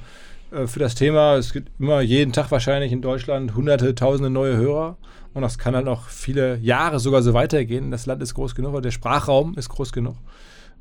äh, 0.52 0.68
für 0.68 0.80
das 0.80 0.96
Thema. 0.96 1.36
Es 1.36 1.52
gibt 1.52 1.70
immer 1.80 2.02
jeden 2.02 2.32
Tag 2.32 2.52
wahrscheinlich 2.52 2.92
in 2.92 3.02
Deutschland 3.02 3.56
hunderte, 3.56 3.94
tausende 3.96 4.30
neue 4.30 4.56
Hörer. 4.56 4.98
Und 5.34 5.42
das 5.42 5.58
kann 5.58 5.74
dann 5.74 5.86
noch 5.86 6.10
viele 6.10 6.58
Jahre 6.58 7.00
sogar 7.00 7.24
so 7.24 7.34
weitergehen. 7.34 7.90
Das 7.90 8.06
Land 8.06 8.22
ist 8.22 8.36
groß 8.36 8.54
genug, 8.54 8.80
der 8.82 8.92
Sprachraum 8.92 9.56
ist 9.58 9.70
groß 9.70 9.92
genug. 9.92 10.16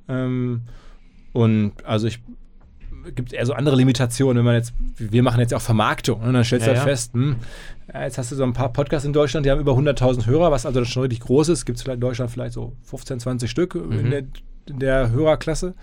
Ähm, 0.09 0.63
und 1.33 1.73
also 1.85 2.07
ich 2.07 2.21
gibt 3.15 3.33
eher 3.33 3.45
so 3.47 3.53
andere 3.55 3.77
Limitationen, 3.77 4.39
wenn 4.39 4.45
man 4.45 4.55
jetzt, 4.55 4.73
wir 4.99 5.23
machen 5.23 5.41
jetzt 5.41 5.53
auch 5.55 5.61
Vermarktung 5.61 6.21
und 6.21 6.33
dann 6.33 6.45
stellst 6.45 6.67
Ja, 6.67 6.73
du 6.75 6.79
halt 6.79 6.87
ja. 6.89 6.93
fest, 6.93 7.13
hm, 7.15 7.37
ja, 7.93 8.05
jetzt 8.05 8.19
hast 8.19 8.31
du 8.33 8.37
so 8.37 8.45
ein 8.45 8.53
paar 8.53 8.73
Podcasts 8.73 9.05
in 9.07 9.13
Deutschland, 9.13 9.45
die 9.47 9.51
haben 9.51 9.61
über 9.61 9.73
100.000 9.73 10.27
Hörer, 10.27 10.51
was 10.51 10.67
also 10.67 10.85
schon 10.85 11.03
richtig 11.03 11.21
groß 11.21 11.49
ist, 11.51 11.65
gibt 11.65 11.79
es 11.79 11.87
in 11.87 12.01
Deutschland 12.01 12.31
vielleicht 12.31 12.55
so 12.55 12.73
15, 12.85 13.21
20 13.21 13.51
Stück 13.51 13.75
Mhm. 13.75 13.93
in, 13.99 14.11
der, 14.11 14.23
in 14.69 14.79
der 14.79 15.11
Hörerklasse. 15.11 15.75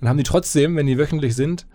Dann 0.00 0.08
haben 0.08 0.16
die 0.16 0.22
trotzdem, 0.22 0.76
wenn 0.76 0.86
die 0.86 0.96
wöchentlich 0.98 1.34
sind, 1.36 1.66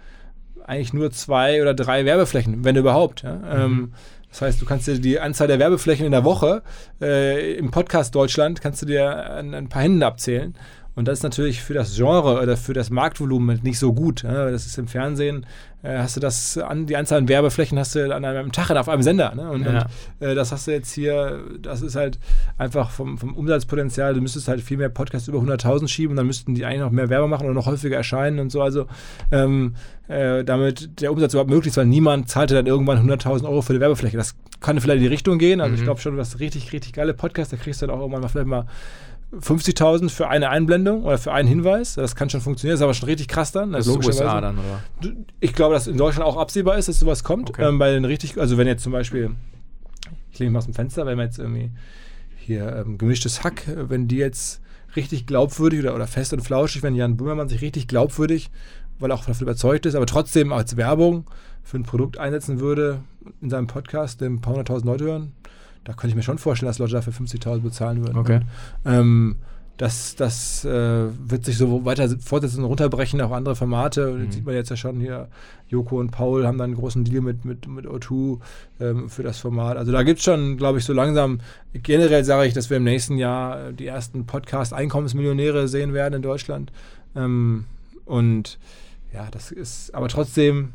eigentlich 0.65 0.93
nur 0.93 1.11
zwei 1.11 1.61
oder 1.61 1.73
drei 1.75 2.05
Werbeflächen, 2.05 2.63
wenn 2.63 2.75
überhaupt. 2.75 3.21
Ja? 3.23 3.35
Mhm. 3.35 3.43
Ähm, 3.51 3.93
das 4.29 4.41
heißt, 4.41 4.61
du 4.61 4.65
kannst 4.65 4.87
dir 4.87 4.99
die 4.99 5.19
Anzahl 5.19 5.47
der 5.47 5.59
Werbeflächen 5.59 6.05
in 6.05 6.11
der 6.11 6.23
Woche 6.25 6.63
äh, 7.01 7.53
im 7.53 7.71
Podcast 7.71 8.13
Deutschland 8.15 8.59
kannst 8.61 8.81
du 8.81 8.85
dir 8.85 9.29
an 9.31 9.53
ein 9.53 9.69
paar 9.69 9.81
Händen 9.83 10.03
abzählen. 10.03 10.55
Und 10.95 11.07
das 11.07 11.19
ist 11.19 11.23
natürlich 11.23 11.61
für 11.61 11.73
das 11.73 11.95
Genre 11.95 12.41
oder 12.41 12.55
für 12.55 12.73
das 12.73 12.89
Marktvolumen 12.89 13.59
nicht 13.63 13.79
so 13.79 13.93
gut. 13.93 14.23
Ne? 14.23 14.51
Das 14.51 14.65
ist 14.65 14.77
im 14.77 14.87
Fernsehen, 14.87 15.45
äh, 15.83 15.97
hast 15.99 16.15
du 16.15 16.21
das 16.21 16.57
an, 16.57 16.85
die 16.85 16.95
Anzahl 16.95 17.19
an 17.19 17.27
Werbeflächen 17.27 17.77
hast 17.77 17.95
du 17.95 18.15
an 18.15 18.23
einem 18.23 18.51
Tag 18.53 18.71
auf 18.71 18.87
einem 18.87 19.03
Sender. 19.03 19.35
Ne? 19.35 19.49
Und, 19.51 19.65
ja. 19.65 19.87
und 20.19 20.27
äh, 20.27 20.35
das 20.35 20.53
hast 20.53 20.67
du 20.67 20.71
jetzt 20.71 20.93
hier, 20.93 21.43
das 21.61 21.81
ist 21.81 21.95
halt 21.95 22.17
einfach 22.57 22.91
vom, 22.91 23.17
vom 23.17 23.35
Umsatzpotenzial, 23.35 24.13
du 24.13 24.21
müsstest 24.21 24.47
halt 24.47 24.61
viel 24.61 24.77
mehr 24.77 24.89
Podcasts 24.89 25.27
über 25.27 25.39
100.000 25.39 25.89
schieben, 25.89 26.15
dann 26.15 26.27
müssten 26.27 26.55
die 26.55 26.65
eigentlich 26.65 26.79
noch 26.79 26.91
mehr 26.91 27.09
Werbung 27.09 27.29
machen 27.29 27.45
oder 27.45 27.53
noch 27.53 27.65
häufiger 27.65 27.97
erscheinen 27.97 28.39
und 28.39 28.51
so. 28.51 28.61
Also 28.61 28.87
ähm, 29.31 29.75
äh, 30.07 30.43
damit 30.45 31.01
der 31.01 31.11
Umsatz 31.11 31.33
überhaupt 31.33 31.49
möglich 31.49 31.71
ist, 31.71 31.77
weil 31.77 31.87
niemand 31.87 32.29
zahlte 32.29 32.53
dann 32.53 32.67
irgendwann 32.67 33.09
100.000 33.09 33.43
Euro 33.43 33.61
für 33.61 33.73
die 33.73 33.81
Werbefläche. 33.81 34.15
Das 34.15 34.35
kann 34.61 34.79
vielleicht 34.79 34.97
in 34.97 35.03
die 35.03 35.09
Richtung 35.09 35.39
gehen. 35.39 35.59
Also 35.59 35.73
mhm. 35.73 35.77
ich 35.77 35.83
glaube 35.83 35.99
schon, 35.99 36.15
du 36.15 36.21
hast 36.21 36.39
richtig, 36.39 36.71
richtig 36.71 36.93
geile 36.93 37.13
Podcasts, 37.13 37.51
da 37.51 37.57
kriegst 37.57 37.81
du 37.81 37.87
dann 37.87 37.95
auch 37.95 37.99
irgendwann 37.99 38.21
mal 38.21 38.29
vielleicht 38.29 38.47
mal 38.47 38.65
50.000 39.33 40.09
für 40.09 40.27
eine 40.29 40.49
Einblendung 40.49 41.03
oder 41.03 41.17
für 41.17 41.33
einen 41.33 41.47
Hinweis. 41.47 41.95
Das 41.95 42.15
kann 42.15 42.29
schon 42.29 42.41
funktionieren, 42.41 42.73
das 42.73 42.79
ist 42.79 42.83
aber 42.83 42.93
schon 42.93 43.09
richtig 43.09 43.27
krass 43.27 43.51
dann. 43.51 43.71
Das 43.71 43.87
ist 43.87 43.95
USA 43.95 44.39
dann, 44.39 44.57
oder? 44.57 45.15
Ich 45.39 45.53
glaube, 45.53 45.73
dass 45.73 45.87
in 45.87 45.97
Deutschland 45.97 46.25
auch 46.25 46.37
absehbar 46.37 46.77
ist, 46.77 46.87
dass 46.87 46.99
sowas 46.99 47.23
kommt. 47.23 47.49
Okay. 47.49 47.67
Ähm, 47.67 47.79
bei 47.79 47.91
den 47.91 48.05
richtig, 48.05 48.39
also 48.39 48.57
wenn 48.57 48.67
jetzt 48.67 48.83
zum 48.83 48.91
Beispiel, 48.91 49.31
ich 50.31 50.39
lege 50.39 50.51
mal 50.51 50.59
aus 50.59 50.65
dem 50.65 50.73
Fenster, 50.73 51.05
wenn 51.05 51.17
man 51.17 51.25
jetzt 51.27 51.39
irgendwie 51.39 51.71
hier 52.37 52.75
ähm, 52.75 52.97
gemischtes 52.97 53.43
Hack, 53.43 53.63
wenn 53.67 54.07
die 54.07 54.17
jetzt 54.17 54.61
richtig 54.95 55.25
glaubwürdig 55.25 55.81
oder, 55.81 55.95
oder 55.95 56.07
fest 56.07 56.31
und 56.33 56.41
flauschig, 56.41 56.83
wenn 56.83 56.95
Jan 56.95 57.17
Böhmermann 57.17 57.49
sich 57.49 57.61
richtig 57.61 57.87
glaubwürdig, 57.87 58.49
weil 58.99 59.11
er 59.11 59.15
auch 59.15 59.25
davon 59.25 59.43
überzeugt 59.43 59.85
ist, 59.85 59.95
aber 59.95 60.05
trotzdem 60.05 60.53
als 60.53 60.77
Werbung 60.77 61.25
für 61.63 61.77
ein 61.77 61.83
Produkt 61.83 62.17
einsetzen 62.17 62.59
würde 62.59 63.01
in 63.41 63.49
seinem 63.49 63.67
Podcast, 63.67 64.21
dem 64.21 64.35
ein 64.35 64.41
paar 64.41 64.53
hunderttausend 64.53 64.87
Leute 64.87 65.05
hören, 65.05 65.33
da 65.85 65.93
könnte 65.93 66.09
ich 66.09 66.15
mir 66.15 66.23
schon 66.23 66.37
vorstellen, 66.37 66.67
dass 66.67 66.79
Leute 66.79 66.93
dafür 66.93 67.13
50.000 67.13 67.59
bezahlen 67.59 68.01
würden. 68.01 68.17
Okay. 68.17 68.41
Ähm, 68.85 69.37
das, 69.77 70.15
das 70.15 70.63
äh, 70.63 71.07
wird 71.29 71.45
sich 71.45 71.57
so 71.57 71.83
weiter 71.83 72.09
fortsetzen 72.19 72.59
und 72.59 72.65
runterbrechen, 72.65 73.19
auch 73.21 73.31
andere 73.31 73.55
Formate. 73.55 74.11
Mhm. 74.11 74.25
Das 74.25 74.35
sieht 74.35 74.45
man 74.45 74.55
jetzt 74.55 74.69
ja 74.69 74.77
schon 74.77 74.99
hier. 74.99 75.27
Joko 75.67 75.99
und 75.99 76.11
Paul 76.11 76.47
haben 76.47 76.57
dann 76.57 76.71
einen 76.71 76.79
großen 76.79 77.03
Deal 77.03 77.21
mit, 77.21 77.43
mit, 77.43 77.67
mit 77.67 77.85
O2 77.85 78.39
ähm, 78.79 79.09
für 79.09 79.23
das 79.23 79.39
Format. 79.39 79.77
Also 79.77 79.91
da 79.91 80.03
gibt 80.03 80.19
es 80.19 80.25
schon, 80.25 80.57
glaube 80.57 80.79
ich, 80.79 80.85
so 80.85 80.93
langsam, 80.93 81.41
generell 81.73 82.23
sage 82.23 82.47
ich, 82.47 82.53
dass 82.53 82.69
wir 82.69 82.77
im 82.77 82.83
nächsten 82.83 83.17
Jahr 83.17 83.73
die 83.73 83.87
ersten 83.87 84.25
Podcast-Einkommensmillionäre 84.25 85.67
sehen 85.67 85.93
werden 85.93 86.15
in 86.15 86.21
Deutschland. 86.21 86.71
Ähm, 87.15 87.65
und 88.05 88.59
ja, 89.13 89.27
das 89.29 89.51
ist 89.51 89.93
aber 89.93 90.07
trotzdem 90.07 90.71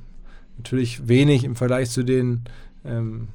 natürlich 0.59 1.09
wenig 1.09 1.45
im 1.45 1.57
Vergleich 1.57 1.91
zu 1.91 2.03
den 2.03 2.43
ähm, 2.85 3.29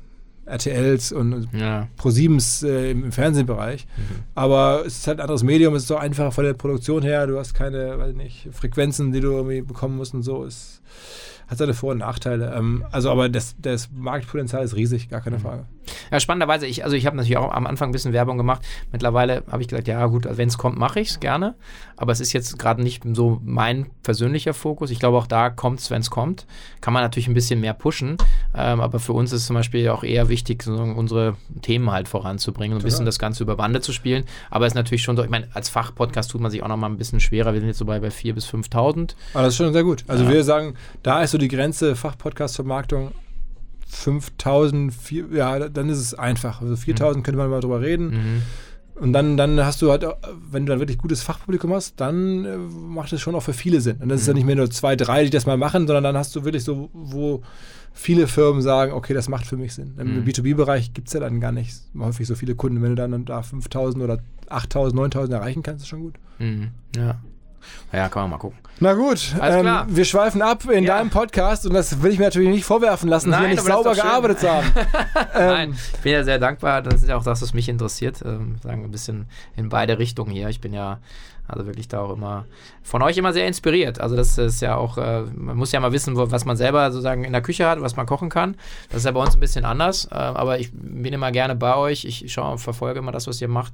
RTLs 0.45 1.11
und 1.11 1.47
ja. 1.53 1.87
Pro7s 1.99 2.67
äh, 2.67 2.91
im, 2.91 3.11
Fernsehbereich. 3.11 3.87
Mhm. 3.97 4.03
Aber 4.35 4.83
es 4.85 4.99
ist 4.99 5.07
halt 5.07 5.19
ein 5.19 5.21
anderes 5.21 5.43
Medium, 5.43 5.75
es 5.75 5.83
ist 5.83 5.87
so 5.87 5.97
einfacher 5.97 6.31
von 6.31 6.43
der 6.43 6.53
Produktion 6.53 7.03
her, 7.03 7.27
du 7.27 7.37
hast 7.39 7.53
keine, 7.53 7.97
weiß 7.97 8.15
nicht, 8.15 8.49
Frequenzen, 8.51 9.11
die 9.11 9.21
du 9.21 9.31
irgendwie 9.31 9.61
bekommen 9.61 9.97
musst 9.97 10.13
und 10.13 10.23
so. 10.23 10.45
Es 10.45 10.81
hat 11.47 11.57
seine 11.57 11.73
Vor- 11.73 11.91
und 11.91 11.99
Nachteile. 11.99 12.53
Ähm, 12.55 12.85
also, 12.91 13.11
aber 13.11 13.29
das, 13.29 13.55
das 13.59 13.89
Marktpotenzial 13.91 14.63
ist 14.63 14.75
riesig, 14.75 15.09
gar 15.09 15.21
keine 15.21 15.37
mhm. 15.37 15.41
Frage. 15.41 15.65
Ja, 16.11 16.19
spannenderweise, 16.19 16.65
ich, 16.65 16.83
also 16.83 16.95
ich 16.95 17.05
habe 17.05 17.15
natürlich 17.15 17.37
auch 17.37 17.51
am 17.51 17.67
Anfang 17.67 17.89
ein 17.89 17.91
bisschen 17.91 18.13
Werbung 18.13 18.37
gemacht. 18.37 18.61
Mittlerweile 18.91 19.43
habe 19.51 19.61
ich 19.61 19.67
gesagt, 19.67 19.87
ja 19.87 20.05
gut, 20.07 20.27
wenn 20.29 20.47
es 20.47 20.57
kommt, 20.57 20.77
mache 20.77 20.99
ich 20.99 21.09
es 21.09 21.19
gerne. 21.19 21.55
Aber 21.97 22.11
es 22.11 22.19
ist 22.19 22.33
jetzt 22.33 22.59
gerade 22.59 22.81
nicht 22.81 23.03
so 23.13 23.39
mein 23.43 23.87
persönlicher 24.03 24.53
Fokus. 24.53 24.89
Ich 24.91 24.99
glaube, 24.99 25.17
auch 25.17 25.27
da 25.27 25.49
kommt 25.49 25.79
es, 25.79 25.91
wenn 25.91 26.01
es 26.01 26.09
kommt. 26.09 26.45
Kann 26.81 26.93
man 26.93 27.03
natürlich 27.03 27.27
ein 27.27 27.33
bisschen 27.33 27.61
mehr 27.61 27.73
pushen. 27.73 28.17
Ähm, 28.55 28.81
aber 28.81 28.99
für 28.99 29.13
uns 29.13 29.31
ist 29.31 29.45
zum 29.45 29.55
Beispiel 29.55 29.89
auch 29.89 30.03
eher 30.03 30.29
wichtig, 30.29 30.63
so 30.63 30.73
unsere 30.73 31.35
Themen 31.61 31.91
halt 31.91 32.07
voranzubringen 32.07 32.75
und 32.75 32.81
ein 32.81 32.85
bisschen 32.85 33.05
das 33.05 33.19
Ganze 33.19 33.43
über 33.43 33.55
Bande 33.55 33.81
zu 33.81 33.93
spielen. 33.93 34.25
Aber 34.49 34.65
es 34.65 34.71
ist 34.71 34.75
natürlich 34.75 35.03
schon 35.03 35.15
so, 35.15 35.23
ich 35.23 35.29
meine, 35.29 35.47
als 35.53 35.69
Fachpodcast 35.69 36.31
tut 36.31 36.41
man 36.41 36.51
sich 36.51 36.63
auch 36.63 36.67
noch 36.67 36.77
mal 36.77 36.87
ein 36.87 36.97
bisschen 36.97 37.19
schwerer. 37.19 37.53
Wir 37.53 37.59
sind 37.59 37.69
jetzt 37.69 37.79
so 37.79 37.85
bei, 37.85 37.99
bei 37.99 38.09
4.000 38.09 38.33
bis 38.33 38.47
5.000. 38.47 39.15
Aber 39.33 39.43
das 39.43 39.53
ist 39.53 39.57
schon 39.57 39.71
sehr 39.73 39.83
gut. 39.83 40.03
Also 40.07 40.23
ja. 40.23 40.29
wir 40.31 40.43
sagen, 40.43 40.75
da 41.03 41.21
ist 41.21 41.34
so 41.36 41.38
die 41.38 41.49
Grenze 41.49 41.97
Fachpodcast-Vermarktung 41.97 43.11
5000, 43.88 44.93
ja, 45.33 45.67
dann 45.67 45.89
ist 45.89 45.99
es 45.99 46.13
einfach. 46.13 46.61
Also 46.61 46.77
4000 46.77 47.17
mhm. 47.17 47.23
könnte 47.23 47.38
man 47.38 47.49
mal 47.49 47.59
drüber 47.59 47.81
reden. 47.81 48.07
Mhm. 48.07 48.41
Und 49.01 49.11
dann, 49.11 49.36
dann 49.36 49.59
hast 49.59 49.81
du 49.81 49.91
halt, 49.91 50.05
wenn 50.49 50.65
du 50.65 50.69
dann 50.71 50.79
wirklich 50.79 50.97
gutes 50.97 51.21
Fachpublikum 51.21 51.73
hast, 51.73 51.99
dann 51.99 52.45
äh, 52.45 52.57
macht 52.57 53.11
es 53.11 53.19
schon 53.19 53.36
auch 53.36 53.43
für 53.43 53.51
viele 53.51 53.81
Sinn. 53.81 53.97
Und 54.01 54.07
das 54.07 54.19
mhm. 54.19 54.21
ist 54.21 54.27
ja 54.27 54.33
mhm. 54.33 54.38
nicht 54.38 54.45
mehr 54.45 54.55
nur 54.55 54.71
zwei, 54.71 54.95
drei, 54.95 55.25
die 55.25 55.29
das 55.29 55.45
mal 55.45 55.57
machen, 55.57 55.88
sondern 55.88 56.05
dann 56.05 56.17
hast 56.17 56.33
du 56.38 56.45
wirklich 56.45 56.63
so, 56.63 56.89
wo 56.93 57.43
viele 57.91 58.27
Firmen 58.27 58.61
sagen, 58.61 58.93
okay, 58.93 59.13
das 59.13 59.27
macht 59.27 59.45
für 59.45 59.57
mich 59.57 59.73
Sinn. 59.73 59.95
Im 59.97 60.21
mhm. 60.21 60.23
B2B-Bereich 60.23 60.93
gibt 60.93 61.09
es 61.09 61.13
ja 61.13 61.19
dann 61.19 61.41
gar 61.41 61.51
nicht 61.51 61.75
häufig 61.99 62.27
so 62.27 62.36
viele 62.36 62.55
Kunden. 62.55 62.81
Wenn 62.81 62.95
du 62.95 62.95
dann 62.95 63.25
da 63.25 63.41
5000 63.41 64.01
oder 64.01 64.19
8000, 64.47 64.95
9000 64.95 65.33
erreichen 65.33 65.63
kannst, 65.63 65.83
ist 65.83 65.89
schon 65.89 66.01
gut. 66.01 66.15
Mhm. 66.39 66.69
Ja. 66.95 67.19
Ja, 67.91 68.09
kann 68.09 68.24
man 68.24 68.32
mal 68.32 68.38
gucken. 68.38 68.59
Na 68.80 68.93
gut, 68.93 69.34
ähm, 69.41 69.70
wir 69.88 70.03
schweifen 70.03 70.41
ab 70.41 70.66
in 70.70 70.84
ja. 70.84 70.97
deinem 70.97 71.09
Podcast 71.09 71.66
und 71.66 71.74
das 71.74 72.01
will 72.01 72.11
ich 72.11 72.20
mir 72.20 72.26
natürlich 72.26 72.49
nicht 72.49 72.66
vorwerfen 72.66 73.07
lassen, 73.07 73.30
Nein, 73.30 73.39
hier 73.41 73.49
nicht 73.51 73.63
sauber 73.63 73.95
gearbeitet 73.95 74.41
zu 74.41 74.49
haben. 74.51 74.68
ähm, 75.34 75.47
Nein, 75.47 75.78
ich 75.93 75.99
bin 76.01 76.11
ja 76.11 76.24
sehr 76.26 76.39
dankbar. 76.39 76.82
Das 76.82 76.95
ist 76.95 77.07
ja 77.07 77.16
auch 77.16 77.24
das, 77.24 77.41
was 77.41 77.53
mich 77.53 77.70
interessiert. 77.70 78.22
Ähm, 78.26 78.57
sagen 78.61 78.84
ein 78.84 78.91
bisschen 78.91 79.28
in 79.55 79.70
beide 79.70 79.97
Richtungen 79.97 80.32
hier. 80.32 80.49
Ich 80.49 80.59
bin 80.59 80.74
ja 80.74 80.99
also 81.47 81.66
wirklich 81.66 81.88
da 81.88 82.01
auch 82.01 82.13
immer 82.13 82.45
von 82.82 83.01
euch 83.01 83.18
immer 83.18 83.34
sehr 83.34 83.47
inspiriert. 83.47 84.01
Also 84.01 84.16
das 84.16 84.38
ist 84.38 84.61
ja 84.61 84.76
auch, 84.76 84.97
äh, 84.97 85.22
man 85.36 85.57
muss 85.57 85.72
ja 85.72 85.80
mal 85.80 85.91
wissen, 85.91 86.18
wo, 86.18 86.32
was 86.32 86.45
man 86.45 86.57
selber 86.57 86.91
sozusagen 86.91 87.24
in 87.24 87.34
der 87.34 87.41
Küche 87.41 87.68
hat, 87.68 87.82
was 87.82 87.95
man 87.95 88.05
kochen 88.05 88.30
kann. 88.30 88.55
Das 88.89 88.99
ist 88.99 89.05
ja 89.05 89.11
bei 89.11 89.22
uns 89.22 89.36
ein 89.36 89.39
bisschen 89.39 89.66
anders. 89.66 90.05
Äh, 90.05 90.16
aber 90.16 90.59
ich 90.59 90.72
bin 90.74 91.13
immer 91.13 91.32
gerne 91.32 91.55
bei 91.55 91.76
euch. 91.76 92.05
Ich 92.05 92.32
schaue, 92.34 92.57
verfolge 92.57 92.99
immer 92.99 93.11
das, 93.11 93.28
was 93.28 93.41
ihr 93.41 93.47
macht. 93.47 93.74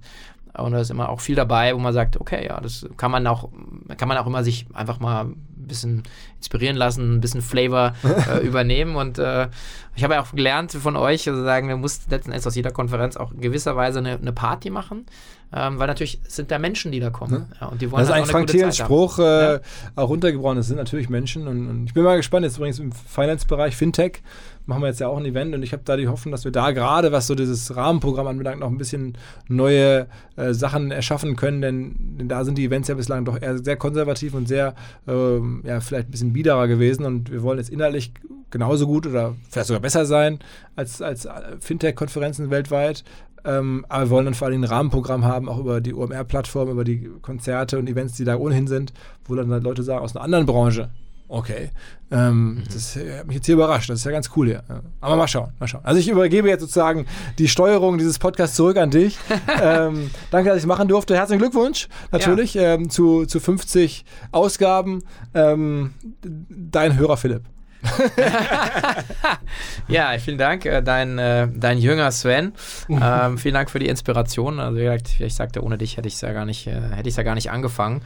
Und 0.57 0.73
da 0.73 0.79
ist 0.79 0.91
immer 0.91 1.09
auch 1.09 1.21
viel 1.21 1.35
dabei, 1.35 1.73
wo 1.73 1.79
man 1.79 1.93
sagt, 1.93 2.19
okay, 2.19 2.45
ja, 2.47 2.59
das 2.59 2.87
kann 2.97 3.11
man 3.11 3.25
auch, 3.27 3.49
kann 3.97 4.07
man 4.07 4.17
auch 4.17 4.27
immer 4.27 4.43
sich 4.43 4.65
einfach 4.73 4.99
mal 4.99 5.25
ein 5.25 5.67
bisschen 5.67 6.03
inspirieren 6.37 6.75
lassen, 6.75 7.15
ein 7.15 7.21
bisschen 7.21 7.41
Flavor 7.41 7.93
äh, 8.29 8.45
übernehmen. 8.45 8.95
Und 8.95 9.17
äh, 9.17 9.47
ich 9.95 10.03
habe 10.03 10.15
ja 10.15 10.21
auch 10.21 10.31
gelernt 10.31 10.71
von 10.73 10.95
euch, 10.95 11.27
also 11.29 11.43
sagen, 11.43 11.67
wir 11.67 11.77
mussten 11.77 12.09
letzten 12.09 12.31
Endes 12.31 12.47
aus 12.47 12.55
jeder 12.55 12.71
Konferenz 12.71 13.15
auch 13.15 13.31
in 13.31 13.41
gewisser 13.41 13.75
Weise 13.75 13.99
eine, 13.99 14.17
eine 14.17 14.33
Party 14.33 14.69
machen. 14.69 15.05
Ähm, 15.53 15.79
weil 15.79 15.87
natürlich 15.87 16.21
sind 16.27 16.49
da 16.49 16.59
Menschen, 16.59 16.91
die 16.91 16.99
da 16.99 17.09
kommen. 17.09 17.31
Ne? 17.31 17.47
Ja, 17.59 17.67
und 17.67 17.81
die 17.81 17.91
wollen 17.91 18.01
das 18.01 18.09
ist 18.09 18.15
halt 18.15 18.23
ein 18.23 18.29
Frank 18.29 18.47
Thelen 18.47 18.71
Spruch, 18.71 19.19
äh, 19.19 19.53
ja. 19.53 19.59
auch 19.95 20.09
runtergebrochen. 20.09 20.57
Das 20.57 20.67
sind 20.67 20.77
natürlich 20.77 21.09
Menschen. 21.09 21.47
Und, 21.47 21.67
und, 21.67 21.85
ich 21.87 21.93
bin 21.93 22.03
mal 22.03 22.15
gespannt, 22.15 22.45
jetzt 22.45 22.57
übrigens 22.57 22.79
im 22.79 22.91
Finance-Bereich, 22.91 23.75
Fintech, 23.75 24.21
machen 24.65 24.81
wir 24.81 24.87
jetzt 24.87 24.99
ja 24.99 25.07
auch 25.07 25.17
ein 25.17 25.25
Event 25.25 25.53
und 25.53 25.63
ich 25.63 25.73
habe 25.73 25.83
da 25.83 25.97
die 25.97 26.07
Hoffnung, 26.07 26.31
dass 26.31 26.45
wir 26.45 26.51
da 26.51 26.71
gerade, 26.71 27.11
was 27.11 27.27
so 27.27 27.35
dieses 27.35 27.75
Rahmenprogramm 27.75 28.27
anbelangt, 28.27 28.59
noch 28.59 28.69
ein 28.69 28.77
bisschen 28.77 29.17
neue 29.47 30.07
äh, 30.35 30.53
Sachen 30.53 30.91
erschaffen 30.91 31.35
können, 31.35 31.61
denn, 31.61 31.95
denn, 32.17 32.29
da 32.29 32.45
sind 32.45 32.57
die 32.57 32.65
Events 32.65 32.87
ja 32.87 32.95
bislang 32.95 33.25
doch 33.25 33.41
eher 33.41 33.57
sehr 33.57 33.75
konservativ 33.75 34.33
und 34.33 34.47
sehr, 34.47 34.75
ähm, 35.07 35.63
ja, 35.65 35.79
vielleicht 35.79 36.07
ein 36.07 36.11
bisschen 36.11 36.33
biederer 36.33 36.67
gewesen 36.67 37.05
und 37.05 37.31
wir 37.31 37.41
wollen 37.41 37.57
jetzt 37.57 37.69
inhaltlich 37.69 38.13
genauso 38.51 38.85
gut 38.85 39.07
oder 39.07 39.35
vielleicht 39.49 39.67
sogar 39.67 39.81
besser 39.81 40.05
sein 40.05 40.39
als, 40.75 41.01
als 41.01 41.25
äh, 41.25 41.31
Fintech-Konferenzen 41.59 42.49
weltweit. 42.49 43.03
Ähm, 43.45 43.85
aber 43.89 44.05
wir 44.05 44.09
wollen 44.11 44.25
dann 44.25 44.33
vor 44.33 44.47
allem 44.47 44.61
ein 44.61 44.65
Rahmenprogramm 44.65 45.25
haben, 45.25 45.49
auch 45.49 45.57
über 45.57 45.81
die 45.81 45.93
OMR-Plattform, 45.93 46.69
über 46.69 46.83
die 46.83 47.09
Konzerte 47.21 47.79
und 47.79 47.87
Events, 47.87 48.15
die 48.15 48.25
da 48.25 48.35
ohnehin 48.37 48.67
sind, 48.67 48.93
wo 49.25 49.35
dann 49.35 49.51
halt 49.51 49.63
Leute 49.63 49.83
sagen, 49.83 50.03
aus 50.03 50.15
einer 50.15 50.23
anderen 50.23 50.45
Branche, 50.45 50.89
okay. 51.31 51.71
Ähm, 52.11 52.55
mhm. 52.55 52.63
Das 52.71 52.95
hat 52.95 53.25
mich 53.25 53.37
jetzt 53.37 53.45
hier 53.45 53.55
überrascht. 53.55 53.89
Das 53.89 53.99
ist 53.99 54.05
ja 54.05 54.11
ganz 54.11 54.29
cool 54.35 54.47
hier. 54.47 54.63
Aber 54.99 55.15
mal 55.15 55.27
schauen, 55.27 55.53
mal 55.59 55.67
schauen. 55.67 55.81
Also 55.83 55.99
ich 55.99 56.09
übergebe 56.09 56.49
jetzt 56.49 56.61
sozusagen 56.61 57.05
die 57.39 57.47
Steuerung 57.47 57.97
dieses 57.97 58.19
Podcasts 58.19 58.55
zurück 58.55 58.77
an 58.77 58.91
dich. 58.91 59.17
ähm, 59.61 60.11
danke, 60.29 60.49
dass 60.49 60.57
ich 60.57 60.63
es 60.63 60.67
machen 60.67 60.87
durfte. 60.87 61.15
Herzlichen 61.15 61.39
Glückwunsch 61.39 61.87
natürlich 62.11 62.53
ja. 62.53 62.73
ähm, 62.73 62.89
zu, 62.89 63.25
zu 63.25 63.39
50 63.39 64.05
Ausgaben. 64.31 65.03
Ähm, 65.33 65.93
dein 66.21 66.97
Hörer 66.97 67.17
Philipp. 67.17 67.43
ja, 69.87 70.17
vielen 70.19 70.37
Dank. 70.37 70.65
Äh, 70.65 70.81
dein, 70.81 71.17
äh, 71.17 71.47
dein 71.53 71.77
Jünger 71.77 72.11
Sven. 72.11 72.53
Ähm, 72.89 73.37
vielen 73.37 73.53
Dank 73.53 73.69
für 73.69 73.79
die 73.79 73.87
Inspiration. 73.87 74.59
Also 74.59 74.77
wie 74.77 74.83
gesagt, 74.83 75.19
ich 75.19 75.35
sagte, 75.35 75.63
ohne 75.63 75.77
dich 75.77 75.97
hätte 75.97 76.07
ich 76.07 76.15
es 76.15 76.21
ja 76.21 76.33
gar 76.33 76.45
nicht, 76.45 76.67
äh, 76.67 76.79
hätte 76.95 77.09
ich 77.09 77.15
ja 77.15 77.23
gar 77.23 77.35
nicht 77.35 77.51
angefangen. 77.51 78.01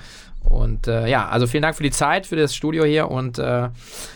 Und 0.49 0.87
äh, 0.87 1.07
ja, 1.07 1.27
also 1.27 1.47
vielen 1.47 1.63
Dank 1.63 1.75
für 1.75 1.83
die 1.83 1.91
Zeit, 1.91 2.27
für 2.27 2.35
das 2.35 2.55
Studio 2.55 2.85
hier 2.85 3.09
und 3.09 3.39
äh, 3.39 3.69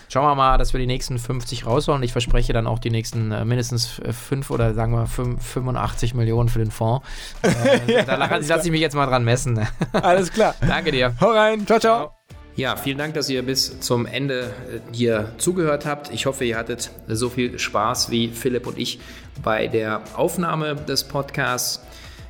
schauen 0.08 0.24
wir 0.24 0.34
mal, 0.34 0.58
dass 0.58 0.72
wir 0.72 0.78
die 0.78 0.86
nächsten 0.86 1.18
50 1.18 1.66
rausholen. 1.66 2.02
Ich 2.02 2.12
verspreche 2.12 2.52
dann 2.52 2.68
auch 2.68 2.78
die 2.78 2.90
nächsten 2.90 3.32
äh, 3.32 3.44
mindestens 3.44 4.00
5 4.28 4.50
oder 4.50 4.74
sagen 4.74 4.92
wir 4.92 5.06
5, 5.06 5.44
85 5.44 6.14
Millionen 6.14 6.48
für 6.48 6.60
den 6.60 6.70
Fonds. 6.70 7.04
Ja, 7.86 8.02
da 8.04 8.14
lasse 8.14 8.64
ich 8.64 8.70
mich 8.70 8.80
jetzt 8.80 8.94
mal 8.94 9.06
dran 9.06 9.24
messen. 9.24 9.66
alles 9.92 10.32
klar. 10.32 10.54
Danke 10.60 10.92
dir. 10.92 11.14
Hau 11.20 11.30
rein. 11.30 11.66
ciao. 11.66 11.80
ciao. 11.80 11.98
ciao. 11.98 12.19
Ja, 12.56 12.76
vielen 12.76 12.98
Dank, 12.98 13.14
dass 13.14 13.30
ihr 13.30 13.42
bis 13.42 13.80
zum 13.80 14.06
Ende 14.06 14.42
äh, 14.42 14.80
hier 14.92 15.32
zugehört 15.38 15.86
habt. 15.86 16.12
Ich 16.12 16.26
hoffe, 16.26 16.44
ihr 16.44 16.58
hattet 16.58 16.90
so 17.08 17.28
viel 17.28 17.58
Spaß 17.58 18.10
wie 18.10 18.28
Philipp 18.28 18.66
und 18.66 18.76
ich 18.76 18.98
bei 19.42 19.66
der 19.68 20.02
Aufnahme 20.14 20.74
des 20.74 21.04
Podcasts. 21.04 21.80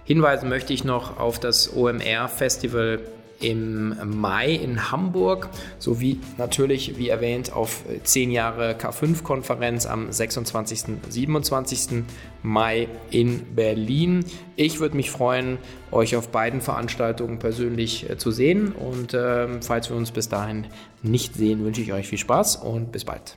Hinweisen 0.04 0.48
möchte 0.48 0.72
ich 0.72 0.84
noch 0.84 1.18
auf 1.18 1.40
das 1.40 1.74
OMR 1.74 2.28
Festival 2.28 3.00
im 3.40 3.96
Mai 4.20 4.52
in 4.52 4.90
Hamburg 4.90 5.48
sowie 5.78 6.20
natürlich, 6.38 6.98
wie 6.98 7.08
erwähnt, 7.08 7.52
auf 7.52 7.82
10 8.02 8.30
Jahre 8.30 8.72
K5-Konferenz 8.72 9.86
am 9.86 10.12
26. 10.12 10.84
27. 11.08 12.04
Mai 12.42 12.88
in 13.10 13.54
Berlin. 13.54 14.24
Ich 14.56 14.80
würde 14.80 14.96
mich 14.96 15.10
freuen, 15.10 15.58
euch 15.90 16.16
auf 16.16 16.28
beiden 16.28 16.60
Veranstaltungen 16.60 17.38
persönlich 17.38 18.08
äh, 18.08 18.16
zu 18.16 18.30
sehen 18.30 18.72
und 18.72 19.14
äh, 19.14 19.60
falls 19.62 19.90
wir 19.90 19.96
uns 19.96 20.10
bis 20.10 20.28
dahin 20.28 20.66
nicht 21.02 21.34
sehen, 21.34 21.64
wünsche 21.64 21.80
ich 21.80 21.92
euch 21.92 22.08
viel 22.08 22.18
Spaß 22.18 22.56
und 22.56 22.92
bis 22.92 23.04
bald. 23.04 23.36